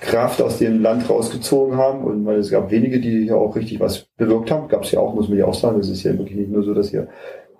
Kraft 0.00 0.42
aus 0.42 0.58
dem 0.58 0.82
Land 0.82 1.08
rausgezogen 1.08 1.76
haben. 1.76 2.02
Und 2.02 2.26
weil 2.26 2.38
es 2.38 2.50
gab 2.50 2.72
wenige, 2.72 3.00
die 3.00 3.22
hier 3.22 3.36
auch 3.36 3.54
richtig 3.54 3.78
was 3.78 4.08
bewirkt 4.16 4.50
haben. 4.50 4.66
Gab 4.66 4.82
es 4.82 4.90
ja 4.90 4.98
auch, 4.98 5.14
muss 5.14 5.28
man 5.28 5.38
ja 5.38 5.44
auch 5.44 5.54
sagen. 5.54 5.78
Es 5.78 5.88
ist 5.88 6.02
ja 6.02 6.18
wirklich 6.18 6.36
nicht 6.36 6.50
nur 6.50 6.64
so, 6.64 6.74
dass 6.74 6.90
hier, 6.90 7.06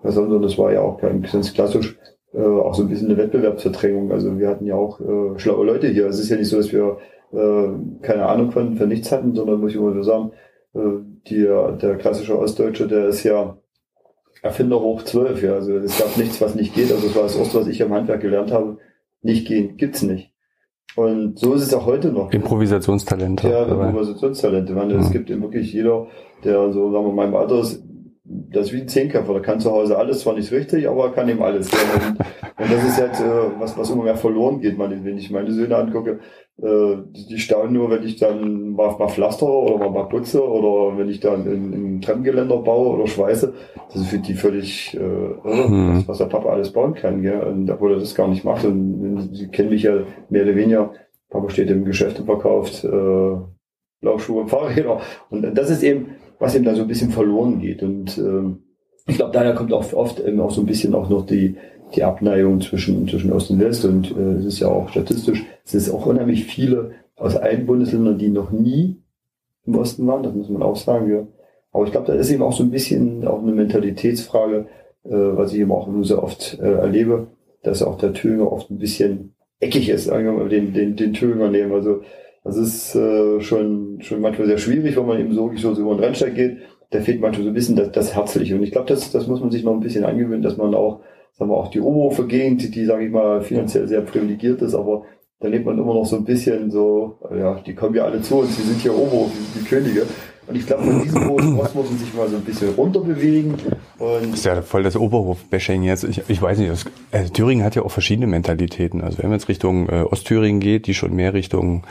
sondern 0.03 0.41
das 0.41 0.57
war 0.57 0.73
ja 0.73 0.81
auch 0.81 0.99
ganz 0.99 1.53
klassisch 1.53 1.97
äh, 2.33 2.41
auch 2.41 2.75
so 2.75 2.83
ein 2.83 2.89
bisschen 2.89 3.07
eine 3.07 3.17
Wettbewerbsverdrängung. 3.17 4.11
Also 4.11 4.37
wir 4.37 4.47
hatten 4.47 4.65
ja 4.65 4.75
auch 4.75 4.99
äh, 4.99 5.39
schlaue 5.39 5.65
Leute 5.65 5.87
hier. 5.87 6.07
Es 6.07 6.19
ist 6.19 6.29
ja 6.29 6.37
nicht 6.37 6.49
so, 6.49 6.57
dass 6.57 6.71
wir 6.71 6.97
äh, 7.33 7.69
keine 8.01 8.25
Ahnung 8.25 8.51
von, 8.51 8.75
von 8.75 8.87
nichts 8.87 9.11
hatten, 9.11 9.35
sondern 9.35 9.59
muss 9.59 9.71
ich 9.71 9.77
immer 9.77 9.93
so 9.93 10.03
sagen, 10.03 10.31
äh, 10.73 10.79
die, 11.27 11.43
der 11.43 11.97
klassische 11.97 12.37
Ostdeutsche, 12.37 12.87
der 12.87 13.07
ist 13.07 13.23
ja 13.23 13.57
Erfinder 14.41 14.79
hoch 14.79 15.03
zwölf. 15.03 15.43
Ja. 15.43 15.55
Also 15.55 15.75
es 15.77 15.97
gab 15.97 16.17
nichts, 16.17 16.41
was 16.41 16.55
nicht 16.55 16.73
geht. 16.75 16.91
Also 16.91 17.07
das 17.07 17.15
war 17.15 17.23
das 17.23 17.35
Erste, 17.35 17.59
was 17.59 17.67
ich 17.67 17.83
am 17.83 17.93
Handwerk 17.93 18.21
gelernt 18.21 18.51
habe. 18.51 18.77
Nicht 19.21 19.47
gehen, 19.47 19.75
gibt's 19.77 20.01
nicht. 20.01 20.31
Und 20.95 21.37
so 21.37 21.53
ist 21.53 21.61
es 21.61 21.73
auch 21.73 21.85
heute 21.85 22.11
noch. 22.11 22.31
Improvisationstalente. 22.31 23.47
Ja, 23.47 23.63
Improvisationstalente. 23.65 24.71
Ich 24.71 24.77
meine, 24.77 24.95
mhm. 24.95 25.01
es 25.01 25.11
gibt 25.11 25.29
eben 25.29 25.41
wirklich 25.41 25.71
jeder, 25.71 26.07
der 26.43 26.71
so, 26.71 26.91
sagen 26.91 27.05
wir 27.05 27.13
mal, 27.13 27.27
im 27.27 27.35
Alter 27.35 27.59
ist, 27.59 27.83
das 28.29 28.67
ist 28.67 28.73
wie 28.73 28.81
ein 28.81 28.87
Zehnköpfer, 28.87 29.33
der 29.33 29.41
kann 29.41 29.59
zu 29.59 29.71
Hause 29.71 29.97
alles, 29.97 30.19
zwar 30.19 30.35
nicht 30.35 30.51
richtig, 30.51 30.87
aber 30.87 31.05
er 31.05 31.11
kann 31.11 31.27
eben 31.29 31.41
alles. 31.41 31.69
Und, 31.71 32.19
und 32.19 32.71
das 32.71 32.83
ist 32.83 32.99
halt, 32.99 33.19
äh, 33.19 33.59
was, 33.59 33.77
was 33.77 33.89
immer 33.89 34.03
mehr 34.03 34.17
verloren 34.17 34.61
geht, 34.61 34.77
man, 34.77 35.03
wenn 35.03 35.17
ich 35.17 35.31
meine 35.31 35.51
Söhne 35.51 35.77
angucke, 35.77 36.19
äh, 36.61 36.97
die, 37.09 37.25
die 37.27 37.39
staunen 37.39 37.73
nur, 37.73 37.89
wenn 37.89 38.03
ich 38.03 38.17
dann 38.17 38.71
mal, 38.71 38.95
mal 38.97 39.07
pflaster 39.07 39.47
oder 39.47 39.89
mal, 39.89 40.07
putze 40.09 40.47
oder 40.47 40.97
wenn 40.97 41.09
ich 41.09 41.19
dann 41.19 41.47
in, 41.47 41.73
in 41.73 42.01
Treppengeländer 42.01 42.57
baue 42.57 42.97
oder 42.97 43.07
schweiße. 43.07 43.53
Das 43.91 44.01
ist 44.01 44.09
für 44.09 44.19
die 44.19 44.35
völlig, 44.35 44.95
äh, 44.95 44.99
mhm. 44.99 45.97
was, 45.97 46.07
was 46.07 46.17
der 46.19 46.25
Papa 46.25 46.49
alles 46.49 46.71
bauen 46.71 46.93
kann, 46.93 47.23
gell? 47.23 47.41
Und 47.41 47.69
obwohl 47.71 47.93
er 47.93 47.99
das 47.99 48.13
gar 48.13 48.27
nicht 48.27 48.43
macht. 48.43 48.63
Und 48.63 49.31
sie 49.33 49.47
kennen 49.47 49.69
mich 49.69 49.83
ja 49.83 50.03
mehr 50.29 50.43
oder 50.43 50.55
weniger. 50.55 50.93
Papa 51.29 51.49
steht 51.49 51.71
im 51.71 51.85
Geschäft 51.85 52.19
und 52.19 52.25
verkauft 52.25 52.83
äh, 52.83 53.37
Laufschuhe 54.01 54.41
und 54.41 54.49
Fahrräder. 54.49 55.01
Und 55.29 55.57
das 55.57 55.69
ist 55.69 55.83
eben, 55.83 56.15
was 56.39 56.55
eben 56.55 56.65
da 56.65 56.75
so 56.75 56.81
ein 56.81 56.87
bisschen 56.87 57.11
verloren 57.11 57.59
geht. 57.59 57.83
Und 57.83 58.17
ähm, 58.17 58.63
ich 59.07 59.17
glaube, 59.17 59.33
daher 59.33 59.53
kommt 59.53 59.73
auch 59.73 59.93
oft 59.93 60.19
eben 60.19 60.39
auch 60.39 60.51
so 60.51 60.61
ein 60.61 60.67
bisschen 60.67 60.95
auch 60.95 61.09
noch 61.09 61.25
die, 61.25 61.55
die 61.95 62.03
Abneigung 62.03 62.61
zwischen, 62.61 63.07
zwischen 63.07 63.31
Ost 63.31 63.51
und 63.51 63.59
West. 63.59 63.85
Und 63.85 64.15
äh, 64.15 64.37
es 64.39 64.45
ist 64.45 64.59
ja 64.59 64.67
auch 64.69 64.89
statistisch, 64.89 65.45
es 65.65 65.73
ist 65.73 65.91
auch 65.91 66.05
unheimlich 66.05 66.45
viele 66.45 66.91
aus 67.15 67.35
allen 67.35 67.65
Bundesländern, 67.65 68.17
die 68.17 68.29
noch 68.29 68.51
nie 68.51 68.97
im 69.65 69.75
Osten 69.75 70.07
waren, 70.07 70.23
das 70.23 70.33
muss 70.33 70.49
man 70.49 70.63
auch 70.63 70.77
sagen. 70.77 71.11
Ja. 71.11 71.27
Aber 71.71 71.85
ich 71.85 71.91
glaube, 71.91 72.07
da 72.07 72.13
ist 72.13 72.31
eben 72.31 72.43
auch 72.43 72.53
so 72.53 72.63
ein 72.63 72.71
bisschen 72.71 73.27
auch 73.27 73.41
eine 73.41 73.51
Mentalitätsfrage, 73.51 74.67
äh, 75.03 75.09
was 75.11 75.53
ich 75.53 75.59
eben 75.59 75.71
auch 75.71 75.87
nur 75.87 76.05
sehr 76.05 76.23
oft 76.23 76.57
äh, 76.59 76.71
erlebe, 76.71 77.27
dass 77.61 77.83
auch 77.83 77.97
der 77.97 78.13
Thüringer 78.13 78.51
oft 78.51 78.71
ein 78.71 78.79
bisschen 78.79 79.33
eckig 79.59 79.89
ist, 79.89 80.05
sagen 80.05 80.25
wir 80.25 80.31
mal, 80.31 80.49
den, 80.49 80.73
den, 80.73 80.95
den 80.95 81.13
Thüringer 81.13 81.49
nehmen. 81.49 81.73
Also 81.73 82.01
das 82.43 82.57
ist 82.57 82.95
äh, 82.95 83.41
schon, 83.41 84.01
schon 84.01 84.21
manchmal 84.21 84.47
sehr 84.47 84.57
schwierig, 84.57 84.95
wenn 84.97 85.05
man 85.05 85.19
eben 85.19 85.33
so, 85.33 85.51
so 85.55 85.71
über 85.73 85.95
den 85.95 86.03
Rennsteig 86.03 86.35
geht. 86.35 86.57
Da 86.91 87.01
fehlt 87.01 87.21
manchmal 87.21 87.43
so 87.43 87.49
ein 87.49 87.53
bisschen 87.53 87.75
das, 87.75 87.91
das 87.91 88.15
Herzliche. 88.15 88.55
Und 88.55 88.63
ich 88.63 88.71
glaube, 88.71 88.87
das, 88.87 89.11
das 89.11 89.27
muss 89.27 89.41
man 89.41 89.51
sich 89.51 89.63
noch 89.63 89.73
ein 89.73 89.81
bisschen 89.81 90.05
angewöhnen, 90.05 90.41
dass 90.41 90.57
man 90.57 90.73
auch, 90.73 91.01
sagen 91.33 91.51
wir 91.51 91.57
auch 91.57 91.69
die 91.69 91.81
Oberhofer-Gegend, 91.81 92.61
die, 92.63 92.71
die 92.71 92.85
sage 92.85 93.05
ich 93.05 93.11
mal, 93.11 93.41
finanziell 93.41 93.87
sehr 93.87 94.01
privilegiert 94.01 94.61
ist, 94.61 94.73
aber 94.73 95.03
da 95.39 95.47
lebt 95.47 95.65
man 95.65 95.77
immer 95.77 95.93
noch 95.93 96.05
so 96.05 96.17
ein 96.17 96.25
bisschen 96.25 96.69
so, 96.69 97.19
ja, 97.33 97.61
die 97.65 97.73
kommen 97.73 97.95
ja 97.95 98.03
alle 98.03 98.21
zu 98.21 98.39
uns, 98.39 98.57
die 98.57 98.63
sind 98.63 98.81
hier 98.81 98.93
Oberhof, 98.93 99.31
die 99.57 99.63
Könige. 99.63 100.05
Und 100.49 100.55
ich 100.55 100.65
glaube, 100.65 100.83
von 100.83 101.03
diesem 101.03 101.27
großen 101.27 101.55
Ross 101.55 101.75
muss 101.75 101.89
man 101.91 101.99
sich 101.99 102.11
mal 102.15 102.27
so 102.27 102.37
ein 102.37 102.41
bisschen 102.41 102.73
runterbewegen. 102.73 103.53
Und 103.99 104.31
das 104.31 104.39
ist 104.39 104.45
ja 104.45 104.59
voll 104.63 104.81
das 104.81 104.95
Oberhof-Bashing 104.95 105.83
jetzt. 105.83 106.03
Ich, 106.05 106.23
ich 106.27 106.41
weiß 106.41 106.57
nicht, 106.57 106.71
das, 106.71 106.85
also 107.11 107.31
Thüringen 107.31 107.63
hat 107.63 107.75
ja 107.75 107.83
auch 107.83 107.91
verschiedene 107.91 108.25
Mentalitäten. 108.25 109.01
Also 109.01 109.19
wenn 109.19 109.29
man 109.29 109.37
jetzt 109.37 109.47
Richtung 109.47 109.87
äh, 109.89 110.01
Ostthüringen 110.01 110.59
geht, 110.59 110.87
die 110.87 110.95
schon 110.95 111.15
mehr 111.15 111.35
Richtung 111.35 111.83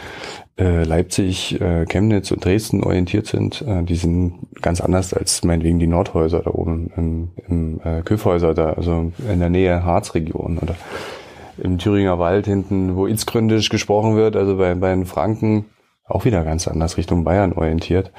äh, 0.59 0.83
Leipzig, 0.83 1.61
äh, 1.61 1.87
Chemnitz 1.87 2.33
und 2.33 2.45
Dresden 2.45 2.83
orientiert 2.83 3.29
sind, 3.29 3.63
äh, 3.63 3.85
die 3.85 3.95
sind 3.95 4.41
ganz 4.61 4.81
anders 4.81 5.15
als 5.15 5.45
meinetwegen 5.45 5.79
die 5.79 5.87
Nordhäuser 5.87 6.41
da 6.41 6.51
oben 6.51 6.91
im, 6.97 7.29
im 7.47 7.81
äh, 7.85 8.03
Köfhäuser, 8.03 8.55
da, 8.55 8.73
also 8.73 9.13
in 9.33 9.39
der 9.39 9.51
Nähe 9.51 9.85
Harzregion 9.85 10.59
oder 10.59 10.75
im 11.63 11.79
Thüringer 11.79 12.19
Wald 12.19 12.47
hinten, 12.47 12.97
wo 12.97 13.07
Itzgründisch 13.07 13.69
gesprochen 13.69 14.17
wird, 14.17 14.35
also 14.35 14.57
bei, 14.57 14.75
bei 14.75 14.91
den 14.91 15.07
Franken 15.07 15.67
auch 16.09 16.25
wieder 16.25 16.45
ganz 16.45 16.67
anders 16.67 16.97
Richtung 16.97 17.25
Bayern 17.25 17.53
orientiert. 17.53 18.11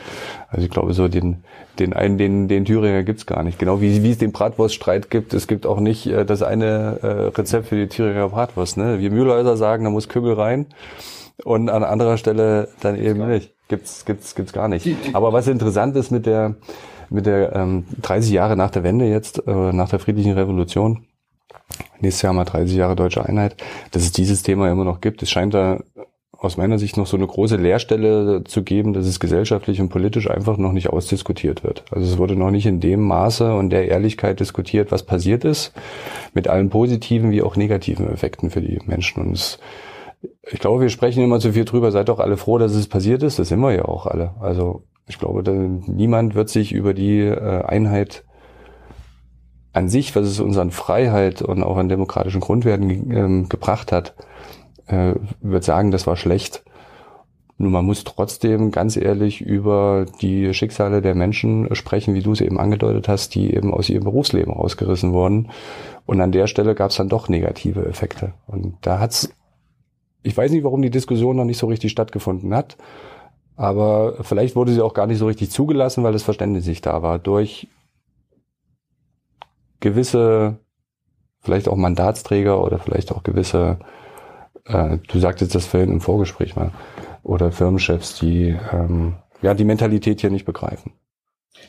Also 0.50 0.64
ich 0.66 0.72
glaube, 0.72 0.94
so 0.94 1.08
den, 1.08 1.44
den 1.80 1.94
einen, 1.94 2.18
den, 2.18 2.48
den 2.48 2.66
Thüringer 2.66 3.04
gibt's 3.04 3.26
gar 3.26 3.44
nicht. 3.44 3.60
Genau 3.60 3.82
wie, 3.82 4.04
wie 4.04 4.12
es 4.12 4.18
den 4.18 4.32
Bratwurststreit 4.32 5.10
gibt. 5.10 5.34
Es 5.34 5.48
gibt 5.48 5.66
auch 5.66 5.80
nicht 5.80 6.06
äh, 6.08 6.26
das 6.26 6.44
eine 6.44 7.00
äh, 7.02 7.08
Rezept 7.38 7.68
für 7.68 7.76
die 7.76 7.88
Thüringer 7.88 8.30
Bratwurst. 8.30 8.78
Ne? 8.78 9.00
Wir 9.00 9.12
Mühlhäuser 9.12 9.58
sagen, 9.58 9.84
da 9.84 9.90
muss 9.90 10.08
Kümmel 10.08 10.34
rein 10.34 10.68
und 11.44 11.70
an 11.70 11.84
anderer 11.84 12.18
Stelle 12.18 12.70
dann 12.82 12.98
eben 12.98 13.28
nicht. 13.28 13.54
Gibt's, 13.68 14.06
gibt's, 14.06 14.36
gibt's 14.36 14.54
gar 14.54 14.68
nicht. 14.68 14.88
Aber 15.14 15.34
was 15.34 15.48
interessant 15.48 15.96
ist 15.96 16.12
mit 16.12 16.26
der, 16.26 16.56
mit 17.10 17.26
der 17.26 17.56
ähm, 17.56 17.86
30 18.02 18.32
Jahre 18.32 18.56
nach 18.56 18.72
der 18.72 18.84
Wende 18.84 19.06
jetzt, 19.06 19.48
äh, 19.48 19.74
nach 19.74 19.90
der 19.90 20.00
friedlichen 20.00 20.34
Revolution, 20.34 21.06
nächstes 22.00 22.24
Jahr 22.24 22.34
mal 22.34 22.46
30 22.46 22.76
Jahre 22.76 22.96
deutsche 22.96 23.26
Einheit, 23.26 23.56
dass 23.92 24.04
es 24.04 24.12
dieses 24.12 24.44
Thema 24.44 24.72
immer 24.72 24.86
noch 24.86 25.02
gibt. 25.02 25.22
Es 25.22 25.30
scheint 25.30 25.54
da 25.54 25.80
aus 26.42 26.56
meiner 26.56 26.80
Sicht 26.80 26.96
noch 26.96 27.06
so 27.06 27.18
eine 27.18 27.28
große 27.28 27.58
Leerstelle 27.58 28.44
zu 28.46 28.64
geben, 28.64 28.94
dass 28.94 29.06
es 29.06 29.20
gesellschaftlich 29.20 29.82
und 29.82 29.90
politisch 29.90 30.30
einfach 30.30 30.58
noch 30.58 30.72
nicht 30.72 30.90
ausdiskutiert 30.90 31.64
wird. 31.64 31.84
Also 31.92 32.06
es 32.08 32.18
wurde 32.18 32.36
noch 32.38 32.52
nicht 32.52 32.66
in 32.66 32.80
dem 32.80 33.02
Maße 33.02 33.54
und 33.54 33.72
der 33.72 33.90
Ehrlichkeit 33.90 34.40
diskutiert, 34.40 34.92
was 34.92 35.04
passiert 35.04 35.44
ist, 35.44 35.74
mit 36.34 36.48
allen 36.48 36.70
positiven 36.70 37.32
wie 37.32 37.42
auch 37.42 37.58
negativen 37.58 38.10
Effekten 38.10 38.52
für 38.52 38.62
die 38.62 38.80
Menschen. 38.86 39.22
Und 39.22 39.34
es, 39.34 39.60
ich 40.50 40.60
glaube, 40.60 40.82
wir 40.82 40.90
sprechen 40.90 41.24
immer 41.24 41.42
zu 41.42 41.52
viel 41.52 41.66
drüber. 41.66 41.92
Seid 41.92 42.08
doch 42.08 42.20
alle 42.20 42.38
froh, 42.38 42.58
dass 42.58 42.74
es 42.74 42.88
passiert 42.88 43.22
ist. 43.22 43.38
Das 43.38 43.50
sind 43.50 43.60
wir 43.60 43.74
ja 43.74 43.86
auch 43.86 44.06
alle. 44.06 44.36
Also 44.40 44.84
ich 45.08 45.20
glaube, 45.20 45.44
da, 45.44 45.52
niemand 45.52 46.36
wird 46.36 46.48
sich 46.48 46.72
über 46.72 46.94
die 46.94 47.20
äh, 47.20 47.64
Einheit 47.64 48.24
an 49.74 49.90
sich, 49.90 50.16
was 50.16 50.26
es 50.26 50.40
uns 50.40 50.58
an 50.58 50.72
Freiheit 50.72 51.42
und 51.42 51.64
auch 51.64 51.78
an 51.78 51.90
demokratischen 51.90 52.40
Grundwerten 52.40 52.90
ähm, 53.12 53.50
gebracht 53.50 53.92
hat, 53.92 54.16
äh, 54.90 55.16
würde 55.42 55.66
sagen, 55.66 55.92
das 55.92 56.08
war 56.08 56.18
schlecht. 56.18 56.64
Nur 57.58 57.72
man 57.72 57.86
muss 57.86 58.06
trotzdem 58.06 58.72
ganz 58.72 58.96
ehrlich 58.96 59.42
über 59.42 60.06
die 60.22 60.54
Schicksale 60.54 61.02
der 61.02 61.14
Menschen 61.14 61.76
sprechen, 61.76 62.14
wie 62.14 62.22
du 62.22 62.32
es 62.32 62.40
eben 62.40 62.58
angedeutet 62.58 63.10
hast, 63.10 63.36
die 63.36 63.54
eben 63.54 63.74
aus 63.74 63.90
ihrem 63.90 64.06
Berufsleben 64.06 64.54
rausgerissen 64.54 65.12
wurden. 65.12 65.50
Und 66.06 66.22
an 66.22 66.32
der 66.32 66.48
Stelle 66.48 66.74
gab 66.74 66.92
es 66.92 66.98
dann 66.98 67.10
doch 67.10 67.28
negative 67.28 67.86
Effekte. 67.86 68.34
Und 68.48 68.78
da 68.82 69.00
hat's, 69.00 69.34
ich 70.24 70.36
weiß 70.36 70.52
nicht, 70.52 70.64
warum 70.64 70.82
die 70.82 70.90
Diskussion 70.90 71.36
noch 71.36 71.44
nicht 71.44 71.58
so 71.58 71.68
richtig 71.68 71.92
stattgefunden 71.92 72.56
hat, 72.56 72.78
aber 73.58 74.24
vielleicht 74.24 74.56
wurde 74.56 74.72
sie 74.72 74.82
auch 74.82 74.94
gar 74.94 75.06
nicht 75.06 75.18
so 75.18 75.28
richtig 75.28 75.52
zugelassen, 75.52 76.02
weil 76.02 76.14
das 76.14 76.24
Verständnis 76.24 76.66
nicht 76.66 76.86
da 76.86 77.02
war. 77.02 77.20
Durch 77.20 77.68
gewisse, 79.82 80.60
vielleicht 81.42 81.68
auch 81.68 81.76
Mandatsträger 81.76 82.64
oder 82.64 82.80
vielleicht 82.80 83.12
auch 83.12 83.22
gewisse 83.22 83.80
äh, 84.70 84.98
du 85.08 85.20
sagtest 85.20 85.56
das 85.56 85.66
vorhin 85.66 85.92
im 85.92 86.02
Vorgespräch 86.02 86.56
mal, 86.56 86.72
oder 87.24 87.52
Firmenchefs, 87.52 88.20
die 88.20 88.56
ähm, 88.72 89.16
ja 89.42 89.54
die 89.54 89.66
Mentalität 89.66 90.22
hier 90.22 90.30
nicht 90.30 90.46
begreifen. 90.46 90.94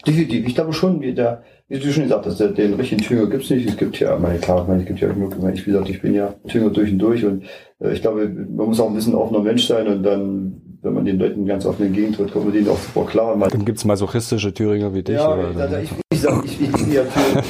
Definitiv. 0.07 0.47
Ich 0.47 0.55
glaube 0.55 0.73
schon, 0.73 1.01
wie, 1.01 1.15
der, 1.15 1.43
wie 1.69 1.79
du 1.79 1.93
schon 1.93 2.05
gesagt 2.05 2.27
hast, 2.27 2.39
den 2.39 2.75
richtigen 2.75 3.03
Tünger 3.03 3.27
gibt's 3.27 3.51
nicht. 3.51 3.69
Es 3.69 3.77
gibt 3.77 3.99
ja, 3.99 4.17
meine, 4.19 4.39
klar, 4.39 4.67
meine, 4.67 4.83
es 4.83 4.87
gibt 4.87 5.01
ja 5.01 5.09
genug, 5.09 5.37
ich, 5.53 5.67
wie 5.67 5.73
gesagt, 5.73 5.89
ich 5.89 6.01
bin 6.01 6.15
ja 6.15 6.35
Tünger 6.49 6.71
durch 6.71 6.93
und 6.93 6.99
durch 6.99 7.25
und 7.25 7.45
äh, 7.81 7.93
ich 7.93 8.01
glaube, 8.01 8.29
man 8.29 8.67
muss 8.67 8.81
auch 8.81 8.89
ein 8.89 8.95
bisschen 8.95 9.15
offener 9.15 9.41
Mensch 9.41 9.67
sein 9.67 9.89
und 9.89 10.03
dann, 10.03 10.70
wenn 10.83 10.95
man 10.95 11.05
den 11.05 11.19
Leuten 11.19 11.45
ganz 11.45 11.67
offen 11.67 11.87
entgegentritt, 11.87 12.33
kommt 12.33 12.47
man 12.47 12.55
denen 12.55 12.69
auch 12.69 12.79
super 12.79 13.07
klar. 13.07 13.37
Dann 13.39 13.65
gibt's 13.65 13.85
masochistische 13.85 14.53
Thüringer 14.55 14.95
wie 14.95 15.03
dich. 15.03 15.17
Ja, 15.17 15.35
oder, 15.35 15.83
ich, 15.83 15.91
ich, 16.11 16.21
sag, 16.21 16.45
ich, 16.45 16.61
ich, 16.61 16.75
ich, 16.75 16.95
ja 16.95 17.03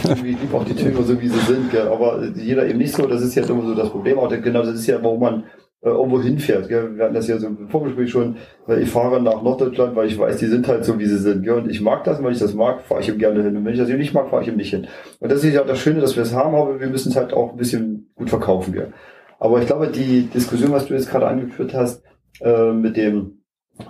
ich 0.05 0.23
liebe 0.23 0.57
auch 0.57 0.65
die 0.65 0.75
Thüringer 0.75 1.03
so, 1.03 1.21
wie 1.21 1.29
sie 1.29 1.39
sind, 1.41 1.71
gell, 1.71 1.89
aber 1.89 2.23
jeder 2.35 2.67
eben 2.67 2.79
nicht 2.79 2.95
so, 2.95 3.07
das 3.07 3.23
ist 3.23 3.35
ja 3.35 3.45
immer 3.45 3.67
so 3.67 3.75
das 3.75 3.91
Problem. 3.91 4.19
Auch 4.19 4.29
genau, 4.29 4.63
das 4.63 4.75
ist 4.75 4.87
ja, 4.87 5.03
warum 5.03 5.21
man 5.21 5.45
äh, 5.83 5.89
irgendwo 5.89 6.21
hinfährt. 6.21 6.69
Gell? 6.69 6.97
Wir 6.97 7.05
hatten 7.05 7.15
das 7.15 7.27
ja 7.27 7.39
so 7.39 7.47
im 7.47 7.69
Vorgespräch 7.69 8.11
schon, 8.11 8.37
weil 8.67 8.83
ich 8.83 8.91
fahre 8.91 9.23
nach 9.23 9.43
Norddeutschland, 9.43 9.97
weil 9.97 10.09
ich 10.09 10.19
weiß, 10.19 10.37
die 10.37 10.47
sind 10.47 10.69
halt 10.69 10.85
so, 10.85 10.99
wie 10.99 11.07
sie 11.07 11.19
sind. 11.19 11.43
Gell? 11.43 11.55
Und 11.55 11.71
ich 11.71 11.81
mag 11.81 12.05
das, 12.05 12.19
und 12.19 12.25
weil 12.25 12.33
ich 12.33 12.39
das 12.39 12.53
mag, 12.53 12.83
fahre 12.83 13.01
ich 13.01 13.09
ihm 13.09 13.19
gerne 13.19 13.43
hin. 13.43 13.57
Und 13.57 13.65
wenn 13.65 13.73
ich 13.73 13.79
das 13.79 13.89
eben 13.89 13.99
nicht 13.99 14.13
mag, 14.13 14.29
fahre 14.29 14.43
ich 14.43 14.49
ihm 14.49 14.57
nicht 14.57 14.71
hin. 14.71 14.89
Und 15.21 15.33
das 15.33 15.43
ist 15.43 15.55
ja 15.55 15.65
das 15.65 15.79
Schöne, 15.79 16.01
dass 16.01 16.17
wir 16.17 16.23
es 16.23 16.35
haben, 16.35 16.55
aber 16.55 16.81
wir 16.81 16.89
müssen 16.89 17.11
es 17.11 17.17
halt 17.17 17.33
auch 17.33 17.53
ein 17.53 17.57
bisschen 17.57 18.11
gut 18.15 18.29
verkaufen. 18.29 18.75
Gell? 18.75 18.93
Aber 19.39 19.61
ich 19.61 19.67
glaube, 19.67 19.89
die 19.89 20.25
Diskussion, 20.25 20.71
was 20.71 20.87
du 20.87 20.93
jetzt 20.93 21.09
gerade 21.09 21.27
angeführt 21.27 21.73
hast, 21.73 22.03
äh, 22.41 22.73
mit 22.73 22.97
dem 22.97 23.43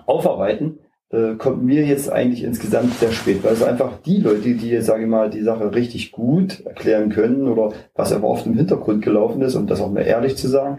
Aufarbeiten, 0.07 0.78
äh, 1.11 1.34
kommt 1.34 1.64
mir 1.64 1.84
jetzt 1.84 2.11
eigentlich 2.11 2.44
insgesamt 2.44 2.94
sehr 2.94 3.11
spät, 3.11 3.42
weil 3.42 3.55
es 3.55 3.62
einfach 3.62 3.98
die 3.98 4.18
Leute, 4.18 4.55
die, 4.55 4.80
sage 4.80 5.03
ich 5.03 5.09
mal, 5.09 5.28
die 5.28 5.42
Sache 5.42 5.74
richtig 5.74 6.12
gut 6.12 6.64
erklären 6.64 7.11
können 7.11 7.48
oder 7.48 7.72
was 7.94 8.12
aber 8.12 8.28
oft 8.28 8.46
im 8.46 8.55
Hintergrund 8.55 9.03
gelaufen 9.03 9.42
ist, 9.42 9.57
um 9.57 9.66
das 9.66 9.80
auch 9.80 9.90
mal 9.90 10.03
ehrlich 10.03 10.36
zu 10.36 10.48
sagen, 10.48 10.78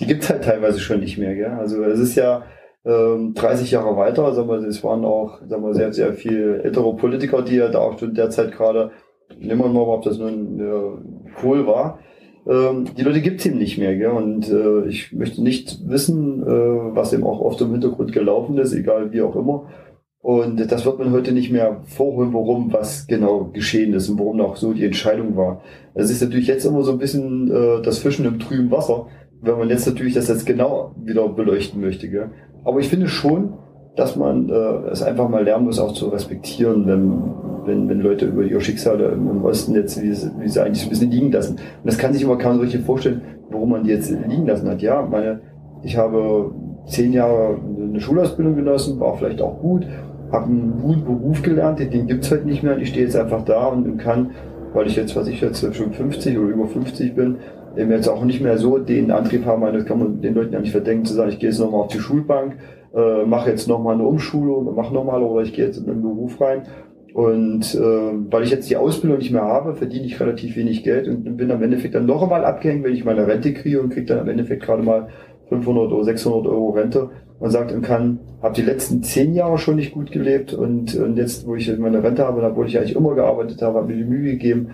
die 0.00 0.06
gibt's 0.06 0.28
halt 0.28 0.44
teilweise 0.44 0.80
schon 0.80 1.00
nicht 1.00 1.18
mehr. 1.18 1.34
Gell? 1.34 1.56
Also 1.58 1.82
es 1.84 2.00
ist 2.00 2.16
ja 2.16 2.42
ähm, 2.84 3.34
30 3.34 3.70
Jahre 3.70 3.96
weiter, 3.96 4.32
sagen 4.34 4.48
wir, 4.48 4.56
es 4.56 4.82
waren 4.84 5.04
auch 5.04 5.40
sagen 5.46 5.62
wir, 5.62 5.74
sehr, 5.74 5.92
sehr 5.92 6.12
viel 6.12 6.60
ältere 6.64 6.96
Politiker, 6.96 7.42
die 7.42 7.56
ja 7.56 7.68
da 7.68 7.78
auch 7.78 7.98
schon 7.98 8.14
derzeit 8.14 8.52
gerade, 8.52 8.90
nehmen 9.38 9.60
wir 9.60 9.68
mal, 9.68 9.82
ob 9.82 10.02
das 10.02 10.18
nun 10.18 10.60
äh, 10.60 11.40
Kohl 11.40 11.66
war, 11.66 11.98
ähm, 12.48 12.86
die 12.96 13.02
Leute 13.02 13.20
gibt's 13.20 13.46
eben 13.46 13.58
nicht 13.58 13.78
mehr. 13.78 13.96
Gell? 13.96 14.10
Und 14.10 14.50
äh, 14.50 14.88
ich 14.88 15.12
möchte 15.12 15.42
nicht 15.42 15.88
wissen, 15.88 16.42
äh, 16.42 16.46
was 16.46 17.12
eben 17.12 17.24
auch 17.24 17.40
oft 17.40 17.60
im 17.60 17.72
Hintergrund 17.72 18.12
gelaufen 18.12 18.58
ist, 18.58 18.72
egal 18.72 19.12
wie 19.12 19.22
auch 19.22 19.36
immer. 19.36 19.66
Und 20.20 20.72
das 20.72 20.84
wird 20.84 20.98
man 20.98 21.12
heute 21.12 21.30
nicht 21.32 21.52
mehr 21.52 21.82
vorholen, 21.84 22.32
warum 22.32 22.72
was 22.72 23.06
genau 23.06 23.44
geschehen 23.52 23.94
ist 23.94 24.08
und 24.08 24.18
warum 24.18 24.40
auch 24.40 24.56
so 24.56 24.72
die 24.72 24.84
Entscheidung 24.84 25.36
war. 25.36 25.62
Es 25.94 26.10
ist 26.10 26.20
natürlich 26.20 26.48
jetzt 26.48 26.64
immer 26.64 26.82
so 26.82 26.90
ein 26.90 26.98
bisschen 26.98 27.48
äh, 27.50 27.82
das 27.82 27.98
Fischen 27.98 28.26
im 28.26 28.40
trüben 28.40 28.70
Wasser 28.72 29.06
wenn 29.40 29.58
man 29.58 29.68
jetzt 29.68 29.86
natürlich 29.86 30.14
das 30.14 30.28
jetzt 30.28 30.46
genau 30.46 30.94
wieder 31.02 31.28
beleuchten 31.28 31.80
möchte. 31.80 32.08
Gell? 32.08 32.30
Aber 32.64 32.80
ich 32.80 32.88
finde 32.88 33.08
schon, 33.08 33.54
dass 33.96 34.14
man 34.14 34.50
äh, 34.50 34.90
es 34.90 35.02
einfach 35.02 35.28
mal 35.28 35.42
lernen 35.42 35.64
muss, 35.64 35.78
auch 35.78 35.92
zu 35.92 36.08
respektieren, 36.08 36.86
wenn, 36.86 37.22
wenn, 37.64 37.88
wenn 37.88 38.00
Leute 38.00 38.26
über 38.26 38.42
ihre 38.42 38.60
Schicksale 38.60 39.08
im 39.08 39.44
Osten 39.44 39.74
jetzt, 39.74 40.00
wie, 40.00 40.10
wie 40.10 40.48
sie 40.48 40.62
eigentlich 40.62 40.80
so 40.80 40.86
ein 40.86 40.90
bisschen 40.90 41.10
liegen 41.10 41.32
lassen. 41.32 41.54
Und 41.54 41.84
das 41.84 41.98
kann 41.98 42.12
sich 42.12 42.22
immer 42.22 42.36
kaum 42.36 42.56
so 42.56 42.60
richtig 42.60 42.82
vorstellen, 42.82 43.22
warum 43.50 43.70
man 43.70 43.84
die 43.84 43.90
jetzt 43.90 44.10
liegen 44.10 44.46
lassen 44.46 44.68
hat. 44.68 44.82
Ja, 44.82 45.02
meine, 45.02 45.40
ich 45.82 45.96
habe 45.96 46.52
zehn 46.86 47.12
Jahre 47.12 47.58
eine 47.78 48.00
Schulausbildung 48.00 48.54
genossen, 48.54 49.00
war 49.00 49.16
vielleicht 49.16 49.40
auch 49.40 49.58
gut, 49.60 49.86
habe 50.30 50.44
einen 50.46 50.78
guten 50.82 51.04
Beruf 51.04 51.42
gelernt, 51.42 51.80
den 51.80 52.06
gibt's 52.06 52.30
halt 52.30 52.44
nicht 52.44 52.62
mehr. 52.62 52.76
Ich 52.78 52.90
stehe 52.90 53.06
jetzt 53.06 53.16
einfach 53.16 53.44
da 53.44 53.66
und 53.68 53.96
kann, 53.96 54.32
weil 54.74 54.86
ich 54.86 54.96
jetzt, 54.96 55.16
was 55.16 55.26
ich 55.26 55.40
jetzt 55.40 55.74
schon 55.74 55.92
50 55.92 56.38
oder 56.38 56.48
über 56.48 56.66
50 56.66 57.14
bin, 57.14 57.36
eben 57.76 57.90
jetzt 57.90 58.08
auch 58.08 58.24
nicht 58.24 58.40
mehr 58.40 58.58
so 58.58 58.78
den 58.78 59.10
Antrieb 59.10 59.46
haben, 59.46 59.62
das 59.72 59.84
kann 59.84 59.98
man 59.98 60.20
den 60.20 60.34
Leuten 60.34 60.52
ja 60.52 60.60
nicht 60.60 60.72
verdenken, 60.72 61.04
zu 61.04 61.14
sagen, 61.14 61.30
ich 61.30 61.38
gehe 61.38 61.50
jetzt 61.50 61.60
nochmal 61.60 61.80
auf 61.80 61.88
die 61.88 61.98
Schulbank, 61.98 62.56
äh, 62.96 63.26
mache 63.26 63.50
jetzt 63.50 63.68
nochmal 63.68 63.94
eine 63.94 64.06
Umschulung, 64.06 64.74
mache 64.74 64.94
nochmal 64.94 65.22
oder 65.22 65.42
ich 65.42 65.52
gehe 65.52 65.66
jetzt 65.66 65.76
in 65.76 65.88
einen 65.88 66.02
Beruf 66.02 66.40
rein. 66.40 66.62
Und 67.12 67.74
äh, 67.74 67.80
weil 68.30 68.42
ich 68.42 68.50
jetzt 68.50 68.68
die 68.68 68.76
Ausbildung 68.76 69.18
nicht 69.18 69.32
mehr 69.32 69.42
habe, 69.42 69.74
verdiene 69.74 70.04
ich 70.06 70.20
relativ 70.20 70.56
wenig 70.56 70.82
Geld 70.82 71.08
und 71.08 71.36
bin 71.36 71.50
am 71.50 71.62
Endeffekt 71.62 71.94
dann 71.94 72.06
noch 72.06 72.22
einmal 72.22 72.44
abgehängt, 72.44 72.84
wenn 72.84 72.92
ich 72.92 73.04
meine 73.04 73.26
Rente 73.26 73.54
kriege 73.54 73.80
und 73.80 73.90
kriege 73.90 74.06
dann 74.06 74.18
am 74.18 74.28
Endeffekt 74.28 74.62
gerade 74.62 74.82
mal 74.82 75.08
500 75.48 75.92
oder 75.92 76.04
600 76.04 76.46
Euro 76.46 76.70
Rente 76.70 77.10
und 77.38 77.50
sagt 77.50 77.72
und 77.72 77.82
kann, 77.82 78.20
habe 78.42 78.54
die 78.54 78.62
letzten 78.62 79.02
zehn 79.02 79.34
Jahre 79.34 79.58
schon 79.58 79.76
nicht 79.76 79.92
gut 79.92 80.10
gelebt 80.10 80.52
und, 80.52 80.94
und 80.94 81.16
jetzt, 81.16 81.46
wo 81.46 81.54
ich 81.54 81.74
meine 81.78 82.02
Rente 82.02 82.26
habe, 82.26 82.42
obwohl 82.42 82.66
ich 82.66 82.76
eigentlich 82.78 82.96
immer 82.96 83.14
gearbeitet 83.14 83.62
habe, 83.62 83.78
habe 83.78 83.88
mir 83.88 83.96
die 83.96 84.04
Mühe 84.04 84.32
gegeben, 84.32 84.70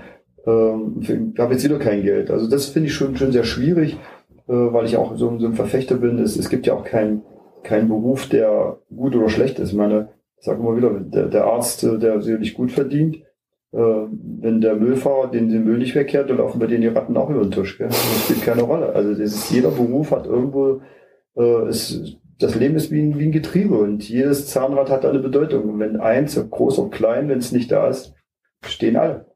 ähm, 0.46 1.34
habe 1.38 1.52
jetzt 1.52 1.64
wieder 1.64 1.78
kein 1.78 2.02
Geld. 2.02 2.30
Also 2.30 2.48
das 2.48 2.66
finde 2.66 2.88
ich 2.88 2.94
schon, 2.94 3.16
schon 3.16 3.32
sehr 3.32 3.44
schwierig, 3.44 3.98
äh, 4.48 4.52
weil 4.52 4.86
ich 4.86 4.96
auch 4.96 5.16
so, 5.16 5.38
so 5.38 5.46
ein 5.46 5.54
Verfechter 5.54 5.96
bin. 5.96 6.18
Es, 6.18 6.36
es 6.36 6.48
gibt 6.48 6.66
ja 6.66 6.74
auch 6.74 6.84
keinen 6.84 7.22
kein 7.62 7.88
Beruf, 7.88 8.28
der 8.28 8.78
gut 8.94 9.14
oder 9.14 9.28
schlecht 9.28 9.58
ist. 9.58 9.70
Ich 9.70 9.76
meine, 9.76 10.10
ich 10.38 10.44
sage 10.44 10.60
immer 10.60 10.76
wieder, 10.76 10.90
der, 10.90 11.26
der 11.26 11.44
Arzt, 11.44 11.84
äh, 11.84 11.98
der 11.98 12.20
sicherlich 12.20 12.54
gut 12.54 12.72
verdient, 12.72 13.16
äh, 13.72 13.78
wenn 13.78 14.60
der 14.60 14.76
Müllfahrer 14.76 15.30
den, 15.30 15.48
den 15.48 15.64
Müll 15.64 15.78
nicht 15.78 15.94
wegkehrt, 15.94 16.28
dann 16.28 16.38
laufen 16.38 16.58
bei 16.58 16.66
denen 16.66 16.82
die 16.82 16.88
Ratten 16.88 17.16
auch 17.16 17.30
über 17.30 17.42
den 17.42 17.52
Tisch. 17.52 17.78
Gell? 17.78 17.88
Das 17.88 18.24
spielt 18.24 18.42
keine 18.42 18.62
Rolle. 18.62 18.94
Also 18.94 19.10
das 19.10 19.20
ist, 19.20 19.50
jeder 19.50 19.70
Beruf 19.70 20.10
hat 20.10 20.26
irgendwo, 20.26 20.82
äh, 21.36 21.68
ist, 21.68 22.18
das 22.38 22.54
Leben 22.54 22.76
ist 22.76 22.90
wie 22.90 23.00
ein, 23.00 23.18
wie 23.18 23.26
ein 23.26 23.32
Getriebe 23.32 23.78
und 23.78 24.08
jedes 24.08 24.48
Zahnrad 24.48 24.90
hat 24.90 25.06
eine 25.06 25.20
Bedeutung. 25.20 25.70
Und 25.70 25.78
wenn 25.78 26.00
eins, 26.00 26.38
groß 26.50 26.78
und 26.78 26.90
klein, 26.90 27.28
wenn 27.28 27.38
es 27.38 27.52
nicht 27.52 27.70
da 27.70 27.88
ist, 27.88 28.14
stehen 28.66 28.96
alle. 28.96 29.26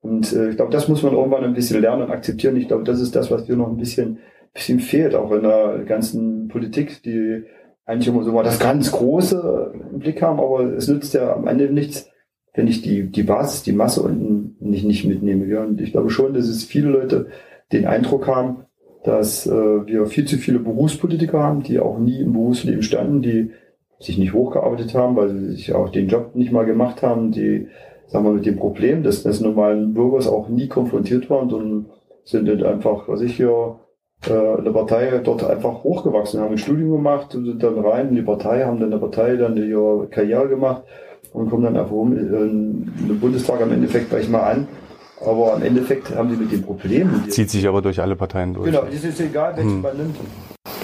Und 0.00 0.32
äh, 0.32 0.50
ich 0.50 0.56
glaube, 0.56 0.72
das 0.72 0.88
muss 0.88 1.02
man 1.02 1.12
irgendwann 1.12 1.44
ein 1.44 1.54
bisschen 1.54 1.80
lernen 1.80 2.02
und 2.02 2.10
akzeptieren. 2.10 2.56
Ich 2.56 2.68
glaube, 2.68 2.84
das 2.84 3.00
ist 3.00 3.14
das, 3.14 3.30
was 3.30 3.44
dir 3.44 3.56
noch 3.56 3.68
ein 3.68 3.76
bisschen, 3.76 4.18
bisschen 4.54 4.80
fehlt, 4.80 5.14
auch 5.14 5.32
in 5.32 5.42
der 5.42 5.84
ganzen 5.86 6.48
Politik, 6.48 7.02
die 7.02 7.44
eigentlich 7.92 8.08
immer 8.08 8.24
so 8.24 8.32
mal 8.32 8.42
das 8.42 8.58
ganz 8.58 8.90
Große 8.90 9.72
im 9.92 9.98
Blick 9.98 10.22
haben, 10.22 10.40
aber 10.40 10.64
es 10.72 10.88
nützt 10.88 11.14
ja 11.14 11.34
am 11.34 11.46
Ende 11.46 11.70
nichts, 11.72 12.10
wenn 12.54 12.66
ich 12.66 12.82
die, 12.82 13.10
die 13.10 13.22
Basis, 13.22 13.62
die 13.62 13.72
Masse 13.72 14.02
unten 14.02 14.56
nicht, 14.60 14.84
nicht 14.84 15.04
mitnehme. 15.04 15.46
Ja. 15.46 15.62
Und 15.62 15.80
ich 15.80 15.92
glaube 15.92 16.10
schon, 16.10 16.34
dass 16.34 16.48
es 16.48 16.64
viele 16.64 16.88
Leute 16.88 17.26
den 17.72 17.86
Eindruck 17.86 18.26
haben, 18.26 18.64
dass 19.04 19.46
äh, 19.46 19.50
wir 19.50 20.06
viel 20.06 20.26
zu 20.26 20.36
viele 20.36 20.58
Berufspolitiker 20.58 21.42
haben, 21.42 21.62
die 21.62 21.80
auch 21.80 21.98
nie 21.98 22.20
im 22.20 22.32
Berufsleben 22.32 22.82
standen, 22.82 23.22
die 23.22 23.50
sich 23.98 24.18
nicht 24.18 24.32
hochgearbeitet 24.32 24.94
haben, 24.94 25.16
weil 25.16 25.30
sie 25.30 25.50
sich 25.52 25.74
auch 25.74 25.88
den 25.88 26.08
Job 26.08 26.34
nicht 26.34 26.52
mal 26.52 26.64
gemacht 26.64 27.02
haben, 27.02 27.30
die 27.30 27.68
sagen 28.06 28.24
wir, 28.24 28.32
mit 28.32 28.46
dem 28.46 28.56
Problem 28.56 29.02
des, 29.02 29.22
des 29.22 29.40
normalen 29.40 29.94
Bürgers 29.94 30.28
auch 30.28 30.48
nie 30.48 30.68
konfrontiert 30.68 31.30
waren, 31.30 31.48
sondern 31.48 31.86
sind 32.24 32.62
einfach, 32.62 33.08
was 33.08 33.20
ich 33.22 33.36
hier, 33.36 33.78
äh, 34.28 34.58
in 34.58 34.64
der 34.64 34.72
Partei 34.72 35.20
dort 35.22 35.44
einfach 35.44 35.82
hochgewachsen, 35.82 36.40
haben 36.40 36.52
ein 36.52 36.58
Studium 36.58 36.92
gemacht 36.92 37.34
und 37.34 37.44
sind 37.44 37.62
dann 37.62 37.78
rein 37.78 38.08
in 38.10 38.16
die 38.16 38.22
Partei, 38.22 38.64
haben 38.64 38.78
dann 38.78 38.92
in 38.92 38.98
der 38.98 38.98
Partei 38.98 39.36
dann 39.36 39.56
ihre 39.56 40.06
Karriere 40.10 40.48
gemacht 40.48 40.82
und 41.32 41.50
kommen 41.50 41.64
dann 41.64 41.76
einfach 41.76 41.92
um 41.92 42.16
in 42.16 42.92
den 43.08 43.20
Bundestag 43.20 43.60
am 43.60 43.72
Endeffekt 43.72 44.10
gleich 44.10 44.28
mal 44.28 44.42
an. 44.42 44.68
Aber 45.24 45.54
am 45.54 45.62
Endeffekt 45.62 46.14
haben 46.14 46.30
sie 46.30 46.36
mit 46.36 46.50
dem 46.50 46.62
Problem. 46.62 47.24
Zieht 47.28 47.48
sich 47.48 47.66
aber 47.68 47.80
durch 47.80 48.00
alle 48.00 48.16
Parteien 48.16 48.54
durch. 48.54 48.66
Genau, 48.66 48.82
das 48.82 49.04
ist 49.04 49.20
egal, 49.20 49.56
welchen 49.56 49.74
hm. 49.74 49.82
man 49.82 49.96
nimmt. 49.96 50.16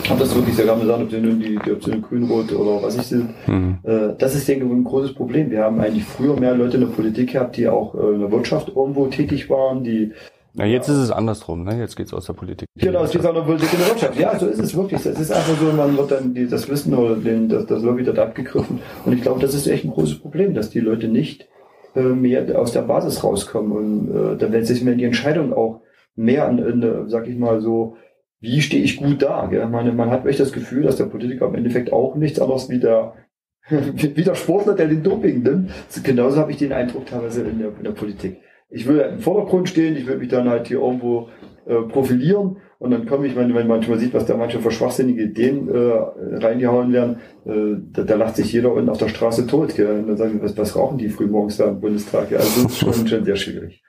habe 0.08 0.20
das 0.20 0.34
wirklich 0.34 0.54
sehr 0.54 0.64
gerne 0.64 0.80
gesagt, 0.80 1.02
ob 1.02 1.10
sie 1.10 1.20
nun 1.20 1.40
die, 1.40 1.58
ob 1.58 1.84
sie 1.84 1.90
nun 1.90 2.02
grün-rot 2.02 2.52
oder 2.52 2.82
was 2.82 2.96
ich 2.96 3.02
sind. 3.02 3.30
Mhm. 3.46 3.78
Äh, 3.82 4.14
das 4.18 4.34
ist, 4.34 4.48
denke 4.48 4.64
ich, 4.64 4.70
ein 4.70 4.84
großes 4.84 5.14
Problem. 5.14 5.50
Wir 5.50 5.64
haben 5.64 5.80
eigentlich 5.80 6.04
früher 6.04 6.38
mehr 6.38 6.54
Leute 6.54 6.76
in 6.76 6.82
der 6.82 6.88
Politik 6.88 7.32
gehabt, 7.32 7.56
die 7.56 7.68
auch 7.68 7.94
äh, 7.94 8.14
in 8.14 8.20
der 8.20 8.30
Wirtschaft 8.30 8.68
irgendwo 8.68 9.06
tätig 9.06 9.50
waren, 9.50 9.84
die 9.84 10.12
na, 10.58 10.66
jetzt 10.66 10.88
ist 10.88 10.96
es 10.96 11.12
andersrum, 11.12 11.62
ne? 11.62 11.78
Jetzt 11.78 11.96
geht's 11.96 12.12
aus 12.12 12.26
der 12.26 12.32
Politik. 12.32 12.68
Genau, 12.74 13.04
es 13.04 13.12
geht 13.12 13.24
aus 13.24 13.32
der 13.32 13.42
Politik 13.42 13.72
in 13.72 13.78
der 13.78 13.88
Wirtschaft. 13.88 14.18
Ja, 14.18 14.36
so 14.36 14.46
ist 14.46 14.58
es 14.58 14.76
wirklich. 14.76 15.06
Es 15.06 15.20
ist 15.20 15.30
einfach 15.30 15.56
so, 15.56 15.72
man 15.72 15.96
wird 15.96 16.10
dann 16.10 16.34
die, 16.34 16.48
das 16.48 16.68
Wissen 16.68 16.94
oder 16.94 17.14
den, 17.14 17.48
das, 17.48 17.66
das 17.66 17.80
Lobby 17.82 18.02
dort 18.02 18.18
abgegriffen. 18.18 18.80
Und 19.04 19.12
ich 19.12 19.22
glaube, 19.22 19.40
das 19.40 19.54
ist 19.54 19.68
echt 19.68 19.84
ein 19.84 19.92
großes 19.92 20.18
Problem, 20.18 20.54
dass 20.54 20.70
die 20.70 20.80
Leute 20.80 21.06
nicht 21.06 21.48
äh, 21.94 22.00
mehr 22.00 22.58
aus 22.58 22.72
der 22.72 22.82
Basis 22.82 23.22
rauskommen. 23.22 23.70
Und 23.70 24.10
äh, 24.10 24.36
dann 24.36 24.52
wird 24.52 24.66
sich 24.66 24.82
mir 24.82 24.96
die 24.96 25.04
Entscheidung 25.04 25.52
auch 25.52 25.82
mehr 26.16 26.48
an, 26.48 26.58
in, 26.58 27.08
sag 27.08 27.28
ich 27.28 27.38
mal 27.38 27.60
so, 27.60 27.96
wie 28.40 28.60
stehe 28.60 28.82
ich 28.82 28.96
gut 28.96 29.22
da? 29.22 29.46
Gell? 29.46 29.64
Meine, 29.68 29.92
man 29.92 30.10
hat 30.10 30.26
echt 30.26 30.40
das 30.40 30.52
Gefühl, 30.52 30.82
dass 30.82 30.96
der 30.96 31.04
Politiker 31.04 31.46
im 31.46 31.54
Endeffekt 31.54 31.92
auch 31.92 32.16
nichts 32.16 32.40
anderes 32.40 32.68
wie 32.68 32.80
der, 32.80 33.14
wie 33.68 34.24
der 34.24 34.34
Sportler, 34.34 34.74
der 34.74 34.88
den 34.88 35.04
Doping 35.04 35.44
nimmt. 35.44 35.70
Genauso 36.02 36.38
habe 36.38 36.50
ich 36.50 36.58
den 36.58 36.72
Eindruck 36.72 37.06
teilweise 37.06 37.42
in 37.42 37.60
der, 37.60 37.68
in 37.76 37.84
der 37.84 37.92
Politik. 37.92 38.38
Ich 38.70 38.86
will 38.86 38.98
im 38.98 39.20
Vordergrund 39.20 39.68
stehen, 39.68 39.96
ich 39.96 40.06
will 40.06 40.18
mich 40.18 40.28
dann 40.28 40.48
halt 40.48 40.68
hier 40.68 40.80
irgendwo 40.80 41.28
äh, 41.66 41.82
profilieren 41.82 42.58
und 42.78 42.92
dann 42.92 43.06
komme 43.06 43.26
ich, 43.26 43.34
wenn, 43.34 43.48
wenn 43.48 43.66
man 43.66 43.78
manchmal 43.78 43.98
sieht, 43.98 44.14
was 44.14 44.26
da 44.26 44.36
manche 44.36 44.60
für 44.60 44.70
schwachsinnige 44.70 45.24
Ideen 45.24 45.68
äh, 45.68 46.36
reingehauen 46.36 46.92
werden, 46.92 47.20
äh, 47.44 47.80
da, 47.92 48.02
da 48.02 48.14
lacht 48.14 48.36
sich 48.36 48.52
jeder 48.52 48.72
unten 48.72 48.88
auf 48.88 48.98
der 48.98 49.08
Straße 49.08 49.46
tot. 49.46 49.74
Gell? 49.74 50.00
Und 50.00 50.08
dann 50.08 50.16
sagen 50.16 50.34
wir, 50.34 50.42
was, 50.42 50.56
was 50.56 50.76
rauchen 50.76 50.98
die 50.98 51.08
frühmorgens 51.08 51.56
da 51.56 51.64
im 51.66 51.80
Bundestag? 51.80 52.30
Ja, 52.30 52.38
also 52.38 52.62
das 52.62 52.72
ist 52.72 52.78
schon, 52.78 53.08
schon 53.08 53.24
sehr 53.24 53.36
schwierig. 53.36 53.82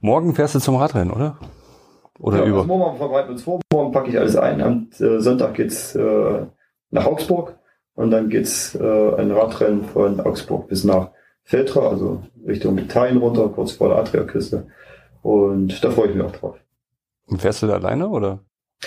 Morgen 0.00 0.34
fährst 0.34 0.54
du 0.54 0.58
zum 0.58 0.76
Radrennen, 0.76 1.12
oder? 1.12 1.38
Oder 2.18 2.38
ja, 2.38 2.46
über? 2.46 2.58
Also 2.58 2.68
morgen 2.68 2.98
bereiten 2.98 3.28
wir 3.28 3.32
uns 3.32 3.42
vor. 3.42 3.60
Morgen 3.72 3.92
packe 3.92 4.08
ich 4.08 4.18
alles 4.18 4.36
ein. 4.36 4.62
Am 4.62 4.88
äh, 4.98 5.18
Sonntag 5.18 5.54
geht's 5.54 5.94
äh, 5.94 6.46
nach 6.90 7.06
Augsburg 7.06 7.58
und 7.94 8.10
dann 8.10 8.30
geht's 8.30 8.74
äh, 8.74 9.14
ein 9.16 9.30
Radrennen 9.30 9.84
von 9.84 10.18
Augsburg 10.20 10.68
bis 10.68 10.84
nach 10.84 11.10
Feltra, 11.44 11.88
also 11.88 12.22
Richtung 12.46 12.78
Italien 12.78 13.18
runter, 13.18 13.48
kurz 13.48 13.72
vor 13.72 13.88
der 13.88 13.98
Adriaküste. 13.98 14.66
Und 15.22 15.82
da 15.84 15.90
freue 15.90 16.08
ich 16.08 16.14
mich 16.14 16.24
auch 16.24 16.32
drauf. 16.32 16.56
Und 17.26 17.40
fährst 17.40 17.62
du 17.62 17.66
da 17.66 17.74
alleine 17.74 18.08
oder? 18.08 18.40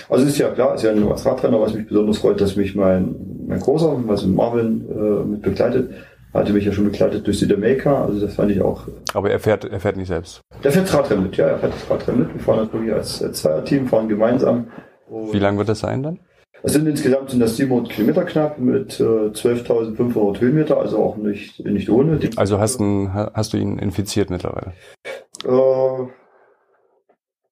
Also 0.09 0.25
ist 0.25 0.37
ja 0.37 0.49
klar, 0.49 0.75
ist 0.75 0.83
ja 0.83 0.93
nur 0.93 1.11
als 1.11 1.25
Radrenner, 1.25 1.61
was 1.61 1.73
mich 1.73 1.87
besonders 1.87 2.17
freut, 2.17 2.41
dass 2.41 2.55
mich 2.55 2.75
mein, 2.75 3.15
mein 3.47 3.59
Großer, 3.59 3.97
also 4.07 4.27
Marvin, 4.27 4.85
äh, 4.89 5.25
mit 5.25 5.41
begleitet. 5.41 5.91
Hatte 6.33 6.51
mich 6.51 6.65
ja 6.65 6.73
schon 6.73 6.83
begleitet 6.83 7.25
durch 7.25 7.39
Südamerika, 7.39 8.03
also 8.03 8.19
das 8.19 8.35
fand 8.35 8.51
ich 8.51 8.61
auch. 8.61 8.89
Aber 9.13 9.31
er 9.31 9.39
fährt, 9.39 9.63
er 9.63 9.79
fährt 9.79 9.95
nicht 9.95 10.09
selbst. 10.09 10.41
Der 10.61 10.71
fährt 10.73 10.87
das 10.87 10.93
Radrennen 10.93 11.23
mit, 11.23 11.37
ja, 11.37 11.47
er 11.47 11.59
fährt 11.59 11.73
das 11.73 11.89
Radrennen 11.89 12.23
mit. 12.23 12.33
Wir 12.33 12.41
fahren 12.41 12.57
das 12.57 12.73
wirklich 12.73 12.93
als, 12.93 13.23
als 13.23 13.41
Zweierteam, 13.41 13.87
fahren 13.87 14.09
gemeinsam. 14.09 14.67
Wie 15.31 15.39
lang 15.39 15.57
wird 15.57 15.69
das 15.69 15.79
sein 15.79 16.03
dann? 16.03 16.19
Es 16.65 16.73
sind 16.73 16.87
insgesamt 16.87 17.29
sind 17.29 17.39
das 17.39 17.57
700 17.57 17.91
Kilometer 17.91 18.23
knapp 18.23 18.57
mit 18.57 18.99
äh, 18.99 19.03
12.500 19.03 20.39
Höhenmeter, 20.39 20.79
also 20.79 20.97
auch 20.97 21.15
nicht, 21.15 21.63
nicht 21.63 21.91
ohne. 21.91 22.19
Also 22.37 22.57
hast, 22.57 22.79
ein, 22.79 23.13
hast 23.13 23.53
du 23.53 23.57
ihn 23.57 23.77
infiziert 23.77 24.31
mittlerweile? 24.31 24.73
Äh, 25.45 26.07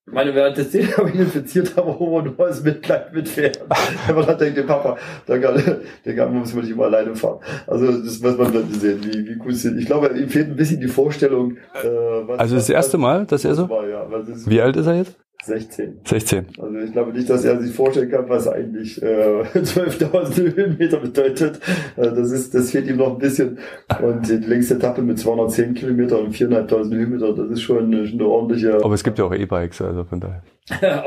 meine, 0.06 0.34
während 0.34 0.56
des 0.56 0.68
Szenen 0.68 0.96
habe 0.96 1.10
ich 1.10 1.14
ihn 1.14 1.20
infiziert, 1.22 1.78
aber 1.78 1.96
Homo 1.96 2.22
nur 2.22 2.38
als 2.40 2.64
Mitleid 2.64 3.14
mitfährt. 3.14 3.60
Wenn 4.06 4.16
man 4.16 4.26
dann 4.26 4.38
denkt, 4.38 4.58
der 4.58 4.64
Papa, 4.64 4.96
der 5.28 5.40
kann, 5.40 5.62
der 6.04 6.16
kann, 6.16 6.34
muss 6.34 6.52
man 6.52 6.64
nicht 6.64 6.72
immer 6.72 6.86
alleine 6.86 7.14
fahren. 7.14 7.38
Also, 7.68 7.92
das 7.92 8.20
muss 8.20 8.36
man 8.36 8.52
dann 8.52 8.72
sehen, 8.72 9.00
wie, 9.04 9.28
wie 9.28 9.36
gut 9.36 9.52
ist. 9.52 9.64
Ich 9.64 9.86
glaube, 9.86 10.08
ihm 10.08 10.28
fehlt 10.28 10.48
ein 10.48 10.56
bisschen 10.56 10.80
die 10.80 10.88
Vorstellung, 10.88 11.56
äh, 11.56 11.86
was, 11.86 12.40
Also, 12.40 12.56
das 12.56 12.64
was, 12.64 12.70
erste 12.70 12.98
Mal, 12.98 13.26
dass 13.26 13.44
er 13.44 13.54
so? 13.54 13.70
War, 13.70 13.86
ja, 13.86 14.06
wie 14.46 14.60
alt 14.60 14.76
ist 14.76 14.86
er 14.86 14.96
jetzt? 14.96 15.16
16. 15.46 16.00
16. 16.04 16.46
Also 16.58 16.78
ich 16.78 16.92
glaube 16.92 17.12
nicht, 17.12 17.28
dass 17.28 17.44
er 17.44 17.60
sich 17.60 17.74
vorstellen 17.74 18.10
kann, 18.10 18.28
was 18.28 18.48
eigentlich 18.48 19.02
äh, 19.02 19.42
12.000 19.54 20.56
Höhenmeter 20.56 20.98
bedeutet. 20.98 21.60
Äh, 21.96 22.12
das 22.12 22.30
ist, 22.30 22.54
das 22.54 22.70
fehlt 22.70 22.86
ihm 22.88 22.96
noch 22.96 23.12
ein 23.12 23.18
bisschen. 23.18 23.58
Und 24.02 24.28
die 24.28 24.36
längste 24.36 24.74
Etappe 24.74 25.02
mit 25.02 25.18
210 25.18 25.74
Kilometer 25.74 26.20
und 26.20 26.34
4.500 26.34 26.94
Höhenmeter, 26.94 27.32
das 27.34 27.50
ist 27.50 27.62
schon 27.62 27.84
eine, 27.84 28.08
eine 28.08 28.26
ordentliche. 28.26 28.82
Aber 28.82 28.94
es 28.94 29.04
gibt 29.04 29.18
ja 29.18 29.24
auch 29.24 29.34
E-Bikes, 29.34 29.82
also 29.82 30.04
von 30.04 30.20
daher. 30.20 30.42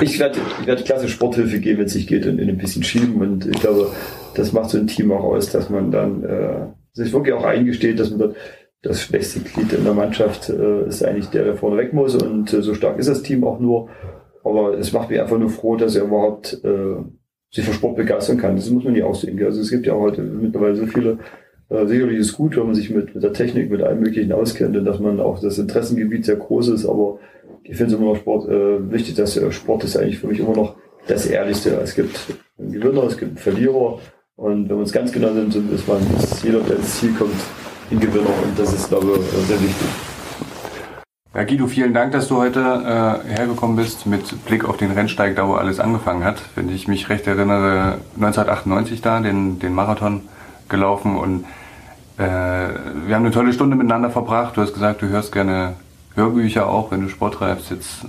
ich 0.00 0.18
werde, 0.18 0.38
ich 0.60 0.66
werde 0.66 0.82
klasse 0.84 1.08
Sporthilfe 1.08 1.58
geben, 1.58 1.78
wenn 1.78 1.86
es 1.86 1.92
sich 1.92 2.06
geht, 2.06 2.26
und 2.26 2.38
in 2.38 2.48
ein 2.48 2.58
bisschen 2.58 2.82
schieben. 2.82 3.20
Und 3.20 3.46
ich 3.46 3.60
glaube, 3.60 3.90
das 4.34 4.52
macht 4.52 4.70
so 4.70 4.78
ein 4.78 4.86
Team 4.86 5.10
auch 5.12 5.24
aus, 5.24 5.50
dass 5.50 5.70
man 5.70 5.90
dann 5.90 6.22
äh, 6.24 6.66
sich 6.92 7.12
wirklich 7.12 7.34
auch 7.34 7.44
eingesteht, 7.44 7.98
dass 7.98 8.10
man 8.10 8.18
dort 8.18 8.36
das 8.82 9.00
schwächste 9.00 9.40
Glied 9.40 9.72
in 9.72 9.84
der 9.84 9.94
Mannschaft 9.94 10.48
äh, 10.48 10.86
ist 10.86 11.04
eigentlich 11.04 11.28
der, 11.28 11.44
der 11.44 11.54
vorne 11.54 11.76
weg 11.76 11.92
muss 11.92 12.16
und 12.16 12.52
äh, 12.52 12.62
so 12.62 12.74
stark 12.74 12.98
ist 12.98 13.08
das 13.08 13.22
Team 13.22 13.44
auch 13.44 13.60
nur. 13.60 13.88
Aber 14.44 14.76
es 14.76 14.92
macht 14.92 15.08
mich 15.08 15.20
einfach 15.20 15.38
nur 15.38 15.50
froh, 15.50 15.76
dass 15.76 15.94
er 15.94 16.04
überhaupt 16.04 16.60
äh, 16.64 16.96
sich 17.52 17.64
für 17.64 17.72
Sport 17.72 17.96
begeistern 17.96 18.38
kann. 18.38 18.56
Das 18.56 18.68
muss 18.70 18.82
man 18.82 18.94
nicht 18.94 19.04
aussehen. 19.04 19.40
Also 19.44 19.60
es 19.60 19.70
gibt 19.70 19.86
ja 19.86 19.94
heute 19.94 20.22
mittlerweile 20.22 20.74
so 20.74 20.86
viele, 20.86 21.18
äh, 21.68 21.86
sicherlich 21.86 22.18
ist 22.18 22.32
gut, 22.32 22.56
wenn 22.56 22.66
man 22.66 22.74
sich 22.74 22.90
mit, 22.90 23.14
mit 23.14 23.22
der 23.22 23.32
Technik, 23.32 23.70
mit 23.70 23.82
allem 23.82 24.00
Möglichen 24.00 24.32
auskennt 24.32 24.76
und 24.76 24.84
dass 24.84 24.98
man 24.98 25.20
auch 25.20 25.38
das 25.38 25.58
Interessengebiet 25.58 26.24
sehr 26.24 26.36
groß 26.36 26.68
ist, 26.68 26.84
aber 26.84 27.20
ich 27.62 27.76
finde 27.76 27.94
es 27.94 28.00
immer 28.00 28.10
noch 28.10 28.18
Sport 28.18 28.48
äh, 28.48 28.90
wichtig, 28.90 29.14
dass 29.14 29.36
äh, 29.36 29.52
Sport 29.52 29.84
ist 29.84 29.96
eigentlich 29.96 30.18
für 30.18 30.26
mich 30.26 30.40
immer 30.40 30.56
noch 30.56 30.74
das 31.06 31.26
Ehrlichste. 31.26 31.78
Es 31.82 31.94
gibt 31.94 32.18
Gewinner, 32.58 33.04
es 33.04 33.16
gibt 33.16 33.38
Verlierer 33.38 34.00
und 34.34 34.68
wenn 34.68 34.76
wir 34.76 34.80
uns 34.80 34.92
ganz 34.92 35.12
genau 35.12 35.32
sind, 35.32 35.54
ist 35.72 35.86
man, 35.86 36.00
ist 36.18 36.42
jeder, 36.42 36.60
der 36.60 36.78
ins 36.78 36.98
Ziel 36.98 37.12
kommt, 37.12 37.30
ein 37.90 38.00
Gewinner 38.00 38.30
und 38.42 38.58
das 38.58 38.72
ist, 38.72 38.88
glaube 38.88 39.18
ich, 39.18 39.46
sehr 39.46 39.60
wichtig. 39.60 39.88
Ja, 41.34 41.44
Guido, 41.44 41.66
vielen 41.66 41.94
Dank, 41.94 42.12
dass 42.12 42.28
du 42.28 42.36
heute 42.36 42.60
äh, 42.60 43.34
hergekommen 43.36 43.74
bist 43.74 44.04
mit 44.04 44.44
Blick 44.44 44.66
auf 44.66 44.76
den 44.76 44.90
Rennsteig, 44.90 45.34
da 45.34 45.48
wo 45.48 45.54
alles 45.54 45.80
angefangen 45.80 46.24
hat. 46.24 46.42
Wenn 46.54 46.68
ich 46.68 46.88
mich 46.88 47.08
recht 47.08 47.26
erinnere, 47.26 47.98
1998 48.16 49.00
da, 49.00 49.18
den, 49.20 49.58
den 49.58 49.74
Marathon 49.74 50.20
gelaufen 50.68 51.16
und 51.16 51.44
äh, 52.18 52.22
wir 53.06 53.14
haben 53.14 53.24
eine 53.24 53.30
tolle 53.30 53.54
Stunde 53.54 53.76
miteinander 53.76 54.10
verbracht. 54.10 54.58
Du 54.58 54.60
hast 54.60 54.74
gesagt, 54.74 55.00
du 55.00 55.08
hörst 55.08 55.32
gerne 55.32 55.74
Hörbücher 56.14 56.68
auch, 56.68 56.90
wenn 56.90 57.00
du 57.00 57.08
Sport 57.08 57.34
treibst. 57.34 57.70
Jetzt 57.70 58.04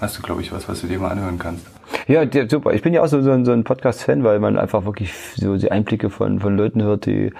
hast 0.00 0.18
du, 0.18 0.22
glaube 0.22 0.40
ich, 0.40 0.52
was, 0.52 0.68
was 0.68 0.80
du 0.80 0.86
dir 0.86 1.00
mal 1.00 1.10
anhören 1.10 1.40
kannst. 1.40 1.66
Ja, 2.06 2.22
super. 2.48 2.72
Ich 2.72 2.82
bin 2.82 2.94
ja 2.94 3.02
auch 3.02 3.08
so, 3.08 3.20
so, 3.20 3.32
ein, 3.32 3.44
so 3.44 3.52
ein 3.52 3.64
Podcast-Fan, 3.64 4.22
weil 4.22 4.38
man 4.38 4.56
einfach 4.58 4.84
wirklich 4.84 5.12
so 5.34 5.56
die 5.56 5.72
Einblicke 5.72 6.08
von, 6.08 6.38
von 6.38 6.56
Leuten 6.56 6.82
hört, 6.82 7.06
die 7.06 7.32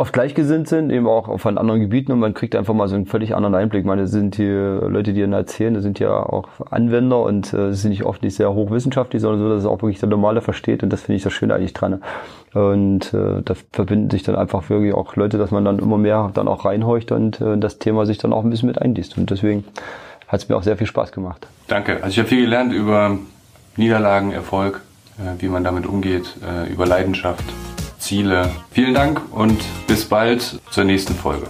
oft 0.00 0.14
gleichgesinnt 0.14 0.66
sind, 0.66 0.90
eben 0.90 1.06
auch 1.06 1.38
von 1.38 1.58
anderen 1.58 1.78
Gebieten 1.78 2.10
und 2.12 2.20
man 2.20 2.32
kriegt 2.32 2.56
einfach 2.56 2.72
mal 2.72 2.88
so 2.88 2.94
einen 2.94 3.04
völlig 3.04 3.36
anderen 3.36 3.54
Einblick. 3.54 3.82
Ich 3.82 3.86
meine, 3.86 4.02
das 4.02 4.10
sind 4.10 4.38
die 4.38 4.46
Leute, 4.46 5.12
die 5.12 5.20
dann 5.20 5.34
erzählen, 5.34 5.74
das 5.74 5.82
sind 5.82 5.98
ja 5.98 6.10
auch 6.10 6.48
Anwender 6.70 7.22
und 7.22 7.52
äh, 7.52 7.74
sind 7.74 7.90
nicht 7.90 8.04
oft 8.04 8.22
nicht 8.22 8.34
sehr 8.34 8.54
hochwissenschaftlich, 8.54 9.20
sondern 9.20 9.42
so, 9.42 9.50
dass 9.50 9.58
es 9.58 9.66
auch 9.66 9.82
wirklich 9.82 10.00
der 10.00 10.08
Normale 10.08 10.40
versteht 10.40 10.82
und 10.82 10.90
das 10.90 11.02
finde 11.02 11.16
ich 11.18 11.22
das 11.22 11.34
Schöne 11.34 11.54
eigentlich 11.54 11.74
dran. 11.74 12.02
Und 12.54 13.12
äh, 13.12 13.42
da 13.44 13.54
verbinden 13.72 14.08
sich 14.08 14.22
dann 14.22 14.36
einfach 14.36 14.70
wirklich 14.70 14.94
auch 14.94 15.16
Leute, 15.16 15.36
dass 15.36 15.50
man 15.50 15.66
dann 15.66 15.78
immer 15.78 15.98
mehr 15.98 16.30
dann 16.32 16.48
auch 16.48 16.64
reinhorcht 16.64 17.12
und 17.12 17.38
äh, 17.42 17.58
das 17.58 17.78
Thema 17.78 18.06
sich 18.06 18.16
dann 18.16 18.32
auch 18.32 18.42
ein 18.42 18.48
bisschen 18.48 18.68
mit 18.68 18.80
einliest. 18.80 19.18
Und 19.18 19.30
deswegen 19.30 19.64
hat 20.28 20.40
es 20.40 20.48
mir 20.48 20.56
auch 20.56 20.62
sehr 20.62 20.78
viel 20.78 20.86
Spaß 20.86 21.12
gemacht. 21.12 21.46
Danke. 21.68 21.96
Also 21.96 22.08
ich 22.08 22.18
habe 22.18 22.28
viel 22.28 22.40
gelernt 22.40 22.72
über 22.72 23.18
Niederlagen, 23.76 24.32
Erfolg, 24.32 24.80
äh, 25.18 25.42
wie 25.42 25.48
man 25.48 25.62
damit 25.62 25.84
umgeht, 25.84 26.36
äh, 26.42 26.72
über 26.72 26.86
Leidenschaft. 26.86 27.44
Ziele. 28.00 28.50
Vielen 28.72 28.94
Dank 28.94 29.20
und 29.30 29.60
bis 29.86 30.04
bald 30.04 30.60
zur 30.70 30.84
nächsten 30.84 31.14
Folge. 31.14 31.46